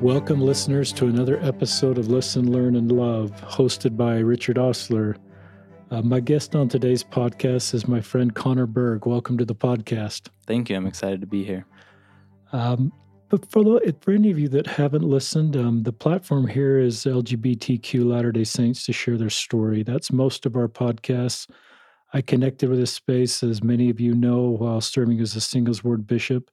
Welcome, 0.00 0.40
listeners, 0.40 0.92
to 0.92 1.08
another 1.08 1.40
episode 1.42 1.98
of 1.98 2.06
Listen, 2.06 2.52
Learn, 2.52 2.76
and 2.76 2.92
Love, 2.92 3.32
hosted 3.44 3.96
by 3.96 4.18
Richard 4.18 4.56
Ostler. 4.56 5.16
Uh, 5.90 6.02
my 6.02 6.20
guest 6.20 6.54
on 6.54 6.68
today's 6.68 7.02
podcast 7.02 7.74
is 7.74 7.88
my 7.88 8.00
friend 8.00 8.32
Connor 8.32 8.66
Berg. 8.66 9.06
Welcome 9.06 9.36
to 9.38 9.44
the 9.44 9.56
podcast. 9.56 10.28
Thank 10.46 10.70
you. 10.70 10.76
I'm 10.76 10.86
excited 10.86 11.20
to 11.20 11.26
be 11.26 11.42
here. 11.42 11.66
Um, 12.52 12.92
but 13.28 13.50
for, 13.50 13.64
the, 13.64 13.96
for 14.00 14.12
any 14.12 14.30
of 14.30 14.38
you 14.38 14.46
that 14.50 14.68
haven't 14.68 15.02
listened, 15.02 15.56
um, 15.56 15.82
the 15.82 15.92
platform 15.92 16.46
here 16.46 16.78
is 16.78 17.04
LGBTQ 17.04 18.04
Latter 18.04 18.30
day 18.30 18.44
Saints 18.44 18.86
to 18.86 18.92
share 18.92 19.18
their 19.18 19.28
story. 19.30 19.82
That's 19.82 20.12
most 20.12 20.46
of 20.46 20.54
our 20.54 20.68
podcasts. 20.68 21.50
I 22.12 22.20
connected 22.20 22.70
with 22.70 22.78
this 22.78 22.92
space, 22.92 23.42
as 23.42 23.64
many 23.64 23.90
of 23.90 23.98
you 23.98 24.14
know, 24.14 24.42
while 24.42 24.80
serving 24.80 25.18
as 25.18 25.34
a 25.34 25.40
singles 25.40 25.82
ward 25.82 26.06
bishop. 26.06 26.52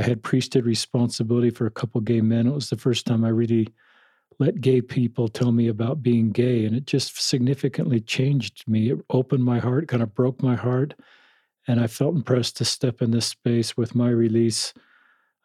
I 0.00 0.02
had 0.02 0.22
priesthood 0.22 0.64
responsibility 0.64 1.50
for 1.50 1.66
a 1.66 1.70
couple 1.70 2.00
gay 2.00 2.22
men. 2.22 2.46
It 2.46 2.54
was 2.54 2.70
the 2.70 2.78
first 2.78 3.06
time 3.06 3.22
I 3.22 3.28
really 3.28 3.68
let 4.38 4.62
gay 4.62 4.80
people 4.80 5.28
tell 5.28 5.52
me 5.52 5.68
about 5.68 6.02
being 6.02 6.32
gay, 6.32 6.64
and 6.64 6.74
it 6.74 6.86
just 6.86 7.20
significantly 7.20 8.00
changed 8.00 8.66
me. 8.66 8.90
It 8.92 8.98
opened 9.10 9.44
my 9.44 9.58
heart, 9.58 9.88
kind 9.88 10.02
of 10.02 10.14
broke 10.14 10.42
my 10.42 10.56
heart, 10.56 10.94
and 11.68 11.78
I 11.78 11.86
felt 11.86 12.14
impressed 12.14 12.56
to 12.56 12.64
step 12.64 13.02
in 13.02 13.10
this 13.10 13.26
space 13.26 13.76
with 13.76 13.94
my 13.94 14.08
release. 14.08 14.72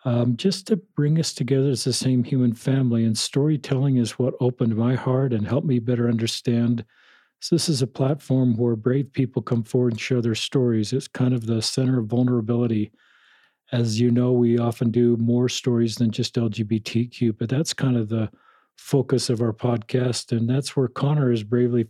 Um, 0.06 0.38
just 0.38 0.68
to 0.68 0.78
bring 0.78 1.20
us 1.20 1.34
together 1.34 1.68
as 1.68 1.84
the 1.84 1.92
same 1.92 2.24
human 2.24 2.54
family. 2.54 3.04
And 3.04 3.18
storytelling 3.18 3.98
is 3.98 4.20
what 4.20 4.36
opened 4.40 4.78
my 4.78 4.96
heart 4.96 5.34
and 5.34 5.48
helped 5.48 5.68
me 5.68 5.80
better 5.80 6.08
understand. 6.08 6.86
So, 7.42 7.56
this 7.56 7.68
is 7.68 7.82
a 7.82 7.88
platform 7.88 8.56
where 8.56 8.78
brave 8.78 9.12
people 9.12 9.42
come 9.42 9.64
forward 9.64 9.94
and 9.94 10.00
share 10.00 10.22
their 10.22 10.36
stories. 10.36 10.94
It's 10.94 11.10
kind 11.10 11.34
of 11.34 11.48
the 11.48 11.62
center 11.62 12.00
of 12.00 12.06
vulnerability 12.06 12.92
as 13.72 14.00
you 14.00 14.12
know, 14.12 14.32
we 14.32 14.58
often 14.58 14.92
do 14.92 15.18
more 15.18 15.50
stories 15.50 15.96
than 15.96 16.12
just 16.12 16.36
LGBTQ, 16.36 17.38
but 17.38 17.50
that's 17.50 17.74
kind 17.74 17.98
of 17.98 18.10
the 18.10 18.30
focus 18.78 19.30
of 19.30 19.42
our 19.42 19.54
podcast. 19.54 20.36
And 20.36 20.50
that's 20.50 20.76
where 20.76 20.88
Connor 20.88 21.32
is 21.32 21.44
bravely 21.44 21.88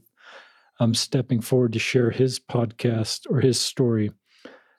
um, 0.80 0.94
stepping 0.94 1.42
forward 1.42 1.74
to 1.74 1.80
share 1.80 2.12
his 2.12 2.40
podcast 2.40 3.30
or 3.30 3.40
his 3.42 3.60
story. 3.60 4.12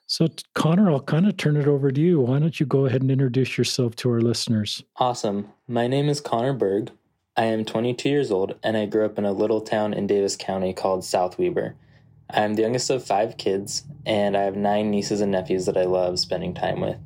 So, 0.09 0.27
Connor, 0.55 0.89
I'll 0.89 1.01
kind 1.01 1.27
of 1.27 1.35
turn 1.35 1.57
it 1.57 1.67
over 1.67 1.91
to 1.91 1.99
you. 2.01 2.21
Why 2.21 2.39
don't 2.39 2.59
you 2.59 2.65
go 2.65 2.85
ahead 2.85 3.01
and 3.01 3.11
introduce 3.11 3.57
yourself 3.57 3.95
to 3.97 4.09
our 4.09 4.21
listeners? 4.21 4.83
Awesome. 4.95 5.49
My 5.67 5.87
name 5.87 6.07
is 6.07 6.21
Connor 6.21 6.53
Berg. 6.53 6.91
I 7.35 7.45
am 7.45 7.65
22 7.65 8.09
years 8.09 8.31
old, 8.31 8.55
and 8.63 8.77
I 8.77 8.85
grew 8.85 9.05
up 9.05 9.17
in 9.17 9.25
a 9.25 9.33
little 9.33 9.61
town 9.61 9.93
in 9.93 10.07
Davis 10.07 10.37
County 10.37 10.73
called 10.73 11.03
South 11.03 11.37
Weber. 11.37 11.75
I 12.29 12.41
am 12.41 12.55
the 12.55 12.63
youngest 12.63 12.89
of 12.89 13.05
five 13.05 13.37
kids, 13.37 13.83
and 14.05 14.35
I 14.35 14.41
have 14.41 14.55
nine 14.55 14.91
nieces 14.91 15.21
and 15.21 15.31
nephews 15.31 15.65
that 15.65 15.77
I 15.77 15.85
love 15.85 16.19
spending 16.19 16.53
time 16.53 16.81
with. 16.81 16.97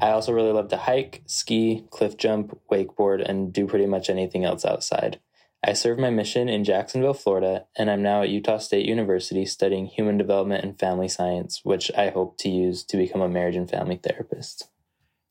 I 0.00 0.10
also 0.10 0.32
really 0.32 0.52
love 0.52 0.68
to 0.68 0.76
hike, 0.76 1.22
ski, 1.26 1.84
cliff 1.90 2.16
jump, 2.16 2.58
wakeboard, 2.70 3.28
and 3.28 3.52
do 3.52 3.66
pretty 3.66 3.86
much 3.86 4.08
anything 4.08 4.44
else 4.44 4.64
outside. 4.64 5.20
I 5.66 5.72
serve 5.72 5.98
my 5.98 6.10
mission 6.10 6.48
in 6.48 6.62
Jacksonville, 6.62 7.14
Florida, 7.14 7.66
and 7.76 7.90
I'm 7.90 8.02
now 8.02 8.22
at 8.22 8.28
Utah 8.28 8.58
State 8.58 8.86
University 8.86 9.44
studying 9.44 9.86
human 9.86 10.16
development 10.16 10.64
and 10.64 10.78
family 10.78 11.08
science, 11.08 11.60
which 11.64 11.90
I 11.96 12.10
hope 12.10 12.38
to 12.38 12.48
use 12.48 12.84
to 12.84 12.96
become 12.96 13.20
a 13.20 13.28
marriage 13.28 13.56
and 13.56 13.68
family 13.68 13.96
therapist. 13.96 14.68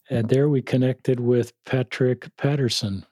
And 0.09 0.27
there 0.27 0.49
we 0.49 0.61
connected 0.61 1.21
with 1.21 1.53
Patrick 1.65 2.35
Patterson. 2.35 3.05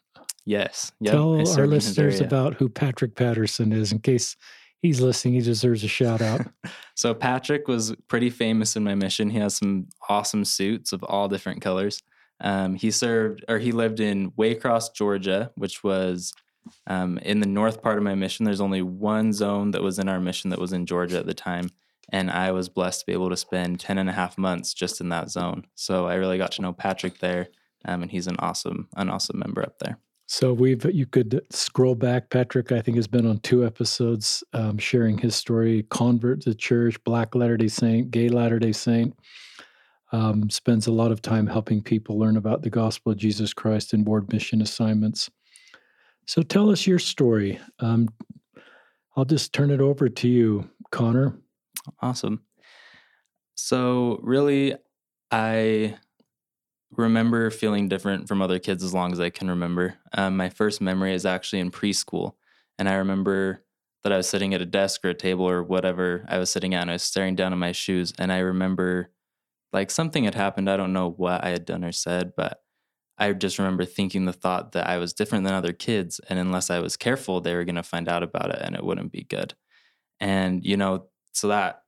Yes. 0.43 0.91
Yep. 0.99 1.11
Tell 1.11 1.59
our 1.59 1.67
listeners 1.67 2.19
about 2.19 2.55
who 2.55 2.69
Patrick 2.69 3.15
Patterson 3.15 3.71
is 3.71 3.91
in 3.91 3.99
case 3.99 4.35
he's 4.85 5.01
listening. 5.01 5.35
He 5.35 5.41
deserves 5.41 5.83
a 5.83 5.87
shout 5.87 6.21
out. 6.21 6.41
so 6.95 7.13
Patrick 7.13 7.67
was 7.67 7.95
pretty 8.07 8.29
famous 8.29 8.75
in 8.75 8.83
my 8.83 8.95
mission. 8.95 9.29
He 9.29 9.39
has 9.39 9.55
some 9.55 9.87
awesome 10.09 10.45
suits 10.45 10.93
of 10.93 11.03
all 11.03 11.27
different 11.27 11.61
colors. 11.61 12.01
Um, 12.41 12.75
he 12.75 12.91
served 12.91 13.45
or 13.47 13.59
he 13.59 13.71
lived 13.71 13.99
in 13.99 14.31
Waycross, 14.31 14.93
Georgia, 14.93 15.51
which 15.55 15.83
was 15.83 16.33
um, 16.87 17.17
in 17.19 17.39
the 17.39 17.47
north 17.47 17.81
part 17.81 17.97
of 17.97 18.03
my 18.03 18.15
mission. 18.15 18.45
There's 18.45 18.61
only 18.61 18.81
one 18.81 19.33
zone 19.33 19.71
that 19.71 19.83
was 19.83 19.99
in 19.99 20.09
our 20.09 20.19
mission 20.19 20.49
that 20.49 20.59
was 20.59 20.73
in 20.73 20.85
Georgia 20.85 21.19
at 21.19 21.25
the 21.25 21.33
time. 21.33 21.69
And 22.09 22.29
I 22.29 22.51
was 22.51 22.69
blessed 22.69 23.01
to 23.01 23.05
be 23.07 23.13
able 23.13 23.29
to 23.29 23.37
spend 23.37 23.79
10 23.79 23.97
and 23.97 24.09
a 24.09 24.13
half 24.13 24.37
months 24.37 24.73
just 24.73 25.01
in 25.01 25.09
that 25.09 25.31
zone. 25.31 25.65
So 25.75 26.05
I 26.05 26.15
really 26.15 26.37
got 26.37 26.51
to 26.53 26.61
know 26.61 26.73
Patrick 26.73 27.19
there. 27.19 27.47
Um, 27.85 28.03
and 28.03 28.11
he's 28.11 28.27
an 28.27 28.35
awesome, 28.39 28.89
an 28.95 29.09
awesome 29.09 29.39
member 29.39 29.61
up 29.61 29.79
there. 29.79 29.97
So 30.27 30.53
we've 30.53 30.83
you 30.85 31.05
could 31.05 31.41
scroll 31.51 31.95
back. 31.95 32.29
Patrick, 32.29 32.71
I 32.71 32.81
think, 32.81 32.97
has 32.97 33.07
been 33.07 33.27
on 33.27 33.39
two 33.39 33.65
episodes 33.65 34.43
um, 34.53 34.77
sharing 34.77 35.17
his 35.17 35.35
story. 35.35 35.85
Convert 35.89 36.41
to 36.41 36.55
church, 36.55 37.01
Black 37.03 37.35
Latter 37.35 37.57
Day 37.57 37.67
Saint, 37.67 38.09
Gay 38.09 38.29
Latter 38.29 38.57
Day 38.57 38.71
Saint. 38.71 39.15
Um, 40.11 40.49
spends 40.49 40.87
a 40.87 40.91
lot 40.91 41.11
of 41.11 41.21
time 41.21 41.45
helping 41.45 41.81
people 41.81 42.17
learn 42.17 42.37
about 42.37 42.61
the 42.63 42.69
gospel 42.69 43.11
of 43.11 43.17
Jesus 43.17 43.53
Christ 43.53 43.93
in 43.93 44.03
board 44.03 44.31
mission 44.31 44.61
assignments. 44.61 45.29
So 46.25 46.41
tell 46.41 46.71
us 46.71 46.87
your 46.87 46.99
story. 46.99 47.59
Um, 47.79 48.09
I'll 49.15 49.25
just 49.25 49.53
turn 49.53 49.69
it 49.69 49.81
over 49.81 50.09
to 50.09 50.27
you, 50.27 50.69
Connor. 50.91 51.37
Awesome. 52.01 52.41
So 53.55 54.19
really, 54.23 54.75
I 55.31 55.97
remember 56.97 57.49
feeling 57.49 57.87
different 57.87 58.27
from 58.27 58.41
other 58.41 58.59
kids 58.59 58.83
as 58.83 58.93
long 58.93 59.11
as 59.11 59.19
I 59.19 59.29
can 59.29 59.49
remember. 59.49 59.95
Um, 60.13 60.37
my 60.37 60.49
first 60.49 60.81
memory 60.81 61.13
is 61.13 61.25
actually 61.25 61.59
in 61.59 61.71
preschool. 61.71 62.33
And 62.77 62.89
I 62.89 62.95
remember 62.95 63.63
that 64.03 64.13
I 64.13 64.17
was 64.17 64.29
sitting 64.29 64.53
at 64.53 64.61
a 64.61 64.65
desk 64.65 65.03
or 65.03 65.09
a 65.09 65.13
table 65.13 65.49
or 65.49 65.63
whatever 65.63 66.25
I 66.27 66.37
was 66.37 66.49
sitting 66.49 66.73
at 66.73 66.81
and 66.81 66.91
I 66.91 66.93
was 66.93 67.03
staring 67.03 67.35
down 67.35 67.53
at 67.53 67.59
my 67.59 67.71
shoes. 67.71 68.13
And 68.17 68.31
I 68.31 68.39
remember 68.39 69.11
like 69.73 69.91
something 69.91 70.23
had 70.25 70.35
happened. 70.35 70.69
I 70.69 70.77
don't 70.77 70.93
know 70.93 71.09
what 71.09 71.43
I 71.43 71.49
had 71.49 71.65
done 71.65 71.83
or 71.83 71.91
said, 71.91 72.33
but 72.37 72.59
I 73.17 73.31
just 73.33 73.57
remember 73.57 73.85
thinking 73.85 74.25
the 74.25 74.33
thought 74.33 74.73
that 74.73 74.87
I 74.87 74.97
was 74.97 75.13
different 75.13 75.45
than 75.45 75.53
other 75.53 75.73
kids. 75.73 76.19
And 76.29 76.37
unless 76.37 76.69
I 76.69 76.79
was 76.79 76.97
careful, 76.97 77.41
they 77.41 77.55
were 77.55 77.65
going 77.65 77.75
to 77.75 77.83
find 77.83 78.07
out 78.07 78.23
about 78.23 78.51
it 78.51 78.61
and 78.61 78.75
it 78.75 78.83
wouldn't 78.83 79.11
be 79.11 79.23
good. 79.23 79.53
And, 80.19 80.63
you 80.63 80.77
know, 80.77 81.07
so 81.31 81.47
that 81.49 81.81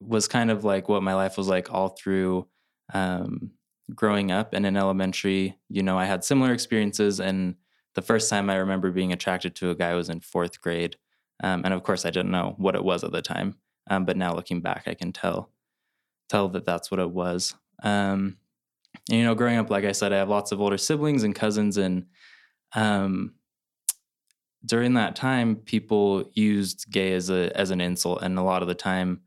was 0.00 0.28
kind 0.28 0.50
of 0.50 0.64
like 0.64 0.88
what 0.88 1.02
my 1.02 1.14
life 1.14 1.36
was 1.36 1.48
like 1.48 1.72
all 1.72 1.88
through 1.88 2.46
um, 2.92 3.50
growing 3.94 4.30
up 4.30 4.54
and 4.54 4.64
in 4.64 4.76
elementary, 4.76 5.58
you 5.68 5.82
know, 5.82 5.98
I 5.98 6.04
had 6.04 6.24
similar 6.24 6.52
experiences. 6.52 7.20
And 7.20 7.56
the 7.94 8.02
first 8.02 8.30
time 8.30 8.48
I 8.48 8.56
remember 8.56 8.90
being 8.90 9.12
attracted 9.12 9.54
to 9.56 9.70
a 9.70 9.74
guy 9.74 9.94
was 9.94 10.08
in 10.08 10.20
fourth 10.20 10.60
grade. 10.60 10.96
Um, 11.42 11.62
and 11.64 11.74
of 11.74 11.82
course, 11.82 12.06
I 12.06 12.10
didn't 12.10 12.30
know 12.30 12.54
what 12.58 12.74
it 12.74 12.84
was 12.84 13.04
at 13.04 13.12
the 13.12 13.22
time. 13.22 13.56
Um, 13.90 14.04
but 14.04 14.16
now 14.16 14.34
looking 14.34 14.60
back, 14.60 14.84
I 14.86 14.94
can 14.94 15.12
tell 15.12 15.50
tell 16.28 16.48
that 16.48 16.64
that's 16.64 16.90
what 16.90 17.00
it 17.00 17.10
was. 17.10 17.54
Um, 17.82 18.38
and, 19.10 19.18
you 19.18 19.24
know, 19.24 19.34
growing 19.34 19.58
up, 19.58 19.70
like 19.70 19.84
I 19.84 19.92
said, 19.92 20.12
I 20.12 20.18
have 20.18 20.28
lots 20.28 20.52
of 20.52 20.60
older 20.60 20.78
siblings 20.78 21.22
and 21.22 21.34
cousins, 21.34 21.76
and 21.76 22.06
um, 22.74 23.34
during 24.64 24.94
that 24.94 25.16
time, 25.16 25.56
people 25.56 26.30
used 26.32 26.90
gay 26.90 27.12
as 27.12 27.28
a 27.28 27.54
as 27.56 27.70
an 27.70 27.80
insult, 27.80 28.22
and 28.22 28.38
a 28.38 28.42
lot 28.42 28.62
of 28.62 28.68
the 28.68 28.74
time, 28.74 29.22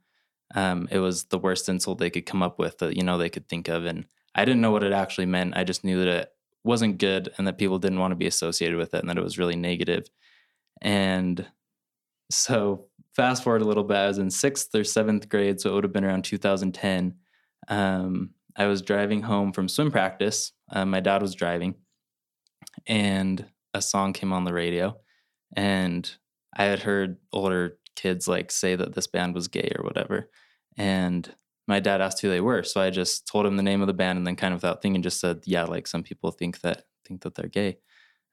um, 0.55 0.87
it 0.89 0.99
was 0.99 1.25
the 1.25 1.37
worst 1.37 1.69
insult 1.69 1.99
they 1.99 2.09
could 2.09 2.25
come 2.25 2.41
up 2.41 2.57
with 2.57 2.79
that 2.79 2.95
you 2.95 3.03
know 3.03 3.17
they 3.17 3.29
could 3.29 3.47
think 3.47 3.67
of, 3.67 3.85
and 3.85 4.05
I 4.37 4.45
didn't 4.45 4.61
know 4.61 4.71
what 4.71 4.83
it 4.83 4.93
actually 4.93 5.25
meant. 5.25 5.57
I 5.57 5.63
just 5.63 5.83
knew 5.83 5.99
that 5.99 6.07
it 6.07 6.31
wasn't 6.63 6.99
good 6.99 7.29
and 7.37 7.47
that 7.47 7.57
people 7.57 7.79
didn't 7.79 7.99
want 7.99 8.11
to 8.11 8.15
be 8.15 8.27
associated 8.27 8.77
with 8.77 8.93
it 8.93 8.99
and 8.99 9.09
that 9.09 9.17
it 9.17 9.23
was 9.23 9.39
really 9.39 9.55
negative. 9.55 10.07
And 10.81 11.45
so 12.29 12.85
fast 13.15 13.43
forward 13.43 13.63
a 13.63 13.65
little 13.65 13.83
bit, 13.83 13.97
I 13.97 14.07
was 14.07 14.19
in 14.19 14.29
sixth 14.29 14.73
or 14.75 14.83
seventh 14.83 15.27
grade, 15.27 15.59
so 15.59 15.71
it 15.71 15.73
would 15.73 15.83
have 15.83 15.93
been 15.93 16.05
around 16.05 16.23
2010. 16.23 17.15
Um, 17.67 18.31
I 18.55 18.67
was 18.67 18.81
driving 18.81 19.23
home 19.23 19.53
from 19.53 19.67
swim 19.67 19.91
practice. 19.91 20.51
Uh, 20.71 20.85
my 20.85 20.99
dad 20.99 21.21
was 21.21 21.35
driving, 21.35 21.75
and 22.85 23.45
a 23.73 23.81
song 23.81 24.13
came 24.13 24.33
on 24.33 24.43
the 24.43 24.53
radio, 24.53 24.97
and 25.55 26.09
I 26.55 26.65
had 26.65 26.83
heard 26.83 27.17
older 27.33 27.77
kids 27.95 28.27
like 28.27 28.51
say 28.51 28.75
that 28.75 28.93
this 28.93 29.07
band 29.07 29.33
was 29.33 29.47
gay 29.47 29.71
or 29.77 29.83
whatever, 29.83 30.29
and 30.77 31.33
my 31.67 31.79
dad 31.79 32.01
asked 32.01 32.21
who 32.21 32.29
they 32.29 32.41
were. 32.41 32.63
So 32.63 32.79
I 32.81 32.89
just 32.89 33.27
told 33.27 33.45
him 33.45 33.57
the 33.57 33.63
name 33.63 33.81
of 33.81 33.87
the 33.87 33.93
band 33.93 34.17
and 34.17 34.25
then 34.25 34.35
kind 34.35 34.53
of 34.53 34.61
without 34.61 34.81
thinking 34.81 35.01
just 35.01 35.19
said, 35.19 35.41
yeah, 35.45 35.65
like 35.65 35.85
some 35.85 36.03
people 36.03 36.31
think 36.31 36.61
that 36.61 36.83
think 37.05 37.21
that 37.21 37.35
they're 37.35 37.47
gay. 37.47 37.77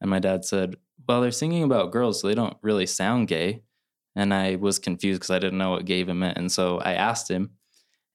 And 0.00 0.10
my 0.10 0.18
dad 0.18 0.44
said, 0.44 0.76
well, 1.08 1.20
they're 1.20 1.30
singing 1.30 1.62
about 1.62 1.92
girls, 1.92 2.20
so 2.20 2.28
they 2.28 2.34
don't 2.34 2.56
really 2.62 2.86
sound 2.86 3.28
gay. 3.28 3.62
And 4.16 4.32
I 4.32 4.56
was 4.56 4.78
confused 4.78 5.20
because 5.20 5.30
I 5.30 5.38
didn't 5.38 5.58
know 5.58 5.70
what 5.70 5.84
gay 5.84 6.00
even 6.00 6.18
meant. 6.18 6.38
And 6.38 6.50
so 6.50 6.78
I 6.78 6.94
asked 6.94 7.30
him, 7.30 7.50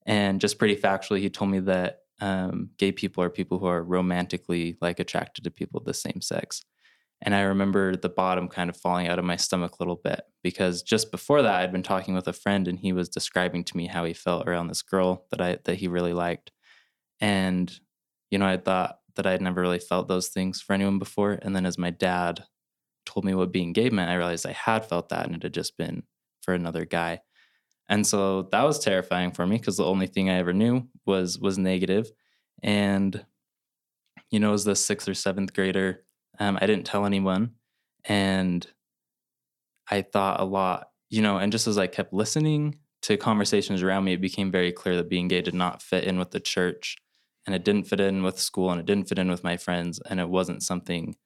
and 0.06 0.40
just 0.40 0.58
pretty 0.58 0.76
factually, 0.76 1.20
he 1.20 1.28
told 1.28 1.50
me 1.50 1.60
that 1.60 2.00
um, 2.20 2.70
gay 2.78 2.92
people 2.92 3.22
are 3.22 3.30
people 3.30 3.58
who 3.58 3.66
are 3.66 3.82
romantically 3.82 4.76
like 4.80 5.00
attracted 5.00 5.44
to 5.44 5.50
people 5.50 5.78
of 5.78 5.86
the 5.86 5.94
same 5.94 6.20
sex. 6.20 6.64
And 7.22 7.34
I 7.34 7.42
remember 7.42 7.96
the 7.96 8.08
bottom 8.08 8.48
kind 8.48 8.70
of 8.70 8.76
falling 8.76 9.08
out 9.08 9.18
of 9.18 9.24
my 9.24 9.36
stomach 9.36 9.72
a 9.72 9.82
little 9.82 10.00
bit 10.02 10.22
because 10.42 10.82
just 10.82 11.10
before 11.10 11.42
that, 11.42 11.60
I'd 11.60 11.72
been 11.72 11.82
talking 11.82 12.14
with 12.14 12.26
a 12.28 12.32
friend 12.32 12.66
and 12.66 12.78
he 12.78 12.92
was 12.92 13.10
describing 13.10 13.62
to 13.64 13.76
me 13.76 13.86
how 13.86 14.04
he 14.04 14.14
felt 14.14 14.48
around 14.48 14.68
this 14.68 14.82
girl 14.82 15.26
that 15.30 15.40
I 15.40 15.58
that 15.64 15.76
he 15.76 15.88
really 15.88 16.14
liked. 16.14 16.50
And, 17.20 17.70
you 18.30 18.38
know, 18.38 18.46
I 18.46 18.56
thought 18.56 19.00
that 19.16 19.26
I'd 19.26 19.42
never 19.42 19.60
really 19.60 19.78
felt 19.78 20.08
those 20.08 20.28
things 20.28 20.62
for 20.62 20.72
anyone 20.72 20.98
before. 20.98 21.38
And 21.42 21.54
then 21.54 21.66
as 21.66 21.76
my 21.76 21.90
dad 21.90 22.44
told 23.04 23.24
me 23.24 23.34
what 23.34 23.52
being 23.52 23.72
gay 23.74 23.90
meant, 23.90 24.10
I 24.10 24.14
realized 24.14 24.46
I 24.46 24.52
had 24.52 24.86
felt 24.86 25.10
that 25.10 25.26
and 25.26 25.34
it 25.34 25.42
had 25.42 25.54
just 25.54 25.76
been 25.76 26.04
for 26.42 26.54
another 26.54 26.86
guy. 26.86 27.20
And 27.88 28.06
so 28.06 28.48
that 28.52 28.62
was 28.62 28.78
terrifying 28.78 29.32
for 29.32 29.46
me 29.46 29.58
because 29.58 29.76
the 29.76 29.84
only 29.84 30.06
thing 30.06 30.30
I 30.30 30.38
ever 30.38 30.52
knew 30.52 30.88
was 31.06 31.38
was 31.38 31.58
negative. 31.58 32.10
And, 32.62 33.26
you 34.30 34.38
know, 34.38 34.52
as 34.54 34.64
the 34.64 34.76
sixth 34.76 35.08
or 35.08 35.14
seventh 35.14 35.52
grader, 35.52 36.04
Um, 36.40 36.58
I 36.60 36.66
didn't 36.66 36.86
tell 36.86 37.06
anyone. 37.06 37.52
And 38.04 38.66
I 39.88 40.02
thought 40.02 40.40
a 40.40 40.44
lot, 40.44 40.88
you 41.10 41.22
know, 41.22 41.36
and 41.36 41.52
just 41.52 41.66
as 41.66 41.78
I 41.78 41.86
kept 41.86 42.12
listening 42.12 42.78
to 43.02 43.16
conversations 43.16 43.82
around 43.82 44.04
me, 44.04 44.14
it 44.14 44.20
became 44.20 44.50
very 44.50 44.72
clear 44.72 44.96
that 44.96 45.08
being 45.08 45.28
gay 45.28 45.42
did 45.42 45.54
not 45.54 45.82
fit 45.82 46.04
in 46.04 46.18
with 46.18 46.30
the 46.30 46.40
church 46.40 46.96
and 47.46 47.54
it 47.54 47.64
didn't 47.64 47.86
fit 47.86 48.00
in 48.00 48.22
with 48.22 48.38
school 48.38 48.70
and 48.70 48.80
it 48.80 48.86
didn't 48.86 49.08
fit 49.08 49.18
in 49.18 49.30
with 49.30 49.44
my 49.44 49.56
friends. 49.56 50.00
And 50.08 50.18
it 50.18 50.28
wasn't 50.28 50.62
something 50.62 51.16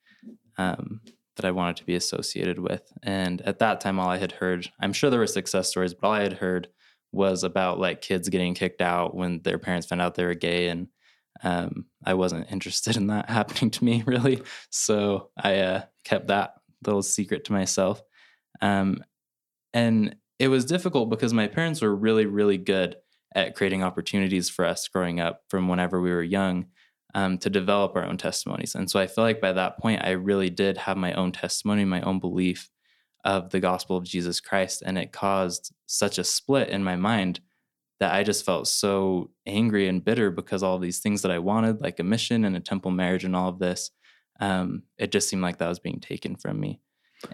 um, 0.59 1.01
that 1.37 1.45
I 1.45 1.51
wanted 1.51 1.77
to 1.77 1.85
be 1.85 1.95
associated 1.95 2.59
with. 2.59 2.83
And 3.03 3.41
at 3.43 3.59
that 3.59 3.81
time, 3.81 3.99
all 3.99 4.09
I 4.09 4.19
had 4.19 4.33
heard, 4.33 4.71
I'm 4.81 4.93
sure 4.93 5.11
there 5.11 5.21
were 5.21 5.27
success 5.27 5.69
stories, 5.69 5.95
but 5.95 6.07
all 6.07 6.15
I 6.15 6.23
had 6.23 6.35
heard 6.35 6.69
was 7.13 7.45
about 7.45 7.79
like 7.79 8.01
kids 8.01 8.29
getting 8.29 8.55
kicked 8.55 8.81
out 8.81 9.15
when 9.15 9.41
their 9.43 9.59
parents 9.59 9.87
found 9.87 10.03
out 10.03 10.15
they 10.15 10.25
were 10.25 10.35
gay. 10.35 10.69
And 10.69 10.89
um, 11.45 11.85
I 12.05 12.15
wasn't 12.15 12.51
interested 12.51 12.97
in 12.97 13.07
that 13.09 13.29
happening 13.31 13.71
to 13.71 13.85
me 13.85 14.03
really. 14.07 14.43
So 14.71 15.31
I 15.37 15.61
uh, 15.61 15.83
kept 16.05 16.29
that 16.29 16.55
little 16.85 17.03
secret 17.03 17.45
to 17.45 17.53
myself. 17.53 18.03
Um, 18.61 19.05
and 19.73 20.17
it 20.39 20.49
was 20.49 20.65
difficult 20.65 21.11
because 21.11 21.33
my 21.33 21.47
parents 21.47 21.81
were 21.81 21.95
really, 21.95 22.27
really 22.27 22.59
good 22.59 22.97
at 23.35 23.55
creating 23.55 23.83
opportunities 23.83 24.49
for 24.49 24.65
us 24.65 24.89
growing 24.89 25.21
up 25.21 25.43
from 25.49 25.69
whenever 25.69 26.01
we 26.01 26.11
were 26.11 26.23
young 26.23 26.67
um, 27.15 27.39
to 27.39 27.51
develop 27.51 27.95
our 27.95 28.05
own 28.05 28.17
testimonies. 28.17 28.75
And 28.75 28.91
so 28.91 28.99
I 28.99 29.07
feel 29.07 29.25
like 29.25 29.41
by 29.41 29.53
that 29.53 29.79
point, 29.79 30.03
I 30.05 30.11
really 30.11 30.51
did 30.51 30.77
have 30.79 30.97
my 30.97 31.13
own 31.15 31.33
testimony, 31.33 31.85
my 31.85 32.01
own 32.03 32.21
belief 32.21 32.71
of 33.25 33.51
the 33.51 33.61
gospel 33.61 33.97
of 33.97 34.05
Jesus 34.05 34.41
Christ. 34.41 34.83
And 34.85 34.99
it 34.99 35.13
caused 35.13 35.73
such 35.87 36.19
a 36.19 36.25
split 36.25 36.69
in 36.69 36.85
my 36.85 36.97
mind 36.97 37.41
that 38.05 38.13
I 38.13 38.23
just 38.23 38.45
felt 38.45 38.69
so 38.69 39.31
angry 39.47 39.89
and 39.89 40.05
bitter 40.05 40.31
because 40.31 40.63
all 40.63 40.79
these 40.79 40.99
things 40.99 41.23
that 41.23 41.31
I 41.31 41.39
wanted, 41.39 41.81
like 41.81 41.99
a 41.99 42.05
mission 42.05 42.45
and 42.45 42.55
a 42.55 42.61
temple 42.61 42.91
marriage 42.91 43.25
and 43.25 43.35
all 43.35 43.49
of 43.49 43.59
this, 43.59 43.91
um, 44.41 44.83
it 44.99 45.11
just 45.11 45.27
seemed 45.27 45.41
like 45.41 45.57
that 45.57 45.71
was 45.71 45.79
being 45.79 46.01
taken 46.01 46.37
from 46.37 46.61
me. 46.61 46.81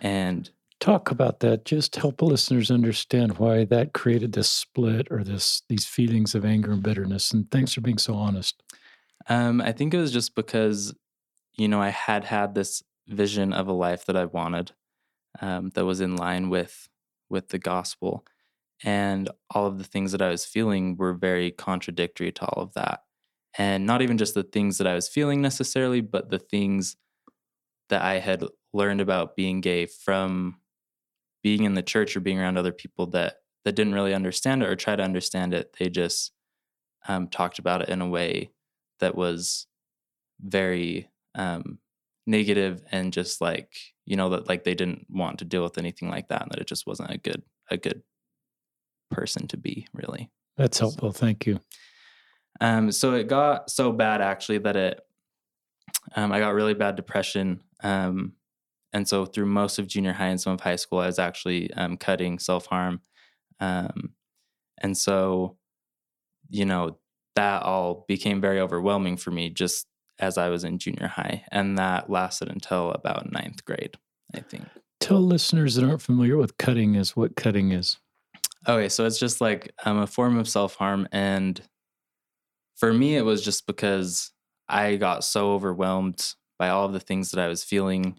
And 0.00 0.48
talk 0.78 1.10
about 1.10 1.40
that. 1.40 1.64
Just 1.64 1.96
help 1.96 2.22
listeners 2.22 2.70
understand 2.70 3.38
why 3.38 3.64
that 3.64 3.94
created 3.94 4.32
this 4.32 4.48
split 4.48 5.08
or 5.10 5.24
this 5.24 5.62
these 5.68 5.86
feelings 5.86 6.36
of 6.36 6.44
anger 6.44 6.70
and 6.70 6.84
bitterness. 6.84 7.32
And 7.32 7.50
thanks 7.50 7.72
for 7.74 7.80
being 7.80 7.98
so 7.98 8.14
honest. 8.14 8.62
Um, 9.28 9.60
I 9.60 9.72
think 9.72 9.92
it 9.92 9.98
was 9.98 10.12
just 10.12 10.36
because, 10.36 10.94
you 11.54 11.66
know, 11.66 11.82
I 11.82 11.88
had 11.88 12.22
had 12.22 12.54
this 12.54 12.80
vision 13.08 13.52
of 13.52 13.66
a 13.66 13.72
life 13.72 14.06
that 14.06 14.16
I 14.16 14.26
wanted, 14.26 14.70
um, 15.40 15.70
that 15.74 15.84
was 15.84 16.00
in 16.00 16.14
line 16.14 16.48
with 16.48 16.88
with 17.28 17.48
the 17.48 17.58
gospel, 17.58 18.24
and 18.84 19.30
all 19.50 19.66
of 19.66 19.78
the 19.78 19.84
things 19.84 20.12
that 20.12 20.22
I 20.22 20.30
was 20.30 20.44
feeling 20.44 20.96
were 20.96 21.14
very 21.14 21.50
contradictory 21.50 22.32
to 22.32 22.46
all 22.46 22.62
of 22.62 22.74
that, 22.74 23.00
and 23.58 23.86
not 23.86 24.02
even 24.02 24.18
just 24.18 24.34
the 24.34 24.42
things 24.42 24.78
that 24.78 24.86
I 24.86 24.94
was 24.94 25.08
feeling 25.08 25.42
necessarily, 25.42 26.00
but 26.00 26.30
the 26.30 26.38
things 26.38 26.96
that 27.88 28.02
I 28.02 28.18
had 28.18 28.44
learned 28.72 29.00
about 29.00 29.36
being 29.36 29.60
gay 29.60 29.86
from 29.86 30.56
being 31.42 31.64
in 31.64 31.74
the 31.74 31.82
church 31.82 32.16
or 32.16 32.20
being 32.20 32.38
around 32.38 32.58
other 32.58 32.72
people 32.72 33.06
that 33.08 33.36
that 33.64 33.74
didn't 33.74 33.94
really 33.94 34.14
understand 34.14 34.62
it 34.62 34.68
or 34.68 34.76
try 34.76 34.96
to 34.96 35.02
understand 35.02 35.52
it. 35.52 35.74
They 35.78 35.90
just 35.90 36.32
um, 37.08 37.28
talked 37.28 37.58
about 37.58 37.82
it 37.82 37.88
in 37.88 38.00
a 38.00 38.08
way 38.08 38.50
that 39.00 39.14
was 39.14 39.66
very 40.40 41.10
um, 41.34 41.78
negative 42.26 42.82
and 42.92 43.12
just 43.12 43.40
like 43.40 43.74
you 44.06 44.16
know 44.16 44.30
that 44.30 44.48
like 44.48 44.64
they 44.64 44.74
didn't 44.74 45.06
want 45.10 45.38
to 45.38 45.44
deal 45.44 45.62
with 45.62 45.78
anything 45.78 46.08
like 46.08 46.28
that 46.28 46.42
and 46.42 46.50
that 46.50 46.60
it 46.60 46.66
just 46.66 46.86
wasn't 46.86 47.10
a 47.10 47.18
good 47.18 47.42
a 47.70 47.76
good 47.76 48.02
person 49.10 49.46
to 49.48 49.56
be 49.56 49.86
really. 49.92 50.30
That's 50.56 50.78
helpful. 50.78 51.12
Thank 51.12 51.46
you. 51.46 51.60
Um, 52.60 52.92
so 52.92 53.14
it 53.14 53.28
got 53.28 53.70
so 53.70 53.92
bad 53.92 54.20
actually 54.20 54.58
that 54.58 54.76
it 54.76 55.00
um, 56.14 56.32
I 56.32 56.40
got 56.40 56.54
really 56.54 56.74
bad 56.74 56.96
depression. 56.96 57.60
Um, 57.82 58.34
and 58.92 59.06
so 59.06 59.24
through 59.24 59.46
most 59.46 59.78
of 59.78 59.86
junior 59.86 60.12
high 60.12 60.28
and 60.28 60.40
some 60.40 60.52
of 60.54 60.60
high 60.60 60.76
school, 60.76 60.98
I 60.98 61.06
was 61.06 61.18
actually 61.18 61.72
um, 61.74 61.96
cutting 61.96 62.38
self 62.38 62.66
harm. 62.66 63.00
Um, 63.60 64.14
and 64.82 64.96
so, 64.96 65.56
you 66.48 66.64
know, 66.64 66.98
that 67.36 67.62
all 67.62 68.04
became 68.08 68.40
very 68.40 68.60
overwhelming 68.60 69.16
for 69.16 69.30
me 69.30 69.50
just 69.50 69.86
as 70.18 70.36
I 70.36 70.48
was 70.48 70.64
in 70.64 70.78
junior 70.78 71.06
high. 71.06 71.44
And 71.52 71.78
that 71.78 72.10
lasted 72.10 72.48
until 72.48 72.90
about 72.92 73.30
ninth 73.30 73.64
grade, 73.64 73.96
I 74.34 74.40
think. 74.40 74.66
Tell 74.98 75.20
listeners 75.20 75.76
that 75.76 75.84
aren't 75.84 76.02
familiar 76.02 76.36
with 76.36 76.58
cutting 76.58 76.94
is 76.94 77.16
what 77.16 77.36
cutting 77.36 77.72
is. 77.72 77.98
Okay, 78.68 78.88
so 78.88 79.06
it's 79.06 79.18
just 79.18 79.40
like 79.40 79.72
um, 79.84 79.98
a 79.98 80.06
form 80.06 80.36
of 80.38 80.48
self 80.48 80.74
harm. 80.74 81.08
And 81.12 81.60
for 82.76 82.92
me, 82.92 83.16
it 83.16 83.22
was 83.22 83.44
just 83.44 83.66
because 83.66 84.32
I 84.68 84.96
got 84.96 85.24
so 85.24 85.52
overwhelmed 85.52 86.34
by 86.58 86.68
all 86.68 86.84
of 86.86 86.92
the 86.92 87.00
things 87.00 87.30
that 87.30 87.40
I 87.40 87.48
was 87.48 87.64
feeling 87.64 88.18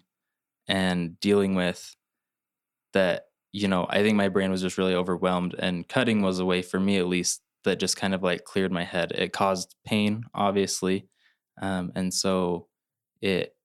and 0.68 1.20
dealing 1.20 1.56
with 1.56 1.96
that 2.94 3.26
you 3.52 3.68
know 3.68 3.86
i 3.90 4.02
think 4.02 4.16
my 4.16 4.30
brain 4.30 4.52
was 4.52 4.62
just 4.62 4.78
really 4.78 4.96
overwhelmed 4.96 5.56
and 5.60 5.88
cutting 5.88 6.22
was 6.22 6.40
a 6.40 6.46
way 6.46 6.62
for 6.62 6.80
me 6.80 6.98
at 6.98 7.08
least 7.08 7.42
that 7.64 7.80
just 7.80 7.98
kind 7.98 8.14
of 8.14 8.24
like 8.24 8.44
cleared 8.44 8.72
my 8.72 8.84
head 8.84 9.12
it 9.14 9.34
caused 9.34 9.76
pain 9.86 10.24
obviously 10.34 11.08
um, 11.62 11.92
and 11.96 12.14
so 12.14 12.68
it 13.22 13.56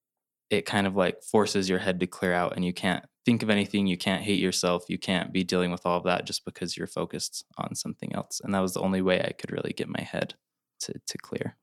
it 0.50 0.66
kind 0.66 0.86
of 0.86 0.96
like 0.96 1.22
forces 1.22 1.68
your 1.68 1.78
head 1.78 2.00
to 2.00 2.06
clear 2.06 2.32
out 2.32 2.54
and 2.56 2.64
you 2.64 2.72
can't 2.72 3.04
think 3.26 3.42
of 3.42 3.50
anything 3.50 3.86
you 3.86 3.98
can't 3.98 4.22
hate 4.22 4.40
yourself 4.40 4.84
you 4.88 4.98
can't 4.98 5.32
be 5.32 5.44
dealing 5.44 5.70
with 5.70 5.84
all 5.84 5.98
of 5.98 6.04
that 6.04 6.24
just 6.24 6.46
because 6.46 6.76
you're 6.76 6.86
focused 6.86 7.44
on 7.58 7.74
something 7.74 8.14
else 8.14 8.40
and 8.42 8.54
that 8.54 8.60
was 8.60 8.72
the 8.72 8.80
only 8.80 9.02
way 9.02 9.20
i 9.22 9.32
could 9.32 9.52
really 9.52 9.74
get 9.74 9.88
my 9.88 10.00
head 10.00 10.34
to 10.80 10.94
to 11.06 11.18
clear 11.18 11.56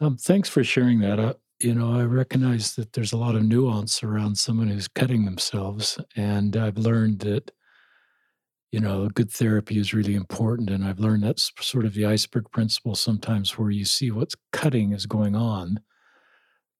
um, 0.00 0.16
thanks 0.16 0.48
for 0.48 0.64
sharing 0.64 0.98
that 0.98 1.38
you 1.60 1.74
know, 1.74 1.98
I 1.98 2.04
recognize 2.04 2.76
that 2.76 2.92
there's 2.92 3.12
a 3.12 3.16
lot 3.16 3.34
of 3.34 3.42
nuance 3.42 4.02
around 4.04 4.38
someone 4.38 4.68
who's 4.68 4.86
cutting 4.86 5.24
themselves. 5.24 5.98
And 6.14 6.56
I've 6.56 6.78
learned 6.78 7.20
that, 7.20 7.50
you 8.70 8.80
know, 8.80 9.08
good 9.08 9.30
therapy 9.30 9.78
is 9.78 9.94
really 9.94 10.14
important. 10.14 10.70
And 10.70 10.84
I've 10.84 11.00
learned 11.00 11.24
that's 11.24 11.50
sort 11.60 11.84
of 11.84 11.94
the 11.94 12.06
iceberg 12.06 12.50
principle 12.52 12.94
sometimes 12.94 13.58
where 13.58 13.70
you 13.70 13.84
see 13.84 14.10
what's 14.10 14.36
cutting 14.52 14.92
is 14.92 15.06
going 15.06 15.34
on. 15.34 15.80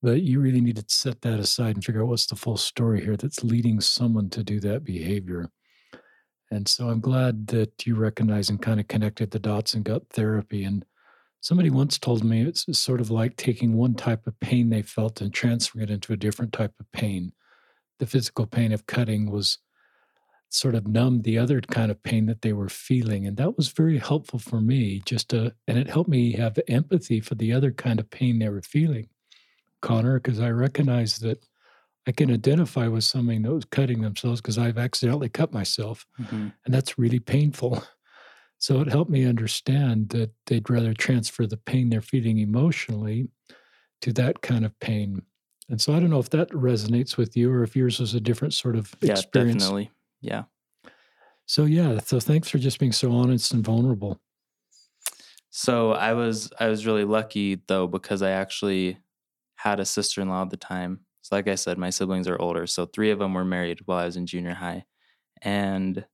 But 0.03 0.23
you 0.23 0.41
really 0.41 0.61
need 0.61 0.77
to 0.77 0.85
set 0.87 1.23
that 1.23 1.41
aside 1.41 1.75
and 1.75 1.85
figure 1.85 2.03
out 2.03 2.09
what's 2.09 2.27
the 2.27 2.37
full 2.37 2.57
story 2.57 3.05
here 3.05 3.17
that's 3.17 3.43
leading 3.43 3.81
someone 3.81 4.31
to 4.31 4.45
do 4.45 4.61
that 4.61 4.85
behavior. 4.85 5.51
And 6.51 6.69
so 6.69 6.89
I'm 6.89 7.01
glad 7.01 7.49
that 7.49 7.87
you 7.87 7.97
recognize 7.97 8.49
and 8.49 8.63
kind 8.63 8.81
of 8.81 8.89
connected 8.89 9.33
the 9.33 9.39
dots 9.39 9.75
and 9.75 9.85
got 9.85 10.09
therapy. 10.11 10.65
And 10.65 10.85
Somebody 11.41 11.71
once 11.71 11.99
told 11.99 12.25
me 12.25 12.43
it's 12.43 12.67
sort 12.79 13.01
of 13.01 13.11
like 13.11 13.37
taking 13.37 13.77
one 13.77 13.95
type 13.95 14.27
of 14.27 14.39
pain 14.41 14.71
they 14.71 14.83
felt 14.83 15.21
and 15.21 15.33
transferring 15.33 15.85
it 15.85 15.91
into 15.91 16.13
a 16.13 16.17
different 16.17 16.53
type 16.53 16.75
of 16.81 16.91
pain. 16.91 17.33
The 18.01 18.07
physical 18.07 18.47
pain 18.47 18.73
of 18.73 18.87
cutting 18.87 19.31
was 19.31 19.59
sort 20.51 20.75
of 20.75 20.89
numbed 20.89 21.25
the 21.25 21.39
other 21.39 21.61
kind 21.61 21.91
of 21.91 22.03
pain 22.03 22.27
that 22.27 22.43
they 22.43 22.53
were 22.53 22.69
feeling. 22.69 23.27
And 23.27 23.37
that 23.37 23.57
was 23.57 23.69
very 23.69 23.99
helpful 23.99 24.39
for 24.39 24.61
me, 24.61 25.01
just 25.05 25.29
to, 25.31 25.55
and 25.69 25.79
it 25.79 25.89
helped 25.89 26.11
me 26.11 26.33
have 26.33 26.59
empathy 26.67 27.21
for 27.21 27.35
the 27.37 27.53
other 27.53 27.71
kind 27.71 28.01
of 28.01 28.11
pain 28.11 28.39
they 28.39 28.49
were 28.49 28.63
feeling, 28.63 29.09
Connor, 29.81 30.21
because 30.21 30.41
I 30.41 30.51
recognize 30.51 31.19
that 31.19 31.45
I 32.07 32.13
can 32.13 32.31
identify 32.31 32.89
with 32.89 33.05
somebody 33.05 33.39
that 33.39 33.53
was 33.53 33.65
cutting 33.67 34.01
themselves 34.01 34.41
because 34.41 34.57
I've 34.57 34.79
accidentally 34.79 35.29
cut 35.29 35.53
myself. 35.53 36.07
Mm-hmm. 36.19 36.49
And 36.65 36.75
that's 36.75 36.99
really 36.99 37.21
painful. 37.21 37.83
So 38.61 38.81
it 38.81 38.89
helped 38.89 39.11
me 39.11 39.25
understand 39.25 40.09
that 40.09 40.33
they'd 40.47 40.69
rather 40.69 40.93
transfer 40.93 41.47
the 41.47 41.57
pain 41.57 41.91
they're 41.91 42.01
feeling 42.01 42.39
emotionally 42.39 43.29
to 44.03 44.13
that 44.15 44.43
kind 44.43 44.65
of 44.65 44.79
pain. 44.81 45.23
And 45.69 45.81
so 45.81 45.95
I 45.95 46.01
don't 46.01 46.11
know 46.11 46.19
if 46.19 46.31
that 46.31 46.51
resonates 46.51 47.17
with 47.17 47.37
you 47.37 47.53
or 47.53 47.63
if 47.63 47.77
yours 47.77 48.01
was 48.01 48.15
a 48.15 48.21
different 48.21 48.55
sort 48.55 48.75
of 48.75 48.95
yeah, 49.01 49.13
experience. 49.13 49.63
Definitely. 49.63 49.91
Yeah. 50.21 50.45
So 51.47 51.65
yeah, 51.65 52.01
so 52.05 52.21
thanks 52.21 52.49
for 52.49 52.59
just 52.59 52.79
being 52.79 52.93
so 52.93 53.13
honest 53.13 53.53
and 53.53 53.65
vulnerable. 53.65 54.21
So 55.51 55.93
I 55.93 56.13
was 56.15 56.53
I 56.59 56.69
was 56.69 56.87
really 56.87 57.05
lucky 57.05 57.61
though 57.69 57.87
because 57.87 58.23
I 58.23 58.31
actually 58.31 58.99
had 59.59 59.81
a 59.81 59.85
sister-in-law 59.85 60.43
at 60.43 60.51
the 60.51 60.57
time. 60.57 61.01
So 61.23 61.37
like 61.37 61.49
I 61.49 61.57
said, 61.57 61.79
my 61.79 61.91
siblings 61.91 62.29
are 62.29 62.41
older, 62.41 62.67
so 62.67 62.87
three 62.87 63.11
of 63.11 63.19
them 63.19 63.35
were 63.35 63.45
married 63.45 63.81
while 63.85 63.99
I 63.99 64.07
was 64.07 64.17
in 64.17 64.27
junior 64.27 64.55
high. 64.55 64.85
And 65.43 66.05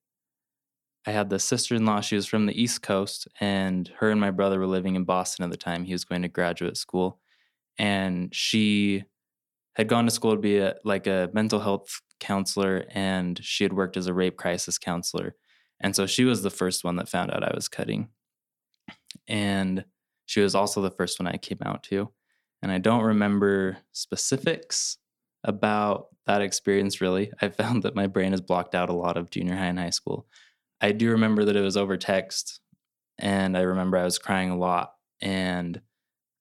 I 1.06 1.10
had 1.10 1.28
the 1.28 1.38
sister 1.38 1.74
in 1.74 1.84
law. 1.84 2.00
She 2.00 2.16
was 2.16 2.26
from 2.26 2.46
the 2.46 2.60
East 2.60 2.82
Coast, 2.82 3.28
and 3.38 3.88
her 3.98 4.10
and 4.10 4.20
my 4.20 4.30
brother 4.30 4.58
were 4.58 4.66
living 4.66 4.96
in 4.96 5.04
Boston 5.04 5.44
at 5.44 5.50
the 5.50 5.56
time. 5.56 5.84
He 5.84 5.92
was 5.92 6.04
going 6.04 6.22
to 6.22 6.28
graduate 6.28 6.76
school, 6.76 7.20
and 7.78 8.34
she 8.34 9.04
had 9.76 9.88
gone 9.88 10.06
to 10.06 10.10
school 10.10 10.34
to 10.34 10.40
be 10.40 10.58
a, 10.58 10.76
like 10.84 11.06
a 11.06 11.28
mental 11.34 11.60
health 11.60 12.00
counselor, 12.20 12.86
and 12.90 13.38
she 13.44 13.64
had 13.64 13.72
worked 13.72 13.96
as 13.96 14.06
a 14.06 14.14
rape 14.14 14.36
crisis 14.36 14.78
counselor. 14.78 15.36
And 15.80 15.94
so 15.94 16.06
she 16.06 16.24
was 16.24 16.42
the 16.42 16.50
first 16.50 16.84
one 16.84 16.96
that 16.96 17.08
found 17.08 17.30
out 17.30 17.44
I 17.44 17.54
was 17.54 17.68
cutting. 17.68 18.08
And 19.28 19.84
she 20.26 20.40
was 20.40 20.54
also 20.54 20.80
the 20.80 20.90
first 20.90 21.20
one 21.20 21.26
I 21.26 21.36
came 21.36 21.58
out 21.64 21.82
to. 21.84 22.10
And 22.64 22.72
I 22.72 22.78
don't 22.78 23.04
remember 23.04 23.76
specifics 23.92 24.96
about 25.44 26.06
that 26.24 26.40
experience 26.40 26.98
really. 26.98 27.30
I 27.42 27.50
found 27.50 27.82
that 27.82 27.94
my 27.94 28.06
brain 28.06 28.30
has 28.30 28.40
blocked 28.40 28.74
out 28.74 28.88
a 28.88 28.94
lot 28.94 29.18
of 29.18 29.28
junior 29.28 29.54
high 29.54 29.66
and 29.66 29.78
high 29.78 29.90
school. 29.90 30.26
I 30.80 30.92
do 30.92 31.10
remember 31.10 31.44
that 31.44 31.56
it 31.56 31.60
was 31.60 31.76
over 31.76 31.98
text, 31.98 32.60
and 33.18 33.54
I 33.54 33.60
remember 33.60 33.98
I 33.98 34.04
was 34.04 34.18
crying 34.18 34.48
a 34.48 34.56
lot, 34.56 34.94
and 35.20 35.82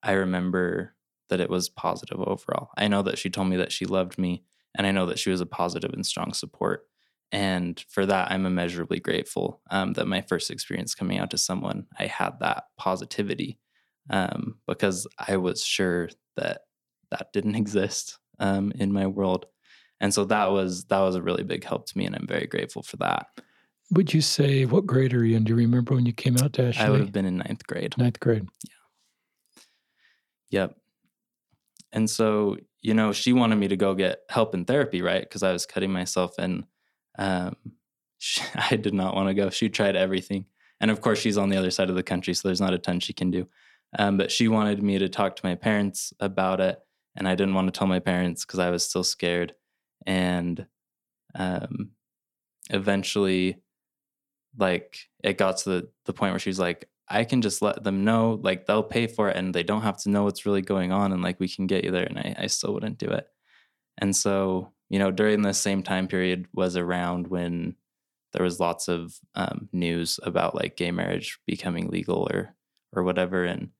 I 0.01 0.13
remember 0.13 0.95
that 1.27 1.41
it 1.41 1.49
was 1.49 1.67
positive 1.67 2.21
overall. 2.21 2.69
I 2.77 2.87
know 2.87 3.01
that 3.01 3.17
she 3.17 3.29
told 3.29 3.49
me 3.49 3.57
that 3.57 3.73
she 3.73 3.85
loved 3.85 4.17
me, 4.17 4.45
and 4.77 4.87
I 4.87 4.91
know 4.91 5.05
that 5.07 5.19
she 5.19 5.29
was 5.29 5.41
a 5.41 5.45
positive 5.45 5.91
and 5.91 6.05
strong 6.05 6.31
support. 6.31 6.87
And 7.33 7.83
for 7.89 8.05
that, 8.05 8.31
I'm 8.31 8.45
immeasurably 8.45 9.01
grateful 9.01 9.61
um, 9.69 9.91
that 9.93 10.07
my 10.07 10.21
first 10.21 10.49
experience 10.49 10.95
coming 10.95 11.19
out 11.19 11.31
to 11.31 11.37
someone, 11.37 11.87
I 11.99 12.05
had 12.05 12.39
that 12.39 12.67
positivity 12.77 13.59
um, 14.09 14.57
because 14.67 15.07
I 15.17 15.37
was 15.37 15.63
sure 15.63 16.09
that 16.35 16.61
that 17.11 17.33
didn't 17.33 17.55
exist 17.63 18.17
um, 18.39 18.71
in 18.75 18.91
my 18.91 19.07
world. 19.07 19.45
And 19.99 20.13
so 20.13 20.25
that 20.25 20.51
was 20.51 20.85
that 20.85 20.99
was 20.99 21.15
a 21.15 21.21
really 21.21 21.43
big 21.43 21.63
help 21.63 21.85
to 21.87 21.97
me, 21.97 22.05
and 22.05 22.15
I'm 22.15 22.27
very 22.27 22.47
grateful 22.47 22.83
for 22.83 22.97
that. 22.97 23.27
Would 23.91 24.13
you 24.13 24.21
say 24.21 24.65
what 24.65 24.85
grade 24.85 25.13
are 25.13 25.23
you 25.23 25.37
in? 25.37 25.43
Do 25.43 25.51
you 25.51 25.57
remember 25.57 25.93
when 25.93 26.05
you 26.05 26.13
came 26.13 26.35
out 26.37 26.53
to 26.53 26.67
Ashley? 26.67 26.85
I 26.85 26.89
would 26.89 26.99
have 26.99 27.11
been 27.11 27.25
in 27.25 27.37
ninth 27.37 27.65
grade. 27.67 27.97
Ninth 27.97 28.19
grade. 28.19 28.47
Yeah. 28.63 28.71
Yep. 30.61 30.77
And 31.93 32.09
so, 32.09 32.57
you 32.81 32.93
know, 32.93 33.11
she 33.13 33.33
wanted 33.33 33.57
me 33.57 33.67
to 33.67 33.77
go 33.77 33.93
get 33.93 34.21
help 34.29 34.55
in 34.55 34.65
therapy, 34.65 35.01
right? 35.01 35.21
Because 35.21 35.43
I 35.43 35.53
was 35.53 35.65
cutting 35.65 35.91
myself 35.91 36.33
and 36.39 36.65
um, 37.17 37.55
she, 38.17 38.41
I 38.55 38.75
did 38.75 38.93
not 38.93 39.15
want 39.15 39.29
to 39.29 39.33
go. 39.33 39.49
She 39.49 39.69
tried 39.69 39.95
everything. 39.95 40.45
And 40.81 40.91
of 40.91 40.99
course, 41.01 41.19
she's 41.19 41.37
on 41.37 41.49
the 41.49 41.57
other 41.57 41.71
side 41.71 41.89
of 41.89 41.95
the 41.95 42.03
country, 42.03 42.33
so 42.33 42.47
there's 42.47 42.59
not 42.59 42.73
a 42.73 42.77
ton 42.77 42.99
she 42.99 43.13
can 43.13 43.31
do. 43.31 43.47
Um, 43.97 44.17
but 44.17 44.31
she 44.31 44.47
wanted 44.47 44.81
me 44.81 44.97
to 44.99 45.09
talk 45.09 45.35
to 45.35 45.45
my 45.45 45.55
parents 45.55 46.13
about 46.19 46.59
it. 46.59 46.79
And 47.15 47.27
I 47.27 47.35
didn't 47.35 47.53
want 47.53 47.71
to 47.71 47.77
tell 47.77 47.87
my 47.87 47.99
parents 47.99 48.43
because 48.43 48.59
I 48.59 48.71
was 48.71 48.87
still 48.87 49.03
scared. 49.03 49.53
And 50.05 50.65
um, 51.35 51.91
eventually, 52.69 53.61
like, 54.57 54.97
it 55.23 55.37
got 55.37 55.57
to 55.57 55.69
the, 55.69 55.89
the 56.05 56.13
point 56.13 56.33
where 56.33 56.39
she's 56.39 56.59
like, 56.59 56.89
I 57.07 57.23
can 57.23 57.41
just 57.41 57.61
let 57.61 57.83
them 57.83 58.03
know, 58.03 58.39
like, 58.41 58.65
they'll 58.65 58.81
pay 58.81 59.07
for 59.07 59.29
it 59.29 59.37
and 59.37 59.53
they 59.53 59.63
don't 59.63 59.81
have 59.81 60.01
to 60.03 60.09
know 60.09 60.23
what's 60.23 60.45
really 60.45 60.61
going 60.61 60.91
on. 60.91 61.11
And 61.11 61.21
like, 61.21 61.39
we 61.39 61.47
can 61.47 61.67
get 61.67 61.83
you 61.83 61.91
there. 61.91 62.05
And 62.05 62.17
I, 62.17 62.35
I 62.39 62.47
still 62.47 62.73
wouldn't 62.73 62.97
do 62.97 63.07
it. 63.07 63.27
And 63.99 64.15
so 64.15 64.73
you 64.93 64.99
know, 64.99 65.09
during 65.09 65.41
the 65.41 65.55
same 65.55 65.81
time 65.81 66.07
period 66.07 66.45
was 66.53 66.77
around 66.77 67.25
when 67.25 67.73
there 68.31 68.43
was 68.43 68.59
lots 68.59 68.87
of 68.87 69.15
um, 69.33 69.67
news 69.73 70.19
about 70.21 70.53
like 70.53 70.77
gay 70.77 70.91
marriage 70.91 71.39
becoming 71.47 71.87
legal 71.87 72.27
or 72.31 72.55
or 72.91 73.01
whatever, 73.01 73.43
and 73.43 73.71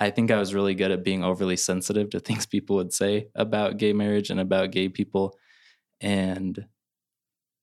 I 0.00 0.10
think 0.10 0.30
I 0.30 0.38
was 0.38 0.54
really 0.54 0.74
good 0.74 0.90
at 0.90 1.04
being 1.04 1.24
overly 1.24 1.56
sensitive 1.56 2.10
to 2.10 2.20
things 2.20 2.46
people 2.46 2.76
would 2.76 2.92
say 2.92 3.28
about 3.34 3.78
gay 3.78 3.92
marriage 3.92 4.30
and 4.30 4.40
about 4.40 4.70
gay 4.70 4.88
people, 4.88 5.36
and 6.00 6.66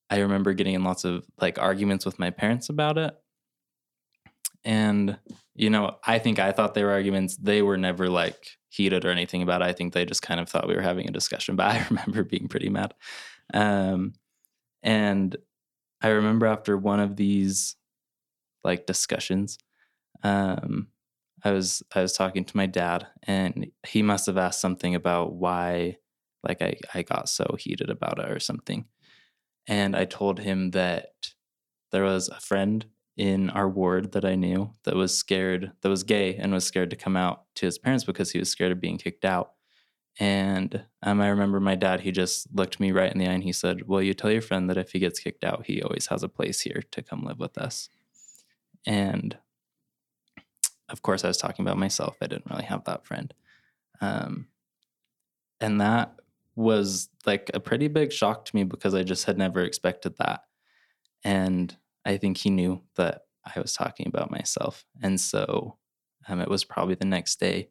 I 0.10 0.20
remember 0.20 0.54
getting 0.54 0.76
in 0.76 0.84
lots 0.84 1.04
of 1.04 1.26
like 1.42 1.60
arguments 1.60 2.06
with 2.06 2.20
my 2.20 2.30
parents 2.30 2.70
about 2.70 2.98
it. 2.98 3.16
And, 4.64 5.18
you 5.54 5.70
know, 5.70 5.98
I 6.06 6.20
think 6.20 6.40
I 6.40 6.52
thought 6.52 6.74
they 6.74 6.84
were 6.84 6.92
arguments. 6.92 7.38
They 7.38 7.62
were 7.62 7.78
never 7.78 8.10
like 8.10 8.58
heated 8.70 9.06
or 9.06 9.12
anything 9.12 9.42
about 9.42 9.62
it. 9.62 9.66
I 9.66 9.74
think 9.74 9.94
they 9.94 10.06
just 10.06 10.22
kind 10.22 10.40
of 10.40 10.50
thought 10.50 10.68
we 10.68 10.76
were 10.76 10.82
having 10.82 11.08
a 11.08 11.12
discussion, 11.12 11.56
but 11.56 11.68
I 11.72 11.86
remember 11.90 12.24
being 12.24 12.48
pretty 12.48 12.70
mad. 12.70 12.94
Um, 13.54 14.14
and 14.84 15.36
I 16.02 16.10
remember 16.10 16.46
after 16.46 16.78
one 16.78 17.00
of 17.00 17.16
these 17.16 17.76
like 18.64 18.86
discussions, 18.86 19.58
um, 20.24 20.88
I 21.44 21.52
was 21.52 21.84
I 21.94 22.02
was 22.02 22.14
talking 22.14 22.46
to 22.46 22.58
my 22.58 22.66
dad, 22.66 23.08
and 23.24 23.68
he 23.86 24.02
must 24.02 24.26
have 24.26 24.38
asked 24.38 24.62
something 24.62 24.96
about 24.96 25.34
why, 25.34 25.98
like 26.44 26.62
I 26.62 26.78
I 26.94 27.04
got 27.04 27.30
so 27.30 27.56
heated 27.60 27.90
about 27.90 28.20
it 28.20 28.32
or 28.32 28.40
something, 28.40 28.86
and 29.68 29.96
I 29.96 30.06
told 30.06 30.40
him 30.40 30.72
that 30.72 31.10
there 31.92 32.04
was 32.04 32.30
a 32.30 32.40
friend 32.40 32.86
in 33.18 33.50
our 33.52 33.70
ward 33.70 34.12
that 34.12 34.26
I 34.26 34.36
knew 34.36 34.72
that 34.84 34.96
was 34.96 35.18
scared, 35.18 35.72
that 35.82 35.90
was 35.90 36.04
gay 36.04 36.36
and 36.36 36.52
was 36.52 36.66
scared 36.66 36.90
to 36.90 36.96
come 36.96 37.16
out 37.16 37.44
to 37.56 37.66
his 37.66 37.78
parents 37.78 38.04
because 38.04 38.32
he 38.32 38.40
was 38.40 38.50
scared 38.50 38.72
of 38.72 38.82
being 38.82 38.98
kicked 38.98 39.26
out. 39.26 39.54
And 40.20 40.86
um, 41.04 41.22
I 41.22 41.28
remember 41.28 41.60
my 41.60 41.76
dad, 41.76 42.02
he 42.02 42.12
just 42.12 42.48
looked 42.54 42.80
me 42.80 42.92
right 42.92 43.12
in 43.12 43.18
the 43.18 43.28
eye 43.28 43.34
and 43.34 43.44
he 43.44 43.52
said, 43.52 43.88
Well, 43.88 44.02
you 44.02 44.14
tell 44.14 44.32
your 44.32 44.42
friend 44.42 44.70
that 44.70 44.78
if 44.78 44.92
he 44.92 45.00
gets 45.00 45.20
kicked 45.20 45.44
out, 45.44 45.66
he 45.66 45.82
always 45.82 46.08
has 46.08 46.24
a 46.24 46.30
place 46.30 46.62
here 46.62 46.84
to 46.92 47.02
come 47.02 47.24
live 47.24 47.40
with 47.40 47.58
us. 47.58 47.90
And 48.86 49.38
of 50.90 51.02
course, 51.02 51.24
I 51.24 51.28
was 51.28 51.38
talking 51.38 51.66
about 51.66 51.78
myself. 51.78 52.18
I 52.22 52.28
didn't 52.28 52.50
really 52.50 52.64
have 52.66 52.84
that 52.86 53.06
friend. 53.06 53.34
Um, 54.02 54.48
and 55.60 55.82
that 55.82 56.16
was 56.56 57.10
like 57.26 57.50
a 57.54 57.60
pretty 57.60 57.88
big 57.88 58.12
shock 58.12 58.46
to 58.46 58.56
me 58.56 58.64
because 58.64 58.94
I 58.94 59.04
just 59.04 59.26
had 59.26 59.38
never 59.38 59.62
expected 59.62 60.16
that. 60.18 60.42
And 61.24 61.76
I 62.06 62.18
think 62.18 62.38
he 62.38 62.50
knew 62.50 62.82
that 62.96 63.22
I 63.56 63.60
was 63.60 63.74
talking 63.74 64.08
about 64.08 64.32
myself. 64.32 64.86
And 65.02 65.20
so 65.20 65.78
um, 66.28 66.40
it 66.40 66.50
was 66.50 66.64
probably 66.64 66.96
the 66.96 67.06
next 67.06 67.40
day. 67.40 67.70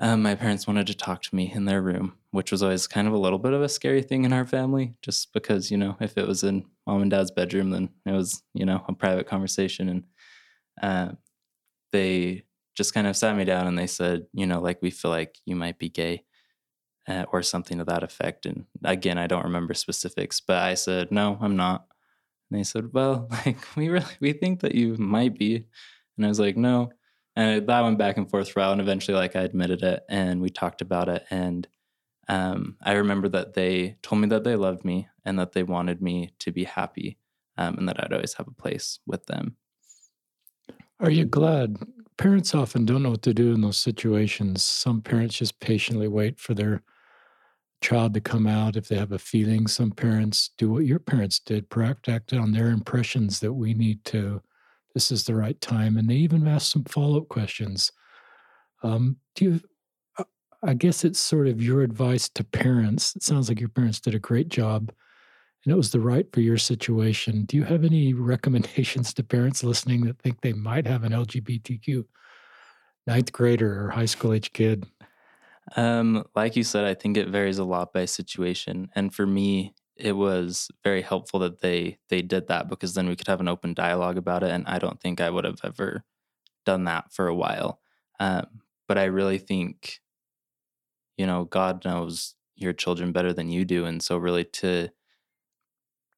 Um, 0.00 0.22
my 0.22 0.34
parents 0.34 0.66
wanted 0.66 0.88
to 0.88 0.94
talk 0.94 1.22
to 1.22 1.34
me 1.34 1.52
in 1.54 1.66
their 1.66 1.80
room, 1.80 2.14
which 2.32 2.50
was 2.50 2.62
always 2.62 2.86
kind 2.88 3.06
of 3.06 3.14
a 3.14 3.18
little 3.18 3.38
bit 3.38 3.52
of 3.52 3.62
a 3.62 3.68
scary 3.68 4.02
thing 4.02 4.24
in 4.24 4.32
our 4.32 4.44
family, 4.44 4.94
just 5.02 5.32
because, 5.32 5.70
you 5.70 5.76
know, 5.76 5.96
if 6.00 6.18
it 6.18 6.26
was 6.26 6.42
in 6.42 6.64
mom 6.86 7.02
and 7.02 7.10
dad's 7.12 7.30
bedroom, 7.30 7.70
then 7.70 7.90
it 8.04 8.10
was, 8.10 8.42
you 8.54 8.66
know, 8.66 8.84
a 8.88 8.92
private 8.92 9.28
conversation. 9.28 9.88
And 9.88 10.04
uh, 10.82 11.12
they 11.94 12.44
just 12.74 12.92
kind 12.92 13.06
of 13.06 13.16
sat 13.16 13.36
me 13.36 13.44
down 13.44 13.66
and 13.66 13.78
they 13.78 13.86
said, 13.86 14.26
you 14.32 14.46
know, 14.46 14.60
like, 14.60 14.82
we 14.82 14.90
feel 14.90 15.10
like 15.10 15.38
you 15.46 15.56
might 15.56 15.78
be 15.78 15.88
gay. 15.88 16.24
Uh, 17.06 17.26
or 17.32 17.42
something 17.42 17.76
to 17.76 17.84
that 17.84 18.02
effect. 18.02 18.46
And 18.46 18.64
again, 18.82 19.18
I 19.18 19.26
don't 19.26 19.44
remember 19.44 19.74
specifics, 19.74 20.40
but 20.40 20.56
I 20.56 20.72
said, 20.72 21.12
no, 21.12 21.36
I'm 21.38 21.54
not. 21.54 21.84
And 22.50 22.60
they 22.60 22.64
said, 22.64 22.92
Well, 22.92 23.28
like, 23.46 23.58
we 23.76 23.88
really, 23.88 24.06
we 24.20 24.32
think 24.32 24.60
that 24.60 24.74
you 24.74 24.96
might 24.96 25.38
be. 25.38 25.66
And 26.16 26.24
I 26.24 26.28
was 26.28 26.40
like, 26.40 26.56
No. 26.56 26.90
And 27.36 27.66
that 27.66 27.80
went 27.82 27.98
back 27.98 28.16
and 28.16 28.30
forth 28.30 28.48
for 28.48 28.60
a 28.60 28.62
while. 28.62 28.72
And 28.72 28.80
eventually, 28.80 29.16
like, 29.16 29.34
I 29.34 29.40
admitted 29.40 29.82
it 29.82 30.04
and 30.08 30.40
we 30.40 30.50
talked 30.50 30.80
about 30.80 31.08
it. 31.08 31.24
And 31.30 31.66
um, 32.28 32.76
I 32.80 32.92
remember 32.92 33.28
that 33.30 33.54
they 33.54 33.96
told 34.02 34.20
me 34.20 34.28
that 34.28 34.44
they 34.44 34.54
loved 34.54 34.84
me 34.84 35.08
and 35.24 35.38
that 35.40 35.52
they 35.52 35.64
wanted 35.64 36.00
me 36.00 36.30
to 36.38 36.52
be 36.52 36.62
happy 36.62 37.18
um, 37.58 37.76
and 37.76 37.88
that 37.88 38.02
I'd 38.02 38.12
always 38.12 38.34
have 38.34 38.46
a 38.46 38.52
place 38.52 39.00
with 39.04 39.26
them. 39.26 39.56
Are 41.00 41.10
you 41.10 41.24
glad? 41.24 41.78
Parents 42.16 42.54
often 42.54 42.84
don't 42.84 43.02
know 43.02 43.10
what 43.10 43.22
to 43.22 43.34
do 43.34 43.52
in 43.52 43.60
those 43.60 43.76
situations. 43.76 44.62
Some 44.62 45.02
parents 45.02 45.36
just 45.36 45.58
patiently 45.60 46.08
wait 46.08 46.38
for 46.38 46.54
their 46.54 46.82
child 47.80 48.14
to 48.14 48.20
come 48.20 48.46
out 48.46 48.76
if 48.76 48.88
they 48.88 48.96
have 48.96 49.12
a 49.12 49.18
feeling. 49.18 49.66
Some 49.66 49.90
parents 49.90 50.50
do 50.56 50.70
what 50.70 50.86
your 50.86 51.00
parents 51.00 51.38
did, 51.38 51.66
act 52.08 52.32
on 52.32 52.52
their 52.52 52.68
impressions 52.68 53.40
that 53.40 53.52
we 53.52 53.74
need 53.74 54.04
to, 54.06 54.40
this 54.94 55.10
is 55.10 55.24
the 55.24 55.34
right 55.34 55.60
time. 55.60 55.96
And 55.96 56.08
they 56.08 56.14
even 56.14 56.46
ask 56.46 56.72
some 56.72 56.84
follow 56.84 57.18
up 57.18 57.28
questions. 57.28 57.92
Um, 58.82 59.16
do 59.34 59.44
you, 59.44 59.60
uh, 60.18 60.24
I 60.62 60.74
guess 60.74 61.04
it's 61.04 61.18
sort 61.18 61.48
of 61.48 61.60
your 61.60 61.82
advice 61.82 62.28
to 62.30 62.44
parents. 62.44 63.16
It 63.16 63.24
sounds 63.24 63.48
like 63.48 63.60
your 63.60 63.68
parents 63.68 64.00
did 64.00 64.14
a 64.14 64.20
great 64.20 64.48
job 64.48 64.92
and 65.64 65.72
it 65.72 65.76
was 65.76 65.90
the 65.90 66.00
right 66.00 66.26
for 66.32 66.40
your 66.40 66.58
situation. 66.58 67.44
Do 67.44 67.56
you 67.56 67.64
have 67.64 67.84
any 67.84 68.12
recommendations 68.14 69.14
to 69.14 69.22
parents 69.24 69.64
listening 69.64 70.02
that 70.04 70.18
think 70.18 70.40
they 70.40 70.52
might 70.52 70.86
have 70.86 71.04
an 71.04 71.12
LGBTQ 71.12 72.04
ninth 73.06 73.32
grader 73.32 73.84
or 73.84 73.90
high 73.90 74.06
school 74.06 74.32
age 74.32 74.52
kid? 74.52 74.86
Um, 75.76 76.24
like 76.34 76.56
you 76.56 76.62
said, 76.62 76.84
I 76.84 76.94
think 76.94 77.16
it 77.16 77.28
varies 77.28 77.58
a 77.58 77.64
lot 77.64 77.92
by 77.92 78.04
situation. 78.04 78.90
And 78.94 79.14
for 79.14 79.26
me, 79.26 79.74
it 79.96 80.12
was 80.12 80.68
very 80.82 81.02
helpful 81.02 81.40
that 81.40 81.60
they 81.60 81.98
they 82.08 82.20
did 82.20 82.48
that 82.48 82.68
because 82.68 82.94
then 82.94 83.08
we 83.08 83.16
could 83.16 83.28
have 83.28 83.40
an 83.40 83.48
open 83.48 83.74
dialogue 83.74 84.18
about 84.18 84.42
it. 84.42 84.50
And 84.50 84.66
I 84.66 84.78
don't 84.78 85.00
think 85.00 85.20
I 85.20 85.30
would 85.30 85.44
have 85.44 85.60
ever 85.64 86.04
done 86.66 86.84
that 86.84 87.12
for 87.12 87.28
a 87.28 87.34
while. 87.34 87.80
Um, 88.20 88.46
but 88.88 88.98
I 88.98 89.04
really 89.04 89.38
think, 89.38 90.00
you 91.16 91.26
know, 91.26 91.44
God 91.44 91.84
knows 91.84 92.34
your 92.56 92.72
children 92.72 93.12
better 93.12 93.32
than 93.32 93.48
you 93.48 93.64
do, 93.64 93.84
and 93.84 94.02
so 94.02 94.16
really 94.16 94.44
to 94.44 94.90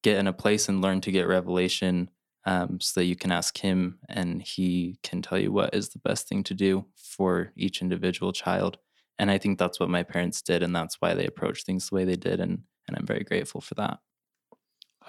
get 0.06 0.18
in 0.18 0.26
a 0.26 0.32
place 0.32 0.68
and 0.68 0.82
learn 0.82 1.00
to 1.00 1.12
get 1.12 1.26
revelation 1.26 2.10
um, 2.44 2.80
so 2.80 3.00
that 3.00 3.06
you 3.06 3.16
can 3.16 3.32
ask 3.32 3.58
him 3.58 3.98
and 4.08 4.40
he 4.42 4.98
can 5.02 5.20
tell 5.20 5.38
you 5.38 5.50
what 5.50 5.74
is 5.74 5.88
the 5.88 5.98
best 6.08 6.28
thing 6.28 6.42
to 6.44 6.54
do 6.54 6.84
for 6.96 7.52
each 7.56 7.82
individual 7.82 8.32
child 8.32 8.78
and 9.18 9.30
I 9.30 9.38
think 9.38 9.58
that's 9.58 9.80
what 9.80 9.88
my 9.88 10.02
parents 10.02 10.42
did, 10.42 10.62
and 10.62 10.74
that's 10.74 10.96
why 11.00 11.14
they 11.14 11.26
approached 11.26 11.64
things 11.64 11.88
the 11.88 11.94
way 11.94 12.04
they 12.04 12.16
did, 12.16 12.40
and 12.40 12.62
and 12.88 12.96
I'm 12.96 13.06
very 13.06 13.24
grateful 13.24 13.60
for 13.60 13.74
that. 13.74 13.98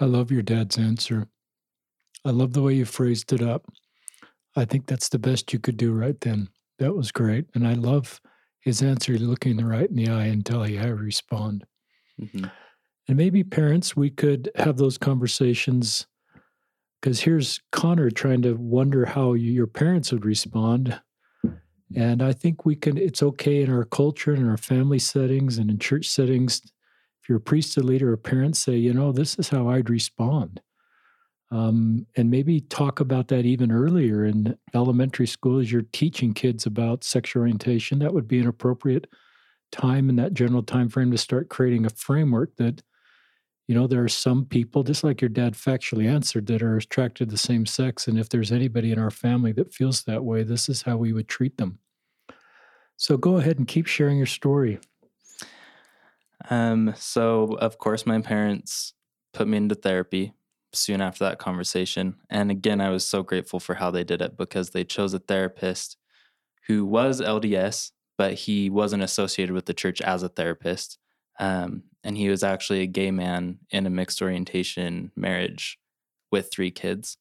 I 0.00 0.06
love 0.06 0.32
your 0.32 0.42
dad's 0.42 0.78
answer. 0.78 1.28
I 2.24 2.30
love 2.30 2.52
the 2.52 2.62
way 2.62 2.74
you 2.74 2.84
phrased 2.84 3.32
it 3.32 3.42
up. 3.42 3.66
I 4.56 4.64
think 4.64 4.86
that's 4.86 5.08
the 5.08 5.18
best 5.18 5.52
you 5.52 5.60
could 5.60 5.76
do 5.76 5.92
right 5.92 6.20
then. 6.20 6.48
That 6.78 6.94
was 6.94 7.12
great, 7.12 7.46
and 7.54 7.66
I 7.66 7.74
love 7.74 8.20
his 8.60 8.82
answer, 8.82 9.18
looking 9.18 9.56
the 9.56 9.66
right 9.66 9.88
in 9.88 9.96
the 9.96 10.08
eye 10.08 10.26
and 10.26 10.44
telling 10.44 10.72
you 10.72 10.78
how 10.80 10.86
to 10.86 10.94
respond. 10.94 11.64
Mm-hmm. 12.20 12.46
And 13.08 13.16
maybe 13.16 13.42
parents, 13.42 13.96
we 13.96 14.10
could 14.10 14.50
have 14.56 14.76
those 14.76 14.98
conversations 14.98 16.06
because 17.00 17.20
here's 17.20 17.60
Connor 17.72 18.10
trying 18.10 18.42
to 18.42 18.54
wonder 18.54 19.06
how 19.06 19.32
you, 19.32 19.52
your 19.52 19.66
parents 19.66 20.12
would 20.12 20.26
respond 20.26 21.00
and 21.94 22.22
I 22.22 22.32
think 22.32 22.66
we 22.66 22.76
can, 22.76 22.98
it's 22.98 23.22
okay 23.22 23.62
in 23.62 23.72
our 23.72 23.84
culture 23.84 24.32
and 24.32 24.42
in 24.42 24.48
our 24.48 24.58
family 24.58 24.98
settings 24.98 25.58
and 25.58 25.70
in 25.70 25.78
church 25.78 26.08
settings. 26.08 26.60
If 27.22 27.28
you're 27.28 27.38
a 27.38 27.40
priesthood 27.40 27.84
leader 27.84 28.12
or 28.12 28.16
parent, 28.16 28.56
say, 28.56 28.76
you 28.76 28.92
know, 28.92 29.12
this 29.12 29.38
is 29.38 29.48
how 29.48 29.68
I'd 29.68 29.88
respond. 29.88 30.60
Um, 31.50 32.06
and 32.14 32.30
maybe 32.30 32.60
talk 32.60 33.00
about 33.00 33.28
that 33.28 33.46
even 33.46 33.72
earlier 33.72 34.26
in 34.26 34.58
elementary 34.74 35.26
school 35.26 35.60
as 35.60 35.72
you're 35.72 35.82
teaching 35.92 36.34
kids 36.34 36.66
about 36.66 37.04
sexual 37.04 37.40
orientation. 37.40 38.00
That 38.00 38.12
would 38.12 38.28
be 38.28 38.38
an 38.38 38.46
appropriate 38.46 39.06
time 39.72 40.10
in 40.10 40.16
that 40.16 40.34
general 40.34 40.62
time 40.62 40.90
frame 40.90 41.10
to 41.10 41.18
start 41.18 41.48
creating 41.48 41.86
a 41.86 41.90
framework 41.90 42.54
that 42.56 42.82
you 43.68 43.74
know 43.74 43.86
there 43.86 44.02
are 44.02 44.08
some 44.08 44.44
people 44.44 44.82
just 44.82 45.04
like 45.04 45.20
your 45.20 45.28
dad 45.28 45.54
factually 45.54 46.08
answered 46.08 46.46
that 46.46 46.62
are 46.62 46.76
attracted 46.76 47.28
to 47.28 47.30
the 47.30 47.38
same 47.38 47.64
sex 47.64 48.08
and 48.08 48.18
if 48.18 48.28
there's 48.28 48.50
anybody 48.50 48.90
in 48.90 48.98
our 48.98 49.10
family 49.10 49.52
that 49.52 49.72
feels 49.72 50.02
that 50.02 50.24
way 50.24 50.42
this 50.42 50.68
is 50.68 50.82
how 50.82 50.96
we 50.96 51.12
would 51.12 51.28
treat 51.28 51.56
them 51.58 51.78
so 52.96 53.16
go 53.16 53.36
ahead 53.36 53.58
and 53.58 53.68
keep 53.68 53.86
sharing 53.86 54.16
your 54.16 54.26
story 54.26 54.80
um, 56.50 56.92
so 56.96 57.56
of 57.60 57.78
course 57.78 58.06
my 58.06 58.20
parents 58.20 58.94
put 59.32 59.46
me 59.46 59.58
into 59.58 59.74
therapy 59.74 60.32
soon 60.72 61.00
after 61.00 61.24
that 61.24 61.38
conversation. 61.38 62.16
And 62.30 62.50
again, 62.50 62.80
I 62.80 62.90
was 62.90 63.06
so 63.06 63.22
grateful 63.22 63.60
for 63.60 63.74
how 63.74 63.90
they 63.90 64.04
did 64.04 64.20
it 64.20 64.36
because 64.36 64.70
they 64.70 64.84
chose 64.84 65.14
a 65.14 65.18
therapist 65.18 65.96
who 66.66 66.84
was 66.84 67.20
LDS, 67.20 67.92
but 68.16 68.34
he 68.34 68.68
wasn't 68.68 69.02
associated 69.02 69.54
with 69.54 69.66
the 69.66 69.74
church 69.74 70.00
as 70.00 70.22
a 70.22 70.28
therapist. 70.28 70.98
Um, 71.38 71.84
and 72.04 72.16
he 72.16 72.28
was 72.28 72.42
actually 72.42 72.80
a 72.80 72.86
gay 72.86 73.10
man 73.10 73.58
in 73.70 73.86
a 73.86 73.90
mixed 73.90 74.22
orientation 74.22 75.12
marriage 75.16 75.78
with 76.30 76.50
three 76.52 76.70
kids. 76.70 77.16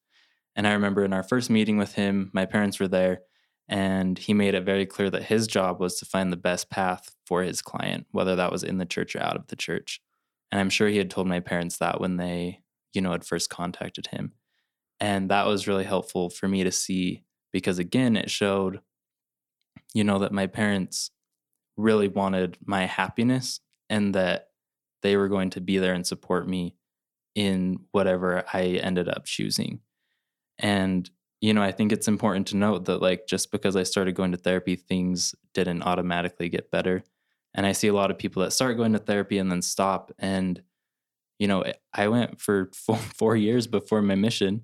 And 0.56 0.68
I 0.68 0.74
remember 0.74 1.04
in 1.04 1.14
our 1.14 1.24
first 1.24 1.50
meeting 1.50 1.78
with 1.78 1.94
him, 1.94 2.32
my 2.34 2.46
parents 2.46 2.80
were 2.80 2.88
there, 2.88 3.22
and 3.70 4.18
he 4.18 4.34
made 4.34 4.56
it 4.56 4.64
very 4.64 4.86
clear 4.86 5.10
that 5.10 5.24
his 5.24 5.48
job 5.48 5.80
was 5.80 6.00
to 6.00 6.06
find 6.06 6.32
the 6.32 6.38
best 6.38 6.70
path 6.70 7.16
for 7.26 7.44
his 7.44 7.62
client, 7.62 8.08
whether 8.12 8.36
that 8.36 8.52
was 8.52 8.64
in 8.64 8.78
the 8.78 8.86
church 8.86 9.16
or 9.16 9.22
out 9.22 9.36
of 9.36 9.48
the 9.48 9.56
church. 9.56 10.02
And 10.52 10.60
I'm 10.62 10.70
sure 10.70 10.88
he 10.88 10.98
had 10.98 11.10
told 11.10 11.28
my 11.28 11.42
parents 11.42 11.78
that 11.78 12.00
when 12.00 12.18
they 12.18 12.62
you 12.98 13.02
know, 13.02 13.12
had 13.12 13.24
first 13.24 13.52
contacted 13.52 14.08
him. 14.08 14.34
And 15.00 15.30
that 15.30 15.46
was 15.46 15.68
really 15.68 15.84
helpful 15.84 16.32
for 16.32 16.48
me 16.48 16.64
to 16.64 16.72
see 16.72 17.24
because, 17.54 17.78
again, 17.78 18.16
it 18.18 18.32
showed, 18.32 18.82
you 19.94 20.04
know, 20.04 20.18
that 20.20 20.32
my 20.32 20.48
parents 20.48 21.12
really 21.78 22.08
wanted 22.08 22.58
my 22.66 22.88
happiness 22.88 23.60
and 23.88 24.16
that 24.16 24.48
they 25.02 25.18
were 25.18 25.28
going 25.28 25.50
to 25.52 25.62
be 25.62 25.78
there 25.78 25.94
and 25.94 26.06
support 26.06 26.48
me 26.48 26.76
in 27.36 27.80
whatever 27.92 28.44
I 28.52 28.80
ended 28.82 29.08
up 29.10 29.26
choosing. 29.26 29.80
And, 30.58 31.10
you 31.40 31.54
know, 31.54 31.62
I 31.62 31.72
think 31.72 31.92
it's 31.92 32.08
important 32.08 32.48
to 32.48 32.58
note 32.58 32.86
that, 32.86 33.02
like, 33.02 33.28
just 33.28 33.52
because 33.52 33.76
I 33.76 33.84
started 33.84 34.16
going 34.16 34.32
to 34.32 34.38
therapy, 34.38 34.76
things 34.76 35.36
didn't 35.54 35.84
automatically 35.84 36.50
get 36.50 36.72
better. 36.72 37.04
And 37.54 37.66
I 37.66 37.74
see 37.74 37.88
a 37.88 37.94
lot 37.94 38.12
of 38.12 38.18
people 38.18 38.44
that 38.44 38.52
start 38.52 38.78
going 38.78 38.94
to 38.94 39.00
therapy 39.00 39.38
and 39.38 39.52
then 39.52 39.62
stop. 39.62 40.12
And 40.18 40.62
you 41.40 41.48
know, 41.48 41.64
I 41.94 42.08
went 42.08 42.40
for 42.40 42.70
four, 42.74 42.98
four 42.98 43.36
years 43.36 43.68
before 43.68 44.02
my 44.02 44.16
mission. 44.16 44.64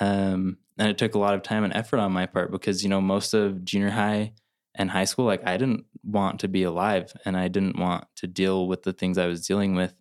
Um, 0.00 0.58
and 0.78 0.88
it 0.88 0.98
took 0.98 1.14
a 1.14 1.18
lot 1.18 1.34
of 1.34 1.42
time 1.42 1.64
and 1.64 1.74
effort 1.74 1.98
on 1.98 2.12
my 2.12 2.26
part 2.26 2.50
because, 2.50 2.82
you 2.82 2.88
know, 2.88 3.00
most 3.00 3.34
of 3.34 3.64
junior 3.64 3.90
high 3.90 4.32
and 4.78 4.90
high 4.90 5.04
school, 5.04 5.26
like 5.26 5.46
I 5.46 5.56
didn't 5.56 5.84
want 6.02 6.40
to 6.40 6.48
be 6.48 6.62
alive 6.62 7.12
and 7.24 7.36
I 7.36 7.48
didn't 7.48 7.78
want 7.78 8.04
to 8.16 8.26
deal 8.26 8.66
with 8.66 8.84
the 8.84 8.92
things 8.92 9.18
I 9.18 9.26
was 9.26 9.46
dealing 9.46 9.74
with. 9.74 9.92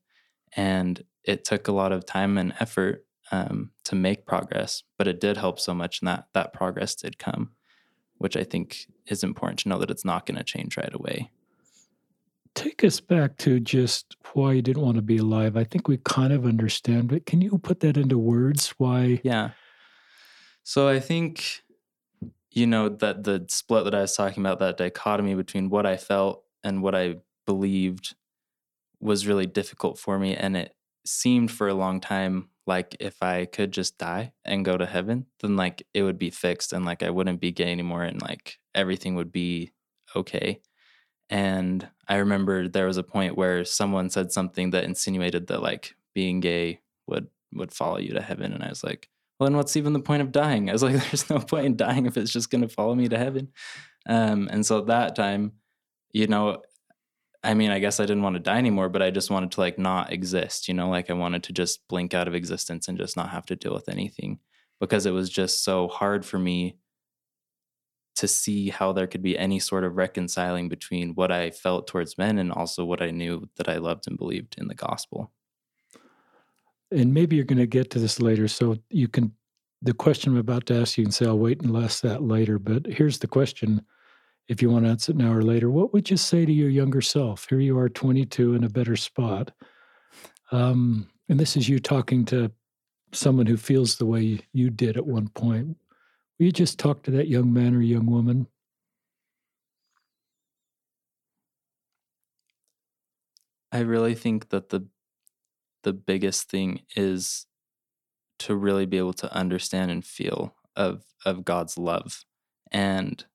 And 0.56 1.04
it 1.26 1.44
took 1.44 1.68
a 1.68 1.74
lot 1.74 1.92
of 1.92 2.06
time 2.06 2.38
and 2.38 2.54
effort 2.60 3.06
um, 3.32 3.72
to 3.84 3.96
make 3.96 4.26
progress, 4.26 4.84
but 4.98 5.08
it 5.08 5.20
did 5.20 5.36
help 5.36 5.60
so 5.60 5.74
much. 5.74 6.00
And 6.00 6.08
that, 6.08 6.28
that 6.34 6.54
progress 6.54 6.96
did 6.96 7.18
come, 7.18 7.52
which 8.18 8.38
I 8.38 8.44
think 8.44 8.88
is 9.08 9.24
important 9.24 9.60
to 9.60 9.70
know 9.70 9.80
that 9.80 9.92
it's 9.92 10.06
not 10.06 10.26
going 10.26 10.38
to 10.38 10.44
change 10.44 10.78
right 10.78 10.94
away 10.94 11.32
take 12.58 12.84
us 12.84 13.00
back 13.00 13.38
to 13.38 13.60
just 13.60 14.18
why 14.34 14.52
you 14.54 14.64
didn't 14.64 14.82
want 14.82 14.96
to 14.96 15.02
be 15.04 15.18
alive. 15.18 15.56
I 15.56 15.64
think 15.64 15.88
we 15.88 15.98
kind 15.98 16.34
of 16.34 16.46
understand, 16.46 17.08
but 17.08 17.26
can 17.28 17.40
you 17.40 17.58
put 17.60 17.82
that 17.82 17.98
into 17.98 18.18
words? 18.18 18.74
Why? 18.80 19.22
Yeah. 19.24 19.52
So 20.64 20.88
I 20.88 21.00
think, 21.00 21.62
you 22.58 22.66
know, 22.66 22.90
that 22.90 23.24
the 23.24 23.46
split 23.50 23.84
that 23.84 23.94
I 23.94 24.02
was 24.02 24.16
talking 24.16 24.42
about, 24.42 24.58
that 24.60 24.78
dichotomy 24.78 25.36
between 25.36 25.70
what 25.70 25.86
I 25.86 25.96
felt 25.96 26.44
and 26.64 26.82
what 26.82 26.96
I 26.96 27.18
believed 27.46 28.16
was 29.00 29.28
really 29.28 29.46
difficult 29.46 30.00
for 30.00 30.18
me. 30.18 30.36
And 30.36 30.58
it 30.58 30.76
seemed 31.06 31.52
for 31.52 31.68
a 31.68 31.76
long 31.76 32.02
time 32.02 32.50
like 32.66 32.98
if 33.00 33.22
I 33.22 33.46
could 33.46 33.72
just 33.72 34.00
die 34.00 34.34
and 34.44 34.66
go 34.66 34.76
to 34.76 34.88
heaven, 34.88 35.28
then 35.40 35.56
like 35.56 35.84
it 35.94 36.02
would 36.02 36.18
be 36.18 36.32
fixed 36.32 36.74
and 36.74 36.84
like 36.84 37.04
I 37.04 37.12
wouldn't 37.12 37.40
be 37.40 37.52
gay 37.52 37.72
anymore 37.72 38.02
and 38.02 38.20
like 38.20 38.58
everything 38.74 39.14
would 39.14 39.32
be 39.32 39.72
okay. 40.16 40.60
And 41.30 41.88
I 42.08 42.16
remember 42.16 42.68
there 42.68 42.88
was 42.88 42.98
a 42.98 43.04
point 43.04 43.38
where 43.38 43.66
someone 43.66 44.10
said 44.10 44.32
something 44.32 44.72
that 44.72 44.84
insinuated 44.84 45.46
that 45.48 45.62
like 45.62 45.96
being 46.16 46.40
gay 46.40 46.80
would 47.06 47.28
would 47.54 47.72
follow 47.72 48.00
you 48.00 48.16
to 48.16 48.22
heaven. 48.22 48.52
And 48.52 48.64
I 48.64 48.70
was 48.70 48.84
like, 48.84 49.10
well, 49.40 49.50
then 49.50 49.58
what's 49.58 49.78
even 49.78 49.94
the 49.94 50.00
point 50.00 50.22
of 50.22 50.32
dying? 50.32 50.70
I 50.70 50.74
was 50.74 50.84
like, 50.84 50.94
there's 51.12 51.30
no 51.30 51.40
point 51.40 51.66
in 51.66 51.78
dying 51.78 52.06
if 52.06 52.18
it's 52.18 52.32
just 52.32 52.50
going 52.50 52.62
to 52.62 52.70
follow 52.70 52.96
me 52.96 53.08
to 53.10 53.18
heaven. 53.18 53.50
Um, 54.08 54.48
and 54.52 54.66
so 54.66 54.80
at 54.80 54.88
that 54.88 55.16
time, 55.16 55.54
you 56.12 56.28
know, 56.28 56.62
I 57.44 57.54
mean, 57.54 57.72
I 57.72 57.80
guess 57.80 58.00
I 58.00 58.04
didn't 58.04 58.24
want 58.24 58.36
to 58.36 58.42
die 58.42 58.58
anymore, 58.58 58.90
but 58.90 59.02
I 59.02 59.12
just 59.12 59.30
wanted 59.30 59.52
to 59.52 59.60
like 59.60 59.78
not 59.78 60.12
exist, 60.12 60.68
you 60.68 60.74
know, 60.74 60.90
like 60.90 61.10
I 61.10 61.14
wanted 61.14 61.44
to 61.44 61.54
just 61.54 61.88
blink 61.88 62.14
out 62.14 62.28
of 62.28 62.36
existence 62.36 62.88
and 62.88 62.98
just 62.98 63.16
not 63.16 63.30
have 63.30 63.46
to 63.48 63.56
deal 63.56 63.74
with 63.74 63.90
anything 63.90 64.40
because 64.80 65.06
it 65.06 65.12
was 65.12 65.30
just 65.30 65.64
so 65.64 65.88
hard 65.88 66.26
for 66.26 66.40
me 66.40 66.78
to 68.16 68.28
see 68.28 68.70
how 68.70 68.92
there 68.92 69.06
could 69.06 69.22
be 69.22 69.38
any 69.38 69.60
sort 69.60 69.84
of 69.84 69.96
reconciling 69.96 70.70
between 70.70 71.14
what 71.14 71.32
I 71.32 71.52
felt 71.52 71.86
towards 71.86 72.18
men 72.18 72.40
and 72.40 72.52
also 72.52 72.84
what 72.84 73.02
I 73.02 73.12
knew 73.12 73.48
that 73.58 73.70
I 73.70 73.78
loved 73.78 74.08
and 74.08 74.18
believed 74.18 74.56
in 74.58 74.68
the 74.68 74.76
gospel. 74.76 75.32
And 76.92 77.14
maybe 77.14 77.36
you're 77.36 77.46
going 77.46 77.58
to 77.58 77.68
get 77.68 77.90
to 77.92 78.00
this 78.00 78.20
later. 78.20 78.48
So 78.48 78.78
you 78.90 79.08
can, 79.08 79.34
the 79.82 79.94
question 79.94 80.32
I'm 80.32 80.40
about 80.40 80.66
to 80.68 80.82
ask, 80.82 80.98
you 80.98 81.04
can 81.04 81.12
say, 81.12 81.26
I'll 81.26 81.38
wait 81.38 81.62
and 81.62 81.76
ask 81.76 82.02
that 82.02 82.24
later. 82.24 82.60
But 82.60 82.86
here's 82.86 83.20
the 83.20 83.28
question 83.28 83.82
if 84.48 84.62
you 84.62 84.70
want 84.70 84.86
to 84.86 84.92
answer 84.92 85.12
it 85.12 85.18
now 85.18 85.34
or 85.34 85.42
later 85.42 85.70
what 85.70 85.92
would 85.92 86.10
you 86.10 86.16
say 86.16 86.46
to 86.46 86.52
your 86.52 86.70
younger 86.70 87.02
self? 87.02 87.48
Here 87.50 87.60
you 87.60 87.78
are, 87.78 87.90
22, 87.90 88.56
in 88.56 88.64
a 88.64 88.70
better 88.70 88.96
spot. 88.96 89.52
Um, 90.52 91.10
and 91.28 91.40
this 91.40 91.58
is 91.58 91.68
you 91.68 91.80
talking 91.80 92.24
to 92.26 92.52
someone 93.12 93.46
who 93.46 93.58
feels 93.58 93.98
the 93.98 94.06
way 94.06 94.40
you 94.54 94.70
did 94.70 94.98
at 94.98 95.06
one 95.06 95.28
point. 95.30 95.76
Will 96.40 96.46
you 96.46 96.52
just 96.52 96.80
talk 96.80 97.04
to 97.04 97.12
that 97.12 97.28
young 97.28 97.52
man 97.52 97.76
or 97.76 97.82
young 97.82 98.06
woman? 98.06 98.48
I 103.72 103.80
really 103.80 104.16
think 104.16 104.50
that 104.50 104.70
the 104.70 104.88
the 105.84 105.94
biggest 105.94 106.50
thing 106.50 106.82
is 106.96 107.46
to 108.40 108.56
really 108.56 108.86
be 108.86 108.98
able 108.98 109.14
to 109.14 109.34
understand 109.34 109.92
and 109.92 110.06
feel 110.06 110.56
of 110.76 111.04
of 111.26 111.44
God's 111.44 111.78
love 111.78 112.24
and 112.72 113.26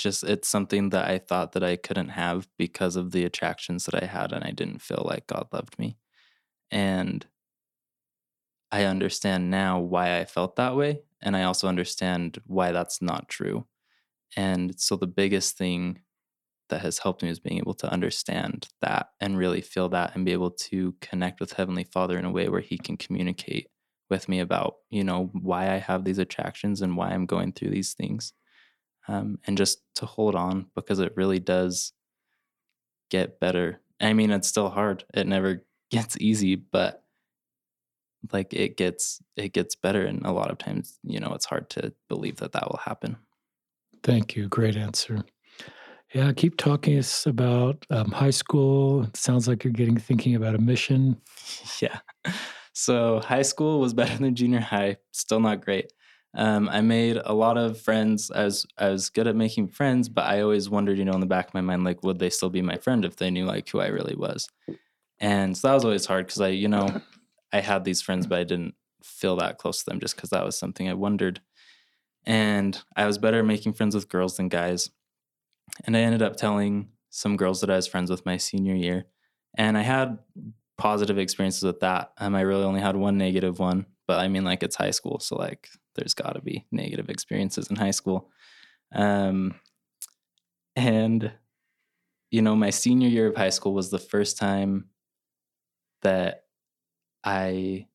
just 0.00 0.24
it's 0.24 0.48
something 0.48 0.90
that 0.90 1.08
I 1.08 1.18
thought 1.18 1.52
that 1.52 1.62
I 1.62 1.76
couldn't 1.76 2.08
have 2.08 2.48
because 2.58 2.96
of 2.96 3.12
the 3.12 3.24
attractions 3.24 3.84
that 3.84 4.02
I 4.02 4.06
had 4.06 4.32
and 4.32 4.42
I 4.42 4.50
didn't 4.50 4.80
feel 4.80 5.04
like 5.06 5.26
God 5.26 5.46
loved 5.52 5.78
me. 5.78 5.98
And 6.70 7.26
I 8.72 8.84
understand 8.84 9.50
now 9.50 9.78
why 9.78 10.18
I 10.18 10.24
felt 10.24 10.56
that 10.56 10.74
way 10.74 11.02
and 11.20 11.36
I 11.36 11.42
also 11.42 11.68
understand 11.68 12.38
why 12.46 12.72
that's 12.72 13.02
not 13.02 13.28
true. 13.28 13.66
And 14.36 14.80
so 14.80 14.96
the 14.96 15.06
biggest 15.06 15.58
thing 15.58 16.00
that 16.70 16.80
has 16.80 16.98
helped 16.98 17.22
me 17.22 17.28
is 17.28 17.38
being 17.38 17.58
able 17.58 17.74
to 17.74 17.92
understand 17.92 18.68
that 18.80 19.10
and 19.20 19.38
really 19.38 19.60
feel 19.60 19.88
that 19.90 20.14
and 20.14 20.24
be 20.24 20.32
able 20.32 20.50
to 20.50 20.94
connect 21.00 21.40
with 21.40 21.52
Heavenly 21.52 21.84
Father 21.84 22.18
in 22.18 22.24
a 22.24 22.30
way 22.30 22.48
where 22.48 22.60
He 22.60 22.78
can 22.78 22.96
communicate 22.96 23.68
with 24.08 24.28
me 24.28 24.40
about, 24.40 24.76
you 24.90 25.04
know, 25.04 25.30
why 25.32 25.72
I 25.72 25.76
have 25.76 26.04
these 26.04 26.18
attractions 26.18 26.82
and 26.82 26.96
why 26.96 27.10
I'm 27.10 27.26
going 27.26 27.52
through 27.52 27.70
these 27.70 27.94
things. 27.94 28.32
Um, 29.08 29.38
and 29.46 29.56
just 29.56 29.82
to 29.96 30.06
hold 30.06 30.34
on 30.34 30.66
because 30.74 30.98
it 30.98 31.16
really 31.16 31.38
does 31.38 31.92
get 33.10 33.40
better. 33.40 33.80
I 34.00 34.12
mean, 34.12 34.30
it's 34.30 34.48
still 34.48 34.68
hard, 34.68 35.04
it 35.14 35.26
never 35.26 35.64
gets 35.90 36.16
easy, 36.18 36.54
but 36.54 37.02
like 38.32 38.52
it 38.52 38.76
gets 38.76 39.22
it 39.36 39.52
gets 39.52 39.74
better 39.74 40.04
and 40.04 40.24
a 40.26 40.32
lot 40.32 40.50
of 40.50 40.58
times 40.58 40.98
you 41.02 41.18
know 41.18 41.32
it's 41.32 41.46
hard 41.46 41.70
to 41.70 41.92
believe 42.08 42.36
that 42.36 42.52
that 42.52 42.68
will 42.68 42.80
happen 42.84 43.16
thank 44.02 44.36
you 44.36 44.48
great 44.48 44.76
answer 44.76 45.24
yeah 46.14 46.32
keep 46.32 46.56
talking 46.56 46.98
us 46.98 47.26
about 47.26 47.84
um, 47.90 48.10
high 48.10 48.30
school. 48.30 49.04
It 49.04 49.16
sounds 49.16 49.48
like 49.48 49.64
you're 49.64 49.72
getting 49.72 49.96
thinking 49.96 50.34
about 50.34 50.54
a 50.54 50.58
mission. 50.58 51.20
Yeah. 51.80 51.98
So 52.72 53.20
high 53.20 53.42
school 53.42 53.80
was 53.80 53.92
better 53.92 54.16
than 54.16 54.34
junior 54.34 54.60
high 54.60 54.96
still 55.12 55.40
not 55.40 55.64
great. 55.64 55.92
Um, 56.32 56.68
i 56.68 56.80
made 56.80 57.16
a 57.24 57.34
lot 57.34 57.58
of 57.58 57.80
friends 57.80 58.30
i 58.30 58.44
was 58.44 58.64
i 58.78 58.88
was 58.88 59.10
good 59.10 59.26
at 59.26 59.34
making 59.34 59.66
friends 59.66 60.08
but 60.08 60.26
i 60.26 60.42
always 60.42 60.70
wondered 60.70 60.96
you 60.96 61.04
know 61.04 61.10
in 61.10 61.18
the 61.18 61.26
back 61.26 61.48
of 61.48 61.54
my 61.54 61.60
mind 61.60 61.82
like 61.82 62.04
would 62.04 62.20
they 62.20 62.30
still 62.30 62.50
be 62.50 62.62
my 62.62 62.76
friend 62.76 63.04
if 63.04 63.16
they 63.16 63.32
knew 63.32 63.44
like 63.44 63.68
who 63.68 63.80
i 63.80 63.88
really 63.88 64.14
was? 64.14 64.48
And 65.18 65.58
so 65.58 65.66
that 65.66 65.74
was 65.74 65.84
always 65.84 66.06
hard 66.06 66.26
because 66.26 66.40
i 66.40 66.48
you 66.48 66.68
know 66.68 67.02
I 67.52 67.60
had 67.60 67.84
these 67.84 68.02
friends, 68.02 68.26
but 68.26 68.38
I 68.38 68.44
didn't 68.44 68.74
feel 69.02 69.36
that 69.36 69.58
close 69.58 69.80
to 69.80 69.90
them 69.90 70.00
just 70.00 70.16
because 70.16 70.30
that 70.30 70.44
was 70.44 70.58
something 70.58 70.88
I 70.88 70.94
wondered. 70.94 71.40
And 72.26 72.80
I 72.96 73.06
was 73.06 73.18
better 73.18 73.40
at 73.40 73.46
making 73.46 73.72
friends 73.72 73.94
with 73.94 74.08
girls 74.08 74.36
than 74.36 74.48
guys. 74.48 74.90
And 75.84 75.96
I 75.96 76.00
ended 76.00 76.22
up 76.22 76.36
telling 76.36 76.88
some 77.10 77.36
girls 77.36 77.60
that 77.60 77.70
I 77.70 77.76
was 77.76 77.86
friends 77.86 78.10
with 78.10 78.24
my 78.26 78.36
senior 78.36 78.74
year. 78.74 79.06
And 79.56 79.76
I 79.76 79.82
had 79.82 80.18
positive 80.78 81.18
experiences 81.18 81.62
with 81.62 81.80
that. 81.80 82.12
Um, 82.18 82.34
I 82.34 82.42
really 82.42 82.64
only 82.64 82.80
had 82.80 82.96
one 82.96 83.18
negative 83.18 83.58
one, 83.58 83.86
but 84.06 84.18
I 84.20 84.28
mean, 84.28 84.44
like 84.44 84.62
it's 84.62 84.76
high 84.76 84.92
school, 84.92 85.20
so 85.20 85.36
like 85.36 85.68
there's 85.94 86.14
got 86.14 86.34
to 86.34 86.40
be 86.40 86.66
negative 86.70 87.10
experiences 87.10 87.68
in 87.68 87.76
high 87.76 87.90
school. 87.90 88.30
Um, 88.94 89.54
and 90.76 91.32
you 92.30 92.42
know, 92.42 92.54
my 92.54 92.70
senior 92.70 93.08
year 93.08 93.26
of 93.26 93.36
high 93.36 93.50
school 93.50 93.74
was 93.74 93.90
the 93.90 93.98
first 93.98 94.38
time 94.38 94.88
that 96.02 96.44
I 97.24 97.88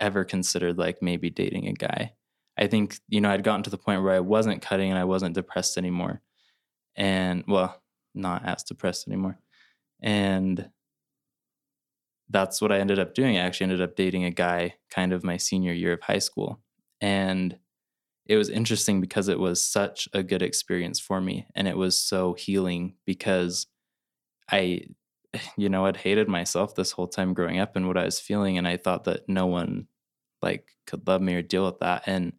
ever 0.00 0.24
considered 0.24 0.78
like 0.78 1.02
maybe 1.02 1.30
dating 1.30 1.68
a 1.68 1.72
guy. 1.72 2.14
I 2.58 2.66
think, 2.66 2.98
you 3.08 3.20
know, 3.20 3.30
I'd 3.30 3.44
gotten 3.44 3.62
to 3.64 3.70
the 3.70 3.78
point 3.78 4.02
where 4.02 4.14
I 4.14 4.20
wasn't 4.20 4.62
cutting 4.62 4.90
and 4.90 4.98
I 4.98 5.04
wasn't 5.04 5.34
depressed 5.34 5.76
anymore. 5.76 6.22
And 6.98 7.44
well, 7.48 7.80
not 8.14 8.44
as 8.44 8.64
depressed 8.64 9.08
anymore. 9.08 9.38
And 10.02 10.68
that's 12.28 12.60
what 12.60 12.72
I 12.72 12.78
ended 12.78 12.98
up 12.98 13.14
doing. 13.14 13.38
I 13.38 13.40
actually 13.40 13.64
ended 13.64 13.80
up 13.80 13.96
dating 13.96 14.24
a 14.24 14.30
guy 14.30 14.74
kind 14.90 15.12
of 15.12 15.24
my 15.24 15.38
senior 15.38 15.72
year 15.72 15.94
of 15.94 16.02
high 16.02 16.18
school. 16.18 16.60
And 17.00 17.56
it 18.26 18.36
was 18.36 18.50
interesting 18.50 19.00
because 19.00 19.28
it 19.28 19.38
was 19.38 19.62
such 19.62 20.08
a 20.12 20.22
good 20.22 20.42
experience 20.42 21.00
for 21.00 21.20
me. 21.20 21.46
And 21.54 21.66
it 21.66 21.76
was 21.76 21.98
so 21.98 22.34
healing 22.34 22.96
because 23.06 23.66
I, 24.50 24.82
you 25.56 25.68
know, 25.68 25.86
I'd 25.86 25.96
hated 25.96 26.28
myself 26.28 26.74
this 26.74 26.92
whole 26.92 27.08
time 27.08 27.32
growing 27.32 27.58
up 27.58 27.76
and 27.76 27.86
what 27.86 27.96
I 27.96 28.04
was 28.04 28.20
feeling. 28.20 28.58
And 28.58 28.68
I 28.68 28.76
thought 28.76 29.04
that 29.04 29.28
no 29.28 29.46
one 29.46 29.86
like 30.42 30.68
could 30.86 31.06
love 31.06 31.22
me 31.22 31.34
or 31.34 31.42
deal 31.42 31.64
with 31.64 31.78
that. 31.78 32.02
And 32.06 32.34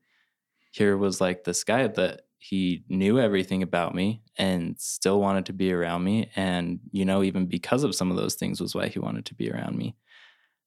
here 0.72 0.98
was 0.98 1.20
like 1.20 1.44
this 1.44 1.64
guy 1.64 1.88
that 1.88 2.22
he 2.40 2.84
knew 2.88 3.20
everything 3.20 3.62
about 3.62 3.94
me 3.94 4.22
and 4.38 4.80
still 4.80 5.20
wanted 5.20 5.46
to 5.46 5.54
be 5.54 5.74
around 5.74 6.04
me 6.04 6.32
and 6.38 6.80
you 6.92 7.04
know 7.04 7.22
even 7.22 7.46
because 7.46 7.84
of 7.84 7.94
some 7.94 8.10
of 8.10 8.18
those 8.18 8.36
things 8.36 8.62
was 8.62 8.74
why 8.74 8.88
he 8.88 8.98
wanted 8.98 9.26
to 9.26 9.36
be 9.36 9.52
around 9.52 9.78
me 9.78 9.96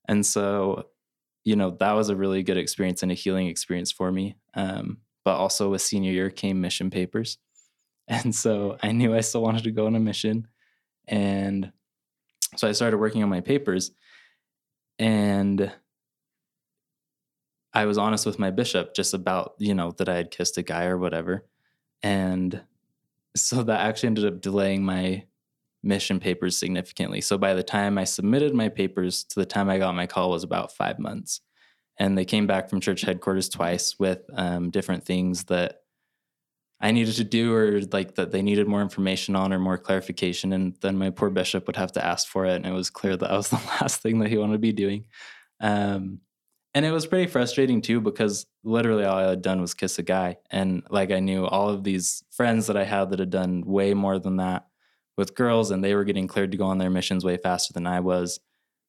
and 0.06 0.24
so 0.24 0.84
you 1.44 1.56
know 1.56 1.70
that 1.70 1.92
was 1.92 2.10
a 2.10 2.16
really 2.16 2.42
good 2.42 2.58
experience 2.58 3.02
and 3.02 3.10
a 3.10 3.14
healing 3.16 3.46
experience 3.46 3.90
for 3.90 4.12
me 4.12 4.36
um, 4.54 4.98
but 5.24 5.36
also 5.36 5.70
with 5.70 5.80
senior 5.80 6.12
year 6.12 6.28
came 6.28 6.60
mission 6.60 6.90
papers 6.90 7.38
and 8.08 8.34
so 8.34 8.76
i 8.82 8.92
knew 8.92 9.14
i 9.14 9.20
still 9.20 9.42
wanted 9.42 9.64
to 9.64 9.70
go 9.70 9.86
on 9.86 9.96
a 9.96 10.00
mission 10.00 10.46
and 11.08 11.72
so 12.56 12.68
i 12.68 12.72
started 12.72 12.98
working 12.98 13.22
on 13.22 13.30
my 13.30 13.40
papers 13.40 13.92
and 14.98 15.72
I 17.74 17.86
was 17.86 17.98
honest 17.98 18.26
with 18.26 18.38
my 18.38 18.50
bishop 18.50 18.94
just 18.94 19.14
about, 19.14 19.54
you 19.58 19.74
know, 19.74 19.92
that 19.92 20.08
I 20.08 20.16
had 20.16 20.30
kissed 20.30 20.58
a 20.58 20.62
guy 20.62 20.84
or 20.84 20.98
whatever. 20.98 21.46
And 22.02 22.62
so 23.36 23.62
that 23.62 23.80
actually 23.80 24.08
ended 24.08 24.26
up 24.26 24.40
delaying 24.40 24.84
my 24.84 25.24
mission 25.82 26.20
papers 26.20 26.56
significantly. 26.56 27.20
So 27.20 27.38
by 27.38 27.54
the 27.54 27.62
time 27.62 27.98
I 27.98 28.04
submitted 28.04 28.54
my 28.54 28.68
papers 28.68 29.24
to 29.24 29.40
the 29.40 29.46
time 29.46 29.68
I 29.68 29.78
got 29.78 29.94
my 29.94 30.06
call 30.06 30.30
was 30.30 30.44
about 30.44 30.72
five 30.72 30.98
months. 30.98 31.40
And 31.98 32.16
they 32.16 32.24
came 32.24 32.46
back 32.46 32.70
from 32.70 32.80
church 32.80 33.02
headquarters 33.02 33.48
twice 33.48 33.98
with 33.98 34.20
um, 34.32 34.70
different 34.70 35.04
things 35.04 35.44
that 35.44 35.82
I 36.80 36.90
needed 36.90 37.14
to 37.16 37.24
do 37.24 37.54
or 37.54 37.80
like 37.92 38.16
that 38.16 38.32
they 38.32 38.42
needed 38.42 38.66
more 38.66 38.82
information 38.82 39.36
on 39.36 39.52
or 39.52 39.58
more 39.58 39.78
clarification. 39.78 40.52
And 40.52 40.74
then 40.80 40.98
my 40.98 41.10
poor 41.10 41.30
bishop 41.30 41.66
would 41.66 41.76
have 41.76 41.92
to 41.92 42.04
ask 42.04 42.26
for 42.26 42.44
it. 42.44 42.56
And 42.56 42.66
it 42.66 42.72
was 42.72 42.90
clear 42.90 43.16
that, 43.16 43.28
that 43.28 43.36
was 43.36 43.48
the 43.50 43.56
last 43.80 44.00
thing 44.00 44.18
that 44.20 44.30
he 44.30 44.38
wanted 44.38 44.54
to 44.54 44.58
be 44.58 44.72
doing. 44.72 45.06
Um, 45.60 46.20
and 46.74 46.86
it 46.86 46.90
was 46.90 47.06
pretty 47.06 47.30
frustrating 47.30 47.82
too 47.82 48.00
because 48.00 48.46
literally 48.64 49.04
all 49.04 49.18
I 49.18 49.30
had 49.30 49.42
done 49.42 49.60
was 49.60 49.74
kiss 49.74 49.98
a 49.98 50.02
guy. 50.02 50.38
And 50.50 50.82
like 50.90 51.10
I 51.10 51.20
knew 51.20 51.46
all 51.46 51.68
of 51.68 51.84
these 51.84 52.24
friends 52.30 52.66
that 52.66 52.76
I 52.76 52.84
had 52.84 53.10
that 53.10 53.18
had 53.18 53.30
done 53.30 53.62
way 53.66 53.92
more 53.94 54.18
than 54.18 54.36
that 54.36 54.66
with 55.18 55.34
girls, 55.34 55.70
and 55.70 55.84
they 55.84 55.94
were 55.94 56.04
getting 56.04 56.26
cleared 56.26 56.52
to 56.52 56.58
go 56.58 56.64
on 56.64 56.78
their 56.78 56.90
missions 56.90 57.24
way 57.24 57.36
faster 57.36 57.74
than 57.74 57.86
I 57.86 58.00
was. 58.00 58.40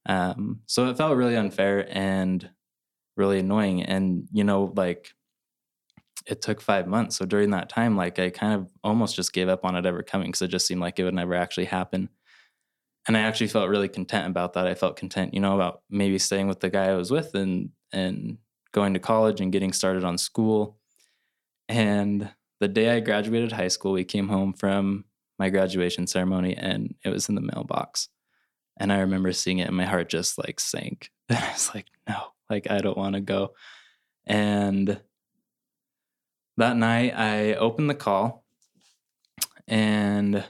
Um, 0.06 0.62
so 0.66 0.88
it 0.90 0.98
felt 0.98 1.18
really 1.18 1.36
unfair 1.36 1.86
and 1.90 2.50
really 3.18 3.40
annoying. 3.40 3.84
And, 3.84 4.28
you 4.32 4.46
know, 4.46 4.72
like 4.76 5.12
it 6.26 6.42
took 6.42 6.62
five 6.62 6.88
months. 6.88 7.18
So 7.18 7.26
during 7.26 7.50
that 7.52 7.68
time, 7.68 7.98
like 7.98 8.18
I 8.20 8.30
kind 8.30 8.54
of 8.54 8.72
almost 8.84 9.16
just 9.16 9.34
gave 9.34 9.50
up 9.50 9.66
on 9.66 9.76
it 9.76 9.86
ever 9.86 10.04
coming 10.04 10.28
because 10.28 10.42
it 10.42 10.48
just 10.48 10.66
seemed 10.66 10.82
like 10.82 11.00
it 11.00 11.04
would 11.04 11.14
never 11.14 11.34
actually 11.34 11.66
happen 11.66 12.10
and 13.08 13.18
I 13.18 13.22
actually 13.22 13.48
felt 13.48 13.70
really 13.70 13.90
content 13.90 14.28
about 14.28 14.54
that. 14.54 14.68
I 14.68 14.76
felt 14.76 14.96
content, 14.96 15.34
you 15.34 15.40
know, 15.40 15.56
about 15.56 15.82
maybe 15.90 16.18
staying 16.18 16.48
with 16.48 16.62
the 16.62 16.70
guy 16.70 16.86
I 16.86 16.96
was 16.96 17.12
with 17.12 17.36
and 17.36 17.70
and 17.92 18.38
going 18.72 18.94
to 18.94 19.00
college 19.00 19.42
and 19.42 19.52
getting 19.52 19.74
started 19.74 20.04
on 20.04 20.18
school. 20.18 20.78
And 21.68 22.30
the 22.60 22.68
day 22.68 22.90
I 22.90 23.02
graduated 23.02 23.52
high 23.52 23.68
school, 23.68 23.92
we 23.92 24.04
came 24.04 24.28
home 24.28 24.54
from 24.54 25.06
my 25.38 25.50
graduation 25.50 26.08
ceremony 26.08 26.56
and 26.56 26.96
it 27.04 27.10
was 27.10 27.30
in 27.30 27.36
the 27.36 27.42
mailbox. 27.42 28.10
And 28.78 28.92
I 28.92 29.00
remember 29.00 29.32
seeing 29.34 29.60
it 29.60 29.68
and 29.68 29.78
my 29.78 29.86
heart 29.86 30.10
just 30.10 30.38
like 30.38 30.60
sank. 30.60 31.12
And 31.30 31.40
I 31.40 31.52
was 31.54 31.74
like, 31.74 31.88
no, 32.08 32.18
like 32.50 32.70
I 32.70 32.80
don't 32.80 32.98
want 32.98 33.16
to 33.16 33.22
go. 33.22 33.54
And 34.26 35.00
that 36.58 36.78
night 36.78 37.14
I 37.18 37.54
opened 37.54 37.90
the 37.90 37.96
call 37.96 38.44
and 39.68 40.44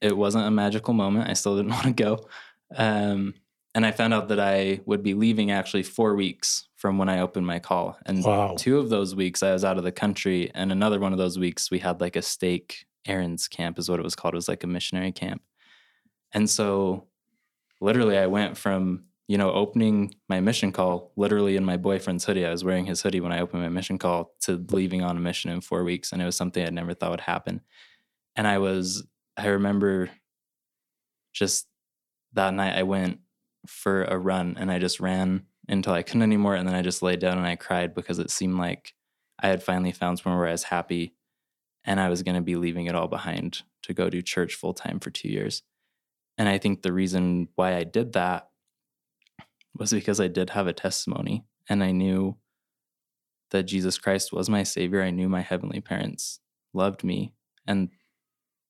it 0.00 0.16
wasn't 0.16 0.46
a 0.46 0.50
magical 0.50 0.94
moment. 0.94 1.28
I 1.28 1.34
still 1.34 1.56
didn't 1.56 1.72
want 1.72 1.84
to 1.84 1.92
go. 1.92 2.28
Um, 2.74 3.34
and 3.74 3.84
I 3.84 3.92
found 3.92 4.14
out 4.14 4.28
that 4.28 4.40
I 4.40 4.80
would 4.86 5.02
be 5.02 5.14
leaving 5.14 5.50
actually 5.50 5.82
four 5.82 6.14
weeks 6.14 6.66
from 6.76 6.96
when 6.96 7.08
I 7.08 7.20
opened 7.20 7.46
my 7.46 7.58
call. 7.58 7.98
And 8.06 8.24
wow. 8.24 8.54
two 8.56 8.78
of 8.78 8.88
those 8.88 9.14
weeks 9.14 9.42
I 9.42 9.52
was 9.52 9.64
out 9.64 9.76
of 9.76 9.84
the 9.84 9.92
country. 9.92 10.50
And 10.54 10.72
another 10.72 10.98
one 10.98 11.12
of 11.12 11.18
those 11.18 11.38
weeks 11.38 11.70
we 11.70 11.78
had 11.78 12.00
like 12.00 12.16
a 12.16 12.22
stake 12.22 12.86
Aaron's 13.06 13.48
camp, 13.48 13.78
is 13.78 13.88
what 13.88 14.00
it 14.00 14.02
was 14.02 14.14
called. 14.14 14.34
It 14.34 14.36
was 14.36 14.48
like 14.48 14.64
a 14.64 14.68
missionary 14.68 15.12
camp. 15.12 15.42
And 16.32 16.48
so 16.48 17.06
literally 17.80 18.18
I 18.18 18.26
went 18.26 18.56
from, 18.56 19.04
you 19.28 19.38
know, 19.38 19.52
opening 19.52 20.14
my 20.28 20.40
mission 20.40 20.72
call 20.72 21.12
literally 21.16 21.56
in 21.56 21.64
my 21.64 21.76
boyfriend's 21.76 22.24
hoodie. 22.24 22.46
I 22.46 22.50
was 22.50 22.64
wearing 22.64 22.86
his 22.86 23.02
hoodie 23.02 23.20
when 23.20 23.32
I 23.32 23.40
opened 23.40 23.62
my 23.62 23.68
mission 23.68 23.98
call 23.98 24.32
to 24.42 24.64
leaving 24.70 25.02
on 25.02 25.16
a 25.16 25.20
mission 25.20 25.50
in 25.50 25.60
four 25.60 25.84
weeks. 25.84 26.12
And 26.12 26.20
it 26.20 26.24
was 26.24 26.36
something 26.36 26.64
I 26.64 26.70
never 26.70 26.94
thought 26.94 27.10
would 27.10 27.20
happen. 27.20 27.60
And 28.34 28.46
I 28.46 28.58
was 28.58 29.04
I 29.36 29.48
remember 29.48 30.10
just 31.32 31.66
that 32.32 32.54
night 32.54 32.76
I 32.76 32.82
went 32.82 33.20
for 33.66 34.04
a 34.04 34.18
run 34.18 34.56
and 34.58 34.70
I 34.70 34.78
just 34.78 35.00
ran 35.00 35.46
until 35.68 35.92
I 35.92 36.02
couldn't 36.02 36.22
anymore. 36.22 36.54
And 36.54 36.66
then 36.66 36.74
I 36.74 36.82
just 36.82 37.02
laid 37.02 37.18
down 37.18 37.38
and 37.38 37.46
I 37.46 37.56
cried 37.56 37.94
because 37.94 38.18
it 38.18 38.30
seemed 38.30 38.56
like 38.56 38.94
I 39.38 39.48
had 39.48 39.62
finally 39.62 39.92
found 39.92 40.18
somewhere 40.18 40.38
where 40.38 40.48
I 40.48 40.52
was 40.52 40.64
happy 40.64 41.14
and 41.84 42.00
I 42.00 42.08
was 42.08 42.22
going 42.22 42.36
to 42.36 42.42
be 42.42 42.56
leaving 42.56 42.86
it 42.86 42.94
all 42.94 43.08
behind 43.08 43.62
to 43.82 43.94
go 43.94 44.08
do 44.08 44.22
church 44.22 44.54
full 44.54 44.74
time 44.74 44.98
for 45.00 45.10
two 45.10 45.28
years. 45.28 45.62
And 46.38 46.48
I 46.48 46.58
think 46.58 46.82
the 46.82 46.92
reason 46.92 47.48
why 47.54 47.76
I 47.76 47.84
did 47.84 48.12
that 48.14 48.48
was 49.78 49.92
because 49.92 50.20
I 50.20 50.28
did 50.28 50.50
have 50.50 50.66
a 50.66 50.72
testimony 50.72 51.44
and 51.68 51.82
I 51.82 51.92
knew 51.92 52.36
that 53.50 53.64
Jesus 53.64 53.98
Christ 53.98 54.32
was 54.32 54.48
my 54.48 54.62
savior. 54.62 55.02
I 55.02 55.10
knew 55.10 55.28
my 55.28 55.42
heavenly 55.42 55.80
parents 55.80 56.40
loved 56.74 57.04
me 57.04 57.32
and 57.66 57.90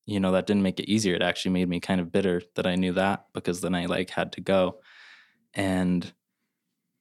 you 0.07 0.21
know 0.21 0.33
that 0.33 0.47
didn't 0.47 0.62
make 0.62 0.81
it 0.81 0.88
easier. 0.88 1.14
It 1.14 1.23
actually 1.23 1.51
made 1.51 1.69
me 1.69 1.81
kind 1.81 2.01
of 2.01 2.12
bitter 2.12 2.40
that 2.55 2.66
i 2.66 2.77
knew 2.77 2.92
that 2.92 3.27
because 3.35 3.61
then 3.61 3.75
i 3.75 3.87
like 3.87 4.11
had 4.11 4.33
to 4.33 4.40
go. 4.40 4.81
And 5.55 6.11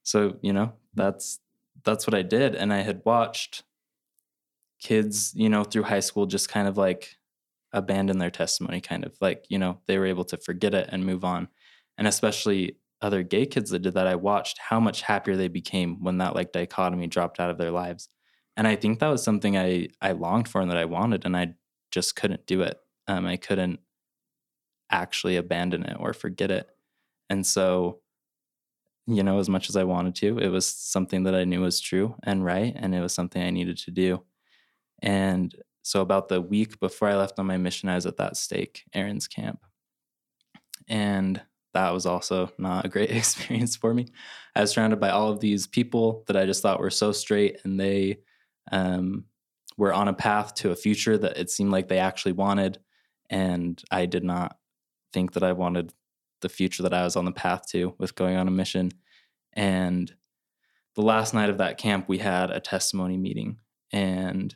so 0.04 0.38
you 0.42 0.54
know 0.54 0.74
that's 0.96 1.40
that's 1.84 2.08
what 2.08 2.16
i 2.16 2.24
did. 2.24 2.56
And 2.56 2.74
i 2.74 2.82
had 2.82 3.02
watched 3.06 3.64
kids 4.80 5.34
you 5.36 5.50
know 5.50 5.64
through 5.64 5.84
high 5.84 6.00
school 6.02 6.26
just 6.26 6.50
kind 6.50 6.68
of 6.68 6.78
like 6.78 7.16
abandon 7.72 8.18
their 8.18 8.30
testimony 8.30 8.82
kind 8.82 9.06
of 9.06 9.16
like 9.22 9.46
you 9.50 9.58
know 9.58 9.80
they 9.88 9.98
were 9.98 10.06
able 10.06 10.26
to 10.26 10.38
forget 10.38 10.74
it 10.74 10.90
and 10.92 11.06
move 11.06 11.24
on. 11.24 11.48
And 11.98 12.08
especially 12.08 12.78
other 13.02 13.24
gay 13.24 13.46
kids 13.46 13.70
that 13.70 13.84
did 13.84 13.94
that 13.94 14.08
i 14.08 14.16
watched 14.16 14.58
how 14.58 14.80
much 14.80 15.02
happier 15.04 15.36
they 15.38 15.48
became 15.48 16.04
when 16.04 16.18
that 16.18 16.36
like 16.36 16.52
dichotomy 16.52 17.08
dropped 17.08 17.40
out 17.40 17.52
of 17.52 17.58
their 17.60 17.72
lives. 17.72 18.10
And 18.58 18.68
i 18.68 18.76
think 18.76 19.00
that 19.00 19.10
was 19.10 19.24
something 19.24 19.58
i 19.58 19.90
i 20.02 20.12
longed 20.14 20.48
for 20.48 20.60
and 20.62 20.72
that 20.72 20.78
i 20.78 20.86
wanted 20.86 21.24
and 21.26 21.38
i 21.38 21.54
just 21.92 22.16
couldn't 22.16 22.48
do 22.48 22.62
it 22.62 22.80
um, 23.08 23.26
I 23.26 23.38
couldn't 23.38 23.80
actually 24.90 25.38
abandon 25.38 25.84
it 25.84 25.98
or 26.00 26.14
forget 26.14 26.52
it. 26.52 26.68
And 27.30 27.46
so, 27.46 28.00
you 29.08 29.24
know, 29.24 29.40
as 29.40 29.50
much 29.50 29.70
as 29.70 29.76
I 29.76 29.84
wanted 29.84 30.16
to, 30.16 30.40
it 30.40 30.50
was 30.50 30.68
something 30.68 31.24
that 31.24 31.36
I 31.36 31.44
knew 31.44 31.62
was 31.62 31.80
true 31.80 32.16
and 32.24 32.44
right. 32.44 32.74
And 32.76 32.94
it 32.96 33.02
was 33.02 33.14
something 33.14 33.42
I 33.42 33.52
needed 33.52 33.78
to 33.80 33.92
do. 33.92 34.24
And 35.02 35.54
so, 35.84 36.02
about 36.02 36.30
the 36.30 36.42
week 36.42 36.80
before 36.80 37.10
I 37.10 37.16
left 37.16 37.38
on 37.38 37.46
my 37.46 37.58
mission, 37.58 37.90
I 37.90 37.96
was 37.96 38.08
at 38.08 38.18
that 38.18 38.38
stake, 38.38 38.84
Aaron's 38.94 39.28
camp. 39.28 39.60
And 40.88 41.42
that 41.76 41.94
was 41.94 42.06
also 42.06 42.52
not 42.58 42.86
a 42.86 42.90
great 42.90 43.12
experience 43.16 43.76
for 43.76 43.94
me. 43.94 44.08
I 44.56 44.62
was 44.62 44.72
surrounded 44.72 45.00
by 45.00 45.10
all 45.10 45.30
of 45.30 45.42
these 45.42 45.68
people 45.68 46.24
that 46.28 46.38
I 46.38 46.46
just 46.46 46.62
thought 46.62 46.80
were 46.80 46.90
so 46.90 47.12
straight 47.12 47.60
and 47.64 47.80
they 47.80 48.20
um, 48.72 49.26
were 49.78 49.94
on 49.94 50.08
a 50.08 50.14
path 50.14 50.56
to 50.56 50.72
a 50.72 50.76
future 50.76 51.18
that 51.18 51.38
it 51.38 51.50
seemed 51.50 51.72
like 51.72 51.88
they 51.88 52.00
actually 52.00 52.32
wanted. 52.32 52.80
And 53.30 53.82
I 53.92 54.06
did 54.06 54.24
not 54.24 54.58
think 55.14 55.34
that 55.34 55.44
I 55.44 55.54
wanted 55.54 55.94
the 56.42 56.50
future 56.50 56.84
that 56.84 56.94
I 56.94 57.04
was 57.04 57.16
on 57.16 57.26
the 57.26 57.32
path 57.32 57.68
to 57.70 57.96
with 57.98 58.16
going 58.16 58.36
on 58.36 58.48
a 58.48 58.52
mission. 58.52 58.92
And 59.54 60.14
the 60.96 61.02
last 61.02 61.34
night 61.34 61.50
of 61.50 61.58
that 61.58 61.78
camp, 61.78 62.08
we 62.08 62.20
had 62.20 62.52
a 62.52 62.60
testimony 62.60 63.18
meeting. 63.18 63.60
And 63.92 64.56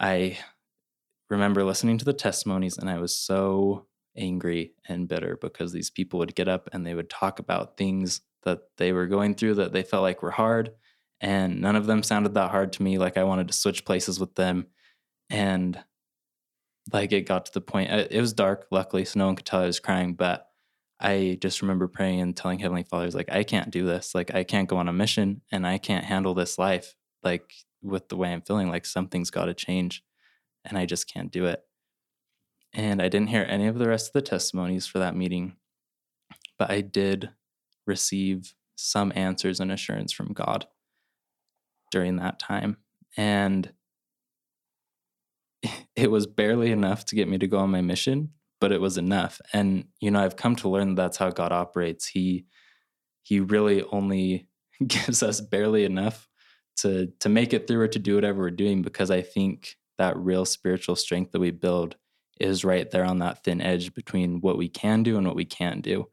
I 0.00 0.38
remember 1.28 1.64
listening 1.64 1.98
to 1.98 2.04
the 2.04 2.12
testimonies, 2.12 2.78
and 2.78 2.88
I 2.88 2.98
was 2.98 3.16
so 3.16 3.86
angry 4.16 4.72
and 4.88 5.08
bitter 5.08 5.38
because 5.40 5.72
these 5.72 5.90
people 5.90 6.18
would 6.18 6.34
get 6.34 6.48
up 6.48 6.68
and 6.72 6.86
they 6.86 6.94
would 6.94 7.10
talk 7.10 7.38
about 7.38 7.76
things 7.76 8.22
that 8.44 8.60
they 8.78 8.92
were 8.92 9.06
going 9.06 9.34
through 9.34 9.54
that 9.54 9.72
they 9.72 9.82
felt 9.82 10.02
like 10.02 10.22
were 10.22 10.30
hard. 10.30 10.72
And 11.20 11.60
none 11.60 11.76
of 11.76 11.86
them 11.86 12.02
sounded 12.02 12.34
that 12.34 12.50
hard 12.50 12.72
to 12.74 12.82
me. 12.82 12.98
Like 12.98 13.16
I 13.16 13.24
wanted 13.24 13.48
to 13.48 13.54
switch 13.54 13.84
places 13.84 14.20
with 14.20 14.34
them. 14.34 14.66
And 15.30 15.82
like 16.92 17.12
it 17.12 17.22
got 17.22 17.46
to 17.46 17.52
the 17.52 17.60
point, 17.60 17.90
uh, 17.90 18.06
it 18.10 18.20
was 18.20 18.32
dark, 18.32 18.66
luckily, 18.70 19.04
so 19.04 19.18
no 19.18 19.26
one 19.26 19.36
could 19.36 19.46
tell 19.46 19.62
I 19.62 19.66
was 19.66 19.80
crying. 19.80 20.14
But 20.14 20.46
I 21.00 21.38
just 21.40 21.62
remember 21.62 21.88
praying 21.88 22.20
and 22.20 22.36
telling 22.36 22.58
Heavenly 22.58 22.84
Father, 22.84 23.10
like, 23.10 23.30
I 23.30 23.42
can't 23.44 23.70
do 23.70 23.86
this. 23.86 24.14
Like, 24.14 24.34
I 24.34 24.44
can't 24.44 24.68
go 24.68 24.76
on 24.76 24.88
a 24.88 24.92
mission 24.92 25.42
and 25.52 25.66
I 25.66 25.78
can't 25.78 26.04
handle 26.04 26.34
this 26.34 26.58
life. 26.58 26.94
Like, 27.22 27.52
with 27.82 28.08
the 28.08 28.16
way 28.16 28.32
I'm 28.32 28.42
feeling, 28.42 28.68
like 28.68 28.86
something's 28.86 29.30
got 29.30 29.46
to 29.46 29.54
change 29.54 30.02
and 30.64 30.76
I 30.76 30.86
just 30.86 31.12
can't 31.12 31.30
do 31.30 31.46
it. 31.46 31.62
And 32.72 33.00
I 33.00 33.08
didn't 33.08 33.28
hear 33.28 33.46
any 33.48 33.66
of 33.68 33.78
the 33.78 33.88
rest 33.88 34.08
of 34.08 34.12
the 34.12 34.22
testimonies 34.22 34.86
for 34.86 34.98
that 34.98 35.16
meeting, 35.16 35.56
but 36.58 36.70
I 36.70 36.80
did 36.80 37.30
receive 37.86 38.54
some 38.74 39.12
answers 39.14 39.60
and 39.60 39.72
assurance 39.72 40.12
from 40.12 40.32
God 40.32 40.66
during 41.90 42.16
that 42.16 42.38
time. 42.38 42.78
And 43.16 43.72
it 45.96 46.10
was 46.10 46.26
barely 46.26 46.70
enough 46.70 47.04
to 47.06 47.16
get 47.16 47.28
me 47.28 47.38
to 47.38 47.46
go 47.46 47.58
on 47.58 47.70
my 47.70 47.80
mission, 47.80 48.30
but 48.60 48.72
it 48.72 48.80
was 48.80 48.98
enough. 48.98 49.40
And 49.52 49.86
you 50.00 50.10
know, 50.10 50.20
I've 50.20 50.36
come 50.36 50.56
to 50.56 50.68
learn 50.68 50.94
that 50.94 51.02
that's 51.02 51.16
how 51.16 51.30
God 51.30 51.52
operates. 51.52 52.06
He 52.06 52.46
he 53.22 53.40
really 53.40 53.82
only 53.90 54.48
gives 54.86 55.22
us 55.22 55.40
barely 55.40 55.84
enough 55.84 56.28
to 56.78 57.08
to 57.20 57.28
make 57.28 57.52
it 57.52 57.66
through 57.66 57.80
or 57.80 57.88
to 57.88 57.98
do 57.98 58.14
whatever 58.14 58.40
we're 58.40 58.50
doing 58.50 58.82
because 58.82 59.10
I 59.10 59.22
think 59.22 59.76
that 59.98 60.16
real 60.16 60.44
spiritual 60.44 60.96
strength 60.96 61.32
that 61.32 61.40
we 61.40 61.50
build 61.50 61.96
is 62.38 62.64
right 62.64 62.90
there 62.90 63.04
on 63.04 63.18
that 63.20 63.42
thin 63.44 63.62
edge 63.62 63.94
between 63.94 64.42
what 64.42 64.58
we 64.58 64.68
can 64.68 65.02
do 65.02 65.16
and 65.16 65.26
what 65.26 65.36
we 65.36 65.46
can't 65.46 65.82
do. 65.82 66.08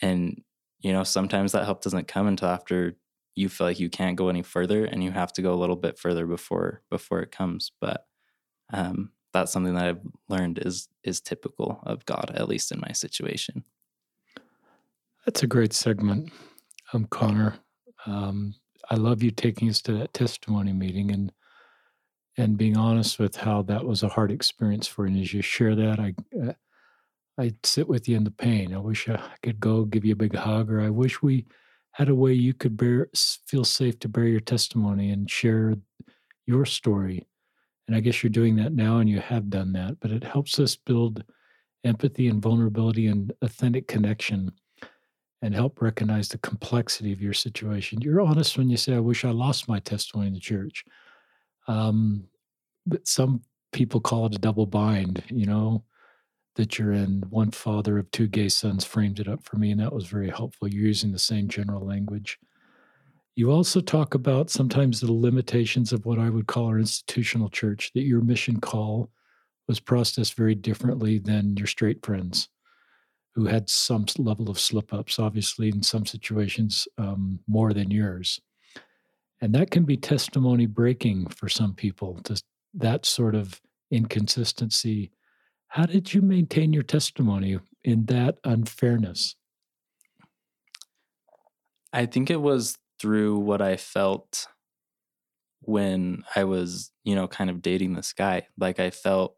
And 0.00 0.42
you 0.80 0.92
know, 0.92 1.02
sometimes 1.02 1.52
that 1.52 1.64
help 1.64 1.82
doesn't 1.82 2.06
come 2.06 2.28
until 2.28 2.48
after 2.48 2.96
you 3.34 3.48
feel 3.48 3.66
like 3.66 3.80
you 3.80 3.88
can't 3.88 4.16
go 4.16 4.28
any 4.28 4.42
further 4.42 4.84
and 4.84 5.02
you 5.02 5.10
have 5.10 5.32
to 5.32 5.42
go 5.42 5.52
a 5.52 5.56
little 5.56 5.76
bit 5.76 5.98
further 5.98 6.26
before 6.26 6.82
before 6.90 7.20
it 7.20 7.32
comes. 7.32 7.72
But 7.80 8.04
um, 8.72 9.10
that's 9.32 9.52
something 9.52 9.74
that 9.74 9.86
I've 9.86 10.00
learned 10.28 10.58
is 10.64 10.88
is 11.04 11.20
typical 11.20 11.80
of 11.84 12.04
God, 12.06 12.32
at 12.34 12.48
least 12.48 12.72
in 12.72 12.80
my 12.80 12.92
situation. 12.92 13.64
That's 15.24 15.42
a 15.42 15.46
great 15.46 15.72
segment, 15.72 16.32
um, 16.92 17.06
Connor. 17.06 17.56
Um, 18.06 18.54
I 18.90 18.94
love 18.96 19.22
you 19.22 19.30
taking 19.30 19.68
us 19.68 19.82
to 19.82 19.92
that 19.94 20.14
testimony 20.14 20.72
meeting 20.72 21.10
and 21.10 21.32
and 22.36 22.56
being 22.56 22.76
honest 22.76 23.18
with 23.18 23.36
how 23.36 23.62
that 23.62 23.84
was 23.84 24.02
a 24.02 24.08
hard 24.08 24.30
experience 24.30 24.86
for 24.86 25.06
you. 25.06 25.14
And 25.14 25.22
as 25.22 25.34
you 25.34 25.42
share 25.42 25.74
that, 25.74 25.98
I 25.98 26.14
uh, 26.40 26.52
I 27.38 27.54
sit 27.62 27.88
with 27.88 28.08
you 28.08 28.16
in 28.16 28.24
the 28.24 28.30
pain. 28.30 28.74
I 28.74 28.78
wish 28.78 29.08
I 29.08 29.20
could 29.42 29.60
go 29.60 29.84
give 29.84 30.04
you 30.04 30.12
a 30.12 30.16
big 30.16 30.34
hug, 30.34 30.70
or 30.70 30.80
I 30.80 30.90
wish 30.90 31.22
we 31.22 31.46
had 31.92 32.08
a 32.08 32.14
way 32.14 32.32
you 32.32 32.54
could 32.54 32.76
bear 32.76 33.08
feel 33.46 33.64
safe 33.64 33.98
to 34.00 34.08
bear 34.08 34.24
your 34.24 34.40
testimony 34.40 35.10
and 35.10 35.30
share 35.30 35.74
your 36.46 36.64
story 36.64 37.26
and 37.88 37.96
I 37.96 38.00
guess 38.00 38.22
you're 38.22 38.30
doing 38.30 38.54
that 38.56 38.72
now 38.72 38.98
and 38.98 39.08
you 39.08 39.18
have 39.18 39.48
done 39.48 39.72
that, 39.72 39.98
but 40.00 40.10
it 40.10 40.22
helps 40.22 40.60
us 40.60 40.76
build 40.76 41.24
empathy 41.84 42.28
and 42.28 42.42
vulnerability 42.42 43.06
and 43.06 43.32
authentic 43.42 43.88
connection 43.88 44.52
and 45.40 45.54
help 45.54 45.80
recognize 45.80 46.28
the 46.28 46.38
complexity 46.38 47.12
of 47.12 47.22
your 47.22 47.32
situation. 47.32 48.00
You're 48.00 48.20
honest 48.20 48.58
when 48.58 48.68
you 48.68 48.76
say, 48.76 48.94
I 48.94 49.00
wish 49.00 49.24
I 49.24 49.30
lost 49.30 49.68
my 49.68 49.78
testimony 49.78 50.28
in 50.28 50.34
the 50.34 50.40
church. 50.40 50.84
Um, 51.66 52.24
but 52.86 53.08
some 53.08 53.42
people 53.72 54.00
call 54.00 54.26
it 54.26 54.34
a 54.34 54.38
double 54.38 54.66
bind, 54.66 55.22
you 55.28 55.46
know, 55.46 55.84
that 56.56 56.78
you're 56.78 56.92
in. 56.92 57.22
One 57.30 57.52
father 57.52 57.98
of 57.98 58.10
two 58.10 58.26
gay 58.26 58.48
sons 58.48 58.84
framed 58.84 59.20
it 59.20 59.28
up 59.28 59.44
for 59.44 59.56
me, 59.56 59.70
and 59.70 59.80
that 59.80 59.92
was 59.92 60.06
very 60.06 60.28
helpful. 60.28 60.68
You're 60.68 60.86
using 60.86 61.12
the 61.12 61.18
same 61.18 61.48
general 61.48 61.86
language. 61.86 62.38
You 63.38 63.52
also 63.52 63.80
talk 63.80 64.16
about 64.16 64.50
sometimes 64.50 64.98
the 64.98 65.12
limitations 65.12 65.92
of 65.92 66.04
what 66.04 66.18
I 66.18 66.28
would 66.28 66.48
call 66.48 66.66
our 66.66 66.80
institutional 66.80 67.48
church, 67.48 67.92
that 67.94 68.02
your 68.02 68.20
mission 68.20 68.58
call 68.58 69.12
was 69.68 69.78
processed 69.78 70.34
very 70.34 70.56
differently 70.56 71.20
than 71.20 71.56
your 71.56 71.68
straight 71.68 72.04
friends 72.04 72.48
who 73.36 73.46
had 73.46 73.70
some 73.70 74.06
level 74.18 74.50
of 74.50 74.58
slip 74.58 74.92
ups, 74.92 75.20
obviously, 75.20 75.68
in 75.68 75.84
some 75.84 76.04
situations, 76.04 76.88
um, 76.98 77.38
more 77.46 77.72
than 77.72 77.92
yours. 77.92 78.40
And 79.40 79.54
that 79.54 79.70
can 79.70 79.84
be 79.84 79.96
testimony 79.96 80.66
breaking 80.66 81.28
for 81.28 81.48
some 81.48 81.74
people, 81.74 82.18
to 82.24 82.42
that 82.74 83.06
sort 83.06 83.36
of 83.36 83.60
inconsistency. 83.92 85.12
How 85.68 85.86
did 85.86 86.12
you 86.12 86.22
maintain 86.22 86.72
your 86.72 86.82
testimony 86.82 87.60
in 87.84 88.06
that 88.06 88.38
unfairness? 88.42 89.36
I 91.92 92.06
think 92.06 92.30
it 92.30 92.40
was 92.40 92.76
through 93.00 93.38
what 93.38 93.62
I 93.62 93.76
felt 93.76 94.48
when 95.60 96.24
I 96.36 96.44
was, 96.44 96.92
you 97.04 97.14
know, 97.14 97.28
kind 97.28 97.50
of 97.50 97.62
dating 97.62 97.94
this 97.94 98.12
guy. 98.12 98.46
Like 98.58 98.80
I 98.80 98.90
felt 98.90 99.36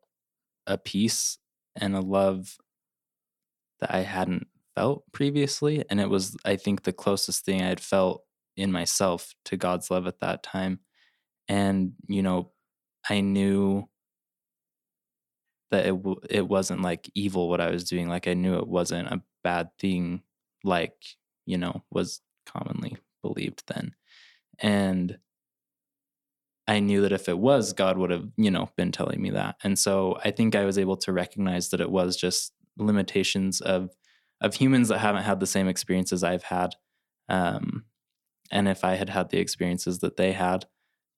a 0.67 0.79
peace 0.79 1.39
and 1.77 1.97
a 1.97 2.01
love 2.01 2.57
that 3.81 3.95
I 3.95 4.01
hadn't 4.01 4.47
felt 4.75 5.05
previously. 5.13 5.85
And 5.91 6.01
it 6.01 6.09
was, 6.09 6.37
I 6.45 6.57
think, 6.57 6.83
the 6.83 6.93
closest 6.93 7.45
thing 7.45 7.63
I 7.63 7.67
had 7.69 7.81
felt 7.81 8.25
in 8.57 8.73
myself 8.73 9.35
to 9.47 9.57
God's 9.57 9.91
love 9.91 10.07
at 10.07 10.21
that 10.21 10.43
time. 10.43 10.81
And, 11.49 11.93
you 12.09 12.23
know, 12.23 12.53
I 13.09 13.21
knew 13.21 13.89
that 15.71 15.87
it 15.87 15.91
w- 15.91 16.21
it 16.29 16.49
wasn't 16.49 16.83
like 16.83 17.11
evil 17.15 17.49
what 17.49 17.61
I 17.61 17.71
was 17.71 17.85
doing. 17.85 18.09
Like 18.09 18.27
I 18.27 18.35
knew 18.35 18.57
it 18.57 18.67
wasn't 18.67 19.09
a 19.09 19.23
bad 19.45 19.71
thing, 19.79 20.23
like 20.65 20.95
you 21.47 21.59
know 21.59 21.83
was 21.91 22.21
commonly 22.47 22.97
believed 23.23 23.65
then. 23.67 23.95
And 24.59 25.19
I 26.67 26.79
knew 26.79 27.01
that 27.03 27.13
if 27.13 27.29
it 27.29 27.39
was, 27.39 27.73
God 27.73 27.99
would 27.99 28.11
have, 28.11 28.29
you 28.37 28.51
know, 28.51 28.71
been 28.77 28.93
telling 28.93 29.21
me 29.21 29.31
that. 29.31 29.57
And 29.65 29.79
so 29.79 30.19
I 30.25 30.31
think 30.31 30.55
I 30.55 30.65
was 30.65 30.79
able 30.79 30.97
to 30.99 31.13
recognize 31.13 31.71
that 31.71 31.81
it 31.81 31.91
was 31.91 32.17
just 32.17 32.53
limitations 32.79 33.61
of 33.61 33.91
of 34.41 34.55
humans 34.55 34.89
that 34.89 34.99
haven't 34.99 35.25
had 35.25 35.39
the 35.39 35.47
same 35.47 35.69
experiences 35.69 36.25
I've 36.25 36.45
had. 36.45 36.75
Um, 37.29 37.85
and 38.51 38.69
if 38.69 38.85
I 38.85 38.95
had 38.95 39.11
had 39.11 39.29
the 39.29 39.39
experiences 39.39 39.99
that 39.99 40.17
they 40.17 40.33
had, 40.33 40.67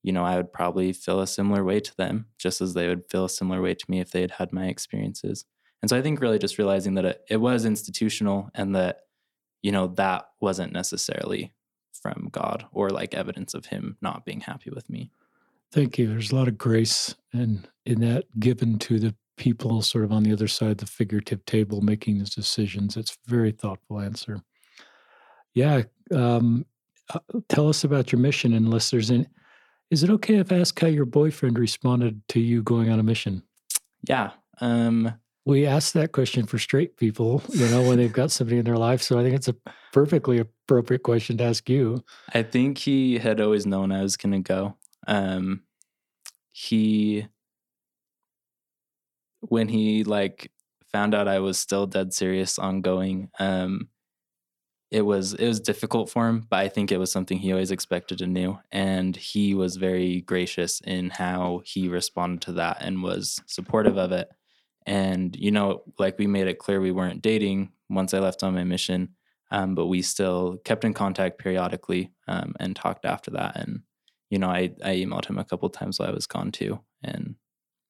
you 0.03 0.13
know, 0.13 0.25
I 0.25 0.37
would 0.37 0.53
probably 0.53 0.93
feel 0.93 1.21
a 1.21 1.27
similar 1.27 1.63
way 1.63 1.79
to 1.81 1.97
them, 1.97 2.27
just 2.39 2.61
as 2.61 2.75
they 2.75 2.89
would 2.89 3.05
feel 3.11 3.27
a 3.27 3.31
similar 3.31 3.63
way 3.63 3.75
to 3.75 3.85
me 3.89 4.01
if 4.01 4.11
they 4.11 4.23
had 4.23 4.33
had 4.33 4.53
my 4.53 4.67
experiences. 4.67 5.45
And 5.81 5.89
so 5.89 5.97
I 5.97 6.03
think 6.03 6.21
really 6.21 6.39
just 6.39 6.59
realizing 6.59 6.95
that 6.95 7.05
it, 7.05 7.23
it 7.29 7.37
was 7.37 7.65
institutional 7.65 8.51
and 8.55 8.75
that, 8.75 9.03
you 9.63 9.71
know, 9.71 9.89
that 9.89 10.25
wasn't 10.41 10.73
necessarily 10.73 11.53
from 12.03 12.29
God 12.33 12.67
or 12.73 12.91
like 12.91 13.15
evidence 13.15 13.55
of 13.55 13.67
him 13.67 13.97
not 14.03 14.25
being 14.25 14.41
happy 14.41 14.71
with 14.71 14.91
me. 14.91 15.11
Thank 15.71 15.99
you. 15.99 16.09
There's 16.09 16.33
a 16.33 16.37
lot 16.37 16.49
of 16.49 16.59
grace 16.59 17.15
and 17.33 17.69
in 17.87 18.01
that 18.01 18.25
given 18.39 18.79
to 18.81 18.99
the 18.99 19.15
people 19.37 19.81
sort 19.83 20.05
of 20.05 20.13
on 20.13 20.23
the 20.23 20.33
other 20.33 20.49
side 20.49 20.73
of 20.73 20.77
the 20.79 20.87
figurative 20.87 21.45
table 21.47 21.81
making 21.81 22.19
these 22.19 22.35
decisions. 22.35 22.97
It's 22.97 23.13
a 23.13 23.31
very 23.31 23.53
thoughtful 23.53 24.01
answer. 24.01 24.43
Yeah. 25.55 25.83
Um, 26.11 26.67
uh, 27.13 27.21
tell 27.49 27.69
us 27.69 27.85
about 27.85 28.13
your 28.13 28.21
mission, 28.21 28.53
unless 28.53 28.91
there's 28.91 29.11
any. 29.11 29.27
Is 29.91 30.03
it 30.03 30.11
okay 30.11 30.37
if 30.37 30.53
I 30.53 30.59
ask 30.59 30.79
how 30.79 30.87
your 30.87 31.05
boyfriend 31.05 31.59
responded 31.59 32.23
to 32.29 32.41
you 32.41 32.63
going 32.63 32.91
on 32.91 32.99
a 32.99 33.03
mission? 33.03 33.43
Yeah. 34.09 34.31
Um, 34.61 35.13
we 35.45 35.67
ask 35.67 35.93
that 35.95 36.13
question 36.13 36.47
for 36.47 36.59
straight 36.59 36.97
people, 36.97 37.43
you 37.51 37.67
know, 37.69 37.83
when 37.83 37.99
they've 37.99 38.13
got 38.13 38.31
somebody 38.33 38.59
in 38.59 38.65
their 38.65 38.77
life. 38.77 39.03
So 39.03 39.19
I 39.19 39.23
think 39.23 39.35
it's 39.35 39.49
a 39.49 39.57
perfectly 39.93 40.39
appropriate 40.39 41.03
question 41.03 41.39
to 41.39 41.45
ask 41.45 41.69
you. 41.69 42.05
I 42.33 42.43
think 42.43 42.79
he 42.79 43.19
had 43.19 43.41
always 43.41 43.67
known 43.67 43.93
I 43.93 44.03
was 44.03 44.17
going 44.17 44.33
to 44.33 44.41
go. 44.41 44.77
Um, 45.07 45.63
he, 46.53 47.27
when 49.41 49.69
he 49.69 50.05
like 50.05 50.51
found 50.93 51.15
out 51.15 51.27
I 51.27 51.41
was 51.41 51.59
still 51.59 51.87
dead 51.87 52.13
serious 52.13 52.59
on 52.59 52.81
going, 52.81 53.31
um, 53.41 53.89
it 54.93 55.07
was 55.07 55.33
it 55.33 55.49
was 55.49 55.59
difficult 55.59 56.11
for 56.11 56.29
him, 56.29 56.47
but 56.51 56.59
I 56.59 56.69
think 56.69 56.93
it 56.93 56.99
was 56.99 57.11
something 57.11 57.39
he 57.39 57.51
always 57.51 57.71
expected 57.71 58.21
and 58.21 58.35
knew. 58.35 58.59
And 58.71 59.17
he 59.17 59.55
was 59.55 59.77
very 59.77 60.21
gracious 60.21 60.83
in 60.83 61.09
how 61.09 61.63
he 61.65 61.89
responded 61.89 62.43
to 62.43 62.53
that 62.53 62.77
and 62.83 63.03
was 63.03 63.41
supportive 63.47 63.97
of 63.97 64.13
it. 64.13 64.29
And, 64.87 65.35
you 65.37 65.51
know, 65.51 65.83
like 65.99 66.19
we 66.19 66.27
made 66.27 66.49
it 66.49 66.59
clear 66.59 66.81
we 66.81 66.93
weren't 66.93 67.23
dating 67.23 67.73
once 67.89 68.15
I 68.15 68.19
left 68.19 68.43
on 68.43 68.55
my 68.55 68.65
mission, 68.65 69.11
um, 69.51 69.75
but 69.75 69.87
we 69.87 70.03
still 70.03 70.59
kept 70.65 70.85
in 70.85 70.95
contact 70.95 71.39
periodically 71.39 72.13
um, 72.29 72.55
and 72.59 72.75
talked 72.75 73.05
after 73.05 73.31
that. 73.33 73.57
And, 73.57 73.83
you 74.31 74.39
know, 74.39 74.49
I, 74.49 74.73
I 74.85 74.97
emailed 74.97 75.27
him 75.27 75.39
a 75.39 75.45
couple 75.45 75.69
times 75.71 75.99
while 75.99 76.09
I 76.09 76.13
was 76.13 76.27
gone 76.27 76.53
too. 76.53 76.81
And 77.03 77.37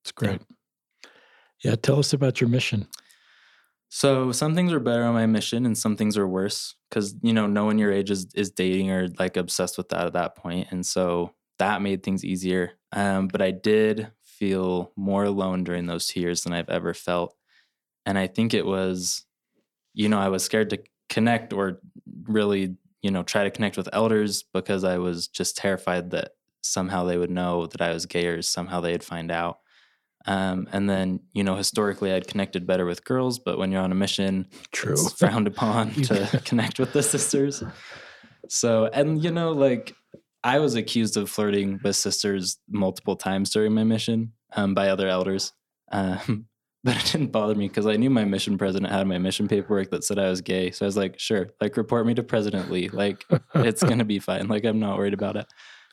it's 0.03 0.13
great. 0.13 0.41
Yeah. 1.63 1.71
yeah. 1.71 1.75
Tell 1.77 1.99
us 1.99 2.13
about 2.13 2.41
your 2.41 2.51
mission. 2.51 2.89
So 3.95 4.33
some 4.33 4.55
things 4.55 4.73
are 4.73 4.81
better 4.81 5.05
on 5.05 5.13
my 5.13 5.27
mission 5.27 5.67
and 5.67 5.77
some 5.77 5.97
things 5.97 6.17
are 6.17 6.27
worse 6.27 6.75
because, 6.89 7.15
you 7.23 7.35
know, 7.35 7.47
no 7.47 7.67
one 7.67 7.79
your 7.79 7.93
age 7.93 8.11
is, 8.11 8.27
is 8.35 8.51
dating 8.51 8.91
or 8.91 9.09
like 9.19 9.37
obsessed 9.37 9.77
with 9.77 9.91
that 9.91 10.07
at 10.07 10.15
that 10.15 10.35
point. 10.35 10.69
And 10.71 10.85
so 10.85 11.35
that 11.59 11.83
made 11.83 12.03
things 12.03 12.25
easier. 12.25 12.73
Um, 12.93 13.29
but 13.29 13.43
I 13.43 13.51
did 13.51 14.11
feel 14.43 14.91
more 14.97 15.23
alone 15.23 15.63
during 15.63 15.87
those 15.87 16.09
two 16.09 16.19
years 16.19 16.43
than 16.43 16.53
I've 16.53 16.69
ever 16.69 16.95
felt. 16.95 17.37
and 18.05 18.19
I 18.19 18.27
think 18.27 18.55
it 18.55 18.67
was, 18.67 19.25
you 19.95 20.09
know, 20.09 20.19
I 20.19 20.31
was 20.31 20.43
scared 20.43 20.71
to 20.71 20.83
connect 21.09 21.53
or 21.53 21.79
really, 22.25 22.75
you 23.03 23.13
know, 23.13 23.23
try 23.23 23.45
to 23.45 23.53
connect 23.53 23.77
with 23.77 23.89
elders 23.93 24.43
because 24.43 24.83
I 24.83 24.99
was 24.99 25.29
just 25.29 25.57
terrified 25.57 26.11
that 26.11 26.33
somehow 26.61 27.05
they 27.05 27.17
would 27.17 27.31
know 27.31 27.67
that 27.67 27.81
I 27.81 27.93
was 27.93 28.07
gay 28.07 28.27
or 28.27 28.43
somehow 28.43 28.81
they'd 28.81 29.05
find 29.05 29.31
out. 29.31 29.59
Um, 30.27 30.67
and 30.73 30.91
then, 30.91 31.21
you 31.33 31.45
know, 31.45 31.55
historically 31.55 32.13
I'd 32.13 32.27
connected 32.27 32.67
better 32.67 32.85
with 32.85 33.05
girls, 33.05 33.39
but 33.39 33.59
when 33.59 33.71
you're 33.71 33.81
on 33.81 33.93
a 33.93 33.95
mission, 33.95 34.49
True. 34.73 34.95
it's 34.95 35.13
frowned 35.13 35.47
upon 35.47 35.91
to 36.09 36.43
connect 36.45 36.81
with 36.81 36.93
the 36.93 37.05
sisters. 37.05 37.63
So, 38.49 38.87
and 38.93 39.23
you 39.23 39.31
know, 39.31 39.53
like 39.53 39.95
I 40.45 40.59
was 40.59 40.75
accused 40.75 41.17
of 41.17 41.31
flirting 41.31 41.81
with 41.83 41.97
sisters 41.97 42.59
multiple 42.69 43.17
times 43.17 43.51
during 43.51 43.73
my 43.73 43.85
mission 43.85 44.33
um, 44.55 44.75
by 44.75 44.89
other 44.89 45.09
elders. 45.09 45.53
Um, 45.91 46.47
but 46.85 46.97
it 46.97 47.13
didn't 47.13 47.31
bother 47.31 47.55
me 47.55 47.69
because 47.69 47.87
I 47.87 47.97
knew 47.97 48.11
my 48.11 48.25
mission 48.25 48.59
president 48.59 48.93
had 48.93 49.07
my 49.07 49.19
mission 49.19 49.47
paperwork 49.47 49.91
that 49.91 50.03
said 50.03 50.19
I 50.19 50.29
was 50.29 50.41
gay. 50.41 50.73
So 50.73 50.85
I 50.85 50.89
was 50.89 50.97
like, 50.97 51.19
sure, 51.19 51.51
like 51.61 51.77
report 51.77 52.07
me 52.07 52.15
to 52.15 52.23
President 52.25 52.71
Lee. 52.71 52.89
Like 52.89 53.25
it's 53.55 53.83
gonna 53.83 54.05
be 54.05 54.19
fine. 54.19 54.49
Like 54.49 54.65
I'm 54.65 54.81
not 54.81 54.99
worried 54.99 55.15
about 55.15 55.37
it. 55.37 55.47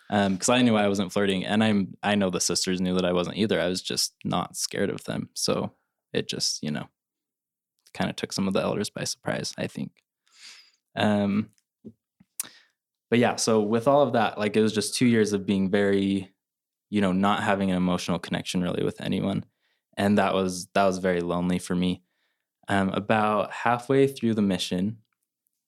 Um, 0.10 0.34
because 0.34 0.50
I 0.50 0.64
knew 0.64 0.76
I 0.76 0.88
wasn't 0.88 1.14
flirting, 1.14 1.46
and 1.46 1.64
I'm 1.64 1.96
I 2.02 2.16
know 2.16 2.32
the 2.32 2.42
sisters 2.42 2.82
knew 2.82 2.96
that 2.96 3.06
I 3.06 3.14
wasn't 3.14 3.38
either. 3.38 3.62
I 3.62 3.68
was 3.68 3.84
just 3.84 4.16
not 4.26 4.58
scared 4.58 4.90
of 4.90 5.04
them. 5.04 5.30
So 5.36 5.74
it 6.12 6.28
just 6.28 6.64
you 6.64 6.72
know 6.72 6.88
kind 7.94 8.10
of 8.10 8.16
took 8.16 8.34
some 8.34 8.48
of 8.48 8.56
the 8.56 8.62
elders 8.62 8.90
by 8.90 9.04
surprise. 9.04 9.54
I 9.58 9.68
think. 9.68 9.92
Um. 10.96 11.50
But 13.10 13.20
yeah, 13.20 13.36
so 13.38 13.62
with 13.62 13.88
all 13.88 14.02
of 14.02 14.14
that, 14.14 14.38
like 14.38 14.56
it 14.56 14.62
was 14.62 14.74
just 14.74 14.96
two 14.96 15.08
years 15.08 15.34
of 15.34 15.46
being 15.46 15.70
very, 15.70 16.32
you 16.90 17.02
know, 17.02 17.12
not 17.12 17.44
having 17.44 17.72
an 17.72 17.78
emotional 17.78 18.20
connection 18.20 18.62
really 18.62 18.84
with 18.84 19.02
anyone 19.02 19.46
and 20.00 20.18
that 20.18 20.34
was 20.34 20.68
that 20.74 20.86
was 20.86 20.98
very 20.98 21.20
lonely 21.20 21.60
for 21.60 21.76
me. 21.76 22.02
Um, 22.70 22.90
about 22.90 23.52
halfway 23.52 24.08
through 24.08 24.34
the 24.34 24.42
mission, 24.42 25.00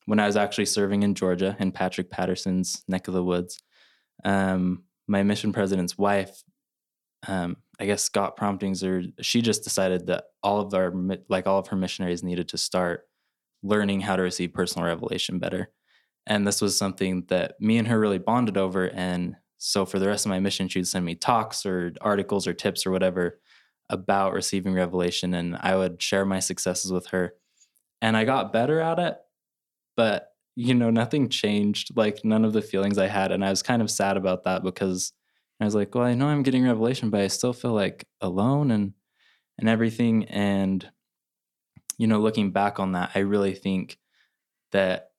when 0.06 0.19
I 0.19 0.25
was 0.25 0.38
actually 0.38 0.65
serving 0.65 1.04
in 1.04 1.15
Georgia 1.15 1.56
in 1.60 1.71
Patrick 1.71 2.10
Patterson's 2.10 2.82
neck 2.88 3.08
of 3.08 3.13
the 3.13 3.23
woods, 3.23 3.62
um, 4.23 4.84
my 5.08 5.21
mission 5.23 5.51
president's 5.51 5.97
wife, 5.97 6.43
um, 7.27 7.58
I 7.80 7.86
guess 7.86 8.04
Scott 8.04 8.38
promptings, 8.38 8.84
or 8.84 9.04
she 9.19 9.41
just 9.41 9.63
decided 9.63 10.08
that 10.08 10.25
all 10.41 10.62
of 10.62 10.73
our 10.73 10.93
like 11.27 11.45
all 11.45 11.60
of 11.60 11.67
her 11.67 11.75
missionaries 11.75 12.23
needed 12.23 12.47
to 12.49 12.58
start 12.58 13.04
learning 13.62 13.99
how 13.99 14.15
to 14.15 14.23
receive 14.23 14.54
personal 14.54 14.88
revelation 14.88 15.39
better. 15.39 15.69
And 16.27 16.45
this 16.45 16.62
was 16.62 16.77
something 16.77 17.25
that 17.27 17.60
me 17.60 17.77
and 17.77 17.88
her 17.88 17.99
really 17.99 18.19
bonded 18.19 18.57
over. 18.57 18.89
And 18.89 19.36
so 19.57 19.86
for 19.86 19.99
the 19.99 20.07
rest 20.07 20.25
of 20.25 20.29
my 20.29 20.39
mission, 20.39 20.67
she 20.67 20.79
would 20.79 20.88
send 20.88 21.05
me 21.05 21.15
talks 21.15 21.65
or 21.65 21.93
articles 22.01 22.47
or 22.47 22.53
tips 22.53 22.86
or 22.86 22.91
whatever 22.91 23.39
about 23.89 24.34
receiving 24.34 24.73
revelation 24.73 25.34
and 25.34 25.57
I 25.60 25.75
would 25.75 26.01
share 26.01 26.25
my 26.25 26.39
successes 26.39 26.91
with 26.91 27.07
her. 27.07 27.34
And 28.01 28.15
I 28.15 28.23
got 28.23 28.53
better 28.53 28.79
at 28.79 28.99
it, 28.99 29.17
but 29.95 30.29
you 30.55 30.73
know, 30.73 30.89
nothing 30.89 31.29
changed. 31.29 31.95
Like 31.95 32.23
none 32.25 32.45
of 32.45 32.53
the 32.53 32.62
feelings 32.62 32.97
I 32.97 33.07
had. 33.07 33.31
And 33.31 33.43
I 33.43 33.49
was 33.49 33.63
kind 33.63 33.81
of 33.81 33.89
sad 33.89 34.17
about 34.17 34.43
that 34.43 34.63
because 34.63 35.13
I 35.60 35.65
was 35.65 35.75
like, 35.75 35.93
well, 35.93 36.03
I 36.03 36.13
know 36.13 36.27
I'm 36.27 36.43
getting 36.43 36.63
revelation, 36.63 37.10
but 37.10 37.21
I 37.21 37.27
still 37.27 37.53
feel 37.53 37.73
like 37.73 38.07
alone 38.19 38.71
and 38.71 38.93
and 39.57 39.69
everything. 39.69 40.25
And, 40.25 40.89
you 41.97 42.07
know, 42.07 42.19
looking 42.19 42.51
back 42.51 42.79
on 42.79 42.93
that, 42.93 43.12
I 43.13 43.19
really 43.19 43.53
think 43.53 43.99
that 44.71 45.11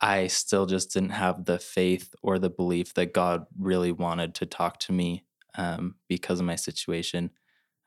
I 0.00 0.28
still 0.28 0.66
just 0.66 0.92
didn't 0.92 1.10
have 1.10 1.44
the 1.44 1.58
faith 1.58 2.14
or 2.22 2.38
the 2.38 2.50
belief 2.50 2.94
that 2.94 3.12
God 3.12 3.46
really 3.58 3.92
wanted 3.92 4.34
to 4.36 4.46
talk 4.46 4.78
to 4.80 4.92
me 4.92 5.24
um, 5.56 5.96
because 6.08 6.40
of 6.40 6.46
my 6.46 6.56
situation 6.56 7.30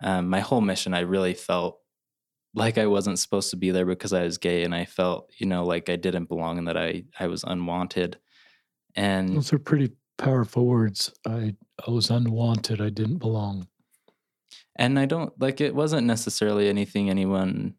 um, 0.01 0.29
my 0.29 0.39
whole 0.39 0.61
mission, 0.61 0.93
I 0.93 1.01
really 1.01 1.33
felt 1.33 1.79
like 2.53 2.77
I 2.77 2.87
wasn't 2.87 3.19
supposed 3.19 3.51
to 3.51 3.55
be 3.55 3.71
there 3.71 3.85
because 3.85 4.13
I 4.13 4.23
was 4.23 4.37
gay, 4.37 4.63
and 4.63 4.73
I 4.75 4.85
felt, 4.85 5.31
you 5.37 5.45
know, 5.45 5.63
like 5.63 5.89
I 5.89 5.95
didn't 5.95 6.25
belong 6.25 6.57
and 6.57 6.67
that 6.67 6.77
I 6.77 7.05
I 7.19 7.27
was 7.27 7.43
unwanted. 7.43 8.17
And 8.95 9.37
those 9.37 9.53
are 9.53 9.59
pretty 9.59 9.91
powerful 10.17 10.65
words. 10.65 11.13
I 11.25 11.55
I 11.87 11.91
was 11.91 12.09
unwanted. 12.09 12.81
I 12.81 12.89
didn't 12.89 13.19
belong. 13.19 13.67
And 14.75 14.97
I 14.97 15.05
don't 15.05 15.39
like 15.39 15.61
it 15.61 15.75
wasn't 15.75 16.07
necessarily 16.07 16.67
anything 16.67 17.09
anyone 17.09 17.75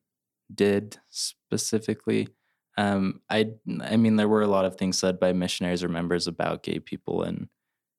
did 0.54 0.98
specifically. 1.10 2.28
Um, 2.76 3.20
I 3.28 3.50
I 3.82 3.96
mean, 3.96 4.16
there 4.16 4.28
were 4.28 4.42
a 4.42 4.46
lot 4.46 4.64
of 4.64 4.76
things 4.76 4.98
said 4.98 5.20
by 5.20 5.32
missionaries 5.32 5.84
or 5.84 5.88
members 5.88 6.26
about 6.26 6.62
gay 6.62 6.78
people 6.78 7.22
and 7.22 7.48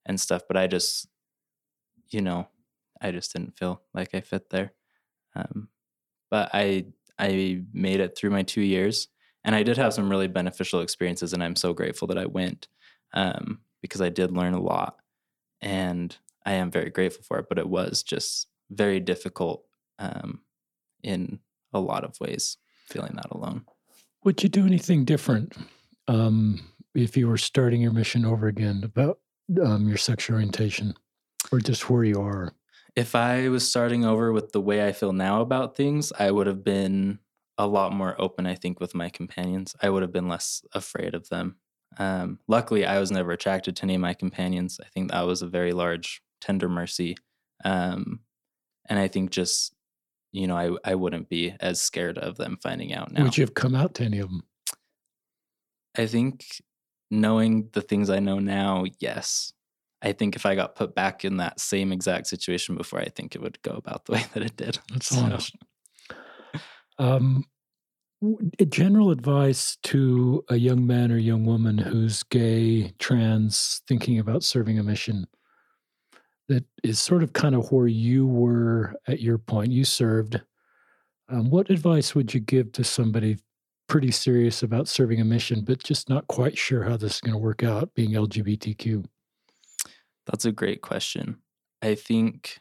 and 0.06 0.20
stuff, 0.20 0.42
but 0.48 0.56
I 0.56 0.66
just, 0.66 1.08
you 2.10 2.20
know, 2.20 2.48
I 3.00 3.10
just 3.10 3.32
didn't 3.32 3.56
feel 3.58 3.82
like 3.94 4.14
I 4.14 4.20
fit 4.20 4.50
there. 4.50 4.72
Um, 5.34 5.68
but 6.30 6.50
I 6.52 6.86
I 7.18 7.62
made 7.72 8.00
it 8.00 8.16
through 8.16 8.30
my 8.30 8.42
two 8.42 8.62
years, 8.62 9.08
and 9.44 9.54
I 9.54 9.62
did 9.62 9.76
have 9.76 9.94
some 9.94 10.10
really 10.10 10.28
beneficial 10.28 10.80
experiences, 10.80 11.32
and 11.32 11.42
I'm 11.42 11.56
so 11.56 11.72
grateful 11.72 12.08
that 12.08 12.18
I 12.18 12.26
went 12.26 12.68
um, 13.12 13.60
because 13.82 14.00
I 14.00 14.08
did 14.08 14.32
learn 14.32 14.54
a 14.54 14.60
lot, 14.60 14.96
and 15.60 16.16
I 16.44 16.54
am 16.54 16.70
very 16.70 16.90
grateful 16.90 17.24
for 17.24 17.38
it. 17.38 17.46
But 17.48 17.58
it 17.58 17.68
was 17.68 18.02
just 18.02 18.48
very 18.70 19.00
difficult 19.00 19.64
um, 19.98 20.40
in 21.02 21.40
a 21.72 21.80
lot 21.80 22.04
of 22.04 22.18
ways, 22.20 22.56
feeling 22.88 23.12
that 23.16 23.30
alone. 23.30 23.64
Would 24.24 24.42
you 24.42 24.48
do 24.48 24.66
anything 24.66 25.04
different 25.04 25.56
um, 26.08 26.60
if 26.94 27.16
you 27.16 27.28
were 27.28 27.38
starting 27.38 27.80
your 27.80 27.92
mission 27.92 28.24
over 28.24 28.46
again 28.46 28.82
about 28.82 29.18
um, 29.62 29.86
your 29.86 29.98
sexual 29.98 30.36
orientation, 30.36 30.94
or 31.52 31.60
just 31.60 31.88
where 31.90 32.04
you 32.04 32.20
are? 32.20 32.52
if 32.96 33.14
I 33.14 33.48
was 33.48 33.68
starting 33.68 34.04
over 34.04 34.32
with 34.32 34.52
the 34.52 34.60
way 34.60 34.86
I 34.86 34.92
feel 34.92 35.12
now 35.12 35.40
about 35.40 35.76
things, 35.76 36.12
I 36.18 36.30
would 36.30 36.46
have 36.46 36.62
been 36.62 37.18
a 37.58 37.66
lot 37.66 37.92
more 37.92 38.14
open, 38.20 38.46
I 38.46 38.54
think, 38.54 38.80
with 38.80 38.94
my 38.94 39.08
companions. 39.08 39.74
I 39.82 39.90
would 39.90 40.02
have 40.02 40.12
been 40.12 40.28
less 40.28 40.62
afraid 40.72 41.14
of 41.14 41.28
them. 41.28 41.56
Um, 41.98 42.38
luckily, 42.48 42.86
I 42.86 42.98
was 42.98 43.10
never 43.10 43.32
attracted 43.32 43.76
to 43.76 43.84
any 43.84 43.96
of 43.96 44.00
my 44.00 44.14
companions. 44.14 44.80
I 44.84 44.88
think 44.88 45.10
that 45.10 45.26
was 45.26 45.42
a 45.42 45.48
very 45.48 45.72
large, 45.72 46.22
tender 46.40 46.68
mercy. 46.68 47.16
Um, 47.64 48.20
and 48.88 48.98
I 48.98 49.08
think 49.08 49.30
just, 49.30 49.74
you 50.34 50.48
know, 50.48 50.56
I, 50.56 50.90
I 50.90 50.94
wouldn't 50.96 51.28
be 51.28 51.54
as 51.60 51.80
scared 51.80 52.18
of 52.18 52.36
them 52.36 52.58
finding 52.60 52.92
out 52.92 53.12
now. 53.12 53.22
Would 53.22 53.38
you 53.38 53.44
have 53.44 53.54
come 53.54 53.76
out 53.76 53.94
to 53.94 54.04
any 54.04 54.18
of 54.18 54.28
them? 54.28 54.42
I 55.96 56.06
think 56.06 56.44
knowing 57.08 57.68
the 57.72 57.80
things 57.80 58.10
I 58.10 58.18
know 58.18 58.40
now, 58.40 58.84
yes. 58.98 59.52
I 60.02 60.12
think 60.12 60.34
if 60.34 60.44
I 60.44 60.56
got 60.56 60.74
put 60.74 60.92
back 60.92 61.24
in 61.24 61.36
that 61.36 61.60
same 61.60 61.92
exact 61.92 62.26
situation 62.26 62.76
before, 62.76 62.98
I 62.98 63.06
think 63.06 63.36
it 63.36 63.42
would 63.42 63.62
go 63.62 63.72
about 63.72 64.06
the 64.06 64.12
way 64.14 64.24
that 64.34 64.42
it 64.42 64.56
did. 64.56 64.80
That's 64.92 65.06
so. 65.06 65.20
honest. 65.20 65.54
Um, 66.98 67.44
general 68.68 69.12
advice 69.12 69.78
to 69.84 70.44
a 70.48 70.56
young 70.56 70.84
man 70.84 71.12
or 71.12 71.16
young 71.16 71.46
woman 71.46 71.78
who's 71.78 72.24
gay, 72.24 72.92
trans, 72.98 73.82
thinking 73.86 74.18
about 74.18 74.42
serving 74.42 74.80
a 74.80 74.82
mission 74.82 75.28
that 76.48 76.64
is 76.82 76.98
sort 76.98 77.22
of 77.22 77.32
kind 77.32 77.54
of 77.54 77.70
where 77.72 77.86
you 77.86 78.26
were 78.26 78.94
at 79.08 79.20
your 79.20 79.38
point. 79.38 79.72
You 79.72 79.84
served. 79.84 80.40
Um, 81.28 81.50
what 81.50 81.70
advice 81.70 82.14
would 82.14 82.34
you 82.34 82.40
give 82.40 82.72
to 82.72 82.84
somebody 82.84 83.38
pretty 83.88 84.10
serious 84.10 84.62
about 84.62 84.88
serving 84.88 85.20
a 85.20 85.24
mission, 85.24 85.64
but 85.64 85.82
just 85.82 86.08
not 86.08 86.26
quite 86.26 86.56
sure 86.58 86.84
how 86.84 86.96
this 86.96 87.14
is 87.14 87.20
going 87.20 87.32
to 87.32 87.38
work 87.38 87.62
out 87.62 87.94
being 87.94 88.10
LGBTQ? 88.10 89.04
That's 90.26 90.44
a 90.44 90.52
great 90.52 90.82
question. 90.82 91.38
I 91.82 91.94
think 91.94 92.60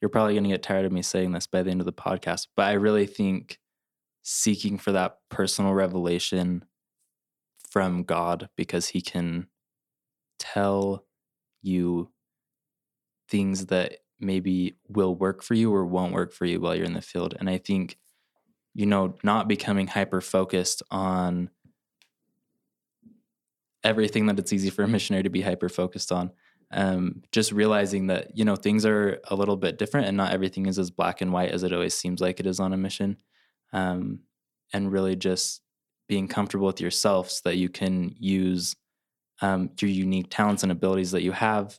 you're 0.00 0.08
probably 0.08 0.34
going 0.34 0.44
to 0.44 0.50
get 0.50 0.62
tired 0.62 0.84
of 0.84 0.92
me 0.92 1.02
saying 1.02 1.32
this 1.32 1.46
by 1.46 1.62
the 1.62 1.70
end 1.70 1.80
of 1.80 1.86
the 1.86 1.92
podcast, 1.92 2.48
but 2.56 2.66
I 2.66 2.72
really 2.72 3.06
think 3.06 3.58
seeking 4.22 4.78
for 4.78 4.92
that 4.92 5.18
personal 5.30 5.72
revelation 5.72 6.64
from 7.70 8.04
God 8.04 8.48
because 8.56 8.88
He 8.88 9.00
can 9.00 9.48
tell 10.38 11.04
you 11.62 12.10
things 13.28 13.66
that 13.66 13.98
maybe 14.20 14.76
will 14.88 15.14
work 15.14 15.42
for 15.42 15.54
you 15.54 15.72
or 15.72 15.86
won't 15.86 16.12
work 16.12 16.32
for 16.32 16.44
you 16.44 16.60
while 16.60 16.74
you're 16.74 16.84
in 16.84 16.94
the 16.94 17.00
field. 17.02 17.34
And 17.38 17.48
I 17.48 17.58
think, 17.58 17.98
you 18.74 18.86
know, 18.86 19.14
not 19.22 19.48
becoming 19.48 19.86
hyper 19.86 20.20
focused 20.20 20.82
on 20.90 21.50
everything 23.84 24.26
that 24.26 24.38
it's 24.38 24.52
easy 24.52 24.70
for 24.70 24.82
a 24.82 24.88
missionary 24.88 25.22
to 25.22 25.30
be 25.30 25.42
hyper 25.42 25.68
focused 25.68 26.12
on. 26.12 26.30
Um, 26.70 27.22
just 27.32 27.50
realizing 27.50 28.08
that 28.08 28.36
you 28.36 28.44
know 28.44 28.54
things 28.54 28.84
are 28.84 29.20
a 29.28 29.34
little 29.34 29.56
bit 29.56 29.78
different 29.78 30.06
and 30.06 30.18
not 30.18 30.32
everything 30.32 30.66
is 30.66 30.78
as 30.78 30.90
black 30.90 31.22
and 31.22 31.32
white 31.32 31.50
as 31.50 31.62
it 31.62 31.72
always 31.72 31.94
seems 31.94 32.20
like 32.20 32.40
it 32.40 32.46
is 32.46 32.60
on 32.60 32.74
a 32.74 32.76
mission 32.76 33.16
um, 33.72 34.20
and 34.74 34.92
really 34.92 35.16
just 35.16 35.62
being 36.08 36.28
comfortable 36.28 36.66
with 36.66 36.78
yourself 36.82 37.30
so 37.30 37.40
that 37.44 37.56
you 37.56 37.70
can 37.70 38.14
use 38.18 38.76
um, 39.40 39.70
your 39.80 39.90
unique 39.90 40.28
talents 40.30 40.62
and 40.62 40.72
abilities 40.72 41.12
that 41.12 41.22
you 41.22 41.32
have 41.32 41.78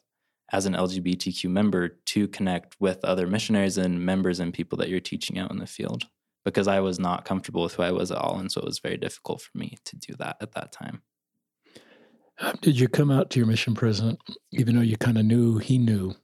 as 0.52 0.66
an 0.66 0.74
lgbtq 0.74 1.48
member 1.50 2.00
to 2.06 2.28
connect 2.28 2.76
with 2.80 3.04
other 3.04 3.28
missionaries 3.28 3.78
and 3.78 4.04
members 4.04 4.40
and 4.40 4.54
people 4.54 4.78
that 4.78 4.90
you're 4.90 5.00
teaching 5.00 5.38
out 5.38 5.52
in 5.52 5.60
the 5.60 5.68
field. 5.68 6.06
Because 6.46 6.68
i 6.68 6.80
was 6.80 7.00
not 7.00 7.26
comfortable 7.26 7.64
with 7.64 7.74
who 7.74 7.84
i 7.84 7.92
was 7.92 8.12
at 8.12 8.18
all 8.18 8.40
and 8.40 8.52
so 8.52 8.62
it 8.62 8.66
was 8.66 8.80
very 8.80 8.98
difficult 8.98 9.42
for 9.42 9.58
me 9.58 9.78
to 9.86 9.96
do 9.98 10.14
that 10.20 10.38
at 10.42 10.54
that 10.54 10.72
time. 10.72 11.02
Did 12.62 12.80
you 12.80 12.88
come 12.88 13.12
out 13.12 13.30
to 13.32 13.40
your 13.40 13.48
mission 13.48 13.76
president, 13.76 14.20
even 14.52 14.76
though 14.76 14.82
you 14.82 14.96
kind 14.96 15.18
of 15.18 15.26
knew 15.26 15.58
he 15.58 15.78
knew? 15.78 16.16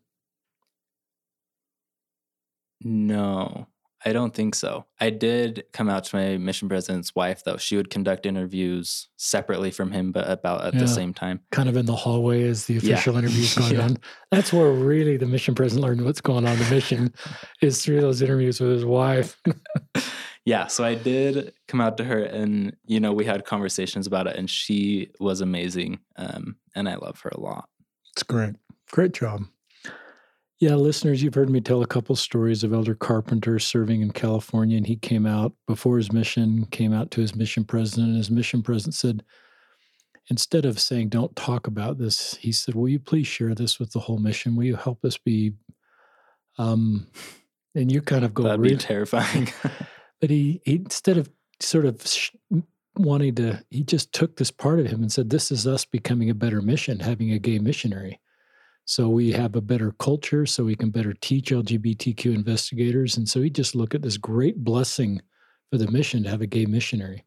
No, 2.81 3.67
I 4.07 4.13
don't 4.13 4.33
think 4.35 4.53
so. 4.53 4.85
I 5.01 5.09
did 5.09 5.63
come 5.73 5.89
out 5.89 6.03
to 6.05 6.15
my 6.15 6.37
mission 6.37 6.69
president's 6.69 7.15
wife, 7.15 7.43
though. 7.43 7.57
She 7.57 7.75
would 7.75 7.89
conduct 7.89 8.27
interviews 8.27 9.07
separately 9.17 9.71
from 9.71 9.91
him, 9.91 10.11
but 10.11 10.29
about 10.29 10.63
at 10.63 10.73
Yeah. 10.75 10.81
the 10.81 10.87
same 10.87 11.11
time. 11.13 11.39
Kind 11.51 11.69
of 11.69 11.75
in 11.75 11.87
the 11.87 11.95
hallway 11.95 12.43
as 12.47 12.65
the 12.65 12.75
Yeah. 12.75 12.93
official 12.93 13.17
interview's 13.17 13.55
going 13.55 13.73
Yeah. 13.73 13.83
on. 13.85 13.97
That's 14.31 14.53
where 14.53 14.71
really 14.71 15.17
the 15.17 15.25
mission 15.25 15.55
president 15.55 15.83
learned 15.85 16.05
what's 16.05 16.21
going 16.21 16.45
on 16.45 16.53
in 16.53 16.59
the 16.59 16.69
mission 16.69 17.13
is 17.61 17.83
through 17.83 18.01
those 18.01 18.21
interviews 18.21 18.59
with 18.61 18.71
his 18.71 18.85
wife. 18.85 19.41
yeah, 20.45 20.67
so 20.67 20.83
I 20.83 20.93
did 20.95 21.53
come 21.67 21.81
out 21.81 21.97
to 21.97 22.03
her, 22.03 22.19
and 22.23 22.75
you 22.85 22.99
know, 22.99 23.11
we 23.11 23.25
had 23.25 23.43
conversations 23.45 24.05
about 24.05 24.27
it, 24.27 24.35
and 24.35 24.47
she 24.49 25.09
was 25.19 25.41
amazing, 25.41 25.99
um, 26.17 26.57
and 26.75 26.87
I 26.87 26.95
love 26.95 27.19
her 27.21 27.31
a 27.33 27.39
lot. 27.39 27.69
It's 28.13 28.21
great. 28.23 28.53
Great 28.91 29.13
job. 29.13 29.45
Yeah, 30.59 30.75
listeners, 30.75 31.21
you've 31.21 31.33
heard 31.33 31.49
me 31.49 31.59
tell 31.59 31.81
a 31.81 31.87
couple 31.87 32.15
stories 32.15 32.63
of 32.63 32.73
Elder 32.73 32.95
Carpenter 32.95 33.59
serving 33.59 34.01
in 34.01 34.11
California, 34.11 34.77
and 34.77 34.87
he 34.87 34.95
came 34.95 35.25
out 35.25 35.53
before 35.67 35.97
his 35.97 36.13
mission, 36.13 36.65
came 36.71 36.93
out 36.93 37.11
to 37.11 37.21
his 37.21 37.35
mission 37.35 37.65
president, 37.65 38.07
and 38.07 38.17
his 38.17 38.31
mission 38.31 38.63
president 38.63 38.95
said, 38.95 39.23
instead 40.29 40.65
of 40.65 40.79
saying, 40.79 41.09
Don't 41.09 41.35
talk 41.35 41.67
about 41.67 41.97
this, 41.97 42.35
he 42.35 42.51
said, 42.51 42.73
Will 42.73 42.87
you 42.87 42.99
please 42.99 43.27
share 43.27 43.53
this 43.53 43.79
with 43.79 43.91
the 43.91 43.99
whole 43.99 44.17
mission? 44.17 44.55
Will 44.55 44.63
you 44.63 44.75
help 44.75 45.03
us 45.03 45.17
be 45.17 45.53
um 46.57 47.07
and 47.73 47.91
you 47.91 48.01
kind 48.01 48.23
of 48.23 48.33
go 48.33 48.43
That'd 48.43 48.61
be 48.61 48.77
terrifying. 48.77 49.51
but 50.21 50.29
he, 50.29 50.61
he 50.63 50.75
instead 50.75 51.17
of 51.17 51.29
sort 51.59 51.85
of 51.85 52.05
sh- 52.07 52.31
wanting 52.95 53.35
to 53.35 53.61
he 53.69 53.83
just 53.83 54.13
took 54.13 54.37
this 54.37 54.51
part 54.51 54.79
of 54.79 54.87
him 54.87 55.01
and 55.01 55.11
said 55.11 55.29
this 55.29 55.51
is 55.51 55.67
us 55.67 55.83
becoming 55.83 56.29
a 56.29 56.33
better 56.33 56.61
mission 56.61 56.99
having 56.99 57.31
a 57.31 57.39
gay 57.39 57.59
missionary 57.59 58.19
so 58.85 59.09
we 59.09 59.31
have 59.31 59.55
a 59.55 59.61
better 59.61 59.91
culture 59.99 60.45
so 60.45 60.63
we 60.63 60.75
can 60.75 60.89
better 60.89 61.13
teach 61.13 61.49
lgbtq 61.49 62.25
investigators 62.25 63.17
and 63.17 63.27
so 63.27 63.41
he 63.41 63.49
just 63.49 63.75
looked 63.75 63.95
at 63.95 64.01
this 64.01 64.17
great 64.17 64.63
blessing 64.63 65.21
for 65.71 65.77
the 65.77 65.91
mission 65.91 66.23
to 66.23 66.29
have 66.29 66.41
a 66.41 66.47
gay 66.47 66.65
missionary 66.65 67.23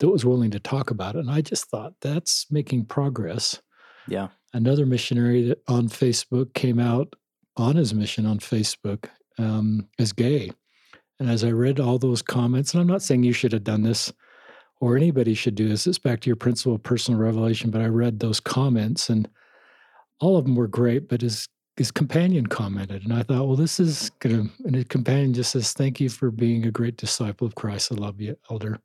that 0.00 0.08
was 0.08 0.24
willing 0.24 0.50
to 0.50 0.60
talk 0.60 0.90
about 0.90 1.14
it 1.14 1.20
and 1.20 1.30
i 1.30 1.40
just 1.40 1.66
thought 1.66 1.94
that's 2.00 2.50
making 2.50 2.84
progress 2.84 3.60
yeah, 4.08 4.28
another 4.54 4.86
missionary 4.86 5.42
that 5.48 5.62
on 5.68 5.88
Facebook 5.88 6.54
came 6.54 6.80
out 6.80 7.14
on 7.56 7.76
his 7.76 7.94
mission 7.94 8.26
on 8.26 8.38
Facebook 8.38 9.08
um, 9.38 9.86
as 9.98 10.12
gay. 10.12 10.50
And 11.20 11.28
as 11.28 11.44
I 11.44 11.50
read 11.50 11.80
all 11.80 11.98
those 11.98 12.22
comments, 12.22 12.72
and 12.72 12.80
I'm 12.80 12.86
not 12.86 13.02
saying 13.02 13.24
you 13.24 13.32
should 13.32 13.52
have 13.52 13.64
done 13.64 13.82
this 13.82 14.12
or 14.80 14.96
anybody 14.96 15.34
should 15.34 15.56
do 15.56 15.68
this, 15.68 15.86
it's 15.86 15.98
back 15.98 16.20
to 16.20 16.28
your 16.28 16.36
principle 16.36 16.76
of 16.76 16.82
personal 16.82 17.20
revelation, 17.20 17.70
but 17.70 17.80
I 17.80 17.86
read 17.86 18.20
those 18.20 18.40
comments 18.40 19.10
and 19.10 19.28
all 20.20 20.36
of 20.36 20.44
them 20.44 20.54
were 20.56 20.68
great, 20.68 21.08
but 21.08 21.20
his 21.22 21.48
his 21.76 21.90
companion 21.92 22.46
commented, 22.48 23.04
and 23.04 23.12
I 23.12 23.22
thought, 23.22 23.46
well, 23.46 23.56
this 23.56 23.78
is 23.78 24.10
gonna. 24.18 24.46
And 24.64 24.74
his 24.74 24.86
companion 24.86 25.32
just 25.32 25.52
says, 25.52 25.72
"Thank 25.72 26.00
you 26.00 26.08
for 26.08 26.30
being 26.32 26.66
a 26.66 26.72
great 26.72 26.96
disciple 26.96 27.46
of 27.46 27.54
Christ. 27.54 27.92
I 27.92 27.94
love 27.94 28.20
you, 28.20 28.36
Elder." 28.50 28.80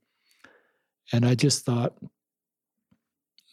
And 1.11 1.25
I 1.25 1.36
just 1.36 1.65
thought 1.65 1.97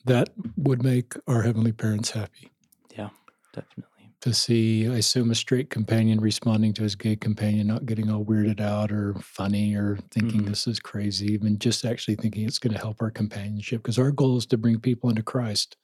that 0.04 0.28
would 0.56 0.82
make 0.82 1.14
our 1.26 1.42
heavenly 1.42 1.72
parents 1.72 2.10
happy 2.10 2.50
Yeah, 2.96 3.10
definitely. 3.52 4.12
to 4.20 4.32
see, 4.34 4.86
I 4.88 4.96
assume, 4.96 5.30
a 5.30 5.34
straight 5.34 5.68
companion 5.70 6.20
responding 6.20 6.72
to 6.74 6.82
his 6.82 6.94
gay 6.94 7.16
companion, 7.16 7.66
not 7.66 7.86
getting 7.86 8.10
all 8.10 8.24
weirded 8.24 8.60
out 8.60 8.92
or 8.92 9.14
funny 9.14 9.74
or 9.74 9.98
thinking 10.10 10.42
Mhm. 10.42 10.46
this 10.48 10.66
is 10.66 10.80
crazy, 10.80 11.32
even 11.32 11.58
just 11.58 11.84
actually 11.84 12.16
thinking 12.16 12.46
it's 12.46 12.58
going 12.58 12.72
to 12.74 12.78
help 12.78 13.00
our 13.02 13.10
companionship. 13.10 13.82
Because 13.82 13.98
our 13.98 14.12
goal 14.12 14.36
is 14.38 14.46
to 14.46 14.58
bring 14.58 14.78
people 14.80 15.10
into 15.10 15.22
Christ. 15.22 15.76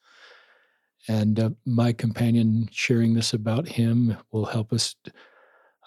And 1.08 1.38
uh, 1.38 1.50
my 1.64 1.92
companion 1.92 2.68
sharing 2.72 3.14
this 3.14 3.32
about 3.32 3.68
him 3.68 4.16
will 4.32 4.46
help 4.46 4.72
us 4.72 4.96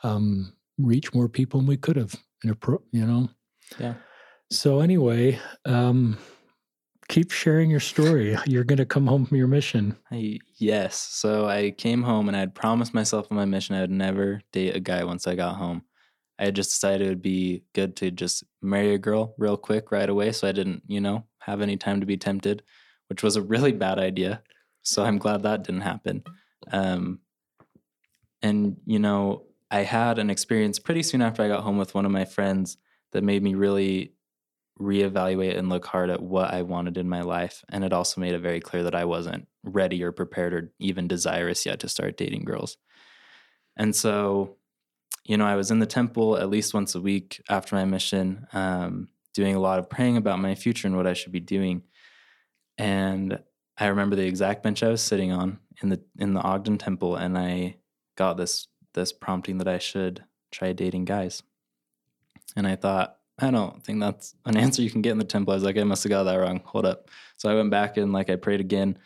um, 0.03 0.53
reach 0.77 1.13
more 1.13 1.27
people 1.27 1.59
than 1.59 1.67
we 1.67 1.77
could 1.77 1.97
have, 1.97 2.15
in 2.43 2.49
a 2.49 2.55
pro, 2.55 2.81
you 2.91 3.05
know? 3.05 3.29
Yeah. 3.77 3.95
So, 4.51 4.79
anyway, 4.79 5.39
um, 5.65 6.17
keep 7.09 7.31
sharing 7.31 7.69
your 7.69 7.81
story. 7.81 8.37
You're 8.45 8.63
going 8.63 8.77
to 8.77 8.85
come 8.85 9.07
home 9.07 9.25
from 9.25 9.37
your 9.37 9.47
mission. 9.47 9.97
I, 10.11 10.39
yes. 10.57 10.95
So 10.95 11.47
I 11.47 11.71
came 11.71 12.03
home 12.03 12.29
and 12.29 12.37
I 12.37 12.39
had 12.39 12.55
promised 12.55 12.93
myself 12.93 13.27
on 13.29 13.35
my 13.35 13.45
mission 13.45 13.75
I 13.75 13.81
would 13.81 13.91
never 13.91 14.41
date 14.53 14.75
a 14.75 14.79
guy 14.79 15.03
once 15.03 15.27
I 15.27 15.35
got 15.35 15.55
home. 15.55 15.81
I 16.37 16.45
had 16.45 16.55
just 16.55 16.69
decided 16.69 17.05
it 17.05 17.09
would 17.09 17.21
be 17.21 17.63
good 17.73 17.97
to 17.97 18.11
just 18.11 18.43
marry 18.61 18.93
a 18.93 18.99
girl 18.99 19.33
real 19.37 19.57
quick 19.57 19.91
right 19.91 20.07
away 20.07 20.31
so 20.31 20.47
I 20.47 20.53
didn't, 20.53 20.83
you 20.87 21.01
know, 21.01 21.25
have 21.39 21.61
any 21.61 21.75
time 21.75 21.99
to 21.99 22.05
be 22.05 22.15
tempted, 22.15 22.63
which 23.07 23.23
was 23.23 23.35
a 23.35 23.41
really 23.41 23.73
bad 23.73 23.99
idea. 23.99 24.41
So 24.89 25.03
I'm 25.03 25.17
glad 25.17 25.43
that 25.43 25.63
didn't 25.63 25.81
happen. 25.81 26.23
Um, 26.71 27.19
and, 28.41 28.77
you 28.85 28.99
know, 28.99 29.43
I 29.69 29.81
had 29.81 30.17
an 30.17 30.29
experience 30.29 30.79
pretty 30.79 31.03
soon 31.03 31.21
after 31.21 31.43
I 31.43 31.47
got 31.47 31.63
home 31.63 31.77
with 31.77 31.93
one 31.93 32.05
of 32.05 32.11
my 32.11 32.25
friends 32.25 32.77
that 33.11 33.23
made 33.23 33.43
me 33.43 33.53
really 33.53 34.13
reevaluate 34.79 35.57
and 35.57 35.69
look 35.69 35.85
hard 35.85 36.09
at 36.09 36.23
what 36.23 36.53
I 36.53 36.63
wanted 36.63 36.97
in 36.97 37.07
my 37.07 37.21
life. 37.21 37.63
And 37.69 37.83
it 37.83 37.93
also 37.93 38.21
made 38.21 38.33
it 38.33 38.39
very 38.39 38.61
clear 38.61 38.83
that 38.83 38.95
I 38.95 39.05
wasn't 39.05 39.47
ready 39.63 40.01
or 40.03 40.11
prepared 40.11 40.53
or 40.53 40.71
even 40.79 41.07
desirous 41.07 41.65
yet 41.65 41.81
to 41.81 41.89
start 41.89 42.17
dating 42.17 42.45
girls. 42.45 42.77
And 43.77 43.95
so, 43.95 44.55
you 45.25 45.37
know, 45.37 45.45
I 45.45 45.55
was 45.55 45.69
in 45.69 45.79
the 45.79 45.85
temple 45.85 46.37
at 46.37 46.49
least 46.49 46.73
once 46.73 46.95
a 46.95 47.01
week 47.01 47.41
after 47.49 47.75
my 47.75 47.85
mission, 47.85 48.47
um, 48.53 49.09
doing 49.33 49.55
a 49.55 49.59
lot 49.59 49.79
of 49.79 49.89
praying 49.89 50.17
about 50.17 50.39
my 50.39 50.55
future 50.55 50.87
and 50.87 50.97
what 50.97 51.07
I 51.07 51.13
should 51.13 51.31
be 51.31 51.39
doing. 51.39 51.83
And 52.77 53.39
I 53.79 53.87
remember 53.87 54.15
the 54.15 54.27
exact 54.27 54.63
bench 54.63 54.83
I 54.83 54.89
was 54.89 55.01
sitting 55.01 55.31
on 55.31 55.59
in 55.81 55.89
the 55.89 56.01
in 56.17 56.33
the 56.33 56.41
Ogden 56.41 56.77
Temple, 56.77 57.15
and 57.15 57.37
I 57.37 57.77
got 58.15 58.37
this 58.37 58.67
this 58.93 59.13
prompting 59.13 59.59
that 59.59 59.67
I 59.67 59.77
should 59.77 60.23
try 60.51 60.73
dating 60.73 61.05
guys. 61.05 61.43
And 62.55 62.67
I 62.67 62.75
thought, 62.75 63.17
I 63.37 63.51
don't 63.51 63.81
think 63.83 63.99
that's 63.99 64.35
an 64.45 64.57
answer 64.57 64.81
you 64.81 64.89
can 64.89 65.01
get 65.01 65.11
in 65.11 65.19
the 65.19 65.23
temple. 65.23 65.53
I 65.53 65.55
was 65.55 65.63
like, 65.63 65.77
I 65.77 65.83
must 65.83 66.03
have 66.03 66.09
got 66.09 66.23
that 66.23 66.35
wrong. 66.35 66.61
Hold 66.65 66.85
up. 66.85 67.09
So 67.37 67.49
I 67.49 67.55
went 67.55 67.69
back 67.69 67.97
and 67.97 68.11
like 68.11 68.29
I 68.29 68.35
prayed 68.35 68.59
again, 68.59 68.97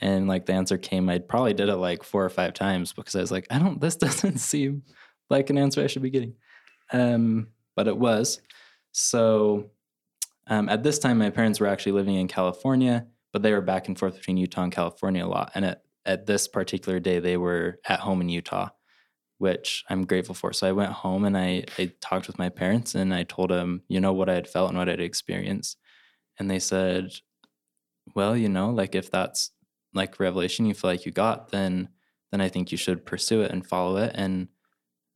and 0.00 0.28
like 0.28 0.46
the 0.46 0.52
answer 0.52 0.78
came. 0.78 1.08
I 1.08 1.18
probably 1.18 1.54
did 1.54 1.68
it 1.68 1.76
like 1.76 2.04
four 2.04 2.24
or 2.24 2.30
five 2.30 2.54
times 2.54 2.92
because 2.92 3.16
I 3.16 3.20
was 3.20 3.32
like, 3.32 3.46
I 3.50 3.58
don't. 3.58 3.80
This 3.80 3.96
doesn't 3.96 4.38
seem 4.38 4.82
like 5.28 5.50
an 5.50 5.58
answer 5.58 5.82
I 5.82 5.86
should 5.86 6.02
be 6.02 6.10
getting. 6.10 6.34
Um, 6.92 7.48
but 7.76 7.88
it 7.88 7.96
was. 7.96 8.40
So 8.92 9.70
um, 10.46 10.68
at 10.68 10.82
this 10.82 10.98
time, 10.98 11.18
my 11.18 11.30
parents 11.30 11.60
were 11.60 11.66
actually 11.66 11.92
living 11.92 12.16
in 12.16 12.28
California, 12.28 13.06
but 13.32 13.42
they 13.42 13.52
were 13.52 13.60
back 13.60 13.88
and 13.88 13.98
forth 13.98 14.16
between 14.16 14.36
Utah 14.36 14.62
and 14.62 14.72
California 14.72 15.24
a 15.24 15.28
lot. 15.28 15.52
And 15.54 15.64
at 15.64 15.82
at 16.06 16.26
this 16.26 16.48
particular 16.48 16.98
day, 16.98 17.18
they 17.18 17.36
were 17.36 17.78
at 17.86 18.00
home 18.00 18.20
in 18.22 18.28
Utah 18.28 18.70
which 19.40 19.86
I'm 19.88 20.04
grateful 20.04 20.34
for. 20.34 20.52
So 20.52 20.68
I 20.68 20.72
went 20.72 20.92
home 20.92 21.24
and 21.24 21.34
I, 21.34 21.64
I 21.78 21.90
talked 22.02 22.26
with 22.26 22.38
my 22.38 22.50
parents 22.50 22.94
and 22.94 23.14
I 23.14 23.22
told 23.22 23.48
them, 23.48 23.82
you 23.88 23.98
know, 23.98 24.12
what 24.12 24.28
I 24.28 24.34
had 24.34 24.46
felt 24.46 24.68
and 24.68 24.76
what 24.76 24.90
I'd 24.90 25.00
experienced. 25.00 25.78
And 26.38 26.50
they 26.50 26.58
said, 26.58 27.14
well, 28.14 28.36
you 28.36 28.50
know, 28.50 28.68
like 28.68 28.94
if 28.94 29.10
that's 29.10 29.52
like 29.94 30.20
revelation 30.20 30.66
you 30.66 30.74
feel 30.74 30.90
like 30.90 31.06
you 31.06 31.12
got, 31.12 31.52
then 31.52 31.88
then 32.30 32.42
I 32.42 32.50
think 32.50 32.70
you 32.70 32.76
should 32.76 33.06
pursue 33.06 33.40
it 33.40 33.50
and 33.50 33.66
follow 33.66 33.96
it. 33.96 34.12
And 34.14 34.48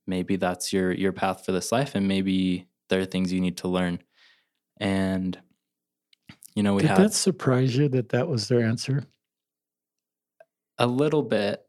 maybe 0.06 0.36
that's 0.36 0.72
your 0.72 0.90
your 0.90 1.12
path 1.12 1.44
for 1.44 1.52
this 1.52 1.70
life. 1.70 1.94
And 1.94 2.08
maybe 2.08 2.66
there 2.88 3.00
are 3.00 3.04
things 3.04 3.30
you 3.30 3.42
need 3.42 3.58
to 3.58 3.68
learn. 3.68 3.98
And 4.78 5.38
you 6.54 6.62
know, 6.62 6.74
we 6.74 6.82
Did 6.82 6.90
had 6.90 6.98
that 6.98 7.12
surprise 7.14 7.76
you 7.76 7.88
that 7.90 8.10
that 8.10 8.28
was 8.28 8.48
their 8.48 8.62
answer? 8.62 9.04
a 10.78 10.86
little 10.86 11.22
bit. 11.22 11.64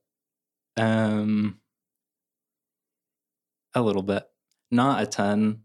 Um 0.77 1.59
a 3.73 3.81
little 3.81 4.03
bit. 4.03 4.23
Not 4.71 5.03
a 5.03 5.05
ton. 5.05 5.61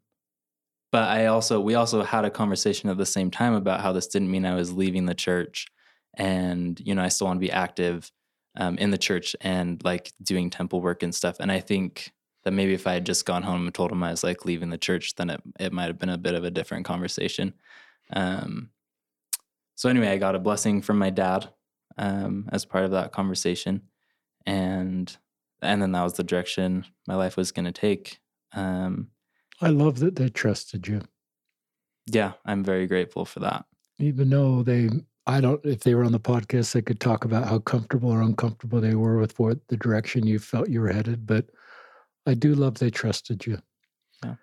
But 0.93 1.09
I 1.09 1.27
also 1.27 1.61
we 1.61 1.75
also 1.75 2.03
had 2.03 2.25
a 2.25 2.31
conversation 2.31 2.91
at 2.91 2.99
the 2.99 3.07
same 3.07 3.31
time 3.31 3.55
about 3.55 3.81
how 3.81 3.93
this 3.93 4.09
didn't 4.09 4.31
mean 4.31 4.45
I 4.45 4.57
was 4.57 4.73
leaving 4.73 5.07
the 5.07 5.15
church 5.15 5.67
and 6.15 6.81
you 6.81 6.95
know 6.95 7.03
I 7.03 7.09
still 7.09 7.29
want 7.29 7.37
to 7.39 7.47
be 7.47 7.53
active 7.53 8.11
um, 8.57 8.77
in 8.79 8.91
the 8.91 8.99
church 8.99 9.37
and 9.41 9.83
like 9.85 10.13
doing 10.23 10.51
temple 10.51 10.81
work 10.81 11.03
and 11.05 11.15
stuff. 11.15 11.37
And 11.39 11.53
I 11.53 11.61
think 11.61 12.13
that 12.45 12.51
maybe 12.53 12.75
if 12.75 12.87
I 12.87 12.95
had 12.95 13.07
just 13.07 13.25
gone 13.27 13.45
home 13.45 13.67
and 13.67 13.75
told 13.75 13.93
him 13.93 14.03
I 14.03 14.11
was 14.11 14.25
like 14.25 14.45
leaving 14.45 14.71
the 14.71 14.79
church, 14.79 15.15
then 15.15 15.31
it 15.31 15.41
it 15.61 15.73
might 15.73 15.87
have 15.87 15.99
been 15.99 16.09
a 16.09 16.19
bit 16.19 16.35
of 16.35 16.45
a 16.45 16.51
different 16.51 16.85
conversation. 16.87 17.55
Um, 18.13 18.71
so 19.81 19.89
anyway, 19.89 20.09
I 20.09 20.19
got 20.19 20.35
a 20.35 20.39
blessing 20.39 20.83
from 20.83 20.99
my 20.99 21.09
dad 21.09 21.49
um, 21.97 22.51
as 22.53 22.67
part 22.67 22.85
of 22.85 22.91
that 22.91 23.13
conversation, 23.13 23.81
and 24.45 25.17
and 25.63 25.81
then 25.81 25.93
that 25.93 26.03
was 26.05 26.13
the 26.15 26.23
direction 26.23 26.85
my 27.09 27.15
life 27.15 27.39
was 27.39 27.51
going 27.51 27.65
to 27.65 27.73
take. 27.73 28.19
Um, 28.53 29.09
I 29.63 29.69
love 29.69 30.01
that 30.01 30.17
they 30.17 30.29
trusted 30.29 30.87
you, 30.87 31.01
yeah, 32.13 32.33
I'm 32.45 32.63
very 32.63 32.87
grateful 32.87 33.25
for 33.25 33.41
that. 33.41 33.65
even 33.99 34.29
though 34.29 34.63
they. 34.63 34.91
I 35.27 35.41
don't. 35.41 35.65
If 35.65 35.81
they 35.81 35.95
were 35.95 36.05
on 36.05 36.13
the 36.13 36.21
podcast, 36.21 36.73
they 36.73 36.83
could 36.83 37.01
talk 37.01 37.25
about 37.25 37.47
how 37.49 37.59
comfortable 37.61 38.11
or 38.11 38.21
uncomfortable 38.21 38.81
they 38.83 38.95
were 38.97 39.19
with 39.19 39.39
what 39.39 39.59
the 39.69 39.77
direction 39.79 40.27
you 40.27 40.39
felt 40.39 40.69
you 40.69 40.81
were 40.83 40.93
headed. 40.93 41.27
But 41.27 41.47
I 42.27 42.35
do 42.35 42.55
love 42.55 42.79
they 42.79 42.91
trusted 42.91 43.47
you, 43.47 43.59
Yeah. 44.25 44.35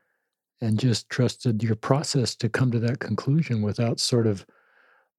and 0.62 0.80
just 0.80 1.10
trusted 1.10 1.62
your 1.62 1.76
process 1.76 2.36
to 2.38 2.50
come 2.50 2.72
to 2.72 2.80
that 2.80 3.00
conclusion 3.00 3.62
without 3.62 4.00
sort 4.00 4.26
of 4.28 4.46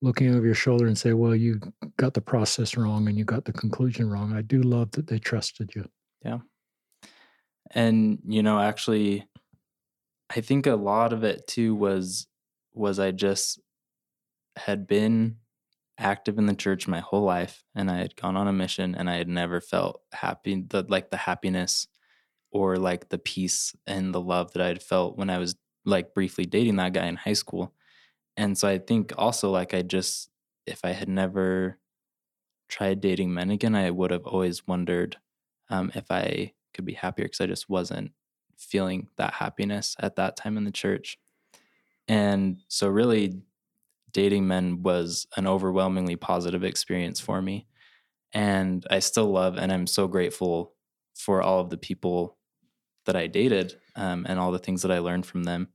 looking 0.03 0.34
over 0.34 0.46
your 0.46 0.55
shoulder 0.55 0.86
and 0.86 0.96
say, 0.99 1.12
"Well, 1.12 1.34
you 1.34 1.61
got 1.96 2.14
the 2.14 2.20
process 2.20 2.76
wrong 2.76 3.09
and 3.09 3.18
you 3.18 3.24
got 3.24 3.44
the 3.44 3.53
conclusion 3.53 4.09
wrong." 4.11 4.32
I 4.32 4.42
do 4.42 4.62
love 4.62 4.92
that 4.92 5.07
they 5.09 5.18
trusted 5.18 5.74
you. 5.74 5.88
Yeah. 6.24 6.38
And 7.70 8.18
you 8.26 8.42
know, 8.42 8.59
actually, 8.59 9.26
I 10.30 10.40
think 10.40 10.66
a 10.66 10.74
lot 10.76 11.12
of 11.12 11.24
it 11.24 11.46
too 11.46 11.74
was 11.74 12.26
was 12.74 12.99
I 12.99 13.11
just 13.11 13.61
had 14.57 14.86
been 14.86 15.36
active 15.99 16.38
in 16.38 16.46
the 16.46 16.55
church 16.55 16.88
my 16.88 17.01
whole 17.01 17.24
life 17.24 17.64
and 17.74 17.90
I 17.90 17.99
had 17.99 18.16
gone 18.16 18.36
on 18.36 18.49
a 18.49 18.53
mission 18.53 18.94
and 18.94 19.11
I 19.11 19.16
had 19.16 19.28
never 19.28 19.61
felt 19.61 20.03
happy 20.12 20.62
the 20.68 20.84
like 20.88 21.11
the 21.11 21.16
happiness 21.16 21.88
or 22.53 22.76
like 22.78 23.09
the 23.11 23.18
peace 23.18 23.74
and 23.86 24.14
the 24.14 24.20
love 24.20 24.53
that 24.53 24.62
I 24.62 24.68
had 24.68 24.82
felt 24.82 25.18
when 25.18 25.30
I 25.30 25.38
was 25.38 25.57
like 25.84 26.14
briefly 26.14 26.46
dating 26.46 26.76
that 26.76 26.94
guy 26.94 27.07
in 27.07 27.16
high 27.16 27.34
school. 27.34 27.74
And 28.39 28.57
so 28.57 28.68
I 28.68 28.78
think 28.78 29.12
also 29.18 29.51
like 29.51 29.74
I 29.74 29.82
just 29.82 30.30
if 30.64 30.84
I 30.84 30.93
had 30.93 31.09
never 31.09 31.78
tried 32.68 33.01
dating 33.01 33.34
men 33.34 33.51
again, 33.51 33.74
I 33.74 33.91
would 33.91 34.12
have 34.12 34.26
always 34.26 34.66
wondered 34.66 35.16
um, 35.70 35.91
if 35.95 36.11
I 36.11 36.53
could 36.72 36.84
be 36.84 36.93
happier 36.93 37.24
because 37.26 37.41
I 37.41 37.47
just 37.47 37.68
wasn't 37.68 38.12
feeling 38.57 39.09
that 39.16 39.34
happiness 39.34 39.97
at 40.01 40.16
that 40.16 40.36
time 40.36 40.57
in 40.57 40.64
the 40.64 40.70
church. 40.70 41.18
And 42.07 42.61
so, 42.68 42.89
really, 42.89 43.43
dating 44.12 44.47
men 44.47 44.82
was 44.82 45.26
an 45.36 45.47
overwhelmingly 45.47 46.16
positive 46.16 46.64
experience 46.64 47.20
for 47.20 47.43
me. 47.43 47.66
And 48.32 48.86
I 48.91 49.01
still 49.01 49.30
love 49.30 49.57
and 49.59 49.72
I'm 49.72 49.86
so 49.86 50.07
grateful 50.07 50.74
for 51.14 51.43
all 51.43 51.61
of 51.61 51.70
the 51.70 51.76
people 51.76 52.36
that 53.07 53.16
I 53.16 53.26
dated 53.26 53.76
um, 53.97 54.26
and 54.28 54.39
all 54.39 54.53
the 54.53 54.59
things 54.59 54.82
that 54.82 54.93
I 54.93 55.01
learned 55.01 55.26
from 55.26 55.45
them. 55.45 55.68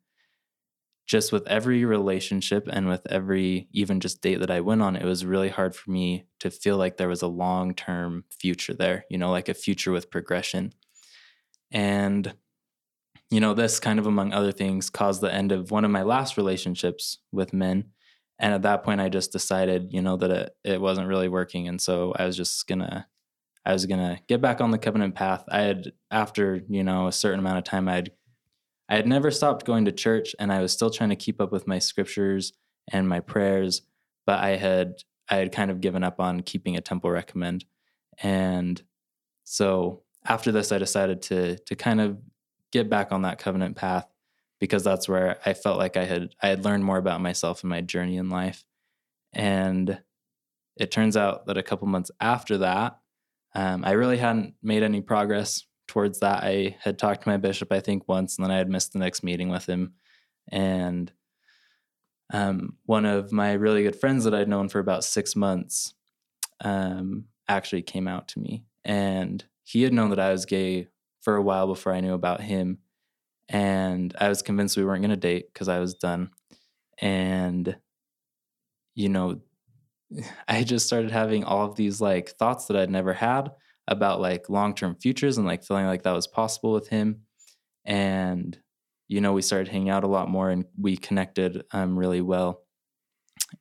Just 1.05 1.31
with 1.31 1.45
every 1.47 1.83
relationship 1.85 2.67
and 2.71 2.87
with 2.87 3.05
every 3.09 3.67
even 3.71 3.99
just 3.99 4.21
date 4.21 4.39
that 4.39 4.51
I 4.51 4.61
went 4.61 4.81
on, 4.81 4.95
it 4.95 5.05
was 5.05 5.25
really 5.25 5.49
hard 5.49 5.75
for 5.75 5.91
me 5.91 6.25
to 6.39 6.49
feel 6.49 6.77
like 6.77 6.97
there 6.97 7.09
was 7.09 7.21
a 7.21 7.27
long 7.27 7.73
term 7.75 8.23
future 8.29 8.73
there, 8.73 9.05
you 9.09 9.17
know, 9.17 9.31
like 9.31 9.49
a 9.49 9.53
future 9.53 9.91
with 9.91 10.09
progression. 10.09 10.73
And 11.71 12.33
you 13.33 13.39
know, 13.39 13.55
this 13.55 13.79
kind 13.79 13.97
of 13.97 14.05
among 14.05 14.31
other 14.31 14.51
things 14.51 14.91
caused 14.91 15.21
the 15.21 15.33
end 15.33 15.51
of 15.51 15.71
one 15.71 15.85
of 15.85 15.91
my 15.91 16.03
last 16.03 16.37
relationships 16.37 17.17
with 17.31 17.51
men. 17.51 17.85
And 18.37 18.53
at 18.53 18.61
that 18.61 18.83
point 18.83 19.01
I 19.01 19.09
just 19.09 19.31
decided, 19.31 19.91
you 19.91 20.03
know, 20.03 20.17
that 20.17 20.29
it, 20.31 20.55
it 20.63 20.81
wasn't 20.81 21.07
really 21.07 21.29
working. 21.29 21.67
And 21.67 21.81
so 21.81 22.13
I 22.15 22.25
was 22.25 22.37
just 22.37 22.67
gonna 22.67 23.07
I 23.65 23.73
was 23.73 23.85
gonna 23.87 24.19
get 24.27 24.41
back 24.41 24.61
on 24.61 24.71
the 24.71 24.77
covenant 24.77 25.15
path. 25.15 25.45
I 25.49 25.61
had 25.61 25.93
after, 26.11 26.61
you 26.69 26.83
know, 26.83 27.07
a 27.07 27.11
certain 27.11 27.39
amount 27.39 27.57
of 27.57 27.63
time 27.63 27.87
I 27.87 27.95
had 27.95 28.11
I 28.93 28.97
had 28.97 29.07
never 29.07 29.31
stopped 29.31 29.65
going 29.65 29.85
to 29.85 29.91
church 29.91 30.35
and 30.37 30.53
I 30.53 30.61
was 30.61 30.71
still 30.71 30.91
trying 30.91 31.09
to 31.09 31.15
keep 31.15 31.41
up 31.41 31.51
with 31.51 31.65
my 31.65 31.79
scriptures 31.79 32.53
and 32.91 33.09
my 33.09 33.21
prayers, 33.21 33.81
but 34.27 34.37
I 34.37 34.55
had 34.55 34.97
I 35.27 35.37
had 35.37 35.51
kind 35.51 35.71
of 35.71 35.81
given 35.81 36.03
up 36.03 36.19
on 36.19 36.41
keeping 36.41 36.77
a 36.77 36.81
temple 36.81 37.09
recommend. 37.09 37.65
And 38.21 38.79
so 39.45 40.03
after 40.27 40.51
this 40.51 40.71
I 40.71 40.77
decided 40.77 41.23
to 41.23 41.57
to 41.57 41.75
kind 41.75 42.01
of 42.01 42.19
get 42.71 42.87
back 42.87 43.11
on 43.11 43.23
that 43.23 43.39
covenant 43.39 43.77
path 43.77 44.05
because 44.59 44.83
that's 44.83 45.09
where 45.09 45.39
I 45.43 45.55
felt 45.55 45.79
like 45.79 45.97
I 45.97 46.05
had 46.05 46.35
I 46.43 46.49
had 46.49 46.63
learned 46.63 46.85
more 46.85 46.99
about 46.99 47.19
myself 47.19 47.63
and 47.63 47.71
my 47.71 47.81
journey 47.81 48.17
in 48.17 48.29
life. 48.29 48.63
And 49.33 50.03
it 50.77 50.91
turns 50.91 51.17
out 51.17 51.47
that 51.47 51.57
a 51.57 51.63
couple 51.63 51.87
months 51.87 52.11
after 52.21 52.59
that, 52.59 52.99
um, 53.55 53.83
I 53.85 53.93
really 53.93 54.17
hadn't 54.17 54.53
made 54.61 54.83
any 54.83 55.01
progress 55.01 55.65
towards 55.87 56.19
that. 56.19 56.43
I 56.43 56.77
had 56.81 56.97
talked 56.97 57.23
to 57.23 57.29
my 57.29 57.37
bishop, 57.37 57.71
I 57.71 57.79
think, 57.79 58.07
once, 58.07 58.37
and 58.37 58.45
then 58.45 58.51
I 58.51 58.57
had 58.57 58.69
missed 58.69 58.93
the 58.93 58.99
next 58.99 59.23
meeting 59.23 59.49
with 59.49 59.67
him. 59.67 59.93
And 60.51 61.11
um, 62.31 62.77
one 62.85 63.05
of 63.05 63.31
my 63.31 63.53
really 63.53 63.83
good 63.83 63.95
friends 63.95 64.23
that 64.23 64.33
I'd 64.33 64.47
known 64.49 64.69
for 64.69 64.79
about 64.79 65.03
six 65.03 65.35
months 65.35 65.93
um, 66.61 67.25
actually 67.47 67.81
came 67.81 68.07
out 68.07 68.27
to 68.29 68.39
me. 68.39 68.65
And 68.83 69.43
he 69.63 69.83
had 69.83 69.93
known 69.93 70.09
that 70.09 70.19
I 70.19 70.31
was 70.31 70.45
gay 70.45 70.87
for 71.21 71.35
a 71.35 71.41
while 71.41 71.67
before 71.67 71.93
I 71.93 72.01
knew 72.01 72.13
about 72.13 72.41
him. 72.41 72.79
And 73.49 74.13
I 74.19 74.29
was 74.29 74.41
convinced 74.41 74.77
we 74.77 74.85
weren't 74.85 75.01
going 75.01 75.11
to 75.11 75.17
date 75.17 75.53
because 75.53 75.69
I 75.69 75.79
was 75.79 75.93
done. 75.93 76.31
And, 76.99 77.77
you 78.95 79.09
know, 79.09 79.41
I 80.47 80.63
just 80.63 80.87
started 80.87 81.11
having 81.11 81.43
all 81.43 81.65
of 81.65 81.75
these 81.75 82.01
like 82.01 82.29
thoughts 82.31 82.65
that 82.65 82.77
I'd 82.77 82.89
never 82.89 83.13
had 83.13 83.51
about 83.87 84.21
like 84.21 84.49
long 84.49 84.73
term 84.73 84.95
futures 84.95 85.37
and 85.37 85.47
like 85.47 85.63
feeling 85.63 85.85
like 85.85 86.03
that 86.03 86.13
was 86.13 86.27
possible 86.27 86.73
with 86.73 86.87
him. 86.87 87.21
And, 87.85 88.57
you 89.07 89.21
know, 89.21 89.33
we 89.33 89.41
started 89.41 89.67
hanging 89.67 89.89
out 89.89 90.03
a 90.03 90.07
lot 90.07 90.29
more 90.29 90.49
and 90.49 90.65
we 90.79 90.95
connected 90.95 91.63
um, 91.71 91.97
really 91.97 92.21
well. 92.21 92.61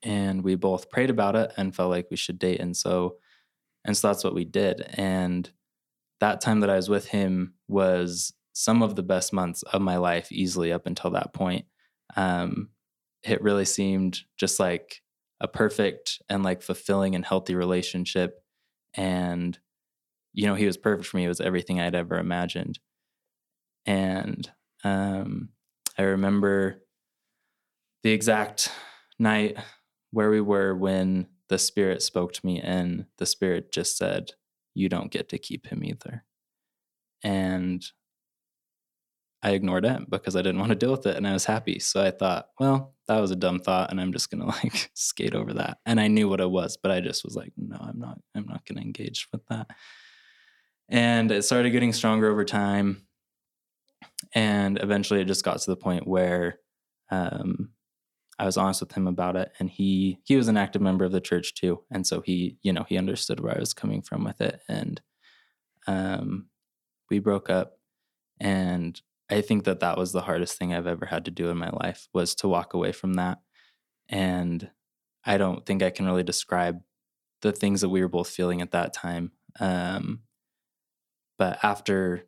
And 0.01 0.43
we 0.43 0.55
both 0.55 0.89
prayed 0.89 1.09
about 1.09 1.35
it 1.35 1.51
and 1.57 1.75
felt 1.75 1.91
like 1.91 2.07
we 2.09 2.17
should 2.17 2.39
date. 2.39 2.59
And 2.59 2.75
so, 2.75 3.17
and 3.85 3.95
so 3.95 4.07
that's 4.07 4.23
what 4.23 4.33
we 4.33 4.45
did. 4.45 4.81
And 4.93 5.49
that 6.19 6.41
time 6.41 6.61
that 6.61 6.69
I 6.69 6.77
was 6.77 6.89
with 6.89 7.07
him 7.07 7.55
was 7.67 8.33
some 8.53 8.81
of 8.81 8.95
the 8.95 9.03
best 9.03 9.33
months 9.33 9.61
of 9.63 9.81
my 9.81 9.97
life, 9.97 10.31
easily 10.31 10.71
up 10.71 10.85
until 10.85 11.11
that 11.11 11.33
point. 11.33 11.65
Um, 12.15 12.69
it 13.23 13.41
really 13.41 13.65
seemed 13.65 14.21
just 14.37 14.59
like 14.59 15.01
a 15.41 15.47
perfect 15.47 16.21
and 16.29 16.43
like 16.43 16.61
fulfilling 16.61 17.13
and 17.15 17.25
healthy 17.25 17.55
relationship. 17.55 18.41
And, 18.93 19.59
you 20.33 20.47
know, 20.47 20.55
he 20.55 20.65
was 20.65 20.77
perfect 20.77 21.07
for 21.07 21.17
me. 21.17 21.25
It 21.25 21.29
was 21.29 21.41
everything 21.41 21.79
I'd 21.79 21.95
ever 21.95 22.17
imagined. 22.17 22.79
And 23.85 24.49
um, 24.83 25.49
I 25.97 26.03
remember 26.03 26.81
the 28.03 28.11
exact 28.11 28.71
night 29.19 29.57
where 30.11 30.29
we 30.29 30.41
were 30.41 30.75
when 30.75 31.27
the 31.49 31.57
Spirit 31.57 32.01
spoke 32.01 32.33
to 32.33 32.45
me, 32.45 32.59
and 32.59 33.05
the 33.17 33.25
Spirit 33.25 33.71
just 33.71 33.97
said, 33.97 34.31
you 34.73 34.89
don't 34.89 35.11
get 35.11 35.29
to 35.29 35.37
keep 35.37 35.67
him 35.67 35.83
either. 35.83 36.23
And 37.23 37.83
I 39.43 39.51
ignored 39.51 39.85
it 39.85 40.09
because 40.09 40.35
I 40.35 40.41
didn't 40.41 40.59
want 40.59 40.69
to 40.69 40.75
deal 40.75 40.91
with 40.91 41.05
it 41.05 41.17
and 41.17 41.27
I 41.27 41.33
was 41.33 41.45
happy. 41.45 41.79
So 41.79 42.01
I 42.01 42.11
thought, 42.11 42.47
well, 42.59 42.95
that 43.07 43.19
was 43.19 43.31
a 43.31 43.35
dumb 43.35 43.59
thought 43.59 43.91
and 43.91 43.99
I'm 43.99 44.13
just 44.13 44.31
going 44.31 44.41
to 44.45 44.47
like 44.47 44.89
skate 44.93 45.35
over 45.35 45.53
that. 45.53 45.79
And 45.85 45.99
I 45.99 46.07
knew 46.07 46.29
what 46.29 46.39
it 46.39 46.49
was, 46.49 46.77
but 46.81 46.91
I 46.91 47.01
just 47.01 47.25
was 47.25 47.35
like, 47.35 47.51
no, 47.57 47.77
I'm 47.79 47.99
not 47.99 48.19
I'm 48.35 48.45
not 48.47 48.65
going 48.65 48.77
to 48.77 48.85
engage 48.85 49.27
with 49.31 49.41
that. 49.49 49.67
And 50.89 51.31
it 51.31 51.43
started 51.43 51.71
getting 51.71 51.93
stronger 51.93 52.29
over 52.29 52.45
time. 52.45 53.07
And 54.35 54.79
eventually 54.81 55.21
it 55.21 55.25
just 55.25 55.43
got 55.43 55.59
to 55.59 55.71
the 55.71 55.77
point 55.77 56.07
where 56.07 56.59
um, 57.11 57.69
I 58.39 58.45
was 58.45 58.57
honest 58.57 58.81
with 58.81 58.93
him 58.93 59.07
about 59.07 59.35
it, 59.35 59.51
and 59.59 59.69
he 59.69 60.19
he 60.23 60.35
was 60.35 60.47
an 60.47 60.57
active 60.57 60.81
member 60.81 61.05
of 61.05 61.11
the 61.11 61.21
church 61.21 61.53
too, 61.53 61.83
and 61.91 62.05
so 62.05 62.21
he 62.21 62.57
you 62.63 62.73
know 62.73 62.83
he 62.87 62.97
understood 62.97 63.39
where 63.39 63.55
I 63.55 63.59
was 63.59 63.73
coming 63.73 64.01
from 64.01 64.23
with 64.23 64.41
it, 64.41 64.61
and 64.67 65.01
um, 65.87 66.47
we 67.09 67.19
broke 67.19 67.49
up, 67.49 67.77
and 68.39 68.99
I 69.29 69.41
think 69.41 69.65
that 69.65 69.81
that 69.81 69.97
was 69.97 70.11
the 70.11 70.21
hardest 70.21 70.57
thing 70.57 70.73
I've 70.73 70.87
ever 70.87 71.05
had 71.05 71.25
to 71.25 71.31
do 71.31 71.49
in 71.49 71.57
my 71.57 71.69
life 71.69 72.07
was 72.13 72.35
to 72.35 72.47
walk 72.47 72.73
away 72.73 72.91
from 72.91 73.13
that, 73.15 73.39
and 74.09 74.71
I 75.25 75.37
don't 75.37 75.65
think 75.65 75.83
I 75.83 75.91
can 75.91 76.05
really 76.05 76.23
describe 76.23 76.81
the 77.41 77.51
things 77.51 77.81
that 77.81 77.89
we 77.89 78.01
were 78.01 78.09
both 78.09 78.29
feeling 78.29 78.61
at 78.61 78.71
that 78.71 78.93
time, 78.93 79.31
um, 79.59 80.21
but 81.37 81.59
after 81.63 82.23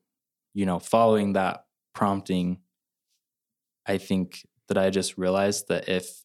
you 0.54 0.66
know 0.66 0.80
following 0.80 1.34
that 1.34 1.66
prompting, 1.94 2.60
I 3.86 3.98
think 3.98 4.46
that 4.68 4.78
I 4.78 4.90
just 4.90 5.18
realized 5.18 5.68
that 5.68 5.88
if 5.90 6.24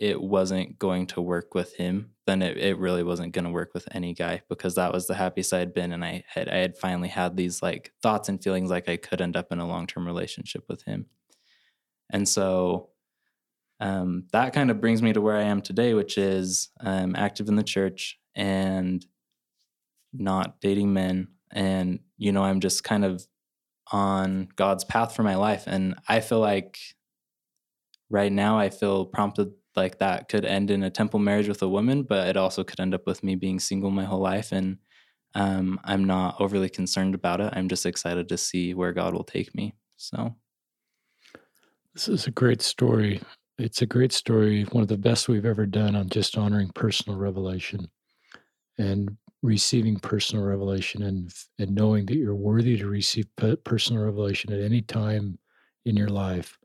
it 0.00 0.20
wasn't 0.20 0.78
going 0.78 1.06
to 1.06 1.20
work 1.20 1.54
with 1.54 1.74
him, 1.74 2.12
then 2.26 2.40
it, 2.40 2.56
it 2.56 2.78
really 2.78 3.02
wasn't 3.02 3.32
going 3.32 3.44
to 3.44 3.50
work 3.50 3.74
with 3.74 3.86
any 3.92 4.14
guy 4.14 4.40
because 4.48 4.74
that 4.76 4.94
was 4.94 5.06
the 5.06 5.14
happiest 5.14 5.52
I'd 5.52 5.74
been. 5.74 5.92
And 5.92 6.02
I 6.02 6.24
had, 6.26 6.48
I 6.48 6.56
had 6.56 6.78
finally 6.78 7.08
had 7.08 7.36
these 7.36 7.62
like 7.62 7.92
thoughts 8.02 8.30
and 8.30 8.42
feelings 8.42 8.70
like 8.70 8.88
I 8.88 8.96
could 8.96 9.20
end 9.20 9.36
up 9.36 9.52
in 9.52 9.58
a 9.60 9.68
long 9.68 9.86
term 9.86 10.06
relationship 10.06 10.64
with 10.68 10.82
him. 10.84 11.04
And 12.10 12.26
so 12.26 12.88
um, 13.78 14.24
that 14.32 14.54
kind 14.54 14.70
of 14.70 14.80
brings 14.80 15.02
me 15.02 15.12
to 15.12 15.20
where 15.20 15.36
I 15.36 15.44
am 15.44 15.60
today, 15.60 15.92
which 15.92 16.16
is 16.16 16.70
I'm 16.80 17.14
active 17.14 17.48
in 17.48 17.56
the 17.56 17.62
church 17.62 18.18
and 18.34 19.04
not 20.14 20.62
dating 20.62 20.94
men. 20.94 21.28
And, 21.52 22.00
you 22.16 22.32
know, 22.32 22.44
I'm 22.44 22.60
just 22.60 22.84
kind 22.84 23.04
of 23.04 23.26
on 23.92 24.48
God's 24.56 24.84
path 24.84 25.14
for 25.14 25.22
my 25.22 25.36
life. 25.36 25.64
And 25.66 25.96
I 26.08 26.20
feel 26.20 26.40
like 26.40 26.78
right 28.08 28.32
now 28.32 28.58
I 28.58 28.70
feel 28.70 29.06
prompted 29.06 29.52
like 29.76 29.98
that 29.98 30.28
could 30.28 30.44
end 30.44 30.70
in 30.70 30.82
a 30.82 30.90
temple 30.90 31.20
marriage 31.20 31.48
with 31.48 31.62
a 31.62 31.68
woman, 31.68 32.02
but 32.02 32.28
it 32.28 32.36
also 32.36 32.64
could 32.64 32.80
end 32.80 32.94
up 32.94 33.06
with 33.06 33.22
me 33.22 33.34
being 33.34 33.60
single 33.60 33.90
my 33.90 34.04
whole 34.04 34.20
life. 34.20 34.52
And 34.52 34.78
um, 35.34 35.80
I'm 35.84 36.04
not 36.04 36.40
overly 36.40 36.68
concerned 36.68 37.14
about 37.14 37.40
it. 37.40 37.52
I'm 37.54 37.68
just 37.68 37.86
excited 37.86 38.28
to 38.28 38.36
see 38.36 38.74
where 38.74 38.92
God 38.92 39.14
will 39.14 39.24
take 39.24 39.54
me. 39.54 39.74
So, 39.96 40.34
this 41.94 42.08
is 42.08 42.26
a 42.26 42.30
great 42.32 42.62
story. 42.62 43.20
It's 43.58 43.82
a 43.82 43.86
great 43.86 44.12
story, 44.12 44.64
one 44.64 44.82
of 44.82 44.88
the 44.88 44.96
best 44.96 45.28
we've 45.28 45.44
ever 45.44 45.66
done 45.66 45.94
on 45.94 46.08
just 46.08 46.36
honoring 46.36 46.70
personal 46.74 47.18
revelation 47.18 47.90
and 48.78 49.16
receiving 49.42 49.98
personal 49.98 50.44
revelation 50.44 51.02
and 51.02 51.32
and 51.58 51.74
knowing 51.74 52.06
that 52.06 52.16
you're 52.16 52.34
worthy 52.34 52.76
to 52.76 52.86
receive 52.86 53.26
personal 53.64 54.02
revelation 54.02 54.52
at 54.52 54.60
any 54.60 54.82
time 54.82 55.38
in 55.86 55.96
your 55.96 56.08
life 56.08 56.58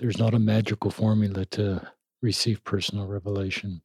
there's 0.00 0.18
not 0.18 0.32
a 0.32 0.38
magical 0.38 0.90
formula 0.90 1.44
to 1.44 1.86
receive 2.22 2.64
personal 2.64 3.06
revelation. 3.06 3.82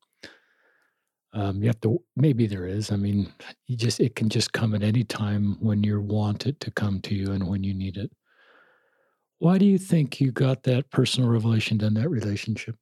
Um, 1.33 1.61
you 1.61 1.67
have 1.67 1.81
to 1.81 2.01
maybe 2.15 2.47
there 2.47 2.65
is. 2.65 2.89
I 2.89 2.95
mean, 2.95 3.33
you 3.67 3.75
just 3.75 3.99
it 3.99 4.15
can 4.15 4.29
just 4.29 4.53
come 4.53 4.73
at 4.73 4.81
any 4.81 5.03
time 5.03 5.57
when 5.59 5.83
you 5.83 5.99
want 5.99 6.47
it 6.47 6.61
to 6.61 6.71
come 6.71 7.01
to 7.01 7.13
you 7.13 7.33
and 7.33 7.45
when 7.45 7.65
you 7.65 7.73
need 7.73 7.97
it. 7.97 8.09
Why 9.39 9.57
do 9.57 9.65
you 9.65 9.77
think 9.77 10.21
you 10.21 10.31
got 10.31 10.63
that 10.63 10.89
personal 10.89 11.29
revelation 11.29 11.83
in 11.83 11.95
that 11.95 12.09
relationship? 12.09 12.77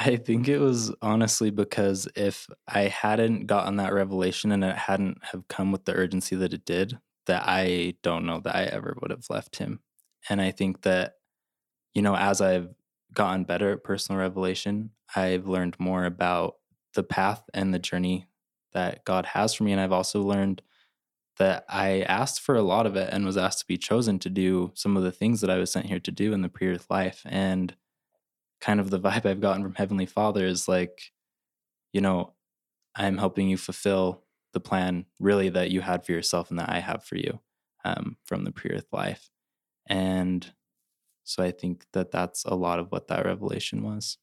I 0.00 0.16
think 0.16 0.46
it 0.46 0.60
was 0.60 0.94
honestly 1.02 1.50
because 1.50 2.06
if 2.14 2.46
I 2.68 2.82
hadn't 2.82 3.46
gotten 3.46 3.76
that 3.76 3.92
revelation 3.92 4.52
and 4.52 4.62
it 4.62 4.76
hadn't 4.76 5.18
have 5.24 5.48
come 5.48 5.72
with 5.72 5.86
the 5.86 5.92
urgency 5.92 6.36
that 6.36 6.54
it 6.54 6.64
did, 6.64 6.98
that 7.26 7.42
I 7.46 7.94
don't 8.02 8.24
know 8.24 8.38
that 8.40 8.54
I 8.54 8.62
ever 8.64 8.96
would 9.00 9.10
have 9.10 9.24
left 9.28 9.56
him. 9.56 9.80
And 10.28 10.40
I 10.40 10.52
think 10.52 10.82
that, 10.82 11.14
you 11.94 12.02
know, 12.02 12.14
as 12.14 12.40
I've 12.40 12.68
gotten 13.12 13.42
better 13.42 13.72
at 13.72 13.82
personal 13.82 14.20
revelation, 14.20 14.90
I've 15.16 15.48
learned 15.48 15.74
more 15.80 16.04
about 16.04 16.54
the 16.94 17.02
path 17.02 17.42
and 17.52 17.74
the 17.74 17.80
journey 17.80 18.28
that 18.74 19.04
God 19.04 19.26
has 19.26 19.54
for 19.54 19.64
me. 19.64 19.72
And 19.72 19.80
I've 19.80 19.92
also 19.92 20.22
learned 20.22 20.62
that 21.38 21.64
I 21.68 22.02
asked 22.02 22.40
for 22.40 22.54
a 22.54 22.62
lot 22.62 22.86
of 22.86 22.94
it 22.94 23.12
and 23.12 23.26
was 23.26 23.36
asked 23.36 23.60
to 23.60 23.66
be 23.66 23.78
chosen 23.78 24.20
to 24.20 24.30
do 24.30 24.70
some 24.74 24.96
of 24.96 25.02
the 25.02 25.12
things 25.12 25.40
that 25.40 25.50
I 25.50 25.58
was 25.58 25.72
sent 25.72 25.86
here 25.86 26.00
to 26.00 26.12
do 26.12 26.32
in 26.32 26.42
the 26.42 26.48
pre 26.48 26.68
earth 26.68 26.86
life. 26.88 27.22
And 27.24 27.74
kind 28.60 28.80
of 28.80 28.90
the 28.90 29.00
vibe 29.00 29.26
I've 29.26 29.40
gotten 29.40 29.62
from 29.62 29.74
Heavenly 29.74 30.06
Father 30.06 30.44
is 30.44 30.68
like, 30.68 31.00
you 31.92 32.00
know, 32.00 32.34
I'm 32.94 33.18
helping 33.18 33.48
you 33.48 33.56
fulfill 33.56 34.24
the 34.52 34.60
plan 34.60 35.06
really 35.20 35.48
that 35.50 35.70
you 35.70 35.80
had 35.80 36.04
for 36.04 36.12
yourself 36.12 36.50
and 36.50 36.58
that 36.58 36.70
I 36.70 36.80
have 36.80 37.04
for 37.04 37.16
you 37.16 37.40
um, 37.84 38.16
from 38.24 38.44
the 38.44 38.52
pre 38.52 38.72
earth 38.72 38.88
life. 38.92 39.30
And 39.86 40.52
so 41.24 41.42
I 41.42 41.50
think 41.50 41.84
that 41.92 42.10
that's 42.10 42.44
a 42.44 42.54
lot 42.54 42.78
of 42.78 42.90
what 42.90 43.08
that 43.08 43.24
revelation 43.24 43.82
was. 43.82 44.18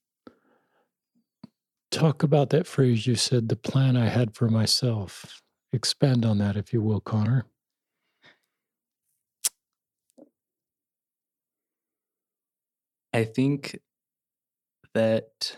Talk 1.92 2.24
about 2.24 2.50
that 2.50 2.68
phrase 2.68 3.08
you 3.08 3.16
said, 3.16 3.48
the 3.48 3.56
plan 3.56 3.96
I 3.96 4.10
had 4.10 4.36
for 4.36 4.50
myself. 4.50 5.42
Expand 5.72 6.26
on 6.26 6.40
that, 6.40 6.58
if 6.58 6.74
you 6.74 6.82
will, 6.82 7.00
Connor. 7.00 7.46
I 13.14 13.24
think 13.24 13.80
that 14.96 15.58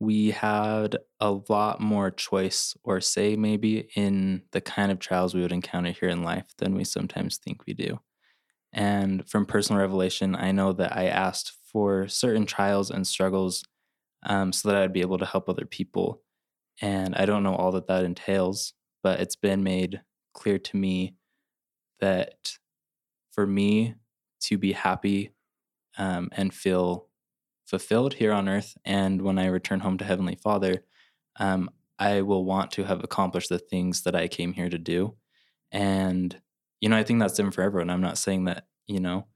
we 0.00 0.30
had 0.30 0.96
a 1.20 1.32
lot 1.48 1.80
more 1.80 2.10
choice 2.10 2.74
or 2.82 3.00
say 3.00 3.36
maybe 3.36 3.88
in 3.94 4.42
the 4.52 4.60
kind 4.60 4.90
of 4.90 4.98
trials 4.98 5.34
we 5.34 5.42
would 5.42 5.52
encounter 5.52 5.92
here 5.92 6.08
in 6.08 6.24
life 6.24 6.46
than 6.58 6.74
we 6.74 6.84
sometimes 6.84 7.38
think 7.38 7.66
we 7.66 7.74
do. 7.74 8.00
And 8.72 9.28
from 9.28 9.46
personal 9.46 9.80
revelation, 9.80 10.34
I 10.34 10.50
know 10.50 10.72
that 10.72 10.96
I 10.96 11.06
asked 11.06 11.52
for 11.70 12.08
certain 12.08 12.46
trials 12.46 12.90
and 12.90 13.06
struggles 13.06 13.64
um, 14.24 14.52
so 14.52 14.68
that 14.68 14.82
I'd 14.82 14.92
be 14.92 15.02
able 15.02 15.18
to 15.18 15.26
help 15.26 15.48
other 15.48 15.66
people. 15.66 16.22
And 16.80 17.14
I 17.14 17.26
don't 17.26 17.42
know 17.42 17.54
all 17.54 17.72
that 17.72 17.86
that 17.88 18.04
entails, 18.04 18.72
but 19.02 19.20
it's 19.20 19.36
been 19.36 19.62
made 19.62 20.02
clear 20.34 20.58
to 20.58 20.76
me 20.76 21.14
that 22.00 22.58
for 23.30 23.46
me 23.46 23.94
to 24.40 24.58
be 24.58 24.72
happy 24.72 25.30
um, 25.96 26.28
and 26.32 26.52
feel 26.52 27.08
fulfilled 27.72 28.12
here 28.12 28.34
on 28.34 28.50
earth. 28.50 28.76
And 28.84 29.22
when 29.22 29.38
I 29.38 29.46
return 29.46 29.80
home 29.80 29.96
to 29.96 30.04
Heavenly 30.04 30.34
Father, 30.34 30.84
um, 31.40 31.70
I 31.98 32.20
will 32.20 32.44
want 32.44 32.70
to 32.72 32.84
have 32.84 33.02
accomplished 33.02 33.48
the 33.48 33.58
things 33.58 34.02
that 34.02 34.14
I 34.14 34.28
came 34.28 34.52
here 34.52 34.68
to 34.68 34.76
do. 34.76 35.16
And, 35.70 36.38
you 36.82 36.90
know, 36.90 36.98
I 36.98 37.02
think 37.02 37.18
that's 37.18 37.32
different 37.32 37.54
for 37.54 37.62
everyone. 37.62 37.88
I'm 37.88 38.02
not 38.02 38.18
saying 38.18 38.44
that, 38.44 38.66
you 38.86 39.00
know, 39.00 39.26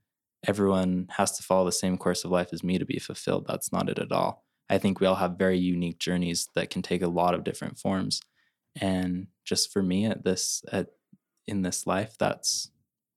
everyone 0.46 1.06
has 1.16 1.32
to 1.38 1.42
follow 1.42 1.64
the 1.64 1.72
same 1.72 1.96
course 1.96 2.24
of 2.24 2.30
life 2.30 2.48
as 2.52 2.62
me 2.62 2.76
to 2.76 2.84
be 2.84 2.98
fulfilled. 2.98 3.46
That's 3.48 3.72
not 3.72 3.88
it 3.88 3.98
at 3.98 4.12
all. 4.12 4.44
I 4.68 4.76
think 4.76 5.00
we 5.00 5.06
all 5.06 5.14
have 5.14 5.38
very 5.38 5.58
unique 5.58 5.98
journeys 5.98 6.46
that 6.54 6.68
can 6.68 6.82
take 6.82 7.00
a 7.00 7.08
lot 7.08 7.32
of 7.32 7.42
different 7.42 7.78
forms. 7.78 8.20
And 8.78 9.28
just 9.46 9.72
for 9.72 9.82
me 9.82 10.04
at 10.04 10.24
this 10.24 10.62
at 10.70 10.88
in 11.46 11.62
this 11.62 11.86
life, 11.86 12.16
that's 12.18 12.70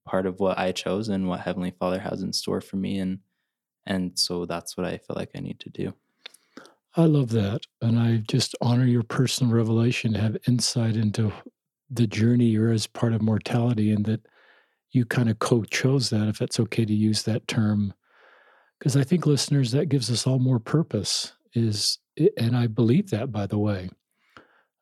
part 0.08 0.26
of 0.26 0.40
what 0.40 0.58
I 0.58 0.72
chose 0.72 1.10
and 1.10 1.28
what 1.28 1.42
Heavenly 1.42 1.72
Father 1.72 2.00
has 2.00 2.22
in 2.22 2.32
store 2.32 2.62
for 2.62 2.78
me. 2.78 3.00
And 3.00 3.20
and 3.90 4.18
so 4.18 4.46
that's 4.46 4.78
what 4.78 4.86
I 4.86 4.98
feel 4.98 5.16
like 5.18 5.32
I 5.36 5.40
need 5.40 5.60
to 5.62 5.70
do. 5.70 5.94
I 6.96 7.06
love 7.06 7.30
that. 7.32 7.62
And 7.82 8.00
I 8.00 8.24
just 8.28 8.56
honor 8.62 8.86
your 8.86 9.04
personal 9.04 9.54
revelation, 9.54 10.14
to 10.14 10.20
have 10.20 10.38
insight 10.48 10.96
into 10.96 11.34
the 11.90 12.08
journey 12.08 12.46
you're 12.46 12.72
as 12.72 12.88
part 12.88 13.14
of 13.14 13.22
mortality, 13.22 13.92
and 13.92 14.06
that 14.06 14.22
you 14.92 15.06
kind 15.06 15.30
of 15.30 15.40
co 15.40 15.64
chose 15.64 16.10
that, 16.12 16.28
if 16.28 16.42
it's 16.42 16.60
okay 16.60 16.86
to 16.86 16.94
use 16.94 17.24
that 17.24 17.48
term. 17.48 17.94
Because 18.78 18.96
I 18.96 19.04
think, 19.04 19.26
listeners, 19.26 19.72
that 19.72 19.90
gives 19.90 20.10
us 20.12 20.26
all 20.26 20.40
more 20.40 20.60
purpose. 20.60 21.34
Is 21.54 21.98
and 22.38 22.56
I 22.56 22.68
believe 22.68 23.10
that, 23.10 23.32
by 23.32 23.48
the 23.48 23.58
way. 23.58 23.90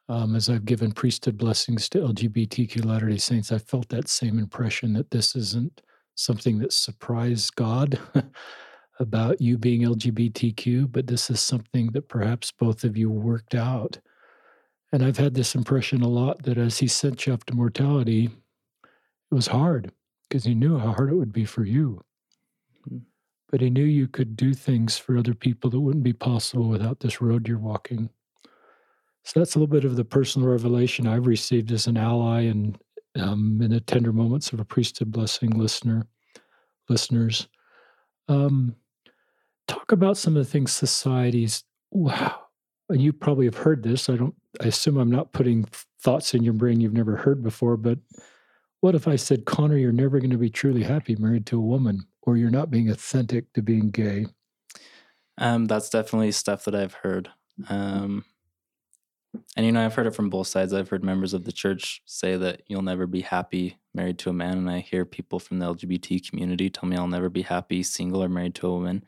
Um, 0.09 0.35
as 0.35 0.49
I've 0.49 0.65
given 0.65 0.93
priesthood 0.93 1.37
blessings 1.37 1.89
to 1.89 1.99
LGBTQ 1.99 2.85
Latter 2.85 3.09
day 3.09 3.17
Saints, 3.17 3.51
I 3.51 3.57
felt 3.57 3.89
that 3.89 4.07
same 4.07 4.39
impression 4.39 4.93
that 4.93 5.11
this 5.11 5.35
isn't 5.35 5.81
something 6.15 6.59
that 6.59 6.73
surprised 6.73 7.55
God. 7.55 7.99
about 8.99 9.41
you 9.41 9.57
being 9.57 9.81
LGBTQ, 9.81 10.91
but 10.91 11.07
this 11.07 11.29
is 11.29 11.39
something 11.39 11.91
that 11.91 12.09
perhaps 12.09 12.51
both 12.51 12.83
of 12.83 12.97
you 12.97 13.09
worked 13.09 13.55
out. 13.55 13.99
And 14.91 15.03
I've 15.03 15.17
had 15.17 15.33
this 15.33 15.55
impression 15.55 16.01
a 16.01 16.07
lot 16.07 16.43
that 16.43 16.57
as 16.57 16.79
he 16.79 16.87
sent 16.87 17.27
you 17.27 17.33
up 17.33 17.43
to 17.45 17.55
mortality, 17.55 18.25
it 18.25 19.35
was 19.35 19.47
hard 19.47 19.91
because 20.27 20.45
he 20.45 20.55
knew 20.55 20.77
how 20.77 20.93
hard 20.93 21.11
it 21.11 21.15
would 21.15 21.33
be 21.33 21.45
for 21.45 21.63
you. 21.63 22.01
Mm-hmm. 22.87 22.99
But 23.49 23.61
he 23.61 23.69
knew 23.69 23.83
you 23.83 24.07
could 24.07 24.35
do 24.35 24.53
things 24.53 24.97
for 24.97 25.17
other 25.17 25.33
people 25.33 25.69
that 25.69 25.79
wouldn't 25.79 26.03
be 26.03 26.13
possible 26.13 26.67
without 26.69 26.99
this 26.99 27.21
road 27.21 27.47
you're 27.47 27.59
walking. 27.59 28.09
So 29.23 29.39
that's 29.39 29.55
a 29.55 29.59
little 29.59 29.73
bit 29.73 29.83
of 29.83 29.97
the 29.97 30.05
personal 30.05 30.47
revelation 30.47 31.05
I've 31.05 31.27
received 31.27 31.71
as 31.71 31.87
an 31.87 31.97
ally 31.97 32.43
and 32.43 32.77
um, 33.19 33.59
in 33.61 33.71
the 33.71 33.81
tender 33.81 34.13
moments 34.13 34.53
of 34.53 34.59
a 34.59 34.65
priesthood 34.65 35.11
blessing 35.11 35.49
listener, 35.51 36.07
listeners. 36.87 37.47
Um, 38.29 38.75
talk 39.67 39.91
about 39.91 40.17
some 40.17 40.35
of 40.35 40.43
the 40.43 40.49
things 40.49 40.71
societies 40.71 41.63
wow 41.91 42.39
and 42.89 43.01
you 43.01 43.11
probably 43.11 43.45
have 43.45 43.57
heard 43.57 43.83
this 43.83 44.09
i 44.09 44.15
don't 44.15 44.35
i 44.61 44.65
assume 44.65 44.97
i'm 44.97 45.11
not 45.11 45.33
putting 45.33 45.65
thoughts 46.01 46.33
in 46.33 46.43
your 46.43 46.53
brain 46.53 46.79
you've 46.79 46.93
never 46.93 47.15
heard 47.15 47.43
before 47.43 47.77
but 47.77 47.99
what 48.81 48.95
if 48.95 49.07
i 49.07 49.15
said 49.15 49.45
connor 49.45 49.77
you're 49.77 49.91
never 49.91 50.19
going 50.19 50.29
to 50.29 50.37
be 50.37 50.49
truly 50.49 50.83
happy 50.83 51.15
married 51.15 51.45
to 51.45 51.57
a 51.57 51.61
woman 51.61 52.05
or 52.27 52.37
you're 52.37 52.51
not 52.51 52.69
being 52.69 52.89
authentic 52.89 53.51
to 53.53 53.61
being 53.63 53.89
gay? 53.89 54.27
Um, 55.39 55.65
that's 55.65 55.89
definitely 55.89 56.33
stuff 56.33 56.65
that 56.65 56.75
i've 56.75 56.93
heard. 56.93 57.29
Um, 57.69 58.25
and 59.55 59.65
you 59.65 59.71
know 59.71 59.83
i've 59.83 59.95
heard 59.95 60.07
it 60.07 60.15
from 60.15 60.29
both 60.29 60.47
sides. 60.47 60.73
I've 60.73 60.89
heard 60.89 61.03
members 61.03 61.33
of 61.33 61.45
the 61.45 61.51
church 61.51 62.01
say 62.05 62.35
that 62.35 62.63
you'll 62.67 62.81
never 62.81 63.07
be 63.07 63.21
happy 63.21 63.77
married 63.93 64.19
to 64.19 64.29
a 64.29 64.33
man 64.33 64.57
and 64.57 64.69
i 64.69 64.79
hear 64.79 65.05
people 65.05 65.39
from 65.39 65.57
the 65.57 65.65
lgbt 65.73 66.29
community 66.29 66.69
tell 66.69 66.87
me 66.87 66.95
i'll 66.95 67.07
never 67.07 67.29
be 67.29 67.41
happy 67.41 67.81
single 67.81 68.23
or 68.23 68.29
married 68.29 68.53
to 68.53 68.67
a 68.67 68.71
woman 68.71 69.03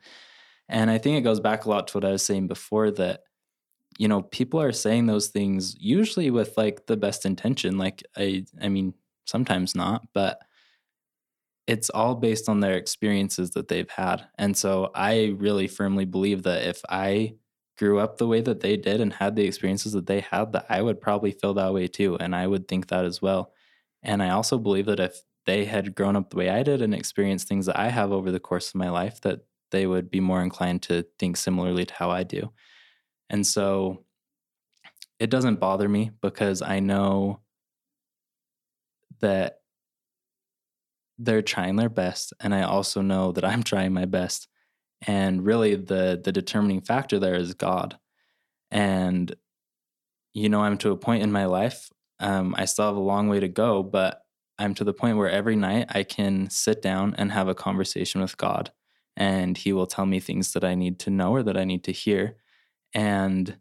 and 0.70 0.90
I 0.90 0.98
think 0.98 1.18
it 1.18 1.22
goes 1.22 1.40
back 1.40 1.64
a 1.64 1.70
lot 1.70 1.88
to 1.88 1.98
what 1.98 2.04
I 2.04 2.12
was 2.12 2.24
saying 2.24 2.46
before 2.48 2.90
that, 2.92 3.22
you 3.98 4.08
know, 4.08 4.22
people 4.22 4.60
are 4.62 4.72
saying 4.72 5.06
those 5.06 5.28
things 5.28 5.76
usually 5.78 6.30
with 6.30 6.56
like 6.56 6.86
the 6.86 6.96
best 6.96 7.26
intention. 7.26 7.76
Like 7.78 8.02
I 8.16 8.44
I 8.60 8.68
mean, 8.68 8.94
sometimes 9.26 9.74
not, 9.74 10.06
but 10.14 10.40
it's 11.66 11.90
all 11.90 12.14
based 12.14 12.48
on 12.48 12.60
their 12.60 12.76
experiences 12.76 13.50
that 13.52 13.68
they've 13.68 13.90
had. 13.90 14.26
And 14.38 14.56
so 14.56 14.90
I 14.94 15.34
really 15.38 15.68
firmly 15.68 16.04
believe 16.04 16.42
that 16.44 16.66
if 16.66 16.82
I 16.88 17.34
grew 17.78 18.00
up 18.00 18.18
the 18.18 18.26
way 18.26 18.40
that 18.40 18.60
they 18.60 18.76
did 18.76 19.00
and 19.00 19.12
had 19.12 19.36
the 19.36 19.44
experiences 19.44 19.92
that 19.92 20.06
they 20.06 20.20
had, 20.20 20.52
that 20.52 20.66
I 20.68 20.82
would 20.82 21.00
probably 21.00 21.32
feel 21.32 21.54
that 21.54 21.72
way 21.72 21.86
too. 21.86 22.16
And 22.18 22.34
I 22.34 22.46
would 22.46 22.66
think 22.68 22.88
that 22.88 23.04
as 23.04 23.22
well. 23.22 23.52
And 24.02 24.22
I 24.22 24.30
also 24.30 24.58
believe 24.58 24.86
that 24.86 25.00
if 25.00 25.22
they 25.46 25.64
had 25.64 25.94
grown 25.94 26.16
up 26.16 26.30
the 26.30 26.36
way 26.36 26.50
I 26.50 26.62
did 26.62 26.82
and 26.82 26.94
experienced 26.94 27.48
things 27.48 27.66
that 27.66 27.78
I 27.78 27.88
have 27.88 28.12
over 28.12 28.30
the 28.32 28.40
course 28.40 28.68
of 28.68 28.74
my 28.74 28.90
life, 28.90 29.20
that 29.22 29.40
they 29.70 29.86
would 29.86 30.10
be 30.10 30.20
more 30.20 30.42
inclined 30.42 30.82
to 30.82 31.04
think 31.18 31.36
similarly 31.36 31.84
to 31.84 31.94
how 31.94 32.10
I 32.10 32.22
do. 32.22 32.50
And 33.28 33.46
so 33.46 34.04
it 35.18 35.30
doesn't 35.30 35.60
bother 35.60 35.88
me 35.88 36.10
because 36.20 36.62
I 36.62 36.80
know 36.80 37.40
that 39.20 39.60
they're 41.18 41.42
trying 41.42 41.76
their 41.76 41.90
best 41.90 42.32
and 42.40 42.54
I 42.54 42.62
also 42.62 43.02
know 43.02 43.32
that 43.32 43.44
I'm 43.44 43.62
trying 43.64 43.92
my 43.92 44.06
best. 44.06 44.48
And 45.06 45.44
really 45.44 45.76
the 45.76 46.20
the 46.22 46.32
determining 46.32 46.82
factor 46.82 47.18
there 47.18 47.34
is 47.34 47.54
God. 47.54 47.98
And 48.70 49.34
you 50.34 50.48
know, 50.48 50.62
I'm 50.62 50.78
to 50.78 50.90
a 50.90 50.96
point 50.96 51.22
in 51.22 51.32
my 51.32 51.46
life. 51.46 51.88
Um, 52.20 52.54
I 52.56 52.66
still 52.66 52.86
have 52.86 52.96
a 52.96 53.00
long 53.00 53.28
way 53.28 53.40
to 53.40 53.48
go, 53.48 53.82
but 53.82 54.22
I'm 54.58 54.74
to 54.74 54.84
the 54.84 54.92
point 54.92 55.16
where 55.16 55.30
every 55.30 55.56
night 55.56 55.86
I 55.88 56.02
can 56.02 56.50
sit 56.50 56.82
down 56.82 57.14
and 57.16 57.32
have 57.32 57.48
a 57.48 57.54
conversation 57.54 58.20
with 58.20 58.36
God 58.36 58.70
and 59.16 59.56
he 59.56 59.72
will 59.72 59.86
tell 59.86 60.06
me 60.06 60.20
things 60.20 60.52
that 60.52 60.64
I 60.64 60.74
need 60.74 60.98
to 61.00 61.10
know 61.10 61.32
or 61.32 61.42
that 61.42 61.56
I 61.56 61.64
need 61.64 61.84
to 61.84 61.92
hear. 61.92 62.36
And 62.94 63.58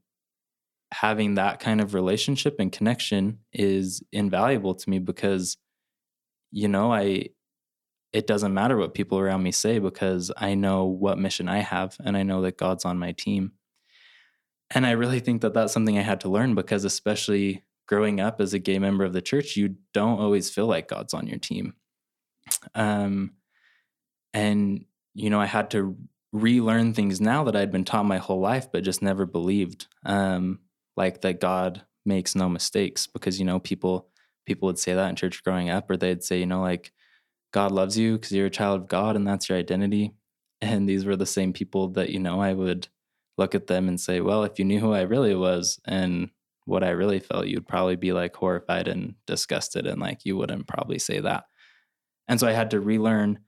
having 0.91 1.35
that 1.35 1.59
kind 1.59 1.81
of 1.81 1.93
relationship 1.93 2.55
and 2.59 2.71
connection 2.71 3.39
is 3.53 4.01
invaluable 4.11 4.73
to 4.75 4.89
me 4.89 4.99
because 4.99 5.57
you 6.51 6.67
know, 6.67 6.91
I 6.93 7.29
it 8.11 8.25
doesn't 8.25 8.53
matter 8.53 8.75
what 8.75 8.95
people 8.95 9.19
around 9.19 9.43
me 9.43 9.51
say 9.51 9.77
because 9.77 10.31
I 10.35 10.55
know 10.55 10.85
what 10.85 11.19
mission 11.19 11.47
I 11.47 11.59
have 11.59 11.95
and 12.03 12.17
I 12.17 12.23
know 12.23 12.41
that 12.41 12.57
God's 12.57 12.83
on 12.83 12.97
my 12.97 13.11
team. 13.11 13.51
And 14.71 14.83
I 14.85 14.91
really 14.91 15.19
think 15.19 15.41
that 15.41 15.53
that's 15.53 15.73
something 15.73 15.97
I 15.97 16.01
had 16.01 16.21
to 16.21 16.29
learn 16.29 16.55
because 16.55 16.85
especially 16.85 17.65
growing 17.87 18.19
up 18.19 18.41
as 18.41 18.53
a 18.53 18.59
gay 18.59 18.79
member 18.79 19.03
of 19.03 19.13
the 19.13 19.21
church, 19.21 19.55
you 19.55 19.75
don't 19.93 20.19
always 20.19 20.49
feel 20.49 20.65
like 20.65 20.87
God's 20.87 21.13
on 21.13 21.27
your 21.27 21.37
team. 21.37 21.75
Um, 22.73 23.33
and, 24.33 24.85
you 25.13 25.29
know, 25.29 25.39
I 25.39 25.45
had 25.45 25.71
to 25.71 25.95
relearn 26.31 26.93
things 26.93 27.19
now 27.19 27.43
that 27.45 27.55
I'd 27.55 27.71
been 27.71 27.85
taught 27.85 28.05
my 28.05 28.17
whole 28.17 28.39
life, 28.39 28.71
but 28.71 28.83
just 28.83 29.01
never 29.01 29.25
believed. 29.25 29.87
Um, 30.05 30.59
like 30.95 31.21
that 31.21 31.39
God 31.39 31.83
makes 32.05 32.35
no 32.35 32.49
mistakes 32.49 33.07
because, 33.07 33.39
you 33.39 33.45
know, 33.45 33.59
people 33.59 34.09
people 34.45 34.67
would 34.67 34.79
say 34.79 34.93
that 34.93 35.09
in 35.09 35.15
church 35.15 35.43
growing 35.43 35.69
up, 35.69 35.89
or 35.89 35.95
they'd 35.95 36.23
say, 36.23 36.39
you 36.39 36.45
know, 36.45 36.61
like 36.61 36.91
God 37.53 37.71
loves 37.71 37.97
you 37.97 38.13
because 38.13 38.31
you're 38.31 38.47
a 38.47 38.51
child 38.51 38.81
of 38.81 38.87
God 38.87 39.15
and 39.15 39.27
that's 39.27 39.49
your 39.49 39.57
identity. 39.57 40.13
And 40.61 40.89
these 40.89 41.05
were 41.05 41.15
the 41.15 41.25
same 41.25 41.53
people 41.53 41.87
that, 41.91 42.09
you 42.09 42.19
know, 42.19 42.41
I 42.41 42.51
would 42.51 42.89
look 43.37 43.55
at 43.55 43.67
them 43.67 43.87
and 43.87 43.97
say, 43.97 44.19
well, 44.19 44.43
if 44.43 44.59
you 44.59 44.65
knew 44.65 44.81
who 44.81 44.91
I 44.91 45.03
really 45.03 45.33
was 45.33 45.79
and 45.85 46.31
what 46.65 46.83
I 46.83 46.89
really 46.89 47.19
felt, 47.19 47.47
you'd 47.47 47.65
probably 47.65 47.95
be 47.95 48.11
like 48.11 48.35
horrified 48.35 48.89
and 48.89 49.15
disgusted 49.25 49.87
and 49.87 50.01
like 50.01 50.25
you 50.25 50.35
wouldn't 50.35 50.67
probably 50.67 50.99
say 50.99 51.21
that. 51.21 51.45
And 52.27 52.41
so 52.41 52.45
I 52.45 52.51
had 52.51 52.71
to 52.71 52.81
relearn 52.81 53.39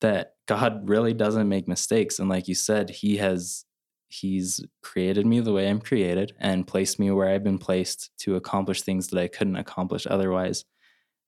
that 0.00 0.34
God 0.46 0.88
really 0.88 1.12
doesn't 1.12 1.48
make 1.48 1.68
mistakes. 1.68 2.18
And 2.18 2.28
like 2.28 2.48
you 2.48 2.54
said, 2.54 2.90
He 2.90 3.16
has 3.18 3.64
He's 4.08 4.64
created 4.82 5.26
me 5.26 5.40
the 5.40 5.52
way 5.52 5.68
I'm 5.68 5.80
created 5.80 6.34
and 6.38 6.66
placed 6.66 6.98
me 6.98 7.10
where 7.10 7.28
I've 7.28 7.44
been 7.44 7.58
placed 7.58 8.10
to 8.20 8.36
accomplish 8.36 8.82
things 8.82 9.08
that 9.08 9.20
I 9.20 9.28
couldn't 9.28 9.56
accomplish 9.56 10.06
otherwise. 10.08 10.64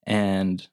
And, 0.07 0.67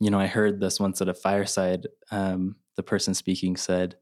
you 0.00 0.10
know, 0.10 0.20
I 0.20 0.28
heard 0.28 0.60
this 0.60 0.78
once 0.78 1.00
at 1.00 1.08
a 1.08 1.14
fireside. 1.14 1.88
Um, 2.12 2.56
the 2.76 2.84
person 2.84 3.12
speaking 3.12 3.56
said, 3.56 3.96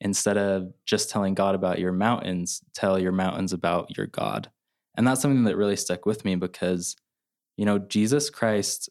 instead 0.00 0.36
of 0.36 0.72
just 0.84 1.08
telling 1.08 1.34
God 1.34 1.54
about 1.54 1.78
your 1.78 1.92
mountains, 1.92 2.62
tell 2.74 2.98
your 2.98 3.12
mountains 3.12 3.54
about 3.54 3.96
your 3.96 4.06
God. 4.06 4.50
And 4.94 5.06
that's 5.06 5.22
something 5.22 5.44
that 5.44 5.56
really 5.56 5.76
stuck 5.76 6.04
with 6.04 6.24
me 6.24 6.36
because, 6.36 6.96
you 7.56 7.64
know, 7.64 7.78
Jesus 7.78 8.28
Christ 8.28 8.90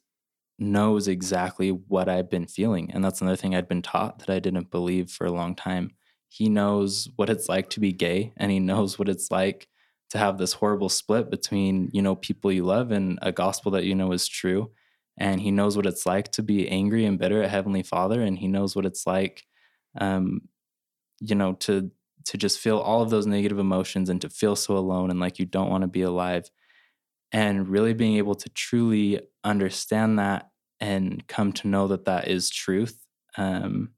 knows 0.58 1.08
exactly 1.08 1.70
what 1.70 2.08
I've 2.08 2.30
been 2.30 2.48
feeling. 2.48 2.92
And 2.92 3.04
that's 3.04 3.22
another 3.22 3.36
thing 3.36 3.56
I'd 3.56 3.68
been 3.68 3.82
taught 3.82 4.20
that 4.20 4.30
I 4.30 4.40
didn't 4.40 4.72
believe 4.72 5.12
for 5.12 5.26
a 5.26 5.32
long 5.32 5.56
time. 5.56 5.92
He 6.30 6.50
knows 6.50 7.10
what 7.16 7.30
it's 7.30 7.50
like 7.50 7.70
to 7.72 7.80
be 7.80 7.92
gay 7.94 8.34
and 8.38 8.52
he 8.52 8.60
knows 8.60 8.98
what 8.98 9.10
it's 9.10 9.32
like 9.32 9.68
to 10.10 10.18
have 10.18 10.38
this 10.38 10.54
horrible 10.54 10.90
split 10.90 11.30
between, 11.30 11.90
you 11.94 12.02
know, 12.02 12.16
people 12.16 12.52
you 12.52 12.64
love 12.64 12.92
and 12.92 13.20
a 13.22 13.32
gospel 13.32 13.72
that 13.72 13.86
you 13.86 13.96
know 13.96 14.12
is 14.12 14.28
true. 14.28 14.72
And 15.18 15.42
he 15.42 15.52
knows 15.52 15.78
what 15.78 15.86
it's 15.86 16.06
like 16.06 16.32
to 16.34 16.44
be 16.44 16.70
angry 16.70 17.06
and 17.06 17.18
bitter 17.18 17.42
at 17.42 17.50
Heavenly 17.50 17.84
Father. 17.84 18.22
And 18.22 18.38
he 18.38 18.48
knows 18.48 18.76
what 18.76 18.86
it's 18.86 19.08
like, 19.08 19.44
um, 20.00 20.42
you 21.20 21.36
know, 21.36 21.54
to 21.54 21.92
to 22.26 22.38
just 22.38 22.60
feel 22.60 22.80
all 22.80 23.02
of 23.02 23.12
those 23.12 23.28
negative 23.28 23.60
emotions 23.60 24.10
and 24.10 24.20
to 24.22 24.30
feel 24.30 24.56
so 24.56 24.76
alone 24.76 25.12
and 25.12 25.20
like 25.20 25.38
you 25.38 25.46
don't 25.46 25.70
want 25.70 25.84
to 25.84 25.88
be 25.88 26.02
alive 26.02 26.50
and 27.32 27.68
really 27.68 27.94
being 27.94 28.18
able 28.18 28.36
to 28.36 28.50
truly 28.50 29.22
understand 29.44 30.20
that 30.20 30.50
and 30.80 31.28
come 31.28 31.52
to 31.54 31.68
know 31.68 31.88
that 31.88 32.06
that 32.06 32.28
is 32.28 32.50
truth 32.50 33.06
um, 33.38 33.90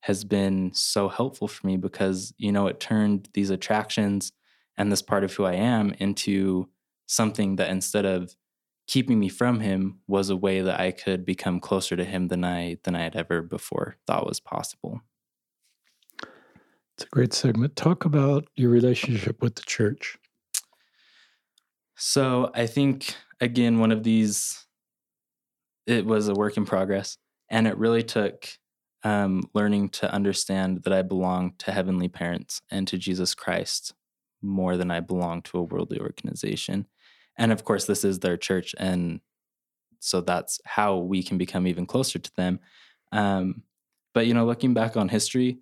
has 0.00 0.24
been 0.24 0.72
so 0.74 1.08
helpful 1.08 1.48
for 1.48 1.66
me 1.66 1.76
because 1.76 2.32
you 2.36 2.52
know 2.52 2.66
it 2.66 2.80
turned 2.80 3.28
these 3.34 3.50
attractions 3.50 4.32
and 4.76 4.90
this 4.90 5.02
part 5.02 5.24
of 5.24 5.32
who 5.32 5.44
i 5.44 5.54
am 5.54 5.94
into 5.98 6.68
something 7.06 7.56
that 7.56 7.70
instead 7.70 8.04
of 8.04 8.34
keeping 8.86 9.18
me 9.18 9.28
from 9.28 9.60
him 9.60 10.00
was 10.06 10.30
a 10.30 10.36
way 10.36 10.60
that 10.60 10.78
i 10.78 10.90
could 10.90 11.24
become 11.24 11.58
closer 11.58 11.96
to 11.96 12.04
him 12.04 12.28
than 12.28 12.44
i 12.44 12.76
than 12.84 12.94
i 12.94 13.02
had 13.02 13.16
ever 13.16 13.42
before 13.42 13.96
thought 14.06 14.26
was 14.26 14.40
possible. 14.40 15.00
It's 16.96 17.04
a 17.04 17.08
great 17.08 17.32
segment. 17.32 17.74
Talk 17.74 18.04
about 18.04 18.46
your 18.54 18.70
relationship 18.70 19.42
with 19.42 19.56
the 19.56 19.62
church 19.62 20.16
so 21.96 22.50
I 22.54 22.66
think 22.66 23.14
again 23.40 23.78
one 23.78 23.92
of 23.92 24.02
these 24.02 24.64
it 25.86 26.06
was 26.06 26.28
a 26.28 26.34
work 26.34 26.56
in 26.56 26.64
progress, 26.64 27.18
and 27.50 27.66
it 27.66 27.76
really 27.76 28.02
took 28.02 28.48
um, 29.02 29.48
learning 29.52 29.90
to 29.90 30.10
understand 30.10 30.82
that 30.84 30.92
I 30.92 31.02
belong 31.02 31.54
to 31.58 31.72
heavenly 31.72 32.08
parents 32.08 32.62
and 32.70 32.88
to 32.88 32.96
Jesus 32.96 33.34
Christ 33.34 33.92
more 34.40 34.76
than 34.76 34.90
I 34.90 35.00
belong 35.00 35.42
to 35.42 35.58
a 35.58 35.62
worldly 35.62 36.00
organization. 36.00 36.86
And 37.36 37.52
of 37.52 37.64
course, 37.64 37.84
this 37.84 38.04
is 38.04 38.20
their 38.20 38.36
church, 38.36 38.74
and 38.78 39.20
so 40.00 40.20
that's 40.20 40.60
how 40.64 40.96
we 40.98 41.22
can 41.22 41.38
become 41.38 41.66
even 41.66 41.86
closer 41.86 42.18
to 42.18 42.36
them. 42.36 42.60
Um, 43.12 43.62
but 44.12 44.26
you 44.26 44.34
know, 44.34 44.46
looking 44.46 44.74
back 44.74 44.96
on 44.96 45.08
history, 45.08 45.58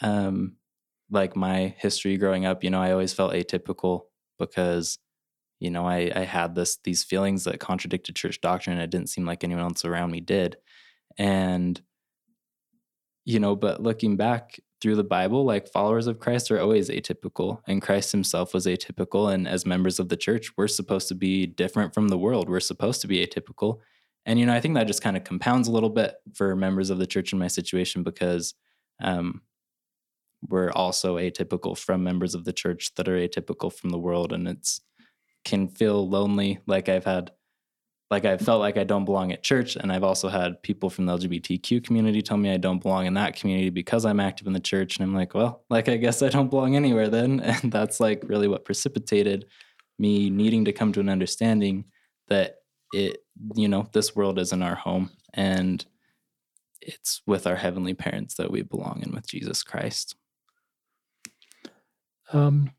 um, 0.00 0.56
like 1.10 1.36
my 1.36 1.74
history 1.78 2.16
growing 2.16 2.46
up, 2.46 2.62
you 2.62 2.70
know, 2.70 2.80
I 2.80 2.92
always 2.92 3.12
felt 3.12 3.32
atypical 3.32 4.02
because 4.38 4.98
you 5.60 5.70
know, 5.70 5.86
I, 5.86 6.10
I 6.14 6.20
had 6.20 6.54
this 6.54 6.78
these 6.84 7.04
feelings 7.04 7.44
that 7.44 7.60
contradicted 7.60 8.14
church 8.14 8.40
doctrine 8.40 8.78
it 8.78 8.90
didn't 8.90 9.10
seem 9.10 9.26
like 9.26 9.42
anyone 9.42 9.64
else 9.64 9.84
around 9.84 10.10
me 10.10 10.20
did. 10.20 10.56
And, 11.16 11.80
you 13.24 13.40
know, 13.40 13.56
but 13.56 13.82
looking 13.82 14.16
back 14.16 14.60
through 14.80 14.94
the 14.94 15.04
Bible, 15.04 15.44
like 15.44 15.68
followers 15.68 16.06
of 16.06 16.20
Christ 16.20 16.50
are 16.52 16.60
always 16.60 16.88
atypical, 16.88 17.60
and 17.66 17.82
Christ 17.82 18.12
himself 18.12 18.54
was 18.54 18.66
atypical. 18.66 19.32
And 19.32 19.48
as 19.48 19.66
members 19.66 19.98
of 19.98 20.08
the 20.08 20.16
church, 20.16 20.52
we're 20.56 20.68
supposed 20.68 21.08
to 21.08 21.16
be 21.16 21.46
different 21.46 21.92
from 21.92 22.08
the 22.08 22.18
world. 22.18 22.48
We're 22.48 22.60
supposed 22.60 23.00
to 23.00 23.08
be 23.08 23.26
atypical. 23.26 23.80
And, 24.24 24.38
you 24.38 24.46
know, 24.46 24.54
I 24.54 24.60
think 24.60 24.74
that 24.74 24.86
just 24.86 25.02
kind 25.02 25.16
of 25.16 25.24
compounds 25.24 25.66
a 25.66 25.72
little 25.72 25.90
bit 25.90 26.14
for 26.34 26.54
members 26.54 26.90
of 26.90 26.98
the 26.98 27.06
church 27.06 27.32
in 27.32 27.38
my 27.38 27.48
situation 27.48 28.02
because 28.02 28.54
um, 29.02 29.42
we're 30.46 30.70
also 30.70 31.16
atypical 31.16 31.76
from 31.76 32.04
members 32.04 32.34
of 32.34 32.44
the 32.44 32.52
church 32.52 32.94
that 32.94 33.08
are 33.08 33.16
atypical 33.16 33.72
from 33.72 33.90
the 33.90 33.98
world. 33.98 34.32
And 34.32 34.46
it's, 34.46 34.80
can 35.48 35.68
feel 35.68 36.08
lonely. 36.08 36.58
Like 36.66 36.88
I've 36.88 37.04
had, 37.04 37.32
like 38.10 38.24
I've 38.24 38.40
felt 38.40 38.60
like 38.60 38.76
I 38.76 38.84
don't 38.84 39.04
belong 39.04 39.32
at 39.32 39.42
church, 39.42 39.76
and 39.76 39.90
I've 39.90 40.04
also 40.04 40.28
had 40.28 40.62
people 40.62 40.90
from 40.90 41.06
the 41.06 41.16
LGBTQ 41.16 41.82
community 41.84 42.22
tell 42.22 42.36
me 42.36 42.52
I 42.52 42.56
don't 42.56 42.82
belong 42.82 43.06
in 43.06 43.14
that 43.14 43.36
community 43.36 43.70
because 43.70 44.04
I'm 44.04 44.20
active 44.20 44.46
in 44.46 44.52
the 44.52 44.60
church, 44.60 44.96
and 44.96 45.04
I'm 45.04 45.14
like, 45.14 45.34
well, 45.34 45.64
like 45.70 45.88
I 45.88 45.96
guess 45.96 46.22
I 46.22 46.28
don't 46.28 46.50
belong 46.50 46.76
anywhere 46.76 47.08
then, 47.08 47.40
and 47.62 47.72
that's 47.72 48.00
like 48.00 48.22
really 48.26 48.48
what 48.48 48.64
precipitated 48.64 49.46
me 49.98 50.30
needing 50.30 50.64
to 50.66 50.72
come 50.72 50.92
to 50.92 51.00
an 51.00 51.08
understanding 51.08 51.84
that 52.28 52.56
it, 52.92 53.24
you 53.54 53.68
know, 53.68 53.88
this 53.92 54.14
world 54.14 54.38
isn't 54.38 54.62
our 54.62 54.76
home, 54.76 55.10
and 55.34 55.84
it's 56.80 57.22
with 57.26 57.46
our 57.46 57.56
heavenly 57.56 57.94
parents 57.94 58.34
that 58.36 58.50
we 58.50 58.62
belong 58.62 59.02
in 59.04 59.12
with 59.12 59.26
Jesus 59.26 59.62
Christ. 59.62 60.14
Um, 62.32 62.70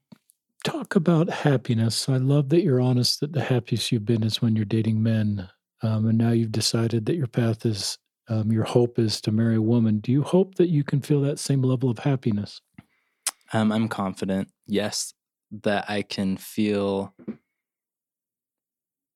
talk 0.69 0.95
about 0.95 1.29
happiness. 1.29 2.07
I 2.07 2.17
love 2.17 2.49
that 2.49 2.61
you're 2.61 2.81
honest 2.81 3.19
that 3.19 3.33
the 3.33 3.41
happiest 3.41 3.91
you've 3.91 4.05
been 4.05 4.23
is 4.23 4.41
when 4.41 4.55
you're 4.55 4.65
dating 4.65 5.01
men. 5.01 5.49
Um, 5.81 6.07
and 6.07 6.17
now 6.17 6.31
you've 6.31 6.51
decided 6.51 7.05
that 7.05 7.15
your 7.15 7.27
path 7.27 7.65
is, 7.65 7.97
um, 8.27 8.51
your 8.51 8.65
hope 8.65 8.99
is 8.99 9.19
to 9.21 9.31
marry 9.31 9.55
a 9.55 9.61
woman. 9.61 9.99
Do 9.99 10.11
you 10.11 10.21
hope 10.21 10.55
that 10.55 10.69
you 10.69 10.83
can 10.83 11.01
feel 11.01 11.21
that 11.21 11.39
same 11.39 11.61
level 11.61 11.89
of 11.89 11.99
happiness? 11.99 12.61
Um, 13.53 13.71
I'm 13.71 13.87
confident, 13.87 14.49
yes, 14.67 15.13
that 15.63 15.89
I 15.89 16.03
can 16.03 16.37
feel 16.37 17.15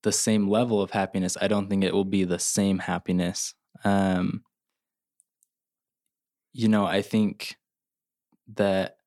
the 0.02 0.12
same 0.12 0.48
level 0.48 0.82
of 0.82 0.92
happiness. 0.92 1.38
I 1.40 1.48
don't 1.48 1.70
think 1.70 1.84
it 1.84 1.94
will 1.94 2.06
be 2.06 2.24
the 2.24 2.40
same 2.40 2.80
happiness. 2.80 3.54
Um, 3.84 4.44
you 6.52 6.68
know, 6.68 6.86
I 6.86 7.02
think 7.02 7.58
that 8.56 8.98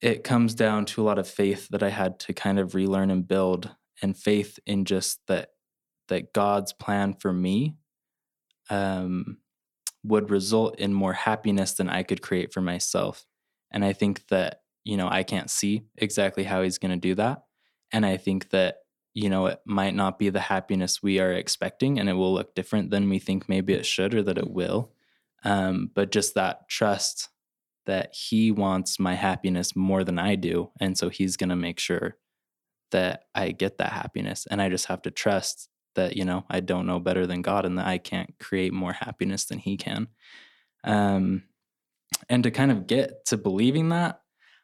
it 0.00 0.24
comes 0.24 0.54
down 0.54 0.86
to 0.86 1.02
a 1.02 1.04
lot 1.04 1.18
of 1.18 1.28
faith 1.28 1.68
that 1.68 1.82
I 1.82 1.90
had 1.90 2.18
to 2.20 2.32
kind 2.32 2.58
of 2.58 2.74
relearn 2.74 3.10
and 3.10 3.26
build, 3.26 3.74
and 4.02 4.16
faith 4.16 4.58
in 4.66 4.84
just 4.84 5.20
that 5.28 5.50
that 6.08 6.32
God's 6.32 6.72
plan 6.72 7.14
for 7.14 7.32
me 7.32 7.76
um, 8.68 9.38
would 10.02 10.30
result 10.30 10.78
in 10.78 10.92
more 10.92 11.12
happiness 11.12 11.74
than 11.74 11.88
I 11.88 12.02
could 12.02 12.22
create 12.22 12.52
for 12.52 12.60
myself. 12.60 13.26
And 13.70 13.84
I 13.84 13.92
think 13.92 14.26
that 14.28 14.62
you 14.84 14.96
know 14.96 15.08
I 15.08 15.22
can't 15.22 15.50
see 15.50 15.82
exactly 15.96 16.44
how 16.44 16.62
He's 16.62 16.78
going 16.78 16.92
to 16.92 17.08
do 17.08 17.14
that, 17.16 17.44
and 17.92 18.06
I 18.06 18.16
think 18.16 18.50
that 18.50 18.76
you 19.12 19.28
know 19.28 19.46
it 19.46 19.60
might 19.66 19.94
not 19.94 20.18
be 20.18 20.30
the 20.30 20.40
happiness 20.40 21.02
we 21.02 21.20
are 21.20 21.32
expecting, 21.32 21.98
and 21.98 22.08
it 22.08 22.14
will 22.14 22.32
look 22.32 22.54
different 22.54 22.90
than 22.90 23.10
we 23.10 23.18
think 23.18 23.48
maybe 23.48 23.74
it 23.74 23.84
should 23.84 24.14
or 24.14 24.22
that 24.22 24.38
it 24.38 24.50
will. 24.50 24.92
Um, 25.44 25.90
but 25.94 26.10
just 26.10 26.34
that 26.34 26.68
trust 26.68 27.28
that 27.90 28.14
he 28.14 28.52
wants 28.52 29.00
my 29.00 29.14
happiness 29.14 29.74
more 29.74 30.04
than 30.04 30.16
I 30.16 30.36
do. 30.36 30.70
And 30.80 30.96
so 30.96 31.08
he's 31.08 31.36
going 31.36 31.50
to 31.50 31.56
make 31.56 31.80
sure 31.80 32.16
that 32.92 33.24
I 33.34 33.50
get 33.50 33.78
that 33.78 33.90
happiness. 33.90 34.46
And 34.48 34.62
I 34.62 34.68
just 34.68 34.86
have 34.86 35.02
to 35.02 35.10
trust 35.10 35.68
that, 35.96 36.16
you 36.16 36.24
know, 36.24 36.44
I 36.48 36.60
don't 36.60 36.86
know 36.86 37.00
better 37.00 37.26
than 37.26 37.42
God 37.42 37.66
and 37.66 37.76
that 37.78 37.88
I 37.88 37.98
can't 37.98 38.32
create 38.38 38.72
more 38.72 38.92
happiness 38.92 39.46
than 39.46 39.58
he 39.58 39.76
can. 39.76 40.06
Um, 40.84 41.42
and 42.28 42.44
to 42.44 42.52
kind 42.52 42.70
of 42.70 42.86
get 42.86 43.24
to 43.26 43.36
believing 43.36 43.88
that, 43.88 44.20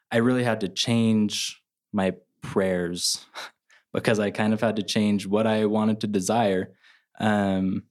I 0.09 0.17
really 0.17 0.45
had 0.45 0.61
to 0.61 0.69
change 0.69 1.61
my 1.91 2.13
prayers 2.41 3.25
because 3.93 4.19
I 4.19 4.31
kind 4.31 4.53
of 4.53 4.61
had 4.61 4.77
to 4.77 4.83
change 4.83 5.27
what 5.27 5.45
I 5.45 5.65
wanted 5.65 5.99
to 5.99 6.07
desire. 6.07 6.71
Um, 7.19 7.83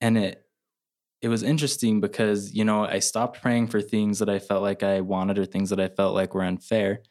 and 0.00 0.18
it 0.18 0.44
it 1.22 1.28
was 1.28 1.42
interesting 1.44 2.00
because 2.00 2.52
you 2.52 2.64
know 2.64 2.84
I 2.84 2.98
stopped 2.98 3.40
praying 3.40 3.68
for 3.68 3.80
things 3.80 4.18
that 4.18 4.28
I 4.28 4.38
felt 4.40 4.62
like 4.62 4.82
I 4.82 5.00
wanted 5.00 5.38
or 5.38 5.46
things 5.46 5.70
that 5.70 5.80
I 5.80 5.88
felt 5.88 6.14
like 6.14 6.34
were 6.34 6.42
unfair. 6.42 7.02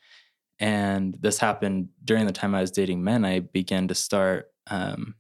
And 0.59 1.18
this 1.20 1.39
happened 1.39 1.89
during 2.03 2.28
the 2.28 2.32
time 2.32 2.53
I 2.53 2.62
was 2.62 2.72
dating 2.72 3.03
men. 3.03 3.26
I 3.26 3.39
began 3.39 3.88
to 3.88 3.95
start 3.95 4.51
um, 4.70 5.16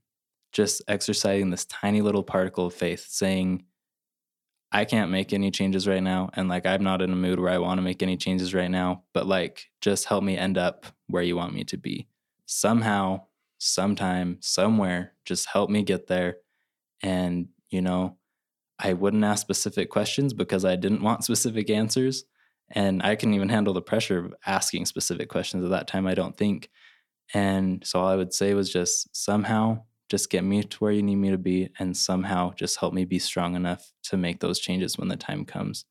just 0.51 0.83
exercising 0.87 1.49
this 1.49 1.65
tiny 1.65 2.01
little 2.01 2.23
particle 2.23 2.67
of 2.67 2.75
faith, 2.75 3.07
saying, 3.09 3.63
I 4.71 4.85
can't 4.85 5.11
make 5.11 5.33
any 5.33 5.51
changes 5.51 5.87
right 5.87 6.03
now. 6.03 6.29
And 6.33 6.47
like, 6.47 6.65
I'm 6.65 6.83
not 6.83 7.01
in 7.01 7.11
a 7.11 7.15
mood 7.15 7.39
where 7.39 7.51
I 7.51 7.57
want 7.57 7.79
to 7.79 7.81
make 7.81 8.03
any 8.03 8.17
changes 8.17 8.53
right 8.53 8.69
now, 8.69 9.03
but 9.13 9.25
like, 9.25 9.69
just 9.81 10.05
help 10.05 10.23
me 10.23 10.37
end 10.37 10.57
up 10.57 10.85
where 11.07 11.23
you 11.23 11.35
want 11.35 11.53
me 11.53 11.63
to 11.65 11.77
be. 11.77 12.07
Somehow, 12.45 13.23
sometime, 13.57 14.37
somewhere, 14.41 15.13
just 15.25 15.47
help 15.47 15.69
me 15.69 15.83
get 15.83 16.07
there. 16.07 16.37
And, 17.01 17.49
you 17.69 17.81
know, 17.81 18.17
I 18.83 18.93
wouldn't 18.93 19.23
ask 19.23 19.41
specific 19.41 19.89
questions 19.89 20.33
because 20.33 20.65
I 20.65 20.75
didn't 20.75 21.03
want 21.03 21.23
specific 21.23 21.69
answers. 21.69 22.23
And 22.73 23.03
I 23.03 23.15
couldn't 23.15 23.35
even 23.35 23.49
handle 23.49 23.73
the 23.73 23.81
pressure 23.81 24.19
of 24.19 24.33
asking 24.45 24.85
specific 24.85 25.29
questions 25.29 25.63
at 25.63 25.71
that 25.71 25.87
time, 25.87 26.07
I 26.07 26.15
don't 26.15 26.37
think. 26.37 26.69
And 27.33 27.85
so 27.85 27.99
all 27.99 28.07
I 28.07 28.15
would 28.15 28.33
say 28.33 28.53
was 28.53 28.71
just 28.71 29.15
somehow 29.15 29.83
just 30.09 30.29
get 30.29 30.43
me 30.43 30.63
to 30.63 30.77
where 30.77 30.91
you 30.91 31.03
need 31.03 31.15
me 31.15 31.29
to 31.31 31.37
be 31.37 31.69
and 31.79 31.95
somehow 31.95 32.53
just 32.53 32.79
help 32.79 32.93
me 32.93 33.05
be 33.05 33.19
strong 33.19 33.55
enough 33.55 33.91
to 34.03 34.17
make 34.17 34.39
those 34.39 34.59
changes 34.59 34.97
when 34.97 35.07
the 35.07 35.15
time 35.15 35.45
comes. 35.45 35.85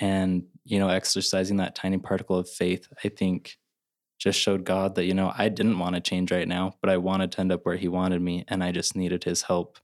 And, 0.00 0.44
you 0.64 0.78
know, 0.78 0.88
exercising 0.88 1.58
that 1.58 1.74
tiny 1.74 1.98
particle 1.98 2.38
of 2.38 2.48
faith, 2.48 2.88
I 3.04 3.08
think 3.08 3.56
just 4.18 4.40
showed 4.40 4.64
God 4.64 4.94
that, 4.94 5.04
you 5.04 5.14
know, 5.14 5.32
I 5.36 5.48
didn't 5.50 5.78
want 5.78 5.94
to 5.94 6.00
change 6.00 6.32
right 6.32 6.48
now, 6.48 6.74
but 6.80 6.90
I 6.90 6.96
wanted 6.96 7.32
to 7.32 7.40
end 7.40 7.52
up 7.52 7.66
where 7.66 7.76
He 7.76 7.88
wanted 7.88 8.22
me. 8.22 8.44
And 8.48 8.64
I 8.64 8.72
just 8.72 8.96
needed 8.96 9.24
His 9.24 9.42
help 9.42 9.78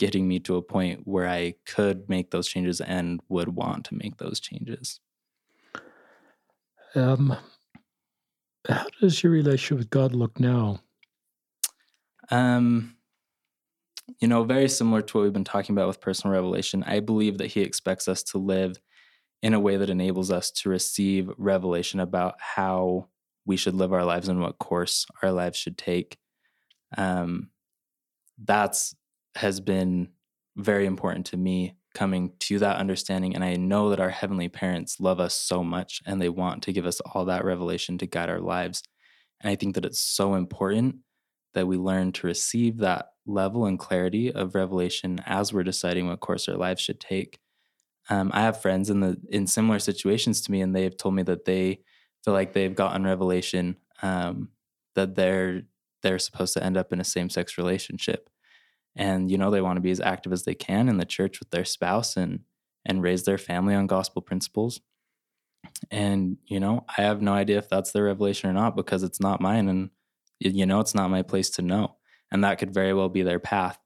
getting 0.00 0.26
me 0.26 0.40
to 0.40 0.56
a 0.56 0.62
point 0.62 1.02
where 1.04 1.28
I 1.28 1.52
could 1.66 2.08
make 2.08 2.30
those 2.30 2.48
changes 2.48 2.80
and 2.80 3.20
would 3.28 3.50
want 3.50 3.84
to 3.84 3.94
make 3.94 4.16
those 4.16 4.40
changes. 4.40 4.98
Um, 6.94 7.36
how 8.66 8.86
does 8.98 9.22
your 9.22 9.30
relationship 9.30 9.76
with 9.76 9.90
God 9.90 10.14
look 10.14 10.40
now? 10.40 10.80
Um, 12.30 12.96
you 14.20 14.26
know, 14.26 14.42
very 14.42 14.70
similar 14.70 15.02
to 15.02 15.18
what 15.18 15.24
we've 15.24 15.34
been 15.34 15.44
talking 15.44 15.74
about 15.74 15.86
with 15.86 16.00
personal 16.00 16.32
revelation. 16.32 16.82
I 16.84 17.00
believe 17.00 17.36
that 17.36 17.48
He 17.48 17.60
expects 17.60 18.08
us 18.08 18.22
to 18.24 18.38
live 18.38 18.80
in 19.42 19.52
a 19.52 19.60
way 19.60 19.76
that 19.76 19.90
enables 19.90 20.30
us 20.30 20.50
to 20.50 20.70
receive 20.70 21.30
revelation 21.36 22.00
about 22.00 22.36
how 22.38 23.08
we 23.44 23.58
should 23.58 23.74
live 23.74 23.92
our 23.92 24.04
lives 24.06 24.28
and 24.28 24.40
what 24.40 24.58
course 24.58 25.04
our 25.22 25.30
lives 25.30 25.58
should 25.58 25.76
take. 25.76 26.16
Um, 26.96 27.50
that's 28.42 28.94
has 29.36 29.60
been 29.60 30.08
very 30.56 30.86
important 30.86 31.26
to 31.26 31.36
me 31.36 31.74
coming 31.94 32.32
to 32.38 32.58
that 32.60 32.76
understanding. 32.76 33.34
And 33.34 33.42
I 33.42 33.56
know 33.56 33.90
that 33.90 34.00
our 34.00 34.10
heavenly 34.10 34.48
parents 34.48 35.00
love 35.00 35.18
us 35.18 35.34
so 35.34 35.64
much 35.64 36.00
and 36.06 36.20
they 36.20 36.28
want 36.28 36.62
to 36.64 36.72
give 36.72 36.86
us 36.86 37.00
all 37.00 37.24
that 37.24 37.44
revelation 37.44 37.98
to 37.98 38.06
guide 38.06 38.30
our 38.30 38.40
lives. 38.40 38.82
And 39.40 39.50
I 39.50 39.56
think 39.56 39.74
that 39.74 39.84
it's 39.84 40.00
so 40.00 40.34
important 40.34 40.96
that 41.54 41.66
we 41.66 41.76
learn 41.76 42.12
to 42.12 42.26
receive 42.26 42.78
that 42.78 43.10
level 43.26 43.66
and 43.66 43.78
clarity 43.78 44.32
of 44.32 44.54
revelation 44.54 45.20
as 45.26 45.52
we're 45.52 45.64
deciding 45.64 46.06
what 46.06 46.20
course 46.20 46.48
our 46.48 46.56
lives 46.56 46.80
should 46.80 47.00
take. 47.00 47.38
Um, 48.08 48.30
I 48.32 48.42
have 48.42 48.60
friends 48.60 48.90
in 48.90 49.00
the 49.00 49.16
in 49.30 49.46
similar 49.46 49.78
situations 49.78 50.40
to 50.42 50.52
me, 50.52 50.60
and 50.60 50.74
they've 50.74 50.96
told 50.96 51.14
me 51.14 51.22
that 51.24 51.44
they 51.44 51.80
feel 52.24 52.34
like 52.34 52.52
they've 52.52 52.74
gotten 52.74 53.04
revelation 53.04 53.76
um, 54.02 54.48
that 54.94 55.14
they're 55.14 55.62
they're 56.02 56.18
supposed 56.18 56.54
to 56.54 56.64
end 56.64 56.76
up 56.76 56.92
in 56.92 57.00
a 57.00 57.04
same 57.04 57.30
sex 57.30 57.58
relationship, 57.58 58.28
and 58.96 59.30
you 59.30 59.38
know 59.38 59.50
they 59.50 59.60
want 59.60 59.76
to 59.76 59.82
be 59.82 59.90
as 59.90 60.00
active 60.00 60.32
as 60.32 60.44
they 60.44 60.54
can 60.54 60.88
in 60.88 60.98
the 60.98 61.04
church 61.04 61.40
with 61.40 61.50
their 61.50 61.64
spouse 61.64 62.16
and 62.16 62.40
and 62.84 63.02
raise 63.02 63.24
their 63.24 63.38
family 63.38 63.74
on 63.74 63.86
gospel 63.86 64.22
principles. 64.22 64.80
And 65.90 66.38
you 66.46 66.58
know 66.58 66.84
i 66.96 67.02
have 67.02 67.20
no 67.20 67.32
idea 67.32 67.58
if 67.58 67.68
that's 67.68 67.92
their 67.92 68.04
revelation 68.04 68.48
or 68.48 68.54
not 68.54 68.76
because 68.76 69.02
it's 69.02 69.20
not 69.20 69.42
mine 69.42 69.68
and 69.68 69.90
you 70.38 70.64
know 70.64 70.80
it's 70.80 70.94
not 70.94 71.10
my 71.10 71.22
place 71.22 71.50
to 71.50 71.62
know 71.62 71.96
and 72.30 72.44
that 72.44 72.58
could 72.58 72.72
very 72.72 72.94
well 72.94 73.08
be 73.08 73.22
their 73.22 73.38
path. 73.38 73.78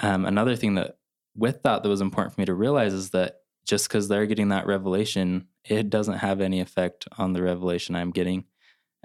Um, 0.00 0.26
another 0.26 0.56
thing 0.56 0.74
that 0.74 0.98
with 1.36 1.62
that 1.62 1.82
that 1.82 1.88
was 1.88 2.00
important 2.00 2.34
for 2.34 2.40
me 2.40 2.46
to 2.46 2.54
realize 2.54 2.92
is 2.92 3.10
that 3.10 3.36
just 3.66 3.88
because 3.88 4.08
they're 4.08 4.26
getting 4.26 4.48
that 4.48 4.66
revelation 4.66 5.46
it 5.64 5.90
doesn't 5.90 6.18
have 6.18 6.40
any 6.40 6.60
effect 6.60 7.06
on 7.18 7.32
the 7.32 7.42
revelation 7.42 7.94
i'm 7.94 8.10
getting 8.10 8.44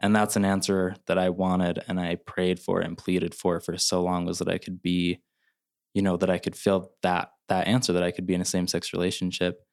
and 0.02 0.16
that's 0.16 0.36
an 0.36 0.46
answer 0.46 0.96
that 1.08 1.18
i 1.18 1.30
wanted 1.30 1.84
and 1.88 2.00
i 2.00 2.16
prayed 2.16 2.60
for 2.60 2.80
and 2.80 2.98
pleaded 2.98 3.36
for 3.36 3.60
for 3.60 3.78
so 3.78 4.02
long 4.02 4.26
was 4.26 4.40
that 4.40 4.48
i 4.48 4.58
could 4.58 4.82
be 4.82 5.20
you 5.94 6.02
know 6.02 6.18
that 6.18 6.30
i 6.30 6.38
could 6.38 6.56
feel 6.56 6.92
that 7.02 7.32
that 7.48 7.68
answer 7.68 7.94
that 7.94 8.04
i 8.04 8.12
could 8.12 8.26
be 8.26 8.34
in 8.34 8.42
a 8.42 8.46
same-sex 8.46 8.94
relationship. 8.94 9.66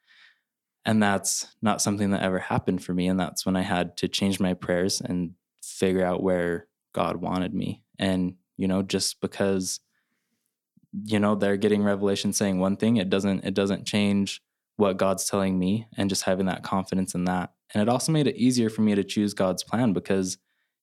And 0.84 1.02
that's 1.02 1.54
not 1.60 1.82
something 1.82 2.12
that 2.12 2.22
ever 2.22 2.38
happened 2.38 2.82
for 2.82 2.94
me 2.94 3.08
and 3.08 3.20
that's 3.20 3.44
when 3.44 3.56
i 3.56 3.62
had 3.62 3.96
to 3.98 4.08
change 4.08 4.40
my 4.40 4.54
prayers 4.54 5.00
and 5.00 5.32
figure 5.62 6.04
out 6.04 6.22
where 6.22 6.66
god 6.94 7.16
wanted 7.16 7.54
me. 7.54 7.82
And 7.98 8.34
you 8.56 8.68
know 8.68 8.82
just 8.82 9.20
because 9.20 9.80
you 11.04 11.18
know 11.18 11.34
they're 11.34 11.56
getting 11.56 11.82
revelation 11.82 12.32
saying 12.32 12.58
one 12.58 12.76
thing 12.76 12.96
it 12.96 13.10
doesn't 13.10 13.44
it 13.44 13.54
doesn't 13.54 13.86
change 13.86 14.40
what 14.76 14.96
god's 14.96 15.28
telling 15.28 15.58
me 15.58 15.86
and 15.96 16.08
just 16.08 16.22
having 16.22 16.46
that 16.46 16.62
confidence 16.62 17.14
in 17.14 17.24
that. 17.24 17.52
And 17.74 17.82
it 17.82 17.88
also 17.88 18.12
made 18.12 18.26
it 18.26 18.36
easier 18.36 18.70
for 18.70 18.82
me 18.82 18.94
to 18.94 19.04
choose 19.04 19.34
god's 19.34 19.62
plan 19.62 19.92
because 19.92 20.38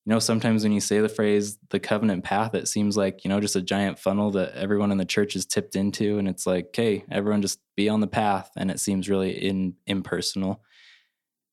you 0.06 0.12
know, 0.14 0.20
sometimes 0.20 0.62
when 0.62 0.72
you 0.72 0.82
say 0.82 1.00
the 1.00 1.10
phrase 1.10 1.58
the 1.72 1.80
covenant 1.80 2.24
path, 2.24 2.54
it 2.54 2.68
seems 2.68 2.96
like, 2.96 3.24
you 3.24 3.30
know, 3.30 3.40
just 3.40 3.56
a 3.56 3.62
giant 3.62 3.98
funnel 3.98 4.30
that 4.32 4.54
everyone 4.54 4.92
in 4.92 5.00
the 5.00 5.06
church 5.06 5.36
is 5.36 5.48
tipped 5.48 5.76
into. 5.76 6.20
And 6.20 6.28
it's 6.28 6.46
like, 6.46 6.68
okay, 6.68 7.04
everyone 7.10 7.42
just 7.42 7.60
be 7.76 7.90
on 7.90 8.02
the 8.02 8.08
path. 8.08 8.52
And 8.56 8.70
it 8.70 8.80
seems 8.80 9.10
really 9.10 9.32
in, 9.32 9.74
impersonal. 9.88 10.62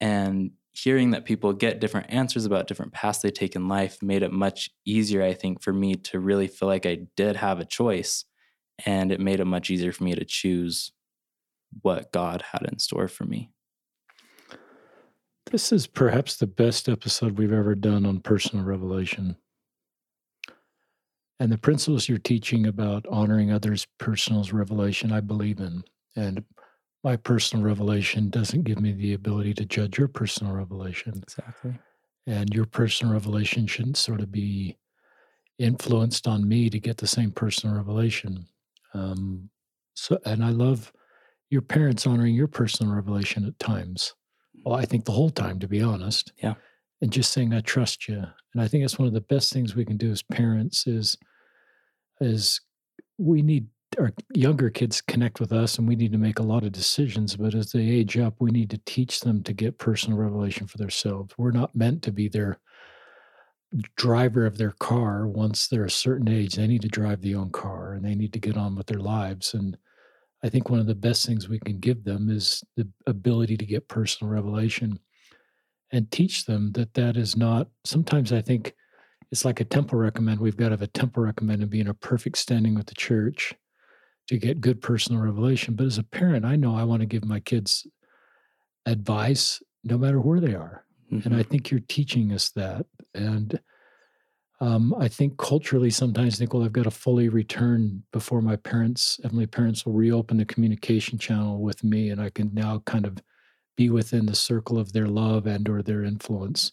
And 0.03 0.51
hearing 0.73 1.13
that 1.13 1.25
people 1.25 1.55
get 1.55 1.81
different 1.81 2.11
answers 2.11 2.45
about 2.45 2.67
different 2.67 2.93
paths 2.93 3.21
they 3.21 3.31
take 3.31 3.57
in 3.57 3.69
life 3.69 4.03
made 4.03 4.23
it 4.23 4.33
much 4.33 4.69
easier, 4.85 5.23
I 5.23 5.33
think, 5.33 5.63
for 5.63 5.73
me 5.73 5.95
to 5.95 6.21
really 6.21 6.47
feel 6.47 6.69
like 6.69 6.85
I 6.85 7.07
did 7.17 7.37
have 7.37 7.59
a 7.59 7.65
choice. 7.65 8.27
And 8.85 9.13
it 9.13 9.21
made 9.21 9.41
it 9.41 9.47
much 9.47 9.71
easier 9.71 9.93
for 9.93 10.05
me 10.05 10.15
to 10.15 10.27
choose 10.27 10.93
what 11.81 12.13
God 12.13 12.45
had 12.53 12.69
in 12.71 12.79
store 12.79 13.09
for 13.09 13.25
me. 13.25 13.51
This 15.51 15.73
is 15.73 15.87
perhaps 15.87 16.37
the 16.37 16.47
best 16.47 16.89
episode 16.89 17.37
we've 17.37 17.53
ever 17.53 17.75
done 17.75 18.07
on 18.07 18.21
personal 18.21 18.65
revelation. 18.65 19.37
And 21.41 21.51
the 21.51 21.59
principles 21.59 22.09
you're 22.09 22.19
teaching 22.19 22.67
about 22.67 23.07
honoring 23.11 23.53
others' 23.53 23.87
personal 23.99 24.45
revelation, 24.53 25.13
I 25.13 25.21
believe 25.21 25.59
in. 25.59 25.83
And 26.15 26.45
my 27.03 27.17
personal 27.17 27.65
revelation 27.65 28.31
doesn't 28.31 28.63
give 28.63 28.81
me 28.81 28.93
the 28.93 29.15
ability 29.15 29.55
to 29.55 29.65
judge 29.65 29.99
your 29.99 30.09
personal 30.09 30.53
revelation. 30.53 31.21
Exactly. 31.23 31.79
And 32.27 32.55
your 32.55 32.67
personal 32.67 33.13
revelation 33.13 33.67
shouldn't 33.67 33.97
sort 33.97 34.21
of 34.21 34.31
be 34.31 34.79
influenced 35.59 36.29
on 36.29 36.49
me 36.49 36.71
to 36.71 36.79
get 36.79 36.97
the 36.97 37.07
same 37.07 37.33
personal 37.33 37.75
revelation. 37.77 38.47
Um, 38.95 39.51
so, 39.95 40.19
and 40.25 40.45
I 40.45 40.51
love 40.51 40.93
your 41.51 41.63
parents 41.63 42.07
honoring 42.07 42.37
your 42.37 42.47
personal 42.47 42.95
revelation 42.95 43.45
at 43.47 43.59
times 43.59 44.15
well, 44.65 44.75
I 44.75 44.85
think 44.85 45.05
the 45.05 45.13
whole 45.13 45.31
time, 45.31 45.59
to 45.61 45.69
be 45.69 45.83
honest. 45.83 46.33
Yeah. 46.43 46.55
And 47.01 47.13
just 47.13 47.33
saying, 47.33 47.53
I 47.53 47.61
trust 47.61 48.09
you. 48.09 48.23
And 48.55 48.63
I 48.63 48.69
think 48.69 48.85
that's 48.85 48.99
one 48.99 49.09
of 49.09 49.15
the 49.15 49.21
best 49.21 49.53
things 49.53 49.75
we 49.75 49.85
can 49.85 49.97
do 49.97 50.11
as 50.11 50.23
parents 50.23 50.87
is, 50.87 51.17
is 52.21 52.61
we 53.19 53.43
need 53.43 53.67
our 53.99 54.13
younger 54.35 54.71
kids 54.71 55.01
connect 55.01 55.41
with 55.41 55.53
us 55.53 55.79
and 55.79 55.87
we 55.87 55.97
need 55.97 56.13
to 56.13 56.19
make 56.19 56.39
a 56.39 56.45
lot 56.45 56.65
of 56.65 56.73
decisions. 56.73 57.37
But 57.37 57.55
as 57.55 57.73
they 57.73 57.83
age 57.83 58.17
up, 58.17 58.35
we 58.39 58.51
need 58.51 58.71
to 58.71 58.81
teach 58.87 59.21
them 59.21 59.43
to 59.43 59.53
get 59.53 59.79
personal 59.79 60.19
revelation 60.19 60.67
for 60.67 60.79
themselves. 60.79 61.35
We're 61.37 61.51
not 61.51 61.75
meant 61.75 62.03
to 62.05 62.13
be 62.13 62.29
their 62.29 62.59
driver 63.97 64.47
of 64.47 64.59
their 64.59 64.73
car 64.73 65.27
once 65.27 65.67
they're 65.67 65.85
a 65.85 65.91
certain 65.91 66.29
age. 66.29 66.55
They 66.55 66.67
need 66.67 66.83
to 66.83 66.89
drive 66.89 67.23
their 67.23 67.39
own 67.39 67.51
car 67.51 67.95
and 67.95 68.05
they 68.05 68.15
need 68.15 68.33
to 68.35 68.39
get 68.39 68.57
on 68.57 68.77
with 68.77 68.87
their 68.87 69.01
lives. 69.01 69.55
And 69.55 69.77
I 70.45 70.49
think 70.49 70.69
one 70.69 70.81
of 70.81 70.87
the 70.87 70.95
best 70.95 71.25
things 71.27 71.49
we 71.49 71.61
can 71.61 71.79
give 71.79 72.05
them 72.05 72.29
is 72.29 72.65
the 72.77 72.89
ability 73.07 73.57
to 73.57 73.67
get 73.67 73.89
personal 73.89 74.33
revelation 74.33 74.99
and 75.93 76.11
teach 76.11 76.47
them 76.47 76.73
that 76.73 76.95
that 76.95 77.17
is 77.17 77.37
not. 77.37 77.69
Sometimes 77.85 78.33
I 78.33 78.41
think 78.41 78.75
it's 79.31 79.45
like 79.45 79.61
a 79.61 79.65
temple 79.65 79.99
recommend. 79.99 80.41
We've 80.41 80.57
got 80.57 80.67
to 80.67 80.73
have 80.73 80.83
a 80.83 80.89
temple 80.89 81.23
recommend 81.23 81.63
and 81.63 81.71
be 81.71 81.81
in 81.81 81.89
a 81.89 81.95
perfect 81.95 82.39
standing 82.39 82.75
with 82.75 82.87
the 82.87 82.95
church 82.95 83.55
to 84.29 84.37
get 84.37 84.61
good 84.61 84.81
personal 84.81 85.23
revelation. 85.23 85.75
But 85.75 85.87
as 85.87 85.99
a 85.99 86.03
parent, 86.03 86.45
I 86.45 86.57
know 86.57 86.77
I 86.77 86.85
want 86.85 87.01
to 87.01 87.07
give 87.07 87.25
my 87.25 87.41
kids 87.41 87.87
advice 88.87 89.63
no 89.85 89.97
matter 89.97 90.21
where 90.21 90.41
they 90.41 90.55
are. 90.55 90.85
Mm-hmm. 91.13 91.29
And 91.29 91.37
I 91.37 91.43
think 91.43 91.71
you're 91.71 91.81
teaching 91.81 92.33
us 92.33 92.51
that. 92.51 92.87
And 93.15 93.59
um, 94.63 94.95
I 94.97 95.09
think 95.09 95.39
culturally, 95.39 95.91
sometimes 95.91 96.41
well, 96.41 96.63
I've 96.63 96.73
got 96.73 96.85
to 96.85 96.91
fully 96.93 97.29
return 97.29 98.05
before 98.13 98.41
my 98.41 98.55
parents, 98.55 99.19
heavenly 99.21 99.49
parents, 99.49 99.85
will 99.85 99.93
reopen 99.93 100.37
the 100.37 100.45
communication 100.45 101.19
channel 101.19 101.61
with 101.61 101.83
me, 101.83 102.11
and 102.11 102.21
I 102.21 102.31
can 102.31 102.55
now 102.55 102.81
kind 102.87 103.05
of 103.05 103.19
be 103.77 103.91
within 103.91 104.25
the 104.25 104.37
circle 104.37 104.79
of 104.79 104.93
their 104.93 105.09
love 105.09 105.49
and 105.49 105.69
or 105.69 105.83
their 105.83 106.05
influence. 106.05 106.71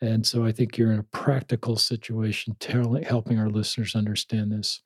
And 0.00 0.24
so 0.24 0.44
I 0.44 0.52
think 0.52 0.78
you're 0.78 0.92
in 0.92 1.00
a 1.00 1.02
practical 1.24 1.76
situation, 1.76 2.54
telling, 2.60 3.02
helping 3.02 3.40
our 3.40 3.50
listeners 3.50 3.96
understand 3.96 4.52
this. 4.52 4.80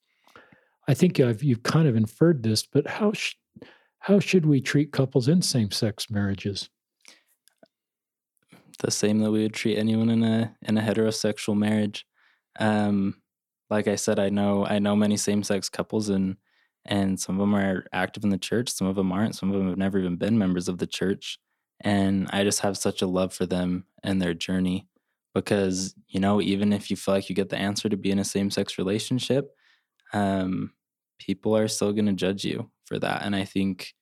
I 0.89 0.95
think 0.95 1.21
I've, 1.21 1.43
you've 1.43 1.63
kind 1.63 1.87
of 1.87 1.95
inferred 1.95 2.43
this, 2.43 2.65
but 2.65 2.87
how 2.87 3.13
sh- 3.13 3.35
how 3.99 4.19
should 4.19 4.47
we 4.47 4.63
treat 4.63 4.93
couples 4.93 5.29
in 5.29 5.43
same-sex 5.43 6.09
marriages? 6.09 6.71
The 8.79 8.91
same 8.91 9.18
that 9.20 9.31
we 9.31 9.43
would 9.43 9.55
treat 9.55 9.79
anyone 9.79 10.11
in 10.11 10.22
a 10.22 10.57
in 10.62 10.79
a 10.79 10.83
heterosexual 10.83 11.57
marriage. 11.57 12.07
Um, 12.59 13.20
like 13.70 13.89
I 13.89 13.97
said, 13.97 14.18
I 14.18 14.31
know 14.31 14.66
I 14.66 14.79
know 14.79 14.97
many 14.97 15.16
same 15.16 15.43
sex 15.43 15.68
couples 15.68 16.09
and 16.09 16.37
and 16.85 17.20
some 17.20 17.37
of 17.37 17.41
them 17.41 17.55
are 17.55 17.85
active 17.93 18.24
in 18.24 18.31
the 18.31 18.39
church, 18.39 18.70
some 18.70 18.87
of 18.87 18.97
them 18.97 19.12
aren't, 19.12 19.35
some 19.37 19.51
of 19.51 19.59
them 19.59 19.68
have 19.68 19.76
never 19.76 19.99
even 19.99 20.16
been 20.16 20.39
members 20.39 20.68
of 20.68 20.79
the 20.79 20.87
church. 20.87 21.39
And 21.81 22.29
I 22.33 22.45
just 22.45 22.61
have 22.61 22.79
such 22.79 23.03
a 23.03 23.07
love 23.07 23.33
for 23.35 23.47
them 23.47 23.85
and 24.03 24.20
their 24.20 24.35
journey 24.35 24.89
because, 25.35 25.95
you 26.09 26.18
know, 26.18 26.41
even 26.41 26.72
if 26.72 26.91
you 26.91 26.97
feel 26.97 27.14
like 27.14 27.29
you 27.29 27.35
get 27.35 27.51
the 27.51 27.59
answer 27.59 27.89
to 27.89 27.97
be 27.97 28.11
in 28.11 28.18
a 28.18 28.24
same 28.24 28.51
sex 28.51 28.79
relationship, 28.79 29.51
um, 30.12 30.72
people 31.18 31.57
are 31.57 31.68
still 31.68 31.93
going 31.93 32.07
to 32.07 32.12
judge 32.14 32.45
you 32.45 32.70
for 32.87 32.99
that. 32.99 33.22
And 33.22 33.37
I 33.37 33.45
think, 33.45 33.95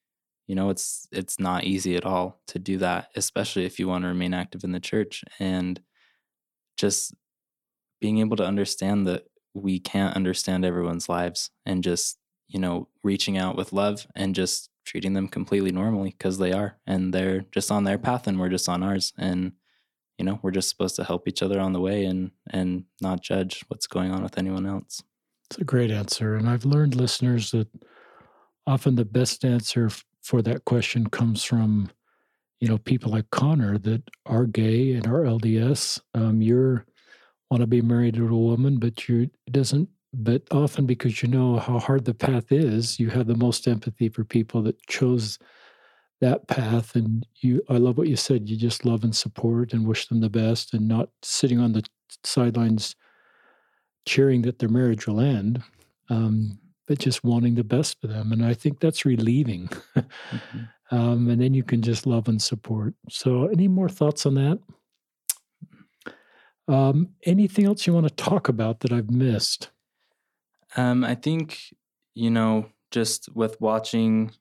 you 0.46 0.54
know, 0.54 0.70
it's 0.70 1.08
it's 1.10 1.40
not 1.40 1.64
easy 1.64 1.96
at 1.96 2.04
all 2.04 2.40
to 2.48 2.58
do 2.58 2.78
that, 2.78 3.08
especially 3.16 3.64
if 3.64 3.78
you 3.78 3.88
want 3.88 4.02
to 4.02 4.08
remain 4.08 4.34
active 4.34 4.64
in 4.64 4.72
the 4.72 4.80
church 4.80 5.24
and 5.40 5.80
just 6.76 7.14
being 8.00 8.18
able 8.18 8.36
to 8.36 8.44
understand 8.44 9.06
that 9.06 9.24
we 9.54 9.80
can't 9.80 10.14
understand 10.14 10.64
everyone's 10.64 11.08
lives 11.08 11.50
and 11.64 11.82
just, 11.82 12.18
you 12.46 12.60
know, 12.60 12.88
reaching 13.02 13.38
out 13.38 13.56
with 13.56 13.72
love 13.72 14.06
and 14.14 14.34
just 14.34 14.70
treating 14.84 15.14
them 15.14 15.26
completely 15.26 15.72
normally 15.72 16.10
because 16.10 16.38
they 16.38 16.52
are 16.52 16.78
and 16.86 17.12
they're 17.12 17.44
just 17.50 17.70
on 17.70 17.84
their 17.84 17.98
path 17.98 18.26
and 18.26 18.38
we're 18.38 18.48
just 18.48 18.68
on 18.68 18.82
ours 18.82 19.12
and 19.18 19.52
you 20.16 20.24
know 20.24 20.38
we're 20.42 20.52
just 20.52 20.68
supposed 20.68 20.94
to 20.94 21.02
help 21.02 21.26
each 21.26 21.42
other 21.42 21.58
on 21.58 21.72
the 21.72 21.80
way 21.80 22.04
and 22.04 22.30
and 22.50 22.84
not 23.00 23.20
judge 23.20 23.64
what's 23.66 23.88
going 23.88 24.12
on 24.12 24.22
with 24.22 24.38
anyone 24.38 24.64
else. 24.64 25.02
It's 25.50 25.58
a 25.58 25.64
great 25.64 25.90
answer 25.90 26.34
and 26.36 26.48
i've 26.48 26.64
learned 26.64 26.94
listeners 26.94 27.50
that 27.52 27.68
often 28.66 28.96
the 28.96 29.04
best 29.04 29.44
answer 29.44 29.90
for 30.26 30.42
that 30.42 30.64
question 30.64 31.08
comes 31.08 31.44
from 31.44 31.88
you 32.60 32.68
know 32.68 32.78
people 32.78 33.10
like 33.10 33.30
connor 33.30 33.78
that 33.78 34.02
are 34.26 34.46
gay 34.46 34.92
and 34.92 35.06
are 35.06 35.24
lds 35.24 36.00
um, 36.14 36.42
you're 36.42 36.84
want 37.50 37.60
to 37.60 37.66
be 37.66 37.80
married 37.80 38.14
to 38.14 38.26
a 38.26 38.36
woman 38.36 38.78
but 38.78 39.08
you 39.08 39.22
it 39.46 39.52
doesn't 39.52 39.88
but 40.18 40.42
often 40.50 40.86
because 40.86 41.22
you 41.22 41.28
know 41.28 41.58
how 41.58 41.78
hard 41.78 42.04
the 42.04 42.14
path 42.14 42.50
is, 42.50 42.98
you 42.98 43.10
have 43.10 43.26
the 43.26 43.36
most 43.36 43.68
empathy 43.68 44.08
for 44.08 44.24
people 44.24 44.62
that 44.62 44.80
chose 44.86 45.38
that 46.20 46.48
path. 46.48 46.96
And 46.96 47.26
you, 47.40 47.62
I 47.68 47.74
love 47.74 47.98
what 47.98 48.08
you 48.08 48.16
said. 48.16 48.48
You 48.48 48.56
just 48.56 48.86
love 48.86 49.04
and 49.04 49.14
support 49.14 49.74
and 49.74 49.86
wish 49.86 50.08
them 50.08 50.20
the 50.20 50.30
best, 50.30 50.72
and 50.72 50.88
not 50.88 51.10
sitting 51.22 51.60
on 51.60 51.72
the 51.72 51.84
sidelines 52.24 52.96
cheering 54.06 54.42
that 54.42 54.58
their 54.58 54.68
marriage 54.68 55.06
will 55.06 55.20
end, 55.20 55.62
um, 56.08 56.58
but 56.86 56.98
just 56.98 57.24
wanting 57.24 57.54
the 57.54 57.64
best 57.64 58.00
for 58.00 58.06
them. 58.06 58.32
And 58.32 58.44
I 58.44 58.54
think 58.54 58.80
that's 58.80 59.04
relieving. 59.04 59.68
mm-hmm. 59.96 60.60
um, 60.96 61.28
and 61.28 61.40
then 61.40 61.54
you 61.54 61.62
can 61.62 61.82
just 61.82 62.06
love 62.06 62.28
and 62.28 62.40
support. 62.40 62.94
So, 63.10 63.46
any 63.46 63.68
more 63.68 63.88
thoughts 63.88 64.26
on 64.26 64.34
that? 64.34 64.58
Um, 66.68 67.10
anything 67.24 67.64
else 67.64 67.86
you 67.86 67.92
want 67.92 68.08
to 68.08 68.14
talk 68.14 68.48
about 68.48 68.80
that 68.80 68.92
I've 68.92 69.10
missed? 69.10 69.70
Um, 70.76 71.04
I 71.04 71.14
think, 71.14 71.60
you 72.14 72.30
know, 72.30 72.70
just 72.90 73.28
with 73.34 73.60
watching, 73.60 74.32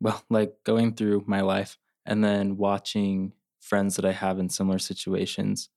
well, 0.00 0.22
like 0.30 0.54
going 0.64 0.94
through 0.94 1.24
my 1.26 1.40
life 1.40 1.76
and 2.06 2.22
then 2.22 2.56
watching 2.56 3.32
friends 3.60 3.96
that 3.96 4.04
I 4.04 4.12
have 4.12 4.38
in 4.38 4.48
similar 4.48 4.78
situations, 4.78 5.70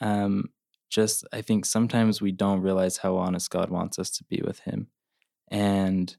um, 0.00 0.50
just 0.88 1.26
I 1.32 1.42
think 1.42 1.66
sometimes 1.66 2.22
we 2.22 2.32
don't 2.32 2.62
realize 2.62 2.98
how 2.98 3.16
honest 3.16 3.50
God 3.50 3.70
wants 3.70 3.98
us 3.98 4.10
to 4.12 4.24
be 4.24 4.40
with 4.44 4.60
Him. 4.60 4.88
And 5.50 6.14